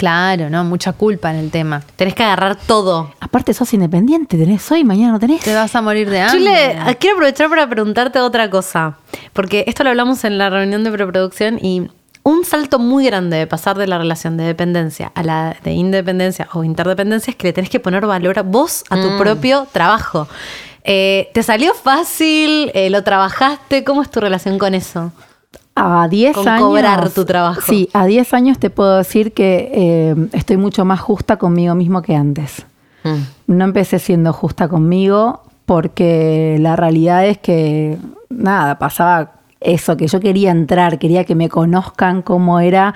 Claro, 0.00 0.48
¿no? 0.48 0.64
Mucha 0.64 0.94
culpa 0.94 1.30
en 1.30 1.36
el 1.36 1.50
tema. 1.50 1.82
Tenés 1.96 2.14
que 2.14 2.22
agarrar 2.22 2.56
todo. 2.56 3.12
Aparte 3.20 3.52
sos 3.52 3.74
independiente, 3.74 4.38
tenés 4.38 4.72
hoy, 4.72 4.82
mañana 4.82 5.12
no 5.12 5.20
tenés. 5.20 5.42
Te 5.42 5.54
vas 5.54 5.76
a 5.76 5.82
morir 5.82 6.08
de 6.08 6.20
hambre. 6.22 6.38
Chile, 6.38 6.78
ah, 6.80 6.94
quiero 6.94 7.16
aprovechar 7.16 7.50
para 7.50 7.68
preguntarte 7.68 8.18
otra 8.18 8.48
cosa, 8.48 8.96
porque 9.34 9.64
esto 9.66 9.84
lo 9.84 9.90
hablamos 9.90 10.24
en 10.24 10.38
la 10.38 10.48
reunión 10.48 10.84
de 10.84 10.90
preproducción 10.90 11.58
y 11.60 11.90
un 12.22 12.46
salto 12.46 12.78
muy 12.78 13.04
grande 13.04 13.36
de 13.36 13.46
pasar 13.46 13.76
de 13.76 13.86
la 13.86 13.98
relación 13.98 14.38
de 14.38 14.44
dependencia 14.44 15.12
a 15.14 15.22
la 15.22 15.54
de 15.62 15.72
independencia 15.72 16.48
o 16.54 16.64
interdependencia 16.64 17.32
es 17.32 17.36
que 17.36 17.48
le 17.48 17.52
tenés 17.52 17.68
que 17.68 17.78
poner 17.78 18.06
valor 18.06 18.38
a 18.38 18.42
vos 18.42 18.84
a 18.88 19.02
tu 19.02 19.18
propio 19.18 19.66
trabajo. 19.70 20.28
Eh, 20.82 21.28
¿Te 21.34 21.42
salió 21.42 21.74
fácil? 21.74 22.70
Eh, 22.72 22.88
¿Lo 22.88 23.04
trabajaste? 23.04 23.84
¿Cómo 23.84 24.00
es 24.00 24.10
tu 24.10 24.20
relación 24.20 24.58
con 24.58 24.72
eso? 24.72 25.12
A 25.74 26.08
10 26.08 26.34
Con 26.36 26.48
años. 26.48 26.66
cobrar 26.66 27.10
tu 27.10 27.24
trabajo. 27.24 27.60
Sí, 27.64 27.88
a 27.92 28.04
10 28.04 28.34
años 28.34 28.58
te 28.58 28.70
puedo 28.70 28.96
decir 28.98 29.32
que 29.32 29.70
eh, 29.72 30.28
estoy 30.32 30.56
mucho 30.56 30.84
más 30.84 31.00
justa 31.00 31.36
conmigo 31.36 31.74
mismo 31.74 32.02
que 32.02 32.14
antes. 32.14 32.66
Mm. 33.04 33.54
No 33.56 33.64
empecé 33.64 33.98
siendo 33.98 34.32
justa 34.32 34.68
conmigo 34.68 35.42
porque 35.64 36.56
la 36.60 36.76
realidad 36.76 37.24
es 37.26 37.38
que, 37.38 37.96
nada, 38.28 38.78
pasaba 38.78 39.39
eso, 39.60 39.96
que 39.96 40.06
yo 40.06 40.20
quería 40.20 40.50
entrar, 40.50 40.98
quería 40.98 41.24
que 41.24 41.34
me 41.34 41.48
conozcan 41.48 42.22
cómo 42.22 42.60
era 42.60 42.94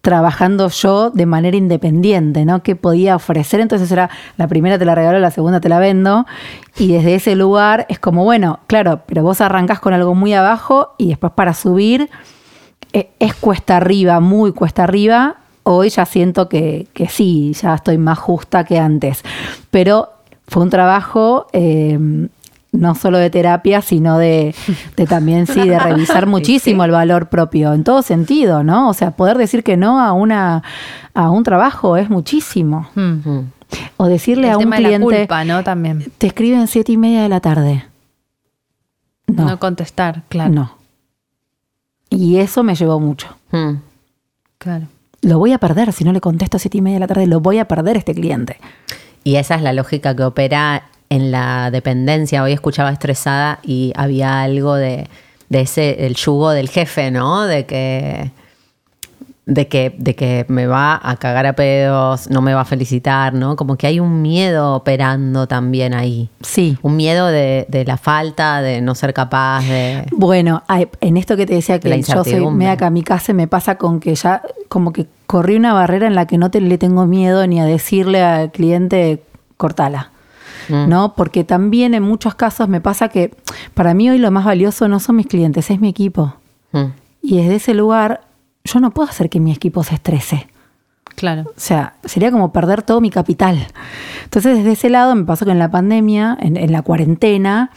trabajando 0.00 0.68
yo 0.68 1.10
de 1.10 1.26
manera 1.26 1.56
independiente, 1.56 2.44
¿no? 2.44 2.62
¿Qué 2.62 2.74
podía 2.74 3.16
ofrecer? 3.16 3.60
Entonces 3.60 3.90
era, 3.92 4.10
la 4.36 4.48
primera 4.48 4.78
te 4.78 4.84
la 4.84 4.94
regalo, 4.94 5.18
la 5.18 5.30
segunda 5.30 5.60
te 5.60 5.68
la 5.68 5.78
vendo. 5.78 6.26
Y 6.76 6.92
desde 6.92 7.14
ese 7.14 7.36
lugar 7.36 7.86
es 7.88 7.98
como, 7.98 8.24
bueno, 8.24 8.60
claro, 8.66 9.02
pero 9.06 9.22
vos 9.22 9.40
arrancás 9.40 9.80
con 9.80 9.92
algo 9.92 10.14
muy 10.14 10.32
abajo 10.32 10.94
y 10.98 11.08
después 11.08 11.32
para 11.32 11.54
subir 11.54 12.10
eh, 12.92 13.10
es 13.18 13.34
cuesta 13.34 13.76
arriba, 13.76 14.20
muy 14.20 14.52
cuesta 14.52 14.84
arriba. 14.84 15.36
Hoy 15.62 15.90
ya 15.90 16.06
siento 16.06 16.48
que, 16.48 16.88
que 16.94 17.08
sí, 17.08 17.52
ya 17.52 17.74
estoy 17.74 17.98
más 17.98 18.18
justa 18.18 18.64
que 18.64 18.78
antes. 18.78 19.22
Pero 19.70 20.08
fue 20.48 20.62
un 20.62 20.70
trabajo 20.70 21.46
eh, 21.52 21.98
no 22.72 22.94
solo 22.94 23.18
de 23.18 23.30
terapia, 23.30 23.82
sino 23.82 24.18
de, 24.18 24.54
de 24.96 25.06
también, 25.06 25.46
sí, 25.46 25.68
de 25.68 25.78
revisar 25.78 26.26
muchísimo 26.28 26.84
el 26.84 26.90
valor 26.90 27.28
propio, 27.28 27.72
en 27.72 27.84
todo 27.84 28.02
sentido, 28.02 28.62
¿no? 28.62 28.88
O 28.88 28.94
sea, 28.94 29.12
poder 29.12 29.38
decir 29.38 29.64
que 29.64 29.76
no 29.76 30.00
a, 30.00 30.12
una, 30.12 30.62
a 31.14 31.30
un 31.30 31.42
trabajo 31.42 31.96
es 31.96 32.10
muchísimo. 32.10 32.88
Mm. 32.94 33.40
O 33.96 34.06
decirle 34.06 34.48
el 34.48 34.54
a 34.54 34.56
un 34.56 34.64
tema 34.64 34.76
de 34.76 34.82
la 34.82 34.88
cliente, 34.88 35.18
culpa, 35.18 35.44
¿no? 35.44 35.62
También. 35.62 36.10
te 36.18 36.26
escriben 36.28 36.66
siete 36.66 36.92
y 36.92 36.96
media 36.96 37.22
de 37.22 37.28
la 37.28 37.40
tarde. 37.40 37.84
No, 39.26 39.44
No, 39.44 39.58
contestar, 39.58 40.22
claro. 40.28 40.50
no. 40.50 40.76
Y 42.08 42.38
eso 42.38 42.64
me 42.64 42.74
llevó 42.74 42.98
mucho. 42.98 43.28
Mm. 43.52 43.74
Claro. 44.58 44.88
Lo 45.22 45.38
voy 45.38 45.52
a 45.52 45.58
perder 45.58 45.92
si 45.92 46.02
no 46.02 46.12
le 46.12 46.20
contesto 46.20 46.56
a 46.56 46.60
siete 46.60 46.78
y 46.78 46.82
media 46.82 46.96
de 46.96 47.00
la 47.00 47.06
tarde, 47.06 47.26
lo 47.26 47.40
voy 47.40 47.58
a 47.58 47.66
perder 47.68 47.96
este 47.96 48.14
cliente. 48.14 48.58
Y 49.22 49.36
esa 49.36 49.54
es 49.54 49.62
la 49.62 49.72
lógica 49.72 50.16
que 50.16 50.24
opera 50.24 50.84
en 51.10 51.30
la 51.30 51.70
dependencia. 51.70 52.42
Hoy 52.42 52.52
escuchaba 52.52 52.90
estresada 52.90 53.58
y 53.62 53.92
había 53.96 54.40
algo 54.42 54.76
de, 54.76 55.08
de 55.50 55.60
ese, 55.60 56.06
el 56.06 56.14
yugo 56.14 56.50
del 56.50 56.68
jefe, 56.68 57.10
¿no? 57.10 57.42
De 57.42 57.66
que, 57.66 58.30
de 59.44 59.66
que, 59.66 59.92
de 59.98 60.14
que 60.14 60.46
me 60.48 60.68
va 60.68 61.00
a 61.02 61.16
cagar 61.16 61.46
a 61.46 61.54
pedos, 61.54 62.30
no 62.30 62.40
me 62.40 62.54
va 62.54 62.60
a 62.60 62.64
felicitar, 62.64 63.34
¿no? 63.34 63.56
Como 63.56 63.76
que 63.76 63.88
hay 63.88 63.98
un 63.98 64.22
miedo 64.22 64.76
operando 64.76 65.48
también 65.48 65.94
ahí. 65.94 66.30
Sí. 66.42 66.78
Un 66.82 66.94
miedo 66.94 67.26
de, 67.26 67.66
de 67.68 67.84
la 67.84 67.96
falta, 67.96 68.62
de 68.62 68.80
no 68.80 68.94
ser 68.94 69.12
capaz 69.12 69.64
de. 69.64 70.06
Bueno, 70.12 70.62
en 71.00 71.16
esto 71.16 71.36
que 71.36 71.44
te 71.44 71.54
decía 71.54 71.80
que 71.80 72.02
yo 72.02 72.22
soy 72.22 72.46
media 72.50 72.76
kamikaze, 72.76 73.34
me 73.34 73.48
pasa 73.48 73.74
con 73.74 73.98
que 73.98 74.14
ya 74.14 74.42
como 74.68 74.92
que 74.92 75.06
corrí 75.26 75.56
una 75.56 75.72
barrera 75.72 76.06
en 76.06 76.14
la 76.14 76.26
que 76.26 76.38
no 76.38 76.52
te, 76.52 76.60
le 76.60 76.78
tengo 76.78 77.06
miedo 77.06 77.44
ni 77.48 77.60
a 77.60 77.64
decirle 77.64 78.22
al 78.22 78.52
cliente, 78.52 79.24
cortala. 79.56 80.12
Mm. 80.68 80.88
¿No? 80.88 81.14
Porque 81.14 81.44
también 81.44 81.94
en 81.94 82.02
muchos 82.02 82.34
casos 82.34 82.68
me 82.68 82.80
pasa 82.80 83.08
que 83.08 83.34
para 83.74 83.94
mí 83.94 84.10
hoy 84.10 84.18
lo 84.18 84.30
más 84.30 84.44
valioso 84.44 84.88
no 84.88 85.00
son 85.00 85.16
mis 85.16 85.26
clientes, 85.26 85.70
es 85.70 85.80
mi 85.80 85.88
equipo. 85.88 86.34
Mm. 86.72 86.84
Y 87.22 87.38
desde 87.38 87.56
ese 87.56 87.74
lugar 87.74 88.22
yo 88.64 88.80
no 88.80 88.90
puedo 88.90 89.08
hacer 89.08 89.30
que 89.30 89.40
mi 89.40 89.52
equipo 89.52 89.82
se 89.84 89.94
estrese. 89.94 90.48
Claro. 91.16 91.42
O 91.42 91.52
sea, 91.60 91.94
sería 92.04 92.30
como 92.30 92.52
perder 92.52 92.82
todo 92.82 93.00
mi 93.00 93.10
capital. 93.10 93.66
Entonces, 94.24 94.58
desde 94.58 94.72
ese 94.72 94.90
lado 94.90 95.14
me 95.14 95.24
pasó 95.24 95.44
que 95.44 95.50
en 95.50 95.58
la 95.58 95.70
pandemia, 95.70 96.36
en, 96.40 96.56
en 96.56 96.72
la 96.72 96.82
cuarentena, 96.82 97.70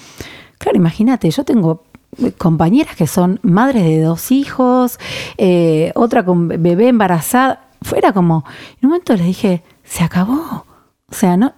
claro, 0.60 0.78
imagínate, 0.78 1.30
yo 1.30 1.44
tengo 1.44 1.84
eh, 2.20 2.32
compañeras 2.32 2.96
que 2.96 3.08
son 3.08 3.40
madres 3.44 3.84
de 3.84 4.02
dos 4.02 4.32
hijos, 4.32 5.00
eh, 5.38 5.92
otra 5.96 6.24
con 6.24 6.48
bebé 6.48 6.88
embarazada. 6.90 7.68
Fuera 7.82 8.14
como, 8.14 8.46
en 8.80 8.86
un 8.86 8.90
momento 8.92 9.16
les 9.16 9.26
dije, 9.26 9.64
se 9.84 10.04
acabó. 10.04 10.66
O 11.10 11.14
sea, 11.14 11.38
no, 11.38 11.54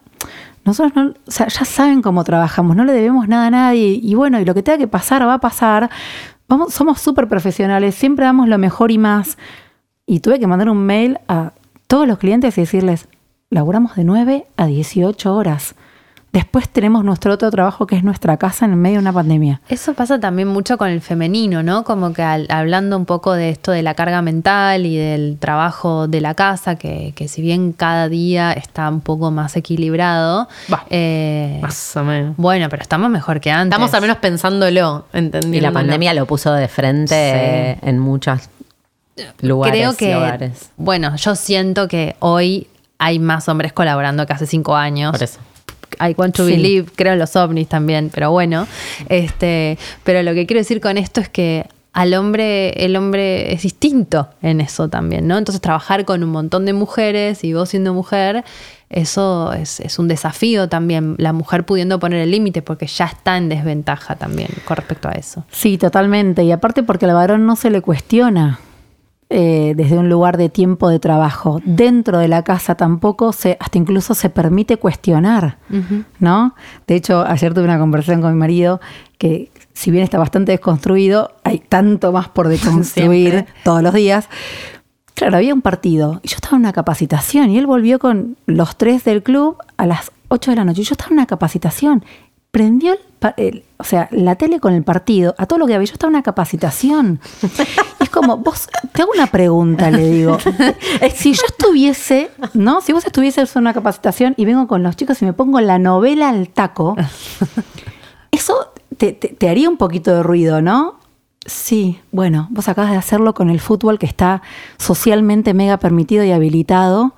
nosotros 0.66 0.96
no, 0.96 1.14
o 1.26 1.32
sea, 1.32 1.48
ya 1.48 1.64
saben 1.64 2.02
cómo 2.02 2.24
trabajamos, 2.24 2.76
no 2.76 2.84
le 2.84 2.94
debemos 2.94 3.28
nada 3.28 3.48
a 3.48 3.52
nadie. 3.52 4.00
Y 4.02 4.16
bueno, 4.16 4.40
y 4.40 4.46
lo 4.46 4.54
que 4.54 4.64
tenga 4.64 4.80
que 4.80 4.88
pasar 4.88 5.26
va 5.26 5.36
a 5.36 5.40
pasar. 5.40 5.90
Vamos, 6.48 6.74
somos 6.74 7.00
súper 7.00 7.28
profesionales, 7.28 7.96
siempre 7.96 8.26
damos 8.26 8.48
lo 8.48 8.58
mejor 8.58 8.92
y 8.92 8.98
más. 8.98 9.38
Y 10.08 10.20
tuve 10.20 10.40
que 10.40 10.48
mandar 10.48 10.70
un 10.70 10.86
mail 10.86 11.20
a 11.28 11.54
todos 11.88 12.08
los 12.08 12.18
clientes 12.18 12.58
y 12.58 12.62
decirles, 12.62 13.08
laburamos 13.50 13.96
de 13.96 14.04
9 14.04 14.48
a 14.58 14.66
18 14.66 15.36
horas. 15.36 15.76
Después 16.36 16.68
tenemos 16.68 17.06
nuestro 17.06 17.32
otro 17.34 17.50
trabajo 17.50 17.88
que 17.88 17.96
es 17.96 18.04
nuestra 18.04 18.36
casa 18.36 18.66
en 18.66 18.76
medio 18.76 18.96
de 18.98 19.04
una 19.04 19.14
pandemia. 19.14 19.62
Eso 19.70 19.94
pasa 19.94 20.20
también 20.20 20.50
mucho 20.50 20.78
con 20.78 20.90
el 20.90 21.00
femenino, 21.00 21.64
¿no? 21.64 21.86
Como 21.86 22.12
que 22.12 22.24
al- 22.24 22.46
hablando 22.50 22.98
un 22.98 23.06
poco 23.06 23.32
de 23.32 23.50
esto 23.52 23.72
de 23.72 23.82
la 23.84 23.94
carga 23.94 24.22
mental 24.22 24.86
y 24.86 24.98
del 24.98 25.38
trabajo 25.40 26.10
de 26.10 26.20
la 26.20 26.34
casa, 26.34 26.76
que, 26.76 27.14
que 27.16 27.30
si 27.30 27.42
bien 27.42 27.72
cada 27.72 28.10
día 28.10 28.52
está 28.52 28.90
un 28.90 29.00
poco 29.00 29.32
más 29.32 29.56
equilibrado, 29.56 30.50
Bah, 30.68 30.86
eh, 30.90 31.60
Más 31.62 31.96
o 31.96 32.04
menos. 32.04 32.36
bueno, 32.36 32.68
pero 32.70 32.82
estamos 32.82 33.10
mejor 33.10 33.40
que 33.40 33.52
antes. 33.52 33.74
Estamos 33.74 33.94
al 33.94 34.02
menos 34.02 34.18
pensándolo, 34.18 35.06
¿entendiendo? 35.14 35.58
Y 35.58 35.62
la 35.62 35.72
pandemia 35.72 36.14
lo 36.14 36.26
puso 36.26 36.52
de 36.52 36.68
frente 36.68 37.80
en 37.82 37.98
muchos 37.98 38.42
lugares 39.40 39.80
Creo 39.80 39.96
que, 39.96 40.12
y 40.12 40.14
hogares. 40.14 40.70
bueno, 40.76 41.16
yo 41.16 41.36
siento 41.36 41.88
que 41.88 42.18
hoy 42.20 42.68
hay 42.98 43.20
más 43.20 43.48
hombres 43.48 43.72
colaborando 43.72 44.26
que 44.26 44.34
hace 44.34 44.46
cinco 44.48 44.76
años. 44.76 45.14
Por 45.14 45.24
eso. 45.24 45.40
I 46.00 46.14
want 46.18 46.36
to 46.36 46.46
Sí. 46.46 46.52
believe, 46.54 46.88
creo 46.96 47.14
en 47.14 47.20
los 47.20 47.36
ovnis 47.36 47.68
también, 47.68 48.10
pero 48.14 48.32
bueno. 48.32 48.68
Este, 49.10 49.78
pero 50.04 50.24
lo 50.24 50.34
que 50.34 50.46
quiero 50.46 50.60
decir 50.60 50.82
con 50.82 50.98
esto 50.98 51.22
es 51.22 51.30
que 51.30 51.66
al 51.94 52.14
hombre, 52.14 52.72
el 52.86 52.96
hombre 52.98 53.54
es 53.54 53.62
distinto 53.62 54.28
en 54.42 54.60
eso 54.60 54.90
también, 54.90 55.28
¿no? 55.28 55.38
Entonces 55.38 55.62
trabajar 55.62 56.04
con 56.04 56.24
un 56.24 56.30
montón 56.30 56.66
de 56.66 56.74
mujeres 56.74 57.44
y 57.46 57.54
vos 57.54 57.70
siendo 57.70 57.94
mujer, 57.94 58.44
eso 58.90 59.54
es, 59.54 59.80
es 59.80 59.98
un 59.98 60.10
desafío 60.10 60.68
también, 60.68 61.16
la 61.20 61.32
mujer 61.32 61.66
pudiendo 61.66 61.98
poner 61.98 62.20
el 62.20 62.32
límite 62.32 62.62
porque 62.62 62.86
ya 62.88 63.06
está 63.06 63.38
en 63.38 63.48
desventaja 63.48 64.16
también 64.18 64.50
con 64.66 64.76
respecto 64.76 65.08
a 65.08 65.14
eso. 65.14 65.46
Sí, 65.52 65.78
totalmente. 65.78 66.44
Y 66.44 66.52
aparte 66.52 66.84
porque 66.84 67.06
al 67.06 67.14
varón 67.14 67.46
no 67.46 67.56
se 67.56 67.70
le 67.70 67.80
cuestiona 67.82 68.60
eh, 69.30 69.74
desde 69.76 69.98
un 69.98 70.08
lugar 70.08 70.38
de 70.38 70.50
tiempo 70.50 70.88
de 70.88 71.00
trabajo. 71.00 71.60
Dentro 71.66 72.20
de 72.20 72.28
la 72.28 72.44
casa 72.44 72.76
tampoco 72.76 73.34
se, 73.34 73.58
hasta 73.60 73.78
incluso 73.78 74.14
se 74.14 74.30
permite 74.30 74.78
cuestionar, 74.78 75.58
¿no? 76.20 76.54
De 76.86 76.96
hecho, 76.96 77.26
ayer 77.26 77.54
tuve 77.54 77.64
una 77.64 77.80
conversación 77.80 78.22
con 78.22 78.34
mi 78.34 78.40
marido 78.40 78.80
que 79.18 79.52
si 79.74 79.92
bien 79.92 80.04
está 80.04 80.18
bastante 80.18 80.52
desconstruido, 80.52 81.32
hay 81.44 81.60
tanto 81.60 82.12
más 82.12 82.30
por 82.30 82.48
deconstruir 82.50 83.46
todos 83.64 83.82
los 83.82 83.94
días. 83.94 84.30
Claro, 85.16 85.38
había 85.38 85.54
un 85.54 85.62
partido 85.62 86.20
y 86.24 86.28
yo 86.28 86.36
estaba 86.36 86.58
en 86.58 86.62
una 86.62 86.74
capacitación 86.74 87.50
y 87.50 87.58
él 87.58 87.66
volvió 87.66 88.00
con 88.00 88.38
los 88.46 88.78
tres 88.78 89.04
del 89.06 89.24
club 89.24 89.58
a 89.78 89.86
las 89.86 90.12
8 90.28 90.52
de 90.52 90.58
la 90.58 90.66
noche 90.66 90.82
y 90.82 90.86
yo 90.86 90.94
estaba 90.94 91.10
en 91.10 91.14
una 91.14 91.26
capacitación. 91.26 92.04
Prendió 92.56 92.94
el, 92.94 93.00
el- 93.36 93.64
o 93.78 93.84
sea, 93.84 94.08
la 94.12 94.36
tele 94.36 94.62
con 94.62 94.74
el 94.74 94.84
partido, 94.84 95.36
a 95.38 95.46
todo 95.46 95.60
lo 95.60 95.68
que 95.68 95.76
había. 95.76 95.86
Yo 95.88 95.92
estaba 95.94 96.10
en 96.10 96.16
una 96.16 96.24
capacitación. 96.24 97.20
Es 98.00 98.10
como, 98.10 98.38
vos, 98.38 98.70
te 98.94 99.02
hago 99.02 99.12
una 99.14 99.28
pregunta, 99.28 99.92
le 99.92 100.08
digo. 100.10 100.38
Si 101.14 101.34
yo 101.34 101.42
estuviese, 101.50 102.32
¿no? 102.54 102.80
Si 102.80 102.94
vos 102.94 103.06
estuvieses 103.06 103.54
en 103.58 103.62
una 103.64 103.74
capacitación 103.74 104.36
y 104.38 104.46
vengo 104.46 104.68
con 104.68 104.84
los 104.84 104.96
chicos 104.96 105.22
y 105.22 105.26
me 105.26 105.34
pongo 105.34 105.60
la 105.60 105.80
novela 105.80 106.30
al 106.30 106.48
taco, 106.48 106.96
eso 108.32 108.72
te, 108.98 109.12
te- 109.12 109.30
te 109.30 109.50
haría 109.50 109.70
un 109.70 109.76
poquito 109.78 110.16
de 110.16 110.24
ruido, 110.24 110.62
¿no? 110.62 110.96
Sí, 111.46 112.00
bueno, 112.14 112.48
vos 112.52 112.70
acabas 112.70 112.92
de 112.92 112.98
hacerlo 112.98 113.34
con 113.34 113.50
el 113.50 113.60
fútbol 113.60 114.00
que 114.00 114.06
está 114.06 114.42
socialmente 114.78 115.54
mega 115.54 115.78
permitido 115.78 116.24
y 116.24 116.32
habilitado, 116.32 117.14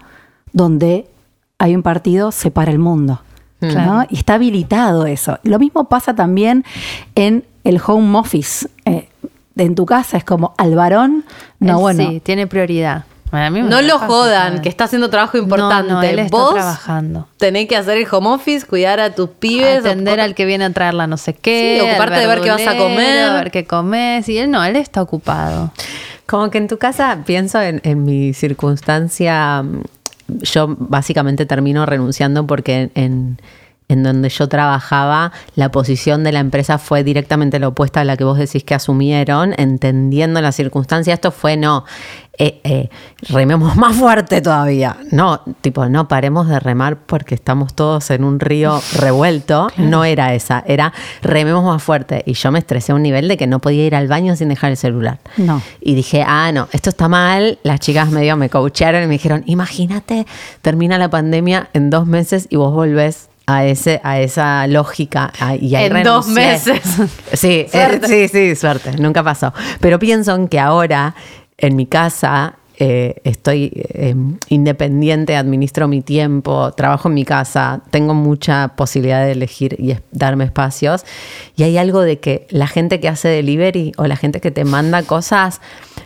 donde 0.52 1.08
hay 1.60 1.76
un 1.76 1.84
partido, 1.84 2.32
se 2.32 2.50
para 2.50 2.72
el 2.72 2.80
mundo. 2.80 3.22
¿No? 3.62 4.06
Y 4.10 4.18
está 4.18 4.36
habilitado 4.36 5.06
eso. 5.06 5.40
Lo 5.44 5.60
mismo 5.60 5.86
pasa 5.90 6.16
también 6.16 6.64
en 7.16 7.44
el 7.64 7.82
home 7.86 8.18
office. 8.18 8.68
Eh, 8.86 9.10
en 9.58 9.76
tu 9.76 9.86
casa 9.86 10.18
es 10.18 10.24
como 10.24 10.54
al 10.58 10.76
varón, 10.76 11.26
no, 11.60 11.74
Él 11.74 11.80
bueno. 11.80 12.10
Sí, 12.10 12.20
tiene 12.20 12.48
prioridad. 12.48 13.06
A 13.32 13.50
mí 13.50 13.62
me 13.62 13.70
No 13.70 13.82
lo 13.82 14.00
jodan, 14.00 14.62
que 14.62 14.70
está 14.70 14.86
haciendo 14.86 15.10
trabajo 15.10 15.38
importante. 15.38 15.92
No, 15.92 16.02
no, 16.02 16.04
él 16.04 16.20
está 16.20 16.38
Vos 16.38 16.54
trabajando. 16.54 17.28
tenés 17.38 17.68
que 17.68 17.76
hacer 17.76 17.98
el 17.98 18.08
home 18.10 18.30
office, 18.30 18.66
cuidar 18.66 19.02
a 19.02 19.16
tus 19.16 19.30
pibes. 19.30 19.80
atender 19.80 20.22
al 20.22 20.34
que 20.34 20.46
viene 20.46 20.64
a 20.64 20.70
traer 20.72 20.94
la 20.94 21.08
no 21.08 21.18
sé 21.18 21.34
qué. 21.34 21.80
Sí, 21.82 21.90
ocuparte 21.90 22.20
de 22.20 22.28
ver 22.28 22.42
qué 22.42 22.52
vas 22.52 22.68
a 22.68 22.78
comer. 22.78 23.34
ver 23.34 23.52
qué 23.52 23.66
comes. 23.66 24.30
Y 24.30 24.38
él 24.38 24.50
no, 24.50 24.64
él 24.64 24.78
está 24.78 25.02
ocupado. 25.02 25.72
Como 26.26 26.50
que 26.50 26.58
en 26.58 26.68
tu 26.68 26.78
casa 26.78 27.18
pienso 27.26 27.62
en, 27.62 27.82
en 27.84 28.06
mi 28.06 28.34
circunstancia, 28.34 29.62
mm, 29.64 29.82
yo 30.28 30.76
básicamente 30.80 31.46
termino 31.46 31.86
renunciando 31.86 32.46
porque 32.48 32.90
en, 32.96 33.38
donde 33.90 34.28
yo 34.28 34.50
trabajaba, 34.50 35.32
la 35.56 35.72
posición 35.72 36.24
de 36.26 36.34
la 36.34 36.40
empresa 36.40 36.78
fue 36.78 37.06
directamente 37.06 37.58
la 37.58 37.70
opuesta 37.70 38.02
a 38.02 38.04
la 38.04 38.18
que 38.18 38.26
vos 38.26 38.38
decís 38.38 38.66
que 38.66 38.76
asumieron, 38.76 39.54
entendiendo 39.58 40.42
la 40.42 40.52
circunstancia. 40.52 41.14
Esto 41.14 41.32
fue, 41.32 41.56
no, 41.56 41.86
eh, 42.38 42.60
eh, 42.66 42.90
rememos 43.30 43.78
más 43.78 43.96
fuerte 43.96 44.42
todavía. 44.42 44.98
No, 45.12 45.42
tipo, 45.62 45.88
no 45.88 46.10
paremos 46.10 46.50
de 46.50 46.60
remar 46.60 46.98
porque 46.98 47.34
estamos 47.34 47.74
todos 47.74 48.12
en 48.12 48.26
un 48.26 48.40
río 48.40 48.82
revuelto. 49.00 49.70
No 49.78 50.04
era 50.04 50.34
esa, 50.34 50.64
era 50.68 50.92
rememos 51.22 51.64
más 51.64 51.82
fuerte. 51.82 52.24
Y 52.26 52.34
yo 52.34 52.52
me 52.52 52.60
estresé 52.60 52.92
a 52.92 52.96
un 52.96 53.04
nivel 53.04 53.30
de 53.30 53.38
que 53.38 53.48
no 53.48 53.60
podía 53.60 53.86
ir 53.86 53.96
al 53.96 54.10
baño 54.10 54.36
sin 54.36 54.50
dejar 54.50 54.72
el 54.72 54.78
celular. 54.78 55.20
No. 55.38 55.62
Y 55.80 55.96
dije, 55.96 56.26
ah, 56.28 56.52
no, 56.52 56.68
esto 56.74 56.90
está 56.90 57.08
mal. 57.08 57.58
Las 57.64 57.80
chicas 57.80 58.10
medio 58.10 58.36
me 58.36 58.50
coacharon 58.50 59.02
y 59.04 59.08
me 59.08 59.14
dijeron, 59.14 59.44
imagínate, 59.46 60.28
termina 60.62 60.98
la 60.98 61.10
pandemia 61.10 61.70
en 61.74 61.90
dos 61.90 62.06
meses 62.06 62.48
y 62.50 62.58
vos 62.58 62.74
volvés 62.74 63.30
a 63.48 63.66
ese, 63.66 64.02
a 64.04 64.20
esa 64.20 64.68
lógica. 64.68 65.32
Ah, 65.40 65.56
Y 65.56 65.74
ahí 65.76 65.86
En 65.86 66.04
dos 66.04 66.28
meses. 66.28 66.82
Sí, 67.34 67.66
eh, 67.72 68.02
sí, 68.06 68.28
sí, 68.28 68.56
suerte, 68.56 68.92
nunca 68.98 69.24
pasó. 69.24 69.54
Pero 69.80 69.98
pienso 69.98 70.36
en 70.36 70.48
que 70.48 70.60
ahora 70.60 71.16
en 71.58 71.76
mi 71.76 71.86
casa 71.86 72.56
eh, 72.80 73.16
estoy 73.24 73.72
eh, 73.74 74.16
independiente, 74.50 75.36
administro 75.36 75.88
mi 75.88 76.02
tiempo, 76.02 76.72
trabajo 76.74 77.08
en 77.08 77.16
mi 77.16 77.26
casa, 77.26 77.82
tengo 77.90 78.14
mucha 78.14 78.70
posibilidad 78.76 79.26
de 79.26 79.32
elegir 79.32 79.76
y 79.80 79.96
darme 80.12 80.46
espacios. 80.46 81.04
Y 81.56 81.64
hay 81.64 81.78
algo 81.80 82.02
de 82.02 82.20
que 82.20 82.46
la 82.52 82.68
gente 82.68 83.00
que 83.00 83.10
hace 83.10 83.30
delivery 83.30 83.94
o 83.98 84.06
la 84.06 84.16
gente 84.16 84.40
que 84.42 84.52
te 84.52 84.64
manda 84.64 85.02
cosas 85.02 85.60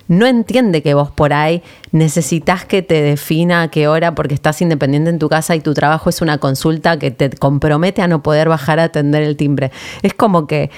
no 0.07 0.25
entiende 0.25 0.81
que 0.81 0.93
vos 0.93 1.11
por 1.11 1.33
ahí 1.33 1.61
necesitas 1.91 2.63
que 2.63 2.81
te 2.81 3.01
defina 3.01 3.63
a 3.63 3.67
qué 3.67 3.89
hora 3.89 4.15
porque 4.15 4.33
estás 4.33 4.61
independiente 4.61 5.09
en 5.09 5.19
tu 5.19 5.27
casa 5.27 5.55
y 5.55 5.59
tu 5.59 5.73
trabajo 5.73 6.09
es 6.09 6.21
una 6.21 6.37
consulta 6.37 6.97
que 6.99 7.11
te 7.11 7.29
compromete 7.31 8.01
a 8.01 8.07
no 8.07 8.23
poder 8.23 8.47
bajar 8.47 8.79
a 8.79 8.85
atender 8.85 9.23
el 9.23 9.35
timbre. 9.35 9.71
Es 10.03 10.13
como 10.13 10.47
que 10.47 10.69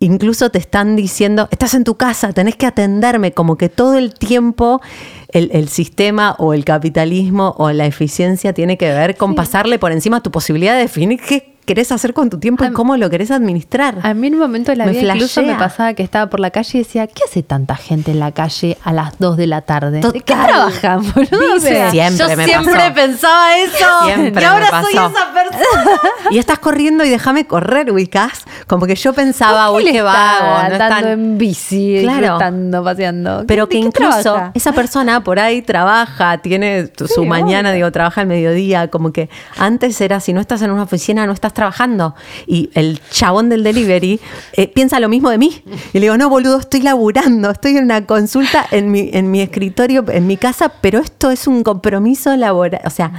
incluso 0.00 0.50
te 0.50 0.58
están 0.58 0.96
diciendo, 0.96 1.46
estás 1.50 1.74
en 1.74 1.84
tu 1.84 1.96
casa, 1.96 2.32
tenés 2.32 2.56
que 2.56 2.66
atenderme, 2.66 3.32
como 3.32 3.56
que 3.56 3.68
todo 3.68 3.98
el 3.98 4.14
tiempo 4.14 4.80
el, 5.28 5.50
el 5.52 5.68
sistema 5.68 6.34
o 6.38 6.54
el 6.54 6.64
capitalismo 6.64 7.54
o 7.58 7.70
la 7.70 7.86
eficiencia 7.86 8.54
tiene 8.54 8.78
que 8.78 8.88
ver 8.88 9.16
con 9.16 9.34
pasarle 9.34 9.78
por 9.78 9.92
encima 9.92 10.22
tu 10.22 10.30
posibilidad 10.30 10.74
de 10.74 10.80
definir 10.80 11.20
qué 11.20 11.49
querés 11.70 11.92
hacer 11.92 12.14
con 12.14 12.30
tu 12.30 12.40
tiempo 12.40 12.64
y 12.64 12.72
cómo 12.72 12.96
lo 12.96 13.08
querés 13.10 13.30
administrar. 13.30 13.98
A 14.02 14.12
mí 14.12 14.26
en 14.26 14.34
un 14.34 14.40
momento 14.40 14.72
de 14.72 14.76
la 14.76 14.86
Me 14.86 14.90
vida 14.92 15.14
incluso 15.14 15.40
me 15.40 15.46
flashea. 15.54 15.58
pasaba 15.68 15.94
que 15.94 16.02
estaba 16.02 16.28
por 16.28 16.40
la 16.40 16.50
calle 16.50 16.70
y 16.74 16.82
decía, 16.82 17.06
¿qué 17.06 17.22
hace 17.28 17.44
tanta 17.44 17.76
gente 17.76 18.10
en 18.10 18.18
la 18.18 18.32
calle 18.32 18.76
a 18.82 18.92
las 18.92 19.16
2 19.20 19.36
de 19.36 19.46
la 19.46 19.60
tarde? 19.62 20.00
¿De 20.00 20.12
qué 20.20 20.20
Total. 20.34 20.46
trabajan, 20.48 21.02
boludo? 21.14 21.54
O 21.56 21.60
sea, 21.60 21.90
Siempre 21.92 22.16
Yo 22.28 22.36
me 22.36 22.44
siempre 22.44 22.74
pasó. 22.74 22.94
pensaba 22.94 23.56
eso. 23.58 23.86
Siempre 24.04 24.42
y 24.42 24.44
ahora 24.44 24.66
me 24.72 24.82
soy 24.84 24.94
pasó. 24.96 25.08
esa 25.16 25.32
persona. 25.32 26.00
Y 26.32 26.38
estás 26.38 26.58
corriendo 26.58 27.04
y 27.04 27.08
déjame 27.08 27.46
correr, 27.46 27.90
ubicás. 27.92 28.44
Como 28.66 28.86
que 28.86 28.94
yo 28.96 29.12
pensaba, 29.12 29.68
¿por 29.68 29.76
uy, 29.82 29.92
qué 29.92 30.02
vago. 30.02 30.44
No 30.46 30.56
andando 30.56 30.84
están- 30.96 31.06
en 31.08 31.38
bici, 31.38 32.00
Claro. 32.02 32.38
paseando? 32.84 33.44
Pero 33.46 33.66
¿De 33.66 33.70
que 33.70 33.78
incluso 33.78 34.22
trabaja? 34.22 34.50
esa 34.54 34.72
persona 34.72 35.22
por 35.22 35.38
ahí 35.38 35.62
trabaja, 35.62 36.38
tiene 36.38 36.90
su 37.14 37.24
mañana, 37.24 37.72
digo, 37.72 37.90
trabaja 37.92 38.20
al 38.22 38.26
mediodía, 38.26 38.88
como 38.88 39.12
que 39.12 39.28
antes 39.58 40.00
era, 40.00 40.20
si 40.20 40.32
no 40.32 40.40
estás 40.40 40.62
en 40.62 40.70
una 40.70 40.82
oficina, 40.82 41.26
no 41.26 41.32
estás 41.32 41.52
trabajando. 41.60 42.14
Y 42.46 42.70
el 42.72 42.98
chabón 43.10 43.50
del 43.50 43.62
delivery 43.62 44.18
eh, 44.54 44.66
piensa 44.68 44.98
lo 44.98 45.10
mismo 45.10 45.28
de 45.28 45.36
mí. 45.36 45.62
Y 45.92 45.98
le 45.98 46.00
digo, 46.00 46.16
no, 46.16 46.30
boludo, 46.30 46.58
estoy 46.58 46.80
laburando, 46.80 47.50
estoy 47.50 47.76
en 47.76 47.84
una 47.84 48.06
consulta 48.06 48.66
en 48.70 48.90
mi, 48.90 49.10
en 49.12 49.30
mi 49.30 49.42
escritorio, 49.42 50.02
en 50.08 50.26
mi 50.26 50.38
casa, 50.38 50.72
pero 50.80 51.00
esto 51.00 51.30
es 51.30 51.46
un 51.46 51.62
compromiso 51.62 52.34
laboral. 52.34 52.80
O 52.86 52.90
sea, 52.90 53.12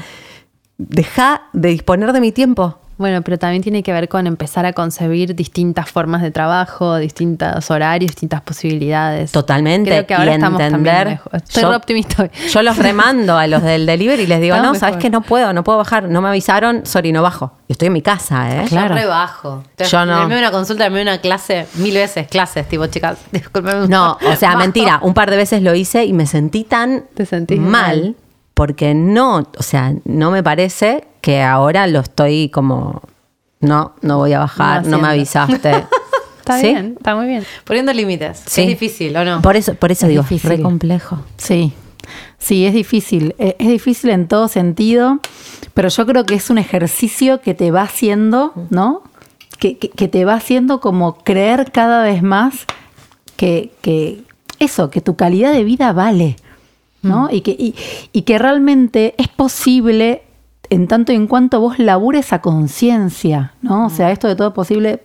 deja 0.80 1.44
de 1.54 1.70
disponer 1.70 2.14
de 2.14 2.20
mi 2.20 2.32
tiempo. 2.32 2.81
Bueno, 3.02 3.24
pero 3.24 3.40
también 3.40 3.64
tiene 3.64 3.82
que 3.82 3.92
ver 3.92 4.08
con 4.08 4.28
empezar 4.28 4.64
a 4.68 4.74
concebir 4.74 5.36
distintas 5.36 5.90
formas 5.90 6.22
de 6.22 6.30
trabajo, 6.30 6.98
distintos 6.98 7.72
horarios, 7.72 8.12
distintas 8.12 8.42
posibilidades. 8.42 9.32
Totalmente. 9.32 9.90
Creo 9.90 10.06
que 10.06 10.14
ahora 10.14 10.32
y 10.32 10.36
estamos 10.36 10.62
entender. 10.62 10.94
también. 10.94 11.20
Estoy 11.34 11.64
yo, 11.64 11.70
re 11.72 11.76
optimista 11.76 12.22
hoy. 12.22 12.30
Yo 12.52 12.62
los 12.62 12.78
remando 12.92 13.40
a 13.40 13.48
los 13.48 13.64
del 13.64 13.88
delivery 13.88 14.22
y 14.22 14.28
les 14.28 14.40
digo, 14.40 14.56
Estamos 14.56 14.76
no, 14.76 14.80
sabes 14.80 14.98
que 14.98 15.10
no 15.10 15.22
puedo, 15.22 15.52
no 15.52 15.64
puedo 15.64 15.80
bajar, 15.80 16.10
no 16.10 16.22
me 16.22 16.30
avisaron, 16.30 16.86
sorry, 16.86 17.12
no 17.12 17.24
bajo. 17.24 17.54
Y 17.68 17.72
estoy 17.72 17.88
en 17.88 17.94
mi 17.94 18.04
casa, 18.04 18.56
¿eh? 18.56 18.68
Yo 18.70 18.88
rebajo. 18.88 19.64
Yo 19.90 20.06
no. 20.06 20.28
De 20.28 20.38
una 20.38 20.52
consulta, 20.52 20.88
de 20.88 21.02
una 21.02 21.18
clase, 21.18 21.66
mil 21.78 21.96
veces 21.96 22.28
clases, 22.28 22.70
tipo, 22.70 22.86
chicas, 22.86 23.18
discúlpeme. 23.32 23.88
No, 23.88 24.20
o 24.24 24.36
sea, 24.36 24.50
Bajo. 24.50 24.60
mentira. 24.60 25.00
Un 25.02 25.16
par 25.16 25.32
de 25.32 25.38
veces 25.38 25.64
lo 25.64 25.74
hice 25.74 26.06
y 26.06 26.14
me 26.14 26.28
sentí 26.28 26.66
tan 26.66 27.06
Te 27.16 27.26
sentís 27.26 27.60
mal, 27.60 27.72
mal. 27.72 28.16
Porque 28.54 28.94
no, 28.94 29.48
o 29.58 29.64
sea, 29.64 29.94
no 30.06 30.32
me 30.32 30.44
parece 30.44 31.08
que 31.22 31.42
ahora 31.42 31.88
lo 31.88 32.00
estoy 32.00 32.50
como, 32.50 33.02
no, 33.60 33.94
no 34.02 34.18
voy 34.18 34.34
a 34.34 34.40
bajar, 34.40 34.84
no, 34.86 34.98
No 34.98 35.00
me 35.04 35.08
avisaste. 35.10 35.86
Está 36.40 36.58
¿Sí? 36.60 36.68
bien, 36.70 36.96
está 36.98 37.16
muy 37.16 37.28
bien. 37.28 37.44
Poniendo 37.66 37.94
límites. 37.94 38.42
Sí. 38.48 38.62
Es 38.64 38.68
difícil, 38.68 39.16
¿o 39.16 39.24
no? 39.24 39.44
Por 39.44 39.56
eso, 39.56 39.76
por 39.76 39.92
eso 39.92 40.08
Es 40.08 40.10
digo, 40.10 40.24
difícil. 40.24 40.50
re 40.50 40.60
complejo. 40.60 41.20
Sí, 41.38 41.72
sí, 42.40 42.66
es 42.66 42.74
difícil. 42.74 43.36
Eh, 43.38 43.56
Es 43.60 43.68
difícil 43.68 44.10
en 44.10 44.28
todo 44.28 44.48
sentido, 44.48 45.20
pero 45.76 45.90
yo 45.90 46.04
creo 46.08 46.26
que 46.26 46.34
es 46.34 46.50
un 46.50 46.58
ejercicio 46.58 47.42
que 47.42 47.54
te 47.54 47.70
va 47.70 47.84
haciendo, 47.84 48.54
¿no? 48.72 49.04
Que, 49.60 49.78
que- 49.78 49.90
que 49.92 50.08
te 50.08 50.26
va 50.26 50.34
haciendo 50.34 50.80
como 50.82 51.20
creer 51.20 51.72
cada 51.72 52.02
vez 52.04 52.24
más 52.24 52.66
que, 53.38 53.72
que 53.82 54.24
eso, 54.58 54.90
que 54.90 55.00
tu 55.00 55.16
calidad 55.16 55.54
de 55.54 55.64
vida 55.64 55.94
vale, 55.94 56.38
¿no? 57.02 57.30
Y, 57.32 57.42
que, 57.42 57.52
y, 57.52 57.76
y 58.12 58.22
que 58.24 58.38
realmente 58.38 59.16
es 59.18 59.28
posible 59.28 60.24
en 60.72 60.88
tanto 60.88 61.12
y 61.12 61.16
en 61.16 61.28
cuanto 61.28 61.60
vos 61.60 61.80
labures 61.80 62.32
a 62.32 62.42
conciencia, 62.42 63.54
¿no? 63.62 63.88
O 63.88 63.90
sea, 63.90 64.12
esto 64.12 64.30
de 64.30 64.38
todo 64.38 64.54
posible, 64.54 65.02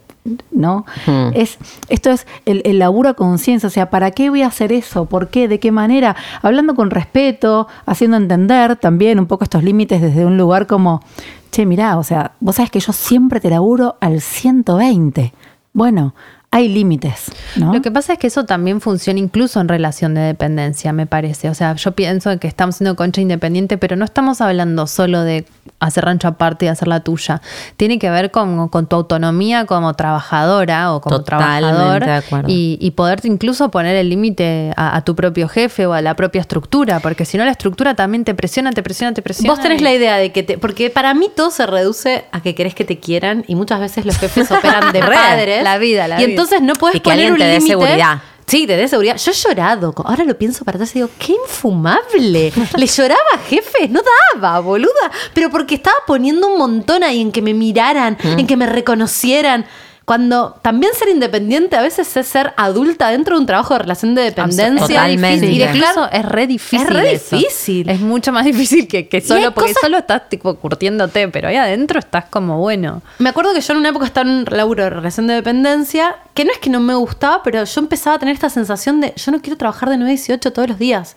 ¿no? 0.53 0.87
Mm. 1.07 1.31
Es, 1.35 1.59
esto 1.89 2.11
es 2.11 2.27
el, 2.45 2.63
el 2.65 2.79
laburo 2.79 3.09
a 3.09 3.15
conciencia, 3.15 3.67
o 3.67 3.71
sea, 3.71 3.91
¿para 3.91 4.13
qué 4.13 4.31
voy 4.31 4.43
a 4.43 4.47
hacer 4.47 4.73
eso? 4.73 5.07
¿Por 5.07 5.29
qué? 5.29 5.49
¿De 5.49 5.59
qué 5.59 5.73
manera? 5.73 6.15
Hablando 6.41 6.77
con 6.77 6.91
respeto, 6.91 7.67
haciendo 7.85 8.17
entender 8.17 8.77
también 8.77 9.19
un 9.19 9.27
poco 9.27 9.43
estos 9.43 9.65
límites 9.65 10.01
desde 10.01 10.25
un 10.25 10.39
lugar 10.39 10.69
como, 10.69 11.03
che, 11.51 11.67
mirá, 11.67 11.99
o 11.99 12.05
sea, 12.05 12.33
vos 12.39 12.57
sabes 12.57 12.71
que 12.71 12.81
yo 12.81 12.93
siempre 12.93 13.41
te 13.41 13.51
laburo 13.51 13.97
al 14.01 14.21
120. 14.21 15.33
Bueno, 15.73 16.15
hay 16.53 16.69
límites, 16.69 17.25
¿no? 17.57 17.75
Lo 17.75 17.83
que 17.83 17.91
pasa 17.91 18.15
es 18.15 18.19
que 18.19 18.29
eso 18.29 18.45
también 18.47 18.81
funciona 18.81 19.19
incluso 19.19 19.61
en 19.61 19.69
relación 19.69 20.15
de 20.15 20.23
dependencia, 20.23 20.93
me 20.93 21.07
parece. 21.07 21.51
O 21.51 21.55
sea, 21.55 21.75
yo 21.75 21.93
pienso 21.93 22.39
que 22.39 22.49
estamos 22.49 22.77
siendo 22.77 22.97
concha 22.97 23.21
independiente, 23.21 23.77
pero 23.77 23.95
no 23.97 24.05
estamos 24.07 24.41
hablando 24.41 24.87
solo 24.87 25.21
de 25.23 25.45
hacer 25.81 26.05
rancho 26.07 26.29
aparte 26.29 26.65
y 26.65 26.69
hacer 26.69 26.89
la 26.89 27.01
tuya. 27.01 27.43
Tiene 27.77 27.99
que 27.99 28.09
ver 28.09 28.31
con, 28.31 28.69
con 28.69 28.87
tu 28.87 28.97
autonomía 28.97 29.67
como 29.67 29.93
trabajadora 29.95 30.95
o 30.95 31.01
como 31.03 31.19
Totalmente 31.19 31.61
trabajador 31.61 32.05
de 32.07 32.13
acuerdo. 32.13 32.49
y, 32.49 32.79
y 32.81 32.91
poderte 32.93 33.29
incluso 33.29 33.71
poner 33.71 33.95
el 33.97 34.09
límite 34.09 34.73
a, 34.77 34.97
a 34.97 35.05
tu 35.05 35.15
propio 35.15 35.49
jefe 35.49 35.85
o 35.85 35.93
a 35.93 36.01
la 36.01 36.15
propia 36.15 36.41
estructura, 36.41 37.01
porque 37.01 37.25
si 37.27 37.37
no 37.37 37.45
la 37.45 37.51
estructura 37.51 37.95
también 37.95 38.25
te 38.25 38.35
presiona, 38.35 38.71
te 38.73 38.83
presiona, 38.83 39.13
te 39.13 39.21
presiona. 39.21 39.53
Vos 39.53 39.61
tenés 39.61 39.81
y- 39.81 39.85
la 39.85 39.93
idea 39.93 40.17
de 40.17 40.33
que 40.33 40.43
te. 40.43 40.57
Porque 40.57 40.89
para 40.89 41.13
mí 41.13 41.29
todo 41.35 41.51
se 41.51 41.67
reduce 41.67 42.25
a 42.33 42.41
que 42.41 42.55
querés 42.55 42.75
que 42.75 42.85
te 42.87 42.99
quieran 42.99 43.45
y 43.47 43.57
muchas 43.57 43.81
veces 43.81 44.07
los 44.07 44.17
jefes 44.17 44.51
operan 44.51 44.93
de 44.93 45.01
Re, 45.07 45.15
padres. 45.15 45.63
la 45.65 45.77
vida, 45.77 46.09
la 46.09 46.23
Y 46.23 46.27
vida. 46.27 46.36
Entonces 46.37 46.63
no 46.63 46.75
puedes 46.75 47.01
que 47.01 47.11
poner 47.11 47.33
un 47.33 47.39
te 47.39 47.45
dé 47.45 47.61
seguridad. 47.61 48.21
Sí, 48.47 48.65
te 48.65 48.77
dé 48.77 48.87
seguridad. 48.87 49.17
Yo 49.17 49.33
he 49.33 49.35
llorado. 49.35 49.93
Ahora 50.05 50.25
lo 50.25 50.39
pienso 50.39 50.65
para 50.65 50.77
atrás 50.77 50.91
y 50.93 51.01
digo, 51.01 51.11
qué 51.19 51.33
infumable. 51.33 52.53
Le 52.77 52.87
lloraba 52.87 53.21
a 53.35 53.39
jefes, 53.39 53.91
no 53.91 54.01
daba, 54.35 54.61
boluda. 54.61 55.11
Pero 55.35 55.51
porque 55.51 55.75
estaba 55.75 55.97
poniendo 56.07 56.47
un 56.47 56.59
montón 56.59 57.03
ahí 57.03 57.21
en 57.21 57.33
que 57.33 57.43
me 57.43 57.55
miraran, 57.55 58.17
en 58.23 58.47
que 58.47 58.57
me 58.57 58.67
reconocieran. 58.67 59.67
Cuando 60.07 60.57
también 60.63 60.93
ser 60.95 61.09
independiente 61.09 61.75
a 61.75 61.83
veces 61.83 62.17
es 62.17 62.27
ser 62.29 62.55
adulta 62.57 63.09
dentro 63.11 63.35
de 63.35 63.41
un 63.41 63.47
trabajo 63.47 63.75
de 63.75 63.81
relación 63.81 64.15
de 64.15 64.23
dependencia. 64.23 64.87
Totalmente. 64.87 65.47
Y 65.47 65.59
dejar 65.59 65.77
Incluso 65.77 66.09
es 66.13 66.25
re 66.25 66.47
difícil. 66.47 66.81
Es 66.87 66.93
re 66.95 67.13
eso. 67.15 67.37
difícil. 67.37 67.91
Es 67.91 68.01
mucho 68.01 68.31
más 68.31 68.45
difícil 68.45 68.87
que, 68.87 69.09
que 69.09 69.21
solo, 69.21 69.53
porque 69.53 69.71
cosas- 69.73 69.81
solo 69.83 69.99
estás 69.99 70.29
tipo 70.29 70.55
curtiéndote, 70.55 71.27
pero 71.27 71.49
ahí 71.49 71.57
adentro 71.57 71.99
estás 71.99 72.27
como 72.27 72.61
bueno. 72.61 73.03
Me 73.19 73.31
acuerdo 73.31 73.53
que 73.53 73.61
yo 73.61 73.73
en 73.73 73.81
una 73.81 73.89
época 73.89 74.07
estaba 74.07 74.31
en 74.31 74.37
un 74.37 74.45
laburo 74.49 74.85
de 74.85 74.91
relación 74.91 75.27
de 75.27 75.35
dependencia, 75.35 76.15
que 76.35 76.45
no 76.45 76.53
es 76.53 76.59
que 76.59 76.71
no 76.71 76.79
me 76.79 76.95
gustaba, 76.95 77.43
pero 77.43 77.65
yo 77.65 77.81
empezaba 77.81 78.15
a 78.15 78.19
tener 78.21 78.33
esta 78.35 78.49
sensación 78.49 79.01
de 79.01 79.13
yo 79.17 79.33
no 79.33 79.41
quiero 79.43 79.57
trabajar 79.57 79.89
de 79.91 79.97
9 79.97 80.09
a 80.13 80.15
18 80.15 80.53
todos 80.53 80.69
los 80.69 80.79
días. 80.79 81.17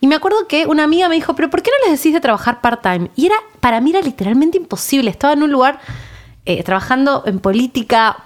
Y 0.00 0.06
me 0.06 0.14
acuerdo 0.14 0.46
que 0.46 0.66
una 0.68 0.84
amiga 0.84 1.08
me 1.08 1.16
dijo, 1.16 1.34
pero 1.34 1.50
¿por 1.50 1.62
qué 1.62 1.70
no 1.72 1.90
les 1.90 1.98
decís 1.98 2.14
de 2.14 2.20
trabajar 2.20 2.60
part-time? 2.60 3.10
Y 3.16 3.26
era, 3.26 3.34
para 3.58 3.80
mí 3.80 3.90
era 3.90 4.00
literalmente 4.00 4.56
imposible. 4.56 5.10
Estaba 5.10 5.32
en 5.32 5.42
un 5.42 5.50
lugar 5.50 5.80
eh, 6.52 6.62
trabajando 6.62 7.22
en 7.26 7.38
política 7.38 8.24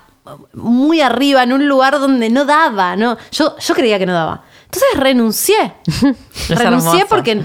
muy 0.55 1.01
arriba, 1.01 1.43
en 1.43 1.53
un 1.53 1.69
lugar 1.69 1.99
donde 1.99 2.31
no 2.31 2.45
daba, 2.45 2.97
¿no? 2.97 3.17
Yo, 3.31 3.57
yo 3.59 3.75
creía 3.75 3.99
que 3.99 4.07
no 4.07 4.15
daba. 4.15 4.45
Entonces 4.65 4.89
renuncié. 4.97 5.75
Renuncié 6.49 7.01
hermoso. 7.01 7.07
porque... 7.09 7.43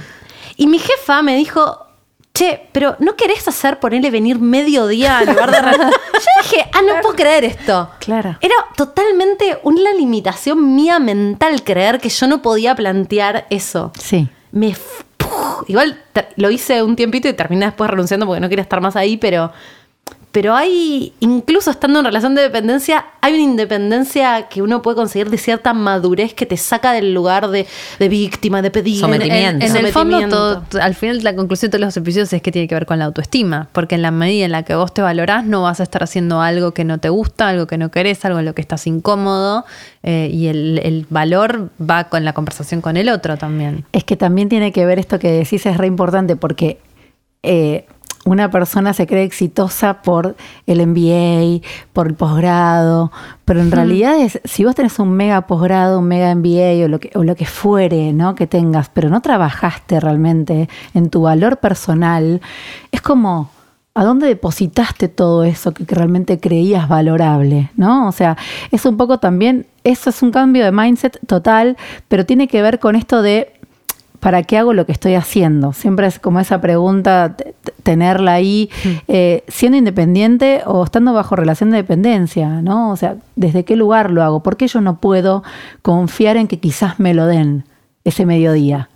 Y 0.56 0.68
mi 0.68 0.80
jefa 0.80 1.22
me 1.22 1.36
dijo, 1.36 1.88
che, 2.34 2.68
pero 2.72 2.96
¿no 3.00 3.16
querés 3.16 3.48
hacer 3.48 3.80
ponerle 3.80 4.12
venir 4.12 4.40
mediodía 4.40 5.22
en 5.22 5.30
lugar 5.30 5.52
de... 5.52 5.62
re-?" 5.62 5.78
Yo 5.78 6.42
dije, 6.42 6.70
ah, 6.74 6.82
no 6.82 7.02
puedo 7.02 7.16
creer 7.16 7.46
esto. 7.46 7.90
Claro. 8.00 8.38
Era 8.42 8.56
totalmente 8.76 9.60
una 9.64 9.94
limitación 9.94 10.76
mía 10.76 11.00
mental 11.00 11.64
creer 11.64 12.00
que 12.00 12.10
yo 12.10 12.28
no 12.28 12.42
podía 12.42 12.76
plantear 12.76 13.46
eso. 13.50 13.92
Sí. 14.00 14.28
Me... 14.52 14.76
Igual 15.68 16.02
lo 16.36 16.50
hice 16.50 16.82
un 16.82 16.96
tiempito 16.96 17.28
y 17.28 17.34
terminé 17.34 17.68
después 17.68 17.90
renunciando 17.90 18.26
porque 18.26 18.40
no 18.40 18.50
quería 18.50 18.64
estar 18.64 18.82
más 18.82 18.96
ahí, 18.96 19.18
pero... 19.18 19.52
Pero 20.32 20.54
hay, 20.54 21.12
incluso 21.22 21.72
estando 21.72 22.00
en 22.00 22.06
relación 22.06 22.36
de 22.36 22.44
dependencia, 22.44 23.06
hay 23.22 23.34
una 23.34 23.42
independencia 23.42 24.48
que 24.48 24.62
uno 24.62 24.84
puede 24.84 24.96
conseguir 24.96 25.32
de 25.32 25.40
cierta 25.40 25.74
madurez 25.74 26.36
que 26.36 26.46
te 26.46 26.56
saca 26.56 26.94
del 26.94 27.16
lugar 27.16 27.50
de, 27.50 27.66
de 27.98 28.10
víctima, 28.10 28.62
de 28.62 28.70
pedir. 28.70 29.00
Sometimiento. 29.00 29.66
En, 29.66 29.76
en 29.76 29.86
el 29.86 29.92
fondo, 29.92 30.28
todo, 30.30 30.64
al 30.82 30.94
final 30.94 31.24
la 31.24 31.36
conclusión 31.36 31.72
de 31.72 31.78
todos 31.78 31.88
los 31.88 31.98
episodios 31.98 32.32
es 32.32 32.44
que 32.44 32.52
tiene 32.52 32.68
que 32.68 32.76
ver 32.76 32.86
con 32.86 33.00
la 33.00 33.06
autoestima, 33.06 33.70
porque 33.72 33.96
en 33.96 34.04
la 34.04 34.12
medida 34.12 34.46
en 34.46 34.52
la 34.52 34.62
que 34.62 34.76
vos 34.76 34.94
te 34.94 35.02
valorás, 35.02 35.46
no 35.46 35.64
vas 35.64 35.80
a 35.80 35.84
estar 35.84 36.04
haciendo 36.04 36.42
algo 36.42 36.76
que 36.76 36.84
no 36.84 37.00
te 37.00 37.10
gusta, 37.10 37.48
algo 37.48 37.66
que 37.66 37.80
no 37.80 37.90
querés, 37.90 38.24
algo 38.24 38.38
en 38.38 38.46
lo 38.46 38.54
que 38.54 38.62
estás 38.62 38.86
incómodo, 38.86 39.66
eh, 40.04 40.30
y 40.32 40.46
el, 40.46 40.80
el 40.84 41.08
valor 41.10 41.72
va 41.82 42.04
con 42.04 42.24
la 42.24 42.34
conversación 42.34 42.82
con 42.82 42.98
el 42.98 43.10
otro 43.10 43.38
también. 43.38 43.84
Es 43.94 44.04
que 44.04 44.16
también 44.16 44.48
tiene 44.48 44.72
que 44.72 44.86
ver 44.86 45.00
esto 45.00 45.18
que 45.18 45.32
decís, 45.32 45.66
es 45.66 45.76
re 45.78 45.88
importante 45.88 46.36
porque 46.36 46.78
eh, 47.42 47.86
una 48.30 48.52
persona 48.52 48.94
se 48.94 49.08
cree 49.08 49.24
exitosa 49.24 50.04
por 50.04 50.36
el 50.68 50.86
MBA, 50.86 51.68
por 51.94 52.08
el 52.08 52.14
posgrado, 52.14 53.12
pero 53.44 53.60
en 53.60 53.72
realidad 53.72 54.20
es, 54.20 54.40
si 54.46 54.64
vos 54.64 54.76
tenés 54.76 55.00
un 55.00 55.12
mega 55.12 55.48
posgrado, 55.48 55.98
un 55.98 56.08
mega 56.08 56.34
MBA 56.36 56.86
o 56.86 56.88
lo 56.88 57.00
que, 57.00 57.12
o 57.16 57.24
lo 57.24 57.36
que 57.36 57.46
fuere, 57.46 58.14
¿no? 58.14 58.36
Que 58.36 58.46
tengas, 58.46 58.90
pero 58.90 59.10
no 59.10 59.22
trabajaste 59.22 60.00
realmente 60.00 60.70
en 60.94 61.10
tu 61.10 61.22
valor 61.22 61.58
personal, 61.58 62.42
es 62.92 63.02
como... 63.02 63.50
¿A 63.96 64.06
dónde 64.06 64.28
depositaste 64.28 65.10
todo 65.10 65.44
eso 65.44 65.74
que, 65.74 65.84
que 65.84 65.94
realmente 65.94 66.40
creías 66.40 66.88
valorable? 66.88 67.72
¿No? 67.76 68.08
O 68.08 68.14
sea, 68.14 68.38
es 68.72 68.86
un 68.86 68.96
poco 68.96 69.18
también, 69.18 69.66
eso 69.84 70.12
es 70.12 70.22
un 70.22 70.32
cambio 70.32 70.64
de 70.64 70.72
mindset 70.72 71.20
total, 71.28 71.76
pero 72.08 72.26
tiene 72.26 72.48
que 72.48 72.62
ver 72.62 72.80
con 72.80 72.96
esto 72.96 73.22
de 73.22 73.59
¿para 74.20 74.44
qué 74.44 74.58
hago 74.58 74.74
lo 74.74 74.86
que 74.86 74.92
estoy 74.92 75.16
haciendo? 75.16 75.74
Siempre 75.74 76.08
es 76.08 76.20
como 76.20 76.40
esa 76.40 76.62
pregunta, 76.62 77.36
tenerla 77.84 78.34
ahí, 78.34 78.70
eh, 79.08 79.44
siendo 79.48 79.78
independiente 79.78 80.62
o 80.66 80.84
estando 80.84 81.14
bajo 81.14 81.36
relación 81.36 81.72
de 81.72 81.78
dependencia, 81.78 82.62
¿no? 82.62 82.92
O 82.92 82.96
sea, 82.96 83.16
¿desde 83.36 83.66
qué 83.66 83.76
lugar 83.76 84.12
lo 84.12 84.24
hago? 84.24 84.44
¿Por 84.44 84.58
qué 84.58 84.68
yo 84.68 84.82
no 84.82 84.98
puedo 85.00 85.44
confiar 85.82 86.38
en 86.38 86.48
que 86.48 86.60
quizás 86.60 87.00
me 87.00 87.14
lo 87.14 87.26
den 87.26 87.66
ese 88.04 88.26
mediodía? 88.26 88.90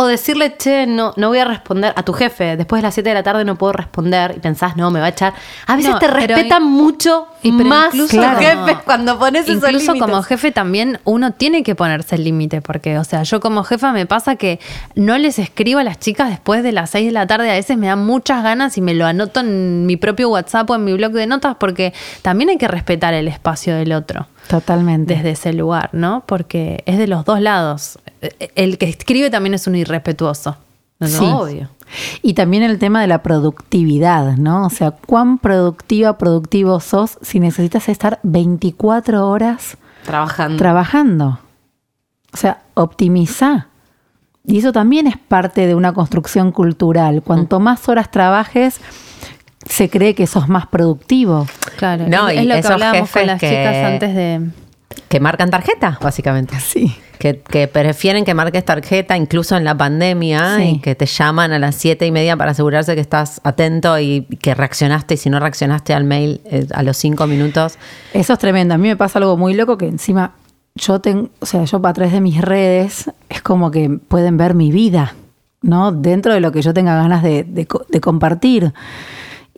O 0.00 0.06
decirle, 0.06 0.56
che, 0.56 0.86
no, 0.86 1.12
no 1.16 1.26
voy 1.26 1.38
a 1.40 1.44
responder 1.44 1.92
a 1.96 2.04
tu 2.04 2.12
jefe. 2.12 2.56
Después 2.56 2.80
de 2.80 2.86
las 2.86 2.94
7 2.94 3.08
de 3.08 3.14
la 3.14 3.24
tarde 3.24 3.44
no 3.44 3.56
puedo 3.56 3.72
responder. 3.72 4.34
Y 4.36 4.38
pensás, 4.38 4.76
no, 4.76 4.92
me 4.92 5.00
va 5.00 5.06
a 5.06 5.08
echar. 5.08 5.34
A 5.66 5.74
veces 5.74 5.90
No, 5.90 5.98
te 5.98 6.06
respetan 6.06 6.62
mucho 6.62 7.26
y 7.42 7.50
más 7.50 7.86
incluso 7.94 8.16
los 8.16 8.26
como- 8.26 8.38
jefes 8.38 8.76
cuando 8.84 9.18
pones 9.18 9.48
esos 9.48 9.56
Incluso 9.56 9.96
como 9.96 10.22
jefe 10.22 10.52
también 10.52 11.00
uno 11.02 11.32
tiene 11.32 11.64
que 11.64 11.74
ponerse 11.74 12.14
el 12.14 12.22
límite, 12.22 12.62
porque, 12.62 12.96
o 12.96 13.02
sea, 13.02 13.24
yo 13.24 13.40
como 13.40 13.64
jefa 13.64 13.90
me 13.90 14.06
pasa 14.06 14.36
que 14.36 14.60
no 14.94 15.18
les 15.18 15.40
escribo 15.40 15.80
a 15.80 15.84
las 15.84 15.98
chicas 15.98 16.30
después 16.30 16.62
de 16.62 16.70
las 16.70 16.90
6 16.90 17.06
de 17.06 17.12
la 17.12 17.26
tarde, 17.26 17.50
a 17.50 17.54
veces 17.54 17.76
me 17.76 17.88
dan 17.88 18.06
muchas 18.06 18.44
ganas 18.44 18.78
y 18.78 18.80
me 18.80 18.94
lo 18.94 19.04
anoto 19.04 19.40
en 19.40 19.84
mi 19.86 19.96
propio 19.96 20.28
WhatsApp 20.30 20.70
o 20.70 20.76
en 20.76 20.84
mi 20.84 20.92
blog 20.92 21.10
de 21.10 21.26
notas, 21.26 21.56
porque 21.58 21.92
también 22.22 22.50
hay 22.50 22.56
que 22.58 22.68
respetar 22.68 23.14
el 23.14 23.26
espacio 23.26 23.74
del 23.74 23.92
otro 23.92 24.28
Totalmente. 24.48 25.14
desde 25.16 25.30
ese 25.32 25.52
lugar, 25.52 25.90
¿no? 25.92 26.22
Porque 26.24 26.84
es 26.86 26.98
de 26.98 27.08
los 27.08 27.24
dos 27.24 27.40
lados. 27.40 27.98
El 28.54 28.78
que 28.78 28.88
escribe 28.88 29.30
también 29.30 29.54
es 29.54 29.66
un 29.66 29.76
irrespetuoso. 29.76 30.56
¿no? 31.00 31.06
Sí. 31.06 31.24
Obvio. 31.24 31.68
Y 32.22 32.34
también 32.34 32.62
el 32.64 32.78
tema 32.78 33.00
de 33.00 33.06
la 33.06 33.22
productividad, 33.22 34.36
¿no? 34.36 34.66
O 34.66 34.70
sea, 34.70 34.90
cuán 34.90 35.38
productiva, 35.38 36.18
productivo 36.18 36.80
sos 36.80 37.18
si 37.22 37.40
necesitas 37.40 37.88
estar 37.88 38.18
24 38.24 39.26
horas 39.28 39.78
Trabajando. 40.04 40.56
trabajando. 40.58 41.38
O 42.32 42.36
sea, 42.36 42.62
optimiza. 42.74 43.68
Y 44.44 44.58
eso 44.58 44.72
también 44.72 45.06
es 45.06 45.16
parte 45.16 45.66
de 45.66 45.74
una 45.74 45.92
construcción 45.92 46.52
cultural. 46.52 47.22
Cuanto 47.22 47.60
más 47.60 47.88
horas 47.88 48.10
trabajes, 48.10 48.80
se 49.68 49.88
cree 49.88 50.14
que 50.14 50.26
sos 50.26 50.48
más 50.48 50.66
productivo. 50.66 51.46
Claro, 51.76 52.06
No, 52.08 52.28
es, 52.28 52.36
y 52.36 52.38
es 52.40 52.46
lo 52.46 52.60
que 52.60 52.72
hablábamos 52.74 53.10
con 53.10 53.26
las 53.26 53.40
que- 53.40 53.48
chicas 53.48 53.76
antes 53.76 54.14
de... 54.14 54.50
Que 55.08 55.20
marcan 55.20 55.50
tarjeta, 55.50 55.98
básicamente. 56.02 56.58
Sí. 56.60 56.94
Que, 57.18 57.40
que 57.40 57.66
prefieren 57.66 58.24
que 58.24 58.32
marques 58.32 58.64
tarjeta 58.64 59.16
incluso 59.16 59.56
en 59.56 59.64
la 59.64 59.76
pandemia 59.76 60.56
Sí. 60.56 60.62
y 60.76 60.80
que 60.80 60.94
te 60.94 61.04
llaman 61.06 61.52
a 61.52 61.58
las 61.58 61.74
siete 61.74 62.06
y 62.06 62.12
media 62.12 62.36
para 62.36 62.52
asegurarse 62.52 62.94
que 62.94 63.00
estás 63.00 63.40
atento 63.42 63.98
y 63.98 64.22
que 64.40 64.54
reaccionaste 64.54 65.14
y 65.14 65.16
si 65.16 65.28
no 65.28 65.40
reaccionaste 65.40 65.94
al 65.94 66.04
mail 66.04 66.40
eh, 66.44 66.66
a 66.72 66.82
los 66.84 66.96
cinco 66.96 67.26
minutos. 67.26 67.76
Eso 68.14 68.32
es 68.34 68.38
tremendo. 68.38 68.74
A 68.74 68.78
mí 68.78 68.86
me 68.88 68.96
pasa 68.96 69.18
algo 69.18 69.36
muy 69.36 69.54
loco 69.54 69.76
que 69.76 69.86
encima 69.88 70.34
yo 70.76 71.00
tengo, 71.00 71.28
o 71.40 71.46
sea, 71.46 71.64
yo 71.64 71.80
a 71.84 71.92
través 71.92 72.12
de 72.12 72.20
mis 72.20 72.40
redes 72.40 73.10
es 73.28 73.42
como 73.42 73.72
que 73.72 73.90
pueden 73.90 74.36
ver 74.36 74.54
mi 74.54 74.70
vida, 74.70 75.14
¿no? 75.60 75.90
Dentro 75.90 76.32
de 76.32 76.38
lo 76.40 76.52
que 76.52 76.62
yo 76.62 76.72
tenga 76.72 76.94
ganas 76.94 77.24
de, 77.24 77.42
de 77.42 77.66
de 77.88 78.00
compartir. 78.00 78.72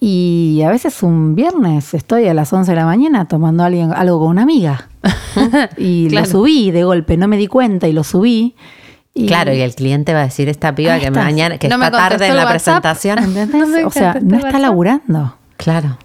Y 0.02 0.62
a 0.64 0.70
veces 0.70 1.02
un 1.02 1.34
viernes 1.34 1.92
estoy 1.92 2.26
a 2.26 2.34
las 2.34 2.52
11 2.52 2.72
de 2.72 2.76
la 2.76 2.86
mañana 2.86 3.26
tomando 3.28 3.62
alguien, 3.64 3.92
algo 3.92 4.18
con 4.18 4.28
una 4.28 4.42
amiga. 4.42 4.88
y 5.76 6.08
Claro. 6.08 6.26
lo 6.26 6.32
subí 6.32 6.70
de 6.70 6.84
golpe, 6.84 7.16
no 7.18 7.28
me 7.28 7.36
di 7.36 7.46
cuenta 7.46 7.86
y 7.86 7.92
lo 7.92 8.02
subí. 8.02 8.54
Y- 9.12 9.26
Claro, 9.26 9.52
y 9.52 9.60
el 9.60 9.74
cliente 9.74 10.14
va 10.14 10.20
a 10.20 10.24
decir 10.24 10.48
esta 10.48 10.74
piba 10.74 10.98
que 10.98 11.06
estás. 11.06 11.22
mañana, 11.24 11.58
que 11.58 11.68
No 11.68 11.74
está 11.76 11.90
tarde 11.90 12.28
en 12.28 12.36
la 12.36 12.44
WhatsApp. 12.44 12.82
presentación. 12.82 13.18
¿Entendés? 13.18 13.48
No 13.82 13.88
o 13.88 13.90
sea, 13.90 14.14
no 14.22 14.36
está 14.36 14.46
WhatsApp. 14.48 14.60
laburando. 14.62 15.34
Claro. 15.58 15.98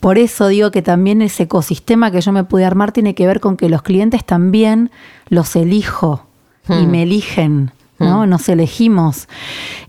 Por 0.00 0.18
eso 0.18 0.48
digo 0.48 0.70
que 0.70 0.82
también 0.82 1.22
ese 1.22 1.44
ecosistema 1.44 2.10
que 2.10 2.20
yo 2.20 2.32
me 2.32 2.44
pude 2.44 2.64
armar 2.66 2.92
tiene 2.92 3.14
que 3.14 3.26
ver 3.26 3.40
con 3.40 3.56
que 3.56 3.70
los 3.70 3.80
clientes 3.82 4.24
también 4.26 4.90
los 5.30 5.56
elijo 5.56 6.26
y 6.68 6.72
Hmm. 6.84 6.90
me 6.90 7.02
eligen, 7.04 7.70
¿no? 7.98 8.26
Nos 8.26 8.48
elegimos. 8.50 9.26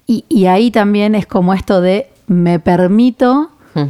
Y, 0.06 0.24
y 0.30 0.46
ahí 0.46 0.72
también 0.72 1.14
es 1.14 1.26
como 1.28 1.54
esto 1.54 1.82
de 1.82 2.10
me 2.28 2.60
permito 2.60 3.50
Mm. 3.74 3.84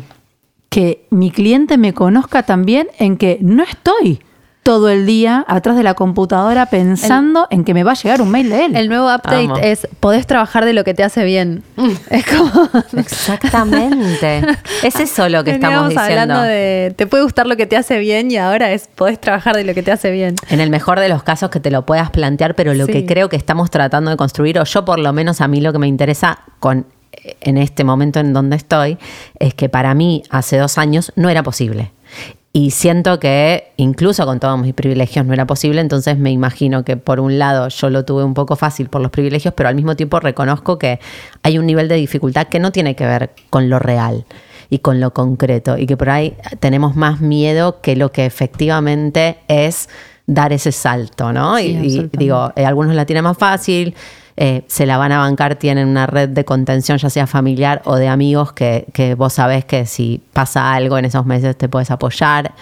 que 0.70 1.06
mi 1.12 1.32
cliente 1.32 1.78
me 1.78 1.94
conozca 1.94 2.44
también 2.44 2.88
en 3.00 3.18
que 3.18 3.38
no 3.42 3.64
estoy 3.64 4.20
todo 4.64 4.90
el 4.90 5.06
día 5.06 5.46
atrás 5.48 5.78
de 5.78 5.84
la 5.84 5.94
computadora 5.94 6.66
pensando 6.66 7.48
en 7.52 7.64
que 7.64 7.74
me 7.74 7.86
va 7.86 7.92
a 7.94 7.96
llegar 7.96 8.22
un 8.22 8.30
mail 8.32 8.50
de 8.50 8.66
él. 8.66 8.76
El 8.76 8.90
nuevo 8.90 9.06
update 9.06 9.46
Amo. 9.46 9.58
es 9.60 9.88
podés 10.02 10.28
trabajar 10.28 10.66
de 10.66 10.74
lo 10.74 10.84
que 10.84 10.94
te 10.94 11.06
hace 11.06 11.24
bien. 11.24 11.64
Es 12.10 12.26
como 12.26 12.52
Exactamente. 12.98 14.42
es 14.84 15.00
eso 15.00 15.30
lo 15.30 15.46
que 15.46 15.52
estamos 15.52 15.88
diciendo. 15.90 16.12
hablando 16.34 16.42
de 16.42 16.94
te 16.98 17.08
puede 17.08 17.24
gustar 17.24 17.48
lo 17.48 17.56
que 17.56 17.66
te 17.66 17.78
hace 17.78 17.98
bien 18.00 18.30
y 18.30 18.36
ahora 18.36 18.72
es 18.74 18.90
podés 18.94 19.22
trabajar 19.22 19.56
de 19.56 19.64
lo 19.64 19.74
que 19.74 19.84
te 19.84 19.94
hace 19.94 20.12
bien. 20.12 20.36
En 20.50 20.60
el 20.60 20.70
mejor 20.70 21.00
de 21.00 21.08
los 21.08 21.24
casos 21.24 21.50
que 21.50 21.62
te 21.62 21.72
lo 21.72 21.86
puedas 21.86 22.10
plantear, 22.12 22.56
pero 22.56 22.74
lo 22.74 22.88
Sí. 22.88 22.92
que 22.92 23.06
creo 23.06 23.30
que 23.30 23.38
estamos 23.38 23.72
tratando 23.72 24.12
de 24.12 24.18
construir, 24.18 24.60
o 24.60 24.66
yo 24.66 24.84
por 24.84 25.00
lo 25.00 25.14
menos 25.14 25.40
a 25.40 25.48
mí 25.48 25.62
lo 25.62 25.72
que 25.72 25.80
me 25.80 25.88
interesa 25.88 26.40
con 26.60 26.86
en 27.42 27.58
este 27.58 27.84
momento 27.84 28.20
en 28.20 28.34
donde 28.34 28.56
estoy, 28.56 28.98
es 29.40 29.54
que 29.54 29.70
para 29.70 29.94
mí 29.94 30.24
hace 30.30 30.58
dos 30.58 30.78
años 30.78 31.12
no 31.16 31.30
era 31.30 31.44
posible. 31.44 31.92
Y 32.54 32.72
siento 32.72 33.20
que 33.20 33.72
incluso 33.78 34.26
con 34.26 34.40
todos 34.40 34.60
mis 34.60 34.74
privilegios 34.74 35.26
no 35.26 35.34
era 35.34 35.46
posible, 35.46 35.80
entonces 35.80 36.18
me 36.18 36.32
imagino 36.32 36.84
que 36.84 36.98
por 36.98 37.20
un 37.20 37.38
lado 37.38 37.68
yo 37.68 37.90
lo 37.92 38.04
tuve 38.04 38.24
un 38.24 38.34
poco 38.34 38.56
fácil 38.56 38.90
por 38.90 39.02
los 39.02 39.12
privilegios, 39.12 39.54
pero 39.54 39.70
al 39.70 39.76
mismo 39.76 39.96
tiempo 39.96 40.20
reconozco 40.20 40.80
que 40.80 41.00
hay 41.44 41.60
un 41.60 41.68
nivel 41.68 41.88
de 41.88 41.96
dificultad 41.96 42.48
que 42.48 42.60
no 42.60 42.72
tiene 42.72 42.96
que 42.96 43.06
ver 43.06 43.32
con 43.52 43.70
lo 43.70 43.78
real 43.78 44.26
y 44.70 44.80
con 44.80 45.00
lo 45.00 45.14
concreto 45.14 45.78
y 45.78 45.86
que 45.86 45.98
por 45.98 46.10
ahí 46.10 46.36
tenemos 46.60 46.96
más 46.96 47.22
miedo 47.22 47.80
que 47.82 47.96
lo 47.96 48.12
que 48.12 48.26
efectivamente 48.26 49.38
es 49.48 49.88
dar 50.26 50.52
ese 50.52 50.72
salto, 50.72 51.32
¿no? 51.32 51.58
Sí, 51.58 51.78
y, 51.82 52.18
digo, 52.18 52.52
eh, 52.56 52.66
algunos 52.66 52.96
la 52.96 53.06
tienen 53.06 53.24
más 53.24 53.38
fácil, 53.38 53.96
eh, 54.38 54.64
se 54.68 54.86
la 54.86 54.98
van 54.98 55.12
a 55.12 55.18
bancar, 55.20 55.56
tienen 55.56 55.88
una 55.88 56.06
red 56.08 56.30
de 56.30 56.46
contención, 56.46 56.98
ya 57.00 57.10
sea 57.10 57.28
familiar 57.28 57.82
o 57.86 57.96
de 57.96 58.08
amigos, 58.08 58.54
que, 58.54 58.86
que 58.94 59.16
vos 59.16 59.34
sabés 59.34 59.66
que 59.66 59.86
si 59.86 60.22
pasa 60.34 60.74
algo 60.74 60.98
en 60.98 61.06
esos 61.06 61.26
meses 61.26 61.58
te 61.58 61.68
puedes 61.68 61.92
apoyar. 61.92 62.54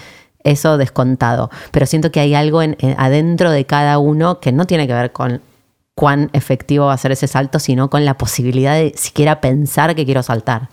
Eso 0.43 0.77
descontado. 0.77 1.49
Pero 1.72 1.85
siento 1.88 2.11
que 2.11 2.19
hay 2.19 2.35
algo 2.35 2.61
en- 2.61 2.77
en- 2.80 2.95
adentro 2.99 3.49
de 3.52 3.65
cada 3.65 3.97
uno 3.97 4.39
que 4.39 4.52
no 4.52 4.65
tiene 4.65 4.85
que 4.88 4.93
ver 4.93 5.11
con 5.11 5.41
cuán 5.95 6.30
efectivo 6.34 6.85
va 6.85 6.93
a 6.93 6.97
ser 6.97 7.11
ese 7.11 7.27
salto, 7.27 7.57
sino 7.60 7.89
con 7.89 8.06
la 8.06 8.14
posibilidad 8.18 8.76
de 8.76 8.93
siquiera 8.95 9.41
pensar 9.41 9.95
que 9.95 10.06
quiero 10.06 10.22
saltar. 10.23 10.69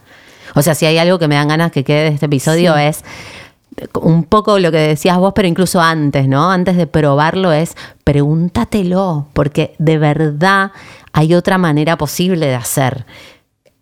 O 0.55 0.61
sea, 0.63 0.75
si 0.75 0.85
hay 0.85 0.99
algo 0.99 1.19
que 1.19 1.27
me 1.29 1.37
dan 1.37 1.49
ganas 1.49 1.73
que 1.73 1.85
quede 1.85 2.03
de 2.03 2.09
este 2.09 2.27
episodio 2.27 2.77
es 2.77 3.03
un 4.01 4.25
poco 4.25 4.59
lo 4.59 4.71
que 4.71 4.79
decías 4.79 5.19
vos, 5.19 5.33
pero 5.35 5.49
incluso 5.49 5.81
antes, 5.81 6.29
¿no? 6.29 6.51
Antes 6.51 6.77
de 6.77 6.87
probarlo 6.87 7.53
es 7.53 7.75
pregúntatelo, 8.05 9.29
porque 9.33 9.75
de 9.79 9.99
verdad 9.99 10.73
hay 11.13 11.35
otra 11.35 11.59
manera 11.59 11.97
posible 11.97 12.47
de 12.47 12.55
hacer. 12.55 13.07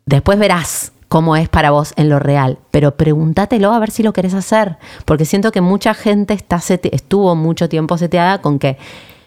Después 0.07 0.39
verás 0.39 0.93
cómo 1.09 1.37
es 1.37 1.49
para 1.49 1.73
vos 1.73 1.93
en 1.97 2.09
lo 2.09 2.19
real, 2.19 2.59
pero 2.71 2.97
pregúntatelo 2.97 3.73
a 3.73 3.79
ver 3.79 3.91
si 3.91 4.03
lo 4.03 4.13
querés 4.13 4.35
hacer, 4.35 4.77
porque 5.05 5.25
siento 5.25 5.51
que 5.51 5.61
mucha 5.61 5.95
gente 5.95 6.35
está 6.35 6.61
estuvo 6.69 7.35
mucho 7.35 7.69
tiempo 7.69 7.99
seteada 7.99 8.41
con 8.41 8.59
que 8.59 8.79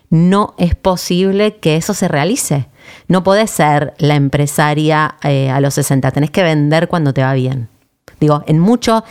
no 0.09 0.53
es 0.57 0.75
posible 0.75 1.57
que 1.57 1.75
eso 1.75 1.93
se 1.93 2.07
realice. 2.07 2.67
No 3.07 3.23
podés 3.23 3.49
ser 3.49 3.93
la 3.97 4.15
empresaria 4.15 5.15
eh, 5.23 5.49
a 5.49 5.59
los 5.59 5.73
60, 5.73 6.11
tenés 6.11 6.31
que 6.31 6.43
vender 6.43 6.87
cuando 6.87 7.13
te 7.13 7.23
va 7.23 7.33
bien. 7.33 7.67
Digo, 8.19 8.43
en 8.45 8.59
mucho 8.59 9.03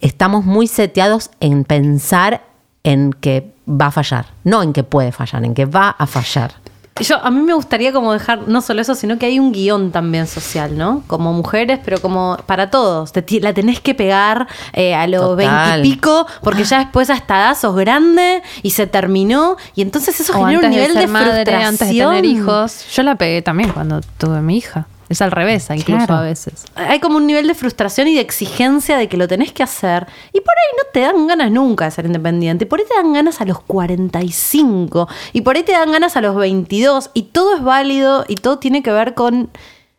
estamos 0.00 0.44
muy 0.44 0.66
seteados 0.66 1.30
en 1.40 1.64
pensar 1.64 2.42
en 2.84 3.12
que 3.12 3.52
va 3.68 3.86
a 3.86 3.90
fallar, 3.90 4.26
no 4.44 4.62
en 4.62 4.72
que 4.72 4.84
puede 4.84 5.12
fallar, 5.12 5.44
en 5.44 5.54
que 5.54 5.66
va 5.66 5.90
a 5.90 6.06
fallar. 6.06 6.54
Yo, 7.00 7.16
a 7.24 7.30
mí 7.30 7.40
me 7.40 7.54
gustaría 7.54 7.92
como 7.92 8.12
dejar 8.12 8.48
no 8.48 8.60
solo 8.60 8.82
eso, 8.82 8.94
sino 8.94 9.18
que 9.18 9.26
hay 9.26 9.38
un 9.38 9.52
guion 9.52 9.92
también 9.92 10.26
social, 10.26 10.76
¿no? 10.76 11.04
Como 11.06 11.32
mujeres, 11.32 11.78
pero 11.84 12.00
como 12.00 12.36
para 12.46 12.70
todos. 12.70 13.12
Te 13.12 13.24
la 13.40 13.52
tenés 13.52 13.80
que 13.80 13.94
pegar 13.94 14.48
eh, 14.72 14.94
a 14.94 15.06
los 15.06 15.36
veintipico, 15.36 16.26
porque 16.42 16.64
ya 16.64 16.78
después 16.80 17.08
hasta 17.10 17.36
edad 17.36 17.56
sos 17.56 17.76
grande 17.76 18.42
y 18.62 18.70
se 18.70 18.86
terminó. 18.88 19.56
Y 19.76 19.82
entonces 19.82 20.18
eso 20.18 20.32
O 20.32 20.44
genera 20.44 20.66
un 20.66 20.70
nivel 20.70 20.88
de 20.88 20.94
de, 20.94 21.00
ser 21.02 21.08
madre, 21.08 21.28
frustración. 21.30 21.68
antes 21.68 21.88
de 21.88 21.94
tener 21.94 22.24
hijos. 22.24 22.86
Yo 22.92 23.02
la 23.04 23.14
pegué 23.14 23.42
también 23.42 23.70
cuando 23.70 24.00
tuve 24.18 24.40
mi 24.40 24.56
hija. 24.56 24.86
Es 25.08 25.22
al 25.22 25.30
revés, 25.30 25.68
incluso 25.70 26.06
Claro. 26.06 26.16
a 26.16 26.22
veces. 26.22 26.64
Hay 26.74 27.00
como 27.00 27.16
un 27.16 27.26
nivel 27.26 27.46
de 27.48 27.54
frustración 27.54 28.08
y 28.08 28.14
de 28.14 28.20
exigencia 28.20 28.96
de 28.98 29.08
que 29.08 29.16
lo 29.16 29.26
tenés 29.26 29.52
que 29.52 29.62
hacer. 29.62 30.06
Y 30.32 30.40
por 30.40 30.50
ahí 30.54 30.76
no 30.76 30.90
te 30.92 31.00
dan 31.00 31.26
ganas 31.26 31.50
nunca 31.50 31.86
de 31.86 31.90
ser 31.92 32.06
independiente. 32.06 32.64
Y 32.64 32.68
por 32.68 32.78
ahí 32.80 32.86
te 32.86 32.94
dan 32.94 33.12
ganas 33.12 33.40
a 33.40 33.44
los 33.44 33.60
45. 33.62 35.08
Y 35.32 35.40
por 35.42 35.56
ahí 35.56 35.62
te 35.62 35.72
dan 35.72 35.92
ganas 35.92 36.16
a 36.16 36.20
los 36.20 36.34
22. 36.36 37.10
Y 37.14 37.22
todo 37.22 37.56
es 37.56 37.62
válido 37.62 38.24
y 38.28 38.34
todo 38.36 38.58
tiene 38.58 38.82
que 38.82 38.92
ver 38.92 39.14
con 39.14 39.50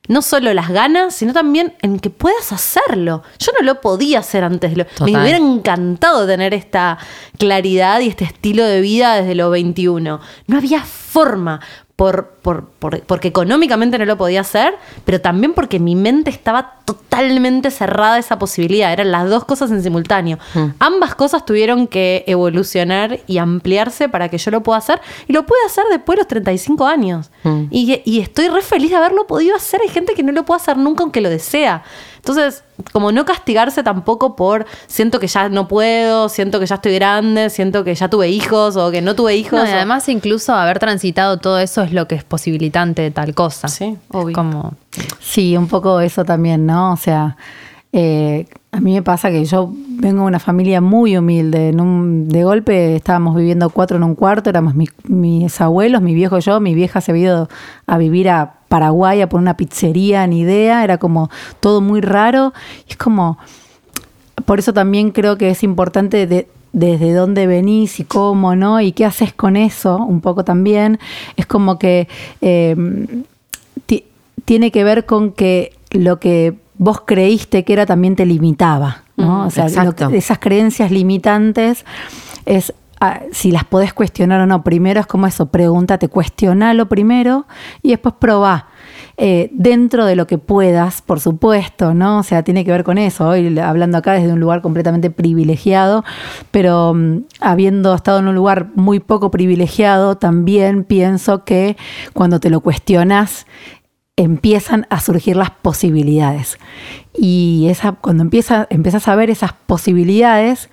no 0.08 0.24
solo 0.24 0.52
las 0.56 0.70
ganas, 0.70 1.14
sino 1.14 1.34
también 1.34 1.76
en 1.84 2.00
que 2.00 2.10
puedas 2.10 2.52
hacerlo. 2.52 3.22
Yo 3.38 3.52
no 3.60 3.66
lo 3.66 3.80
podía 3.80 4.20
hacer 4.20 4.44
antes. 4.44 4.76
Me 4.76 4.86
hubiera 5.22 5.38
encantado 5.38 6.26
tener 6.26 6.54
esta 6.56 6.98
claridad 7.38 8.00
y 8.00 8.08
este 8.10 8.26
estilo 8.26 8.64
de 8.64 8.82
vida 8.82 9.16
desde 9.16 9.36
los 9.36 9.52
21. 9.52 10.20
No 10.48 10.58
había 10.58 10.84
forma. 10.84 11.62
Por, 12.00 12.28
por- 12.42 12.64
por- 12.80 13.02
porque 13.02 13.28
económicamente 13.28 13.98
no 13.98 14.06
lo 14.06 14.16
podía 14.18 14.40
hacer, 14.40 14.74
pero 15.04 15.20
también 15.20 15.54
porque 15.54 15.80
mi 15.82 15.96
mente 15.96 16.30
estaba 16.30 16.76
totalmente 16.94 17.72
cerrada 17.72 18.18
esa 18.18 18.40
posibilidad. 18.40 18.92
Eran 18.92 19.12
las 19.12 19.30
dos 19.30 19.46
cosas 19.46 19.72
en 19.72 19.84
simultáneo. 19.84 20.38
Ambas 20.80 21.16
cosas 21.16 21.46
tuvieron 21.46 21.88
que 21.88 22.24
evolucionar 22.28 23.20
y 23.28 23.38
ampliarse 23.38 24.10
para 24.10 24.30
que 24.30 24.38
yo 24.38 24.52
lo 24.52 24.62
pueda 24.64 24.80
hacer. 24.80 25.02
Y 25.28 25.34
lo 25.34 25.46
pude 25.46 25.60
hacer 25.66 25.84
después 25.92 26.16
de 26.18 26.22
los 26.22 26.28
35 26.28 26.86
años. 26.88 27.30
Y, 27.70 28.02
y 28.06 28.20
estoy 28.20 28.48
re 28.50 28.62
feliz 28.62 28.90
de 28.92 28.98
haberlo 28.98 29.28
podido 29.28 29.56
hacer. 29.56 29.82
Hay 29.82 29.90
gente 29.90 30.14
que 30.14 30.24
no 30.24 30.32
lo 30.32 30.44
puede 30.46 30.62
hacer 30.62 30.78
nunca 30.78 31.04
aunque 31.04 31.22
lo 31.22 31.30
desea. 31.30 31.84
Entonces, 32.18 32.64
como 32.92 33.14
no 33.14 33.24
castigarse 33.24 33.82
tampoco 33.82 34.36
por 34.36 34.66
siento 34.88 35.22
que 35.22 35.28
ya 35.28 35.48
no 35.48 35.70
puedo, 35.70 36.28
siento 36.28 36.60
que 36.60 36.66
ya 36.66 36.76
estoy 36.76 36.94
grande, 36.96 37.50
siento 37.50 37.86
que 37.86 37.96
ya 37.96 38.10
tuve 38.10 38.28
hijos 38.30 38.76
o 38.76 38.92
que 38.92 39.02
no 39.02 39.16
tuve 39.16 39.38
hijos. 39.38 39.54
No, 39.60 39.66
y 39.66 39.70
o- 39.72 39.76
además, 39.76 40.10
incluso 40.10 40.54
haber 40.54 40.80
transitado 40.80 41.38
todo 41.38 41.60
eso 41.60 41.82
es 41.82 41.94
lo 41.94 42.10
que 42.10 42.16
es 42.16 42.26
posibilitante 42.26 43.02
de 43.04 43.12
tal 43.12 43.34
cosa. 43.34 43.70
Sí, 43.70 43.98
obvio. 44.12 44.36
Como, 44.36 44.74
Sí, 45.20 45.56
un 45.56 45.68
poco 45.68 46.00
eso 46.02 46.26
también, 46.26 46.66
¿no? 46.66 46.94
O 46.94 46.98
sea, 46.98 47.38
eh, 47.94 48.48
a 48.72 48.80
mí 48.80 48.94
me 48.94 49.02
pasa 49.02 49.30
que 49.30 49.46
yo 49.46 49.72
vengo 49.90 50.22
de 50.22 50.28
una 50.28 50.40
familia 50.40 50.82
muy 50.82 51.16
humilde. 51.18 51.72
De 51.74 52.44
golpe 52.44 52.96
estábamos 52.96 53.36
viviendo 53.36 53.70
cuatro 53.70 53.98
en 53.98 54.04
un 54.04 54.16
cuarto, 54.16 54.50
éramos 54.50 54.76
mi- 54.76 54.90
mis 55.08 55.60
abuelos, 55.62 56.02
mi 56.02 56.14
viejo 56.14 56.38
y 56.38 56.42
yo. 56.42 56.60
Mi 56.60 56.74
vieja 56.76 57.02
se 57.02 57.12
había 57.12 57.24
ido 57.26 57.50
a 57.88 57.98
vivir 57.98 58.30
a 58.30 58.56
Paraguay 58.68 59.22
a 59.22 59.30
por 59.30 59.40
una 59.40 59.58
pizzería, 59.58 60.26
ni 60.28 60.42
idea. 60.42 60.84
Era 60.84 60.98
como 60.98 61.30
todo 61.60 61.82
muy 61.82 62.02
raro. 62.02 62.54
Es 62.88 62.98
como, 62.98 63.38
por 64.46 64.60
eso 64.60 64.74
también 64.74 65.12
creo 65.12 65.38
que 65.38 65.50
es 65.50 65.64
importante 65.64 66.28
de- 66.28 66.48
desde 66.72 67.14
dónde 67.14 67.48
venís 67.48 68.00
y 68.00 68.04
cómo, 68.04 68.56
¿no? 68.56 68.80
Y 68.82 68.92
qué 68.92 69.06
haces 69.06 69.34
con 69.34 69.56
eso, 69.58 69.98
un 69.98 70.22
poco 70.22 70.44
también. 70.44 71.00
Es 71.36 71.48
como 71.48 71.80
que 71.80 72.08
eh, 72.42 72.76
tiene 74.46 74.72
que 74.72 74.84
ver 74.84 75.06
con 75.06 75.32
que 75.32 75.74
lo 75.92 76.20
que 76.20 76.56
vos 76.78 77.02
creíste 77.06 77.64
que 77.64 77.74
era 77.74 77.86
también 77.86 78.16
te 78.16 78.26
limitaba, 78.26 79.04
¿no? 79.18 79.44
Mm, 79.44 79.48
o 79.48 79.50
sea, 79.52 79.66
que- 79.68 80.18
esas 80.18 80.40
creencias 80.40 80.92
limitantes 80.92 81.86
es 82.46 82.74
ah, 83.02 83.22
si 83.32 83.52
las 83.52 83.64
podés 83.64 83.94
cuestionar 83.94 84.42
o 84.42 84.46
no. 84.46 84.62
Primero 84.64 85.00
es 85.00 85.08
como 85.08 85.26
eso, 85.28 85.46
pregúntate, 85.48 86.10
cuestionalo 86.10 86.90
primero 86.90 87.46
y 87.82 87.90
después 87.92 88.16
probá. 88.20 88.68
Eh, 89.22 89.50
dentro 89.54 90.06
de 90.06 90.16
lo 90.16 90.28
que 90.28 90.38
puedas, 90.38 91.02
por 91.02 91.20
supuesto, 91.20 91.94
¿no? 91.94 92.20
O 92.20 92.24
sea, 92.24 92.44
tiene 92.44 92.64
que 92.64 92.72
ver 92.72 92.86
con 92.86 92.98
eso. 92.98 93.28
Hoy 93.28 93.58
hablando 93.60 93.98
acá 93.98 94.14
desde 94.14 94.32
un 94.32 94.40
lugar 94.40 94.62
completamente 94.62 95.10
privilegiado, 95.12 96.06
pero 96.52 96.94
mm, 96.94 97.24
habiendo 97.42 97.94
estado 97.94 98.20
en 98.20 98.28
un 98.30 98.36
lugar 98.36 98.68
muy 98.76 99.00
poco 99.02 99.30
privilegiado, 99.32 100.16
también 100.16 100.84
pienso 100.86 101.44
que 101.44 101.76
cuando 102.14 102.40
te 102.40 102.50
lo 102.50 102.62
cuestionas, 102.62 103.46
empiezan 104.20 104.86
a 104.90 105.00
surgir 105.00 105.38
las 105.38 105.50
posibilidades. 105.50 106.60
Y 107.16 107.68
esa, 107.70 107.94
cuando 107.94 108.22
empieza, 108.22 108.68
empiezas 108.70 109.08
a 109.08 109.16
ver 109.16 109.30
esas 109.30 109.54
posibilidades, 109.54 110.70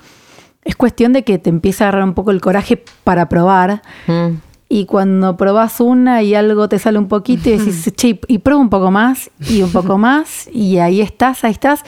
es 0.64 0.74
cuestión 0.74 1.12
de 1.12 1.22
que 1.22 1.38
te 1.38 1.48
empiece 1.48 1.84
a 1.84 1.88
agarrar 1.88 2.08
un 2.08 2.14
poco 2.14 2.32
el 2.32 2.40
coraje 2.40 2.82
para 3.04 3.28
probar. 3.28 3.82
Mm. 4.08 4.38
Y 4.68 4.86
cuando 4.86 5.36
probás 5.36 5.80
una 5.80 6.24
y 6.24 6.34
algo 6.34 6.68
te 6.68 6.80
sale 6.80 6.98
un 6.98 7.06
poquito 7.06 7.48
y 7.48 7.56
decís, 7.56 7.92
che, 7.94 8.18
y 8.26 8.38
prueba 8.38 8.60
un 8.60 8.68
poco 8.68 8.90
más, 8.90 9.30
y 9.48 9.62
un 9.62 9.70
poco 9.70 9.96
más, 9.98 10.48
y 10.52 10.78
ahí 10.78 11.00
estás, 11.00 11.44
ahí 11.44 11.52
estás, 11.52 11.84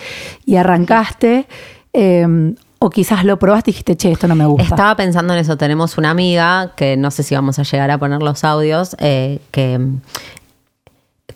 y 0.47 0.55
arrancaste. 0.57 1.49
eh, 1.93 2.55
o 2.81 2.91
quizás 2.91 3.25
lo 3.25 3.39
probaste 3.39 3.71
y 3.71 3.73
dijiste, 3.73 3.97
che, 3.97 4.13
esto 4.13 4.29
no 4.29 4.37
me 4.37 4.47
gusta. 4.47 4.63
Estaba 4.63 4.95
pensando 4.95 5.33
en 5.33 5.41
eso. 5.41 5.57
Tenemos 5.57 5.99
una 5.99 6.11
amiga 6.11 6.75
que 6.77 6.97
no 6.97 7.11
sé 7.11 7.25
si 7.25 7.35
vamos 7.35 7.59
a 7.59 7.65
llegar 7.65 7.91
a 7.91 7.99
poner 7.99 8.23
los 8.23 8.45
audios, 8.45 8.95
eh, 9.01 9.41
que 9.51 9.81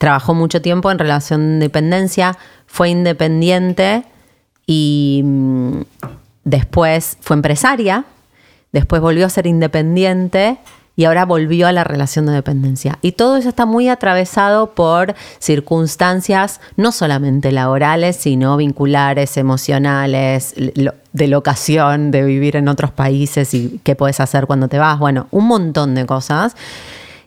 trabajó 0.03 0.35
mucho 0.35 0.61
tiempo 0.61 0.91
en 0.91 0.99
relación 0.99 1.61
de 1.61 1.67
dependencia, 1.67 2.37
fue 2.67 2.89
independiente 2.89 4.03
y 4.67 5.23
mm, 5.23 5.83
después 6.43 7.19
fue 7.21 7.37
empresaria, 7.37 8.05
después 8.73 9.01
volvió 9.01 9.27
a 9.27 9.31
ser 9.31 9.47
independiente 9.47 10.59
y 10.97 11.05
ahora 11.05 11.25
volvió 11.25 11.69
a 11.69 11.73
la 11.73 11.85
relación 11.85 12.27
de 12.27 12.33
dependencia. 12.33 12.99
Y 13.01 13.13
todo 13.13 13.37
eso 13.37 13.49
está 13.49 13.65
muy 13.65 13.89
atravesado 13.89 14.73
por 14.73 15.15
circunstancias 15.39 16.61
no 16.77 16.91
solamente 16.91 17.53
laborales, 17.53 18.17
sino 18.17 18.57
vinculares, 18.57 19.37
emocionales, 19.37 20.53
de 20.57 21.29
locación, 21.29 22.11
de 22.11 22.25
vivir 22.25 22.57
en 22.57 22.67
otros 22.67 22.91
países 22.91 23.55
y 23.55 23.81
qué 23.85 23.95
puedes 23.95 24.19
hacer 24.19 24.49
cuando 24.49 24.67
te 24.67 24.81
vas. 24.81 24.99
Bueno, 24.99 25.29
un 25.31 25.47
montón 25.47 25.95
de 25.95 26.07
cosas. 26.07 26.57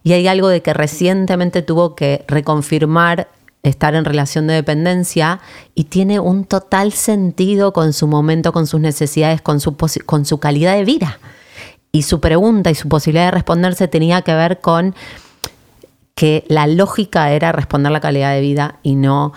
Y 0.05 0.13
hay 0.13 0.27
algo 0.27 0.49
de 0.49 0.61
que 0.61 0.71
recientemente 0.71 1.63
tuvo 1.63 1.95
que 1.95 2.23
reconfirmar 2.27 3.27
estar 3.63 3.95
en 3.95 4.05
relación 4.05 4.45
de 4.45 4.53
dependencia 4.53 5.39
y 5.73 5.85
tiene 5.85 6.19
un 6.19 6.45
total 6.45 6.91
sentido 6.91 7.73
con 7.73 7.91
su 7.91 8.05
momento, 8.05 8.53
con 8.53 8.67
sus 8.67 8.79
necesidades, 8.79 9.41
con 9.41 9.59
su, 9.59 9.75
con 10.05 10.25
su 10.25 10.37
calidad 10.37 10.75
de 10.75 10.85
vida. 10.85 11.17
Y 11.91 12.03
su 12.03 12.19
pregunta 12.19 12.69
y 12.69 12.75
su 12.75 12.87
posibilidad 12.87 13.25
de 13.25 13.31
responderse 13.31 13.87
tenía 13.87 14.21
que 14.21 14.35
ver 14.35 14.61
con 14.61 14.93
que 16.13 16.45
la 16.49 16.67
lógica 16.67 17.31
era 17.31 17.51
responder 17.51 17.91
la 17.91 17.99
calidad 17.99 18.31
de 18.31 18.41
vida 18.41 18.77
y 18.83 18.93
no 18.93 19.33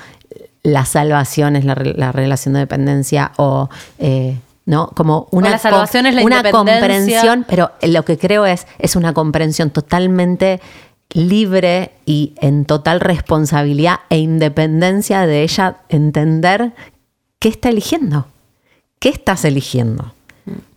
la 0.63 0.85
salvación 0.85 1.57
es 1.57 1.65
la 1.65 2.13
relación 2.13 2.53
de 2.53 2.61
dependencia 2.61 3.33
o 3.39 3.71
eh, 3.99 4.37
no 4.69 4.89
como 4.89 5.29
una, 5.33 5.51
la 5.51 5.59
salvación 5.59 6.07
es 6.07 6.15
la 6.15 6.23
una 6.23 6.51
comprensión 6.51 7.45
pero 7.49 7.73
lo 7.83 8.05
que 8.05 8.19
creo 8.19 8.47
es 8.47 8.67
es 8.79 8.97
una 8.97 9.15
comprensión 9.15 9.71
totalmente 9.71 10.61
libre 11.11 11.93
y 12.05 12.35
en 12.41 12.65
total 12.65 13.01
responsabilidad 13.01 14.01
e 14.11 14.19
independencia 14.19 15.27
de 15.27 15.43
ella 15.43 15.79
entender 15.89 16.73
qué 17.39 17.49
está 17.49 17.71
eligiendo. 17.71 18.27
Qué 19.01 19.11
estás 19.11 19.45
eligiendo 19.45 20.13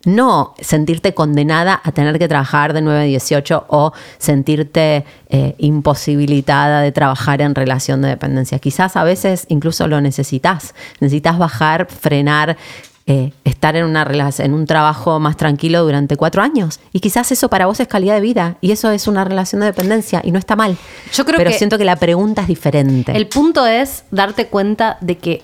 No 0.06 0.54
sentirte 0.60 1.16
condenada 1.16 1.82
a 1.84 1.92
tener 1.92 2.20
que 2.20 2.28
trabajar 2.28 2.74
de 2.74 2.82
9 2.84 3.00
a 3.00 3.04
18 3.04 3.66
o 3.68 3.94
sentirte 4.20 5.06
eh, 5.30 5.56
imposibilitada 5.58 6.82
de 6.82 6.92
trabajar 6.92 7.42
en 7.42 7.56
relación 7.56 8.04
de 8.04 8.10
dependencia. 8.10 8.60
Quizás 8.60 8.96
a 8.96 9.04
veces 9.04 9.46
incluso 9.50 9.88
lo 9.88 10.02
necesitas. 10.02 10.76
Necesitas 11.00 11.40
bajar, 11.40 11.88
frenar, 11.88 12.58
eh, 13.08 13.34
estar 13.44 13.76
en 13.76 13.86
una 13.86 14.04
relación, 14.04 14.46
en 14.46 14.54
un 14.54 14.66
trabajo 14.66 15.20
más 15.20 15.36
tranquilo 15.36 15.84
durante 15.84 16.18
cuatro 16.18 16.42
años. 16.42 16.80
Y 16.94 17.00
quizás 17.00 17.32
eso 17.32 17.50
para 17.50 17.66
vos 17.66 17.80
es 17.80 17.88
calidad 17.88 18.16
de 18.16 18.22
vida 18.22 18.58
y 18.62 18.72
eso 18.72 18.92
es 18.92 19.08
una 19.08 19.24
relación 19.24 19.62
de 19.62 19.68
dependencia 19.68 20.22
y 20.24 20.32
no 20.32 20.40
está 20.40 20.56
mal. 20.56 20.78
Yo 21.14 21.26
creo 21.26 21.38
Pero 21.38 21.50
que 21.50 21.58
siento 21.58 21.78
que 21.78 21.86
la 21.86 21.96
pregunta 21.96 22.42
es 22.44 22.48
diferente. 22.48 23.16
El 23.16 23.28
punto 23.28 23.66
es 23.66 24.04
darte 24.12 24.48
cuenta 24.48 24.98
de 25.02 25.18
que 25.18 25.44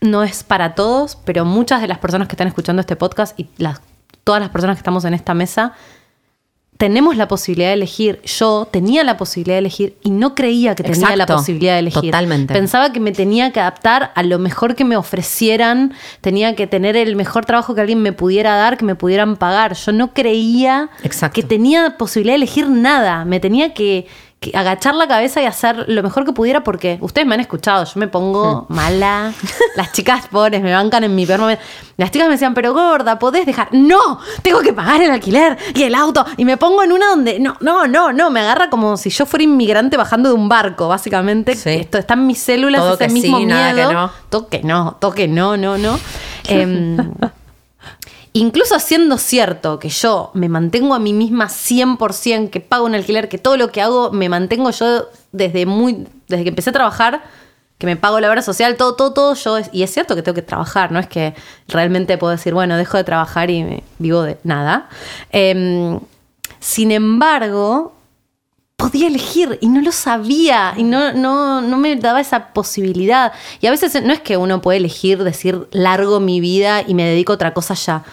no 0.00 0.22
es 0.22 0.42
para 0.42 0.74
todos, 0.74 1.16
pero 1.24 1.44
muchas 1.44 1.80
de 1.80 1.88
las 1.88 1.98
personas 1.98 2.28
que 2.28 2.34
están 2.34 2.48
escuchando 2.48 2.80
este 2.80 2.96
podcast 2.96 3.38
y 3.38 3.48
las, 3.56 3.80
todas 4.22 4.40
las 4.40 4.50
personas 4.50 4.76
que 4.76 4.80
estamos 4.80 5.04
en 5.04 5.14
esta 5.14 5.34
mesa, 5.34 5.72
tenemos 6.76 7.16
la 7.16 7.28
posibilidad 7.28 7.68
de 7.68 7.74
elegir. 7.74 8.20
Yo 8.24 8.68
tenía 8.70 9.04
la 9.04 9.16
posibilidad 9.16 9.54
de 9.54 9.60
elegir 9.60 9.96
y 10.02 10.10
no 10.10 10.34
creía 10.34 10.74
que 10.74 10.82
tenía 10.82 11.14
la 11.16 11.26
posibilidad 11.26 11.74
de 11.74 11.78
elegir. 11.80 12.02
totalmente. 12.02 12.52
Pensaba 12.52 12.92
que 12.92 13.00
me 13.00 13.12
tenía 13.12 13.52
que 13.52 13.60
adaptar 13.60 14.12
a 14.14 14.22
lo 14.22 14.38
mejor 14.38 14.74
que 14.74 14.84
me 14.84 14.96
ofrecieran, 14.96 15.94
tenía 16.20 16.56
que 16.56 16.66
tener 16.66 16.96
el 16.96 17.14
mejor 17.16 17.44
trabajo 17.44 17.74
que 17.74 17.80
alguien 17.80 18.02
me 18.02 18.12
pudiera 18.12 18.56
dar, 18.56 18.76
que 18.76 18.84
me 18.84 18.96
pudieran 18.96 19.36
pagar. 19.36 19.74
Yo 19.74 19.92
no 19.92 20.12
creía 20.12 20.90
Exacto. 21.02 21.34
que 21.34 21.46
tenía 21.46 21.96
posibilidad 21.96 22.32
de 22.32 22.36
elegir 22.36 22.68
nada. 22.68 23.24
Me 23.24 23.38
tenía 23.38 23.72
que 23.72 24.06
agachar 24.54 24.94
la 24.94 25.08
cabeza 25.08 25.40
y 25.42 25.46
hacer 25.46 25.84
lo 25.88 26.02
mejor 26.02 26.24
que 26.24 26.32
pudiera 26.32 26.62
porque 26.62 26.98
ustedes 27.00 27.26
me 27.26 27.34
han 27.34 27.40
escuchado, 27.40 27.84
yo 27.84 27.92
me 27.96 28.08
pongo 28.08 28.66
mala. 28.68 29.32
Las 29.76 29.92
chicas 29.92 30.28
pobres 30.28 30.62
me 30.62 30.72
bancan 30.72 31.04
en 31.04 31.14
mi 31.14 31.26
peor 31.26 31.40
momento. 31.40 31.62
Las 31.96 32.10
chicas 32.10 32.26
me 32.28 32.34
decían, 32.34 32.54
pero 32.54 32.74
gorda, 32.74 33.18
¿podés 33.18 33.46
dejar? 33.46 33.68
No, 33.72 34.18
tengo 34.42 34.60
que 34.60 34.72
pagar 34.72 35.00
el 35.02 35.10
alquiler 35.10 35.56
y 35.74 35.84
el 35.84 35.94
auto. 35.94 36.24
Y 36.36 36.44
me 36.44 36.56
pongo 36.56 36.82
en 36.82 36.92
una 36.92 37.06
donde, 37.08 37.38
no, 37.38 37.56
no, 37.60 37.86
no, 37.86 38.12
no, 38.12 38.30
me 38.30 38.40
agarra 38.40 38.68
como 38.68 38.96
si 38.96 39.10
yo 39.10 39.26
fuera 39.26 39.44
inmigrante 39.44 39.96
bajando 39.96 40.28
de 40.28 40.34
un 40.34 40.48
barco, 40.48 40.88
básicamente. 40.88 41.54
Sí. 41.54 41.70
Esto 41.70 41.98
está 41.98 42.14
en 42.14 42.26
mis 42.26 42.38
células, 42.38 42.80
Todo 42.80 42.94
ese 42.94 43.06
que 43.06 43.12
mismo 43.12 43.38
sí, 43.38 43.46
nada 43.46 43.72
miedo. 43.72 43.88
que 43.88 43.94
no. 43.94 44.10
Toque 44.28 44.60
no, 44.64 44.96
toque 45.00 45.28
no, 45.28 45.56
no, 45.56 45.78
no. 45.78 45.98
Em, 46.48 46.96
Incluso 48.36 48.80
siendo 48.80 49.16
cierto 49.16 49.78
que 49.78 49.88
yo 49.88 50.32
me 50.34 50.48
mantengo 50.48 50.94
a 50.94 50.98
mí 50.98 51.12
misma 51.12 51.46
100%, 51.46 52.50
que 52.50 52.58
pago 52.60 52.84
un 52.84 52.96
alquiler, 52.96 53.28
que 53.28 53.38
todo 53.38 53.56
lo 53.56 53.70
que 53.70 53.80
hago 53.80 54.10
me 54.10 54.28
mantengo 54.28 54.70
yo 54.72 55.08
desde 55.30 55.66
muy 55.66 56.08
desde 56.26 56.42
que 56.42 56.48
empecé 56.48 56.70
a 56.70 56.72
trabajar, 56.72 57.22
que 57.78 57.86
me 57.86 57.94
pago 57.94 58.18
la 58.18 58.28
obra 58.28 58.42
social, 58.42 58.76
todo, 58.76 58.96
todo, 58.96 59.12
todo, 59.12 59.34
yo, 59.34 59.58
y 59.70 59.84
es 59.84 59.92
cierto 59.92 60.16
que 60.16 60.22
tengo 60.22 60.34
que 60.34 60.42
trabajar, 60.42 60.90
no 60.90 60.98
es 60.98 61.06
que 61.06 61.34
realmente 61.68 62.18
puedo 62.18 62.32
decir, 62.32 62.54
bueno, 62.54 62.76
dejo 62.76 62.96
de 62.96 63.04
trabajar 63.04 63.50
y 63.50 63.84
vivo 63.98 64.22
de 64.22 64.36
nada. 64.42 64.88
Em, 65.30 66.00
sin 66.58 66.90
embargo, 66.90 67.94
podía 68.76 69.06
elegir 69.06 69.58
y 69.60 69.68
no 69.68 69.80
lo 69.80 69.92
sabía 69.92 70.74
y 70.76 70.82
no, 70.82 71.12
no, 71.12 71.60
no 71.60 71.78
me 71.78 71.96
daba 71.96 72.20
esa 72.20 72.52
posibilidad. 72.52 73.32
Y 73.60 73.66
a 73.66 73.70
veces 73.70 74.02
no 74.02 74.12
es 74.12 74.20
que 74.20 74.36
uno 74.36 74.60
puede 74.60 74.78
elegir 74.78 75.22
decir 75.22 75.68
largo 75.72 76.20
mi 76.20 76.40
vida 76.40 76.82
y 76.86 76.94
me 76.94 77.04
dedico 77.04 77.32
a 77.32 77.36
otra 77.36 77.54
cosa 77.54 77.74
ya. 77.74 78.04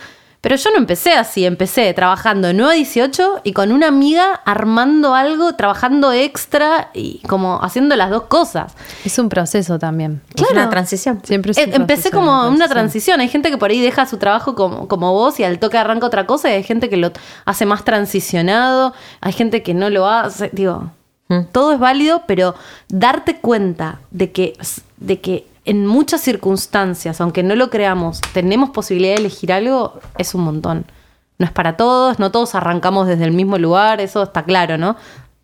Pero 0.41 0.55
yo 0.55 0.71
no 0.71 0.77
empecé 0.77 1.13
así, 1.13 1.45
empecé 1.45 1.93
trabajando 1.93 2.47
de 2.47 2.55
9 2.55 2.71
a 2.73 2.75
18 2.75 3.41
y 3.43 3.53
con 3.53 3.71
una 3.71 3.87
amiga 3.87 4.33
armando 4.43 5.13
algo, 5.13 5.53
trabajando 5.53 6.11
extra 6.11 6.89
y 6.95 7.19
como 7.27 7.61
haciendo 7.63 7.95
las 7.95 8.09
dos 8.09 8.23
cosas. 8.23 8.73
Es 9.05 9.19
un 9.19 9.29
proceso 9.29 9.77
también. 9.77 10.23
Es 10.35 10.49
una 10.49 10.67
transición. 10.71 11.21
Siempre 11.23 11.51
es 11.51 11.59
Eh, 11.59 11.65
un 11.67 11.73
Empecé 11.73 12.09
proceso 12.09 12.17
como 12.17 12.47
una 12.49 12.67
transición. 12.67 13.19
Hay 13.19 13.27
gente 13.29 13.51
que 13.51 13.59
por 13.59 13.69
ahí 13.69 13.79
deja 13.81 14.07
su 14.07 14.17
trabajo 14.17 14.55
como, 14.55 14.87
como 14.87 15.13
vos 15.13 15.39
y 15.39 15.43
al 15.43 15.59
toque 15.59 15.77
arranca 15.77 16.07
otra 16.07 16.25
cosa. 16.25 16.49
Y 16.49 16.53
hay 16.53 16.63
gente 16.63 16.89
que 16.89 16.97
lo 16.97 17.11
hace 17.45 17.67
más 17.67 17.85
transicionado. 17.85 18.95
Hay 19.21 19.33
gente 19.33 19.61
que 19.61 19.75
no 19.75 19.91
lo 19.91 20.07
hace. 20.07 20.49
Digo, 20.53 20.89
todo 21.51 21.73
es 21.73 21.79
válido, 21.79 22.23
pero 22.25 22.55
darte 22.89 23.37
cuenta 23.37 23.99
de 24.09 24.31
que, 24.31 24.53
de 24.97 25.21
que 25.21 25.47
en 25.65 25.85
muchas 25.85 26.21
circunstancias, 26.21 27.21
aunque 27.21 27.43
no 27.43 27.55
lo 27.55 27.69
creamos, 27.69 28.19
tenemos 28.33 28.71
posibilidad 28.71 29.15
de 29.15 29.21
elegir 29.21 29.53
algo, 29.53 29.99
es 30.17 30.33
un 30.33 30.43
montón. 30.43 30.85
No 31.37 31.45
es 31.45 31.51
para 31.51 31.77
todos, 31.77 32.19
no 32.19 32.31
todos 32.31 32.55
arrancamos 32.55 33.07
desde 33.07 33.23
el 33.25 33.31
mismo 33.31 33.57
lugar, 33.57 34.01
eso 34.01 34.23
está 34.23 34.43
claro, 34.43 34.77
¿no? 34.77 34.95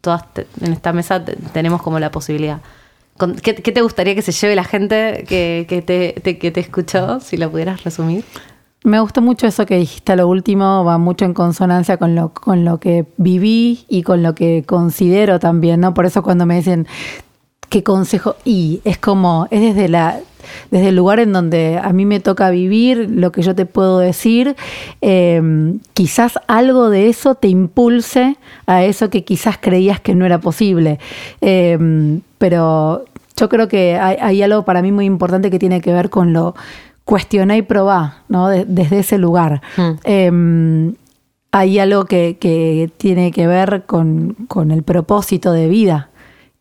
Todas 0.01 0.23
en 0.61 0.73
esta 0.73 0.93
mesa 0.93 1.23
te- 1.23 1.35
tenemos 1.53 1.81
como 1.81 1.99
la 1.99 2.11
posibilidad. 2.11 2.59
¿Qué, 3.41 3.53
te 3.55 3.81
gustaría 3.81 4.13
que 4.13 4.21
se 4.21 4.31
lleve 4.31 4.55
la 4.55 4.63
gente 4.63 5.25
que, 5.27 5.65
que 5.67 5.81
te- 5.81 6.37
que 6.37 6.51
te 6.51 6.59
escuchó, 6.59 7.19
si 7.19 7.35
lo 7.37 7.49
pudieras 7.49 7.83
resumir? 7.83 8.23
Me 8.83 8.99
gustó 8.99 9.21
mucho 9.23 9.47
eso 9.47 9.65
que 9.65 9.75
dijiste 9.77 10.11
a 10.11 10.15
lo 10.15 10.27
último, 10.27 10.83
va 10.85 10.99
mucho 10.99 11.25
en 11.25 11.33
consonancia 11.33 11.97
con 11.97 12.13
lo, 12.13 12.29
con 12.29 12.63
lo 12.63 12.79
que 12.79 13.05
viví 13.17 13.85
y 13.89 14.03
con 14.03 14.21
lo 14.21 14.35
que 14.35 14.63
considero 14.67 15.39
también, 15.39 15.79
¿no? 15.79 15.95
Por 15.95 16.05
eso 16.05 16.21
cuando 16.21 16.45
me 16.45 16.57
dicen 16.57 16.87
qué 17.69 17.83
consejo, 17.83 18.35
y 18.45 18.81
es 18.83 18.97
como, 18.97 19.47
es 19.51 19.61
desde 19.61 19.89
la 19.89 20.19
desde 20.71 20.89
el 20.89 20.95
lugar 20.95 21.19
en 21.19 21.33
donde 21.33 21.77
a 21.83 21.91
mí 21.91 22.05
me 22.05 22.21
toca 22.21 22.49
vivir, 22.51 23.09
lo 23.11 23.33
que 23.33 23.41
yo 23.41 23.53
te 23.53 23.65
puedo 23.65 23.99
decir, 23.99 24.55
eh, 25.01 25.41
quizás 25.93 26.39
algo 26.47 26.89
de 26.89 27.09
eso 27.09 27.35
te 27.35 27.49
impulse 27.49 28.37
a 28.65 28.85
eso 28.85 29.09
que 29.09 29.25
quizás 29.25 29.57
creías 29.59 29.99
que 29.99 30.15
no 30.15 30.25
era 30.25 30.39
posible. 30.39 30.99
Eh, 31.41 32.19
pero 32.37 33.03
yo 33.35 33.49
creo 33.49 33.67
que 33.67 33.97
hay, 33.97 34.15
hay 34.21 34.41
algo 34.41 34.63
para 34.63 34.81
mí 34.81 34.93
muy 34.93 35.03
importante 35.05 35.51
que 35.51 35.59
tiene 35.59 35.81
que 35.81 35.91
ver 35.91 36.09
con 36.09 36.31
lo 36.31 36.55
cuestiona 37.03 37.57
y 37.57 37.61
probá, 37.61 38.23
¿no? 38.29 38.47
De- 38.47 38.63
desde 38.63 38.99
ese 38.99 39.17
lugar. 39.17 39.61
Eh, 40.05 40.93
hay 41.51 41.79
algo 41.79 42.05
que, 42.05 42.37
que 42.39 42.89
tiene 42.97 43.31
que 43.31 43.47
ver 43.47 43.83
con, 43.85 44.35
con 44.47 44.71
el 44.71 44.83
propósito 44.83 45.51
de 45.51 45.67
vida. 45.67 46.09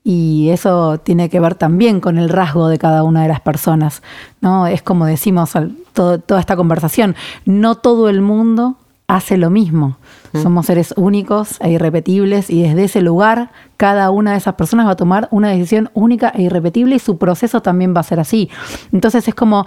Y 0.08 0.50
eso 0.50 0.98
tiene 0.98 1.28
que 1.28 1.40
ver 1.40 1.56
también 1.56 1.98
con 2.00 2.16
el 2.16 2.28
rasgo 2.28 2.68
de 2.68 2.78
cada 2.78 3.02
una 3.02 3.22
de 3.22 3.28
las 3.28 3.40
personas. 3.40 4.02
¿no? 4.40 4.68
Es 4.68 4.80
como 4.80 5.04
decimos 5.04 5.56
al- 5.56 5.72
todo- 5.94 6.20
toda 6.20 6.38
esta 6.38 6.54
conversación, 6.54 7.16
no 7.44 7.74
todo 7.74 8.08
el 8.08 8.20
mundo 8.20 8.76
hace 9.08 9.36
lo 9.36 9.50
mismo. 9.50 9.96
Somos 10.42 10.66
seres 10.66 10.94
únicos 10.96 11.56
e 11.60 11.70
irrepetibles 11.72 12.50
y 12.50 12.62
desde 12.62 12.84
ese 12.84 13.00
lugar 13.00 13.50
cada 13.76 14.10
una 14.10 14.32
de 14.32 14.38
esas 14.38 14.54
personas 14.54 14.86
va 14.86 14.90
a 14.92 14.96
tomar 14.96 15.26
una 15.32 15.48
decisión 15.48 15.90
única 15.94 16.28
e 16.34 16.42
irrepetible 16.42 16.94
y 16.94 16.98
su 17.00 17.18
proceso 17.18 17.60
también 17.62 17.92
va 17.96 18.00
a 18.00 18.04
ser 18.04 18.20
así. 18.20 18.48
Entonces 18.92 19.26
es 19.26 19.34
como, 19.34 19.66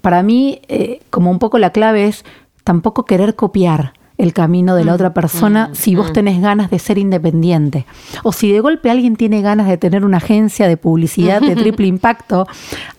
para 0.00 0.22
mí, 0.24 0.60
eh, 0.68 1.00
como 1.10 1.30
un 1.30 1.38
poco 1.38 1.58
la 1.58 1.70
clave 1.70 2.06
es 2.08 2.24
tampoco 2.64 3.04
querer 3.04 3.36
copiar 3.36 3.92
el 4.22 4.32
camino 4.32 4.76
de 4.76 4.84
la 4.84 4.94
otra 4.94 5.12
persona 5.12 5.70
si 5.72 5.96
vos 5.96 6.12
tenés 6.12 6.40
ganas 6.40 6.70
de 6.70 6.78
ser 6.78 6.96
independiente. 6.96 7.86
O 8.22 8.32
si 8.32 8.52
de 8.52 8.60
golpe 8.60 8.88
alguien 8.88 9.16
tiene 9.16 9.42
ganas 9.42 9.66
de 9.66 9.76
tener 9.76 10.04
una 10.04 10.18
agencia 10.18 10.68
de 10.68 10.76
publicidad 10.76 11.40
de 11.40 11.56
triple 11.62 11.88
impacto, 11.88 12.46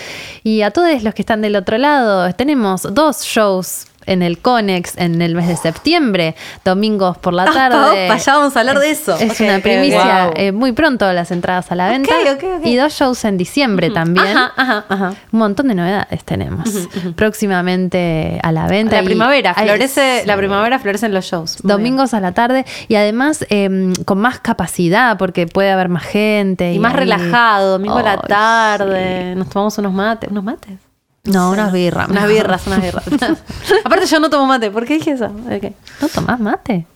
Y 0.43 0.62
a 0.62 0.70
todos 0.70 1.02
los 1.02 1.12
que 1.12 1.20
están 1.20 1.43
del 1.43 1.55
otro 1.56 1.76
lado, 1.76 2.32
tenemos 2.32 2.82
dos 2.94 3.22
shows 3.22 3.89
en 4.06 4.22
el 4.22 4.39
Conex 4.39 4.97
en 4.97 5.20
el 5.22 5.35
mes 5.35 5.48
de 5.48 5.56
septiembre, 5.56 6.35
domingos 6.64 7.16
por 7.18 7.32
la 7.35 7.44
Opa, 7.44 7.52
tarde. 7.52 8.06
opa, 8.06 8.16
ya 8.16 8.36
vamos 8.36 8.56
a 8.56 8.60
hablar 8.60 8.78
de 8.78 8.90
eso. 8.90 9.16
Es 9.18 9.40
una 9.40 9.56
ok, 9.56 9.62
primicia. 9.62 10.31
eh, 10.36 10.52
muy 10.52 10.72
pronto 10.72 11.10
las 11.12 11.31
entradas 11.31 11.70
a 11.72 11.74
la 11.74 11.89
venta. 11.90 12.12
ok, 12.32 12.44
ok. 12.60 12.66
Y 12.66 12.76
dos 12.76 12.93
shows 12.94 13.24
en 13.24 13.36
diciembre 13.39 13.90
también. 13.90 14.26
Ajá, 14.26 14.52
ajá, 14.56 14.85
ajá. 14.89 15.14
Un 15.32 15.39
montón 15.39 15.68
de 15.68 15.74
novedades 15.74 16.24
tenemos. 16.24 16.68
Próximamente 17.16 18.39
a 18.43 18.52
la 18.52 18.66
venta. 18.66 18.97
La 18.97 19.02
y- 19.02 19.06
primavera, 19.06 19.55
florece, 19.55 20.22
la 20.26 20.36
primavera 20.36 20.78
florece 20.78 21.06
en 21.06 21.14
los 21.14 21.24
shows. 21.24 21.62
Muy 21.64 21.70
Domingos 21.72 22.14
a 22.14 22.20
la 22.20 22.32
tarde 22.32 22.64
y 22.89 22.94
además 22.94 23.44
eh, 23.51 23.93
con 24.05 24.18
más 24.18 24.39
capacidad 24.40 25.18
porque 25.18 25.47
puede 25.47 25.70
haber 25.70 25.89
más 25.89 26.05
gente. 26.05 26.72
Y 26.72 26.78
más 26.78 26.93
ahí- 26.94 27.01
relajado, 27.01 27.72
domingo 27.72 27.98
a 27.98 28.02
la 28.02 28.16
tarde, 28.18 29.35
nos 29.36 29.48
tomamos 29.48 29.76
unos 29.78 29.93
mates. 29.93 30.31
¿Unos 30.31 30.44
mates? 30.44 30.78
No, 31.24 31.51
unas 31.51 31.72
birras. 31.72 32.09
Unas 32.09 32.28
birras, 32.28 32.66
unas 32.66 32.82
birras. 32.82 33.05
Aparte 33.84 34.06
yo 34.06 34.20
no 34.20 34.30
tomo 34.30 34.46
mate, 34.46 34.70
¿por 34.70 34.84
qué 34.84 34.94
dije 34.94 35.12
eso? 35.12 35.26
Ok. 35.26 35.72
¿No 36.01 36.09
tomás 36.09 36.38
mate? 36.40 36.86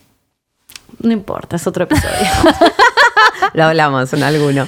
No 1.01 1.13
importa, 1.13 1.57
es 1.57 1.67
otro 1.67 1.85
episodio. 1.85 2.11
Lo 3.55 3.65
hablamos 3.65 4.13
en 4.13 4.23
alguno. 4.23 4.67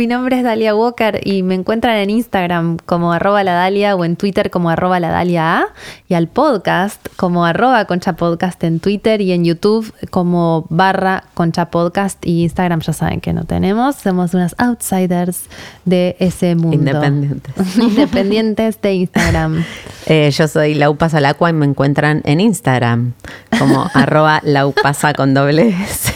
Mi 0.00 0.06
nombre 0.06 0.38
es 0.38 0.44
Dalia 0.44 0.74
Walker 0.74 1.20
y 1.24 1.42
me 1.42 1.54
encuentran 1.54 1.94
en 1.98 2.08
Instagram 2.08 2.78
como 2.86 3.12
arroba 3.12 3.44
la 3.44 3.52
Dalia 3.52 3.94
o 3.96 4.06
en 4.06 4.16
Twitter 4.16 4.48
como 4.48 4.70
arroba 4.70 4.98
la 4.98 5.10
Dalia 5.10 5.58
A 5.58 5.66
y 6.08 6.14
al 6.14 6.26
podcast 6.26 7.06
como 7.16 7.44
arroba 7.44 7.84
concha 7.84 8.14
podcast 8.14 8.64
en 8.64 8.80
Twitter 8.80 9.20
y 9.20 9.32
en 9.32 9.44
YouTube 9.44 9.92
como 10.08 10.64
barra 10.70 11.24
concha 11.34 11.66
podcast 11.66 12.24
y 12.24 12.44
Instagram 12.44 12.80
ya 12.80 12.94
saben 12.94 13.20
que 13.20 13.34
no 13.34 13.44
tenemos, 13.44 13.96
somos 13.96 14.32
unas 14.32 14.54
outsiders 14.56 15.50
de 15.84 16.16
ese 16.18 16.54
mundo. 16.54 16.78
Independientes. 16.78 17.76
Independientes 17.76 18.80
de 18.80 18.94
Instagram. 18.94 19.64
Eh, 20.06 20.30
yo 20.30 20.48
soy 20.48 20.74
Lau 20.74 20.96
Pasalacua 20.96 21.50
y 21.50 21.52
me 21.52 21.66
encuentran 21.66 22.22
en 22.24 22.40
Instagram 22.40 23.12
como 23.58 23.86
arroba 23.94 24.40
laupasa 24.42 25.12
con 25.12 25.34
doble 25.34 25.68
S 25.68 26.14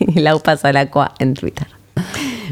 y 0.00 0.20
Lau 0.20 0.40
Pasalacua 0.40 1.12
en 1.18 1.34
Twitter. 1.34 1.75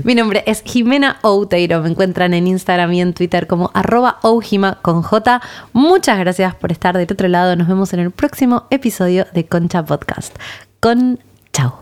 Mi 0.02 0.14
nombre 0.14 0.42
es 0.46 0.62
Jimena 0.62 1.18
Outeiro. 1.22 1.80
Me 1.82 1.90
encuentran 1.90 2.34
en 2.34 2.46
Instagram 2.46 2.92
y 2.92 3.00
en 3.00 3.14
Twitter 3.14 3.46
como 3.46 3.70
arroba 3.74 4.18
oujima 4.22 4.78
con 4.82 5.02
J. 5.02 5.40
Muchas 5.72 6.18
gracias 6.18 6.54
por 6.56 6.72
estar 6.72 6.96
del 6.96 7.08
otro 7.10 7.28
lado. 7.28 7.54
Nos 7.54 7.68
vemos 7.68 7.92
en 7.92 8.00
el 8.00 8.10
próximo 8.10 8.64
episodio 8.70 9.26
de 9.32 9.46
Concha 9.46 9.84
Podcast. 9.84 10.36
Con 10.80 11.20
chao. 11.52 11.80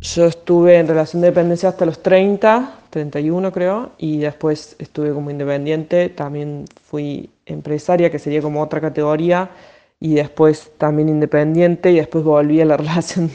Yo 0.00 0.26
estuve 0.26 0.78
en 0.78 0.86
relación 0.86 1.22
de 1.22 1.28
dependencia 1.28 1.70
hasta 1.70 1.86
los 1.86 2.02
30, 2.02 2.70
31 2.94 3.52
creo, 3.52 3.90
y 3.98 4.18
después 4.18 4.76
estuve 4.78 5.12
como 5.12 5.28
independiente, 5.30 6.08
también 6.10 6.66
fui 6.84 7.28
empresaria, 7.44 8.08
que 8.08 8.20
sería 8.20 8.40
como 8.40 8.62
otra 8.62 8.80
categoría, 8.80 9.50
y 9.98 10.14
después 10.14 10.70
también 10.78 11.08
independiente, 11.08 11.90
y 11.90 11.96
después 11.96 12.22
volví 12.24 12.60
a 12.60 12.64
la 12.64 12.76
relación 12.84 13.32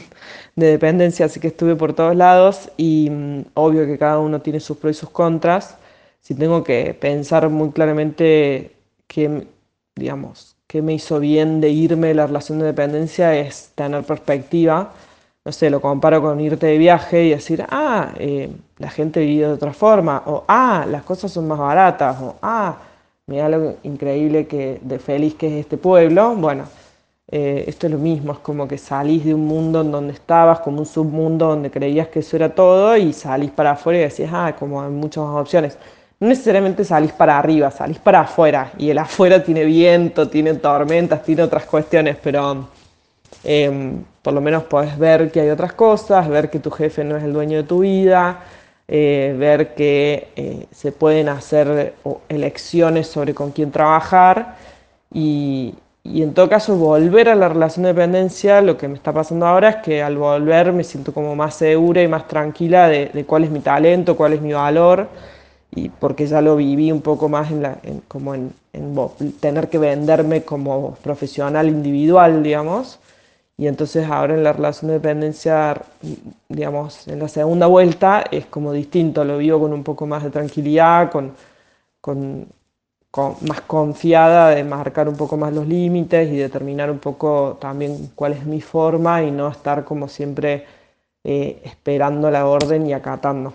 de 0.56 0.66
dependencia, 0.66 1.26
así 1.26 1.40
que 1.40 1.48
estuve 1.48 1.76
por 1.76 1.92
todos 1.92 2.16
lados, 2.16 2.70
y 2.78 3.10
mm, 3.10 3.44
obvio 3.54 3.84
que 3.86 3.98
cada 3.98 4.18
uno 4.18 4.40
tiene 4.40 4.60
sus 4.60 4.78
pros 4.78 4.96
y 4.96 5.00
sus 5.00 5.10
contras. 5.10 5.76
Si 6.20 6.34
tengo 6.34 6.64
que 6.64 6.94
pensar 6.94 7.48
muy 7.50 7.70
claramente 7.72 8.72
qué, 9.08 9.46
digamos, 9.94 10.56
qué 10.66 10.80
me 10.80 10.94
hizo 10.94 11.20
bien 11.20 11.60
de 11.60 11.68
irme 11.70 12.08
de 12.08 12.14
la 12.14 12.26
relación 12.26 12.58
de 12.60 12.66
dependencia 12.66 13.36
es 13.36 13.72
tener 13.74 14.04
perspectiva 14.04 14.94
no 15.44 15.52
sé, 15.52 15.70
lo 15.70 15.80
comparo 15.80 16.20
con 16.20 16.38
irte 16.40 16.66
de 16.66 16.78
viaje 16.78 17.24
y 17.24 17.30
decir, 17.30 17.64
ah, 17.70 18.12
eh, 18.18 18.50
la 18.78 18.90
gente 18.90 19.20
vive 19.20 19.46
de 19.46 19.52
otra 19.52 19.72
forma, 19.72 20.22
o 20.26 20.44
ah, 20.46 20.84
las 20.88 21.02
cosas 21.02 21.32
son 21.32 21.48
más 21.48 21.58
baratas, 21.58 22.20
o 22.20 22.36
ah, 22.42 22.76
mira 23.26 23.48
lo 23.48 23.76
increíble 23.82 24.46
que, 24.46 24.78
de 24.82 24.98
feliz 24.98 25.34
que 25.34 25.46
es 25.46 25.64
este 25.64 25.78
pueblo. 25.78 26.34
Bueno, 26.36 26.64
eh, 27.28 27.64
esto 27.66 27.86
es 27.86 27.92
lo 27.92 27.98
mismo, 27.98 28.32
es 28.32 28.38
como 28.40 28.68
que 28.68 28.76
salís 28.76 29.24
de 29.24 29.34
un 29.34 29.46
mundo 29.46 29.80
en 29.80 29.90
donde 29.90 30.12
estabas, 30.12 30.60
como 30.60 30.80
un 30.80 30.86
submundo 30.86 31.46
donde 31.46 31.70
creías 31.70 32.08
que 32.08 32.18
eso 32.18 32.36
era 32.36 32.54
todo, 32.54 32.94
y 32.96 33.12
salís 33.14 33.50
para 33.50 33.72
afuera 33.72 33.98
y 34.00 34.02
decís, 34.02 34.28
ah, 34.30 34.54
como 34.58 34.82
hay 34.82 34.90
muchas 34.90 35.24
más 35.24 35.40
opciones. 35.40 35.78
No 36.18 36.28
necesariamente 36.28 36.84
salís 36.84 37.12
para 37.12 37.38
arriba, 37.38 37.70
salís 37.70 37.98
para 37.98 38.20
afuera, 38.20 38.72
y 38.76 38.90
el 38.90 38.98
afuera 38.98 39.42
tiene 39.42 39.64
viento, 39.64 40.28
tiene 40.28 40.52
tormentas, 40.54 41.22
tiene 41.22 41.42
otras 41.42 41.64
cuestiones, 41.64 42.18
pero 42.22 42.68
eh, 43.44 43.92
por 44.22 44.34
lo 44.34 44.40
menos 44.40 44.64
podés 44.64 44.98
ver 44.98 45.30
que 45.30 45.40
hay 45.40 45.50
otras 45.50 45.72
cosas, 45.72 46.28
ver 46.28 46.50
que 46.50 46.58
tu 46.58 46.70
jefe 46.70 47.04
no 47.04 47.16
es 47.16 47.24
el 47.24 47.32
dueño 47.32 47.58
de 47.58 47.62
tu 47.64 47.80
vida, 47.80 48.40
eh, 48.88 49.34
ver 49.38 49.74
que 49.74 50.28
eh, 50.36 50.66
se 50.72 50.92
pueden 50.92 51.28
hacer 51.28 51.94
elecciones 52.28 53.06
sobre 53.06 53.34
con 53.34 53.52
quién 53.52 53.70
trabajar 53.70 54.56
y, 55.12 55.74
en 56.04 56.34
todo 56.34 56.48
caso 56.48 56.76
volver 56.76 57.28
a 57.28 57.34
la 57.34 57.48
relación 57.48 57.84
de 57.84 57.90
dependencia, 57.92 58.60
lo 58.62 58.76
que 58.76 58.88
me 58.88 58.94
está 58.94 59.12
pasando 59.12 59.46
ahora 59.46 59.68
es 59.70 59.76
que 59.76 60.02
al 60.02 60.16
volver 60.16 60.72
me 60.72 60.82
siento 60.82 61.12
como 61.14 61.36
más 61.36 61.54
segura 61.54 62.02
y 62.02 62.08
más 62.08 62.26
tranquila 62.26 62.88
de, 62.88 63.24
cuál 63.26 63.44
es 63.44 63.50
mi 63.50 63.60
talento, 63.60 64.16
cuál 64.16 64.32
es 64.32 64.40
mi 64.40 64.52
valor 64.52 65.08
y 65.72 65.88
porque 65.88 66.26
ya 66.26 66.40
lo 66.40 66.56
viví 66.56 66.90
un 66.90 67.00
poco 67.00 67.28
más 67.28 67.50
en 67.50 68.02
como 68.08 68.34
en, 68.34 68.52
tener 69.40 69.68
que 69.68 69.78
venderme 69.78 70.42
como 70.42 70.94
profesional 71.02 71.68
individual, 71.68 72.42
digamos. 72.42 72.98
Y 73.60 73.66
entonces 73.66 74.08
ahora 74.08 74.32
en 74.32 74.42
la 74.42 74.54
relación 74.54 74.88
de 74.88 74.94
dependencia, 74.94 75.76
digamos, 76.48 77.06
en 77.08 77.18
la 77.18 77.28
segunda 77.28 77.66
vuelta 77.66 78.24
es 78.30 78.46
como 78.46 78.72
distinto, 78.72 79.22
lo 79.22 79.36
vivo 79.36 79.60
con 79.60 79.74
un 79.74 79.84
poco 79.84 80.06
más 80.06 80.24
de 80.24 80.30
tranquilidad, 80.30 81.10
con, 81.10 81.34
con, 82.00 82.46
más 83.42 83.60
confiada 83.66 84.48
de 84.48 84.64
marcar 84.64 85.10
un 85.10 85.16
poco 85.18 85.36
más 85.36 85.52
los 85.52 85.68
límites 85.68 86.32
y 86.32 86.38
determinar 86.38 86.90
un 86.90 87.00
poco 87.00 87.58
también 87.60 88.12
cuál 88.14 88.32
es 88.32 88.46
mi 88.46 88.62
forma 88.62 89.22
y 89.22 89.30
no 89.30 89.48
estar 89.48 89.84
como 89.84 90.08
siempre 90.08 90.64
eh, 91.22 91.60
esperando 91.62 92.30
la 92.30 92.46
orden 92.46 92.86
y 92.86 92.94
acatando. 92.94 93.52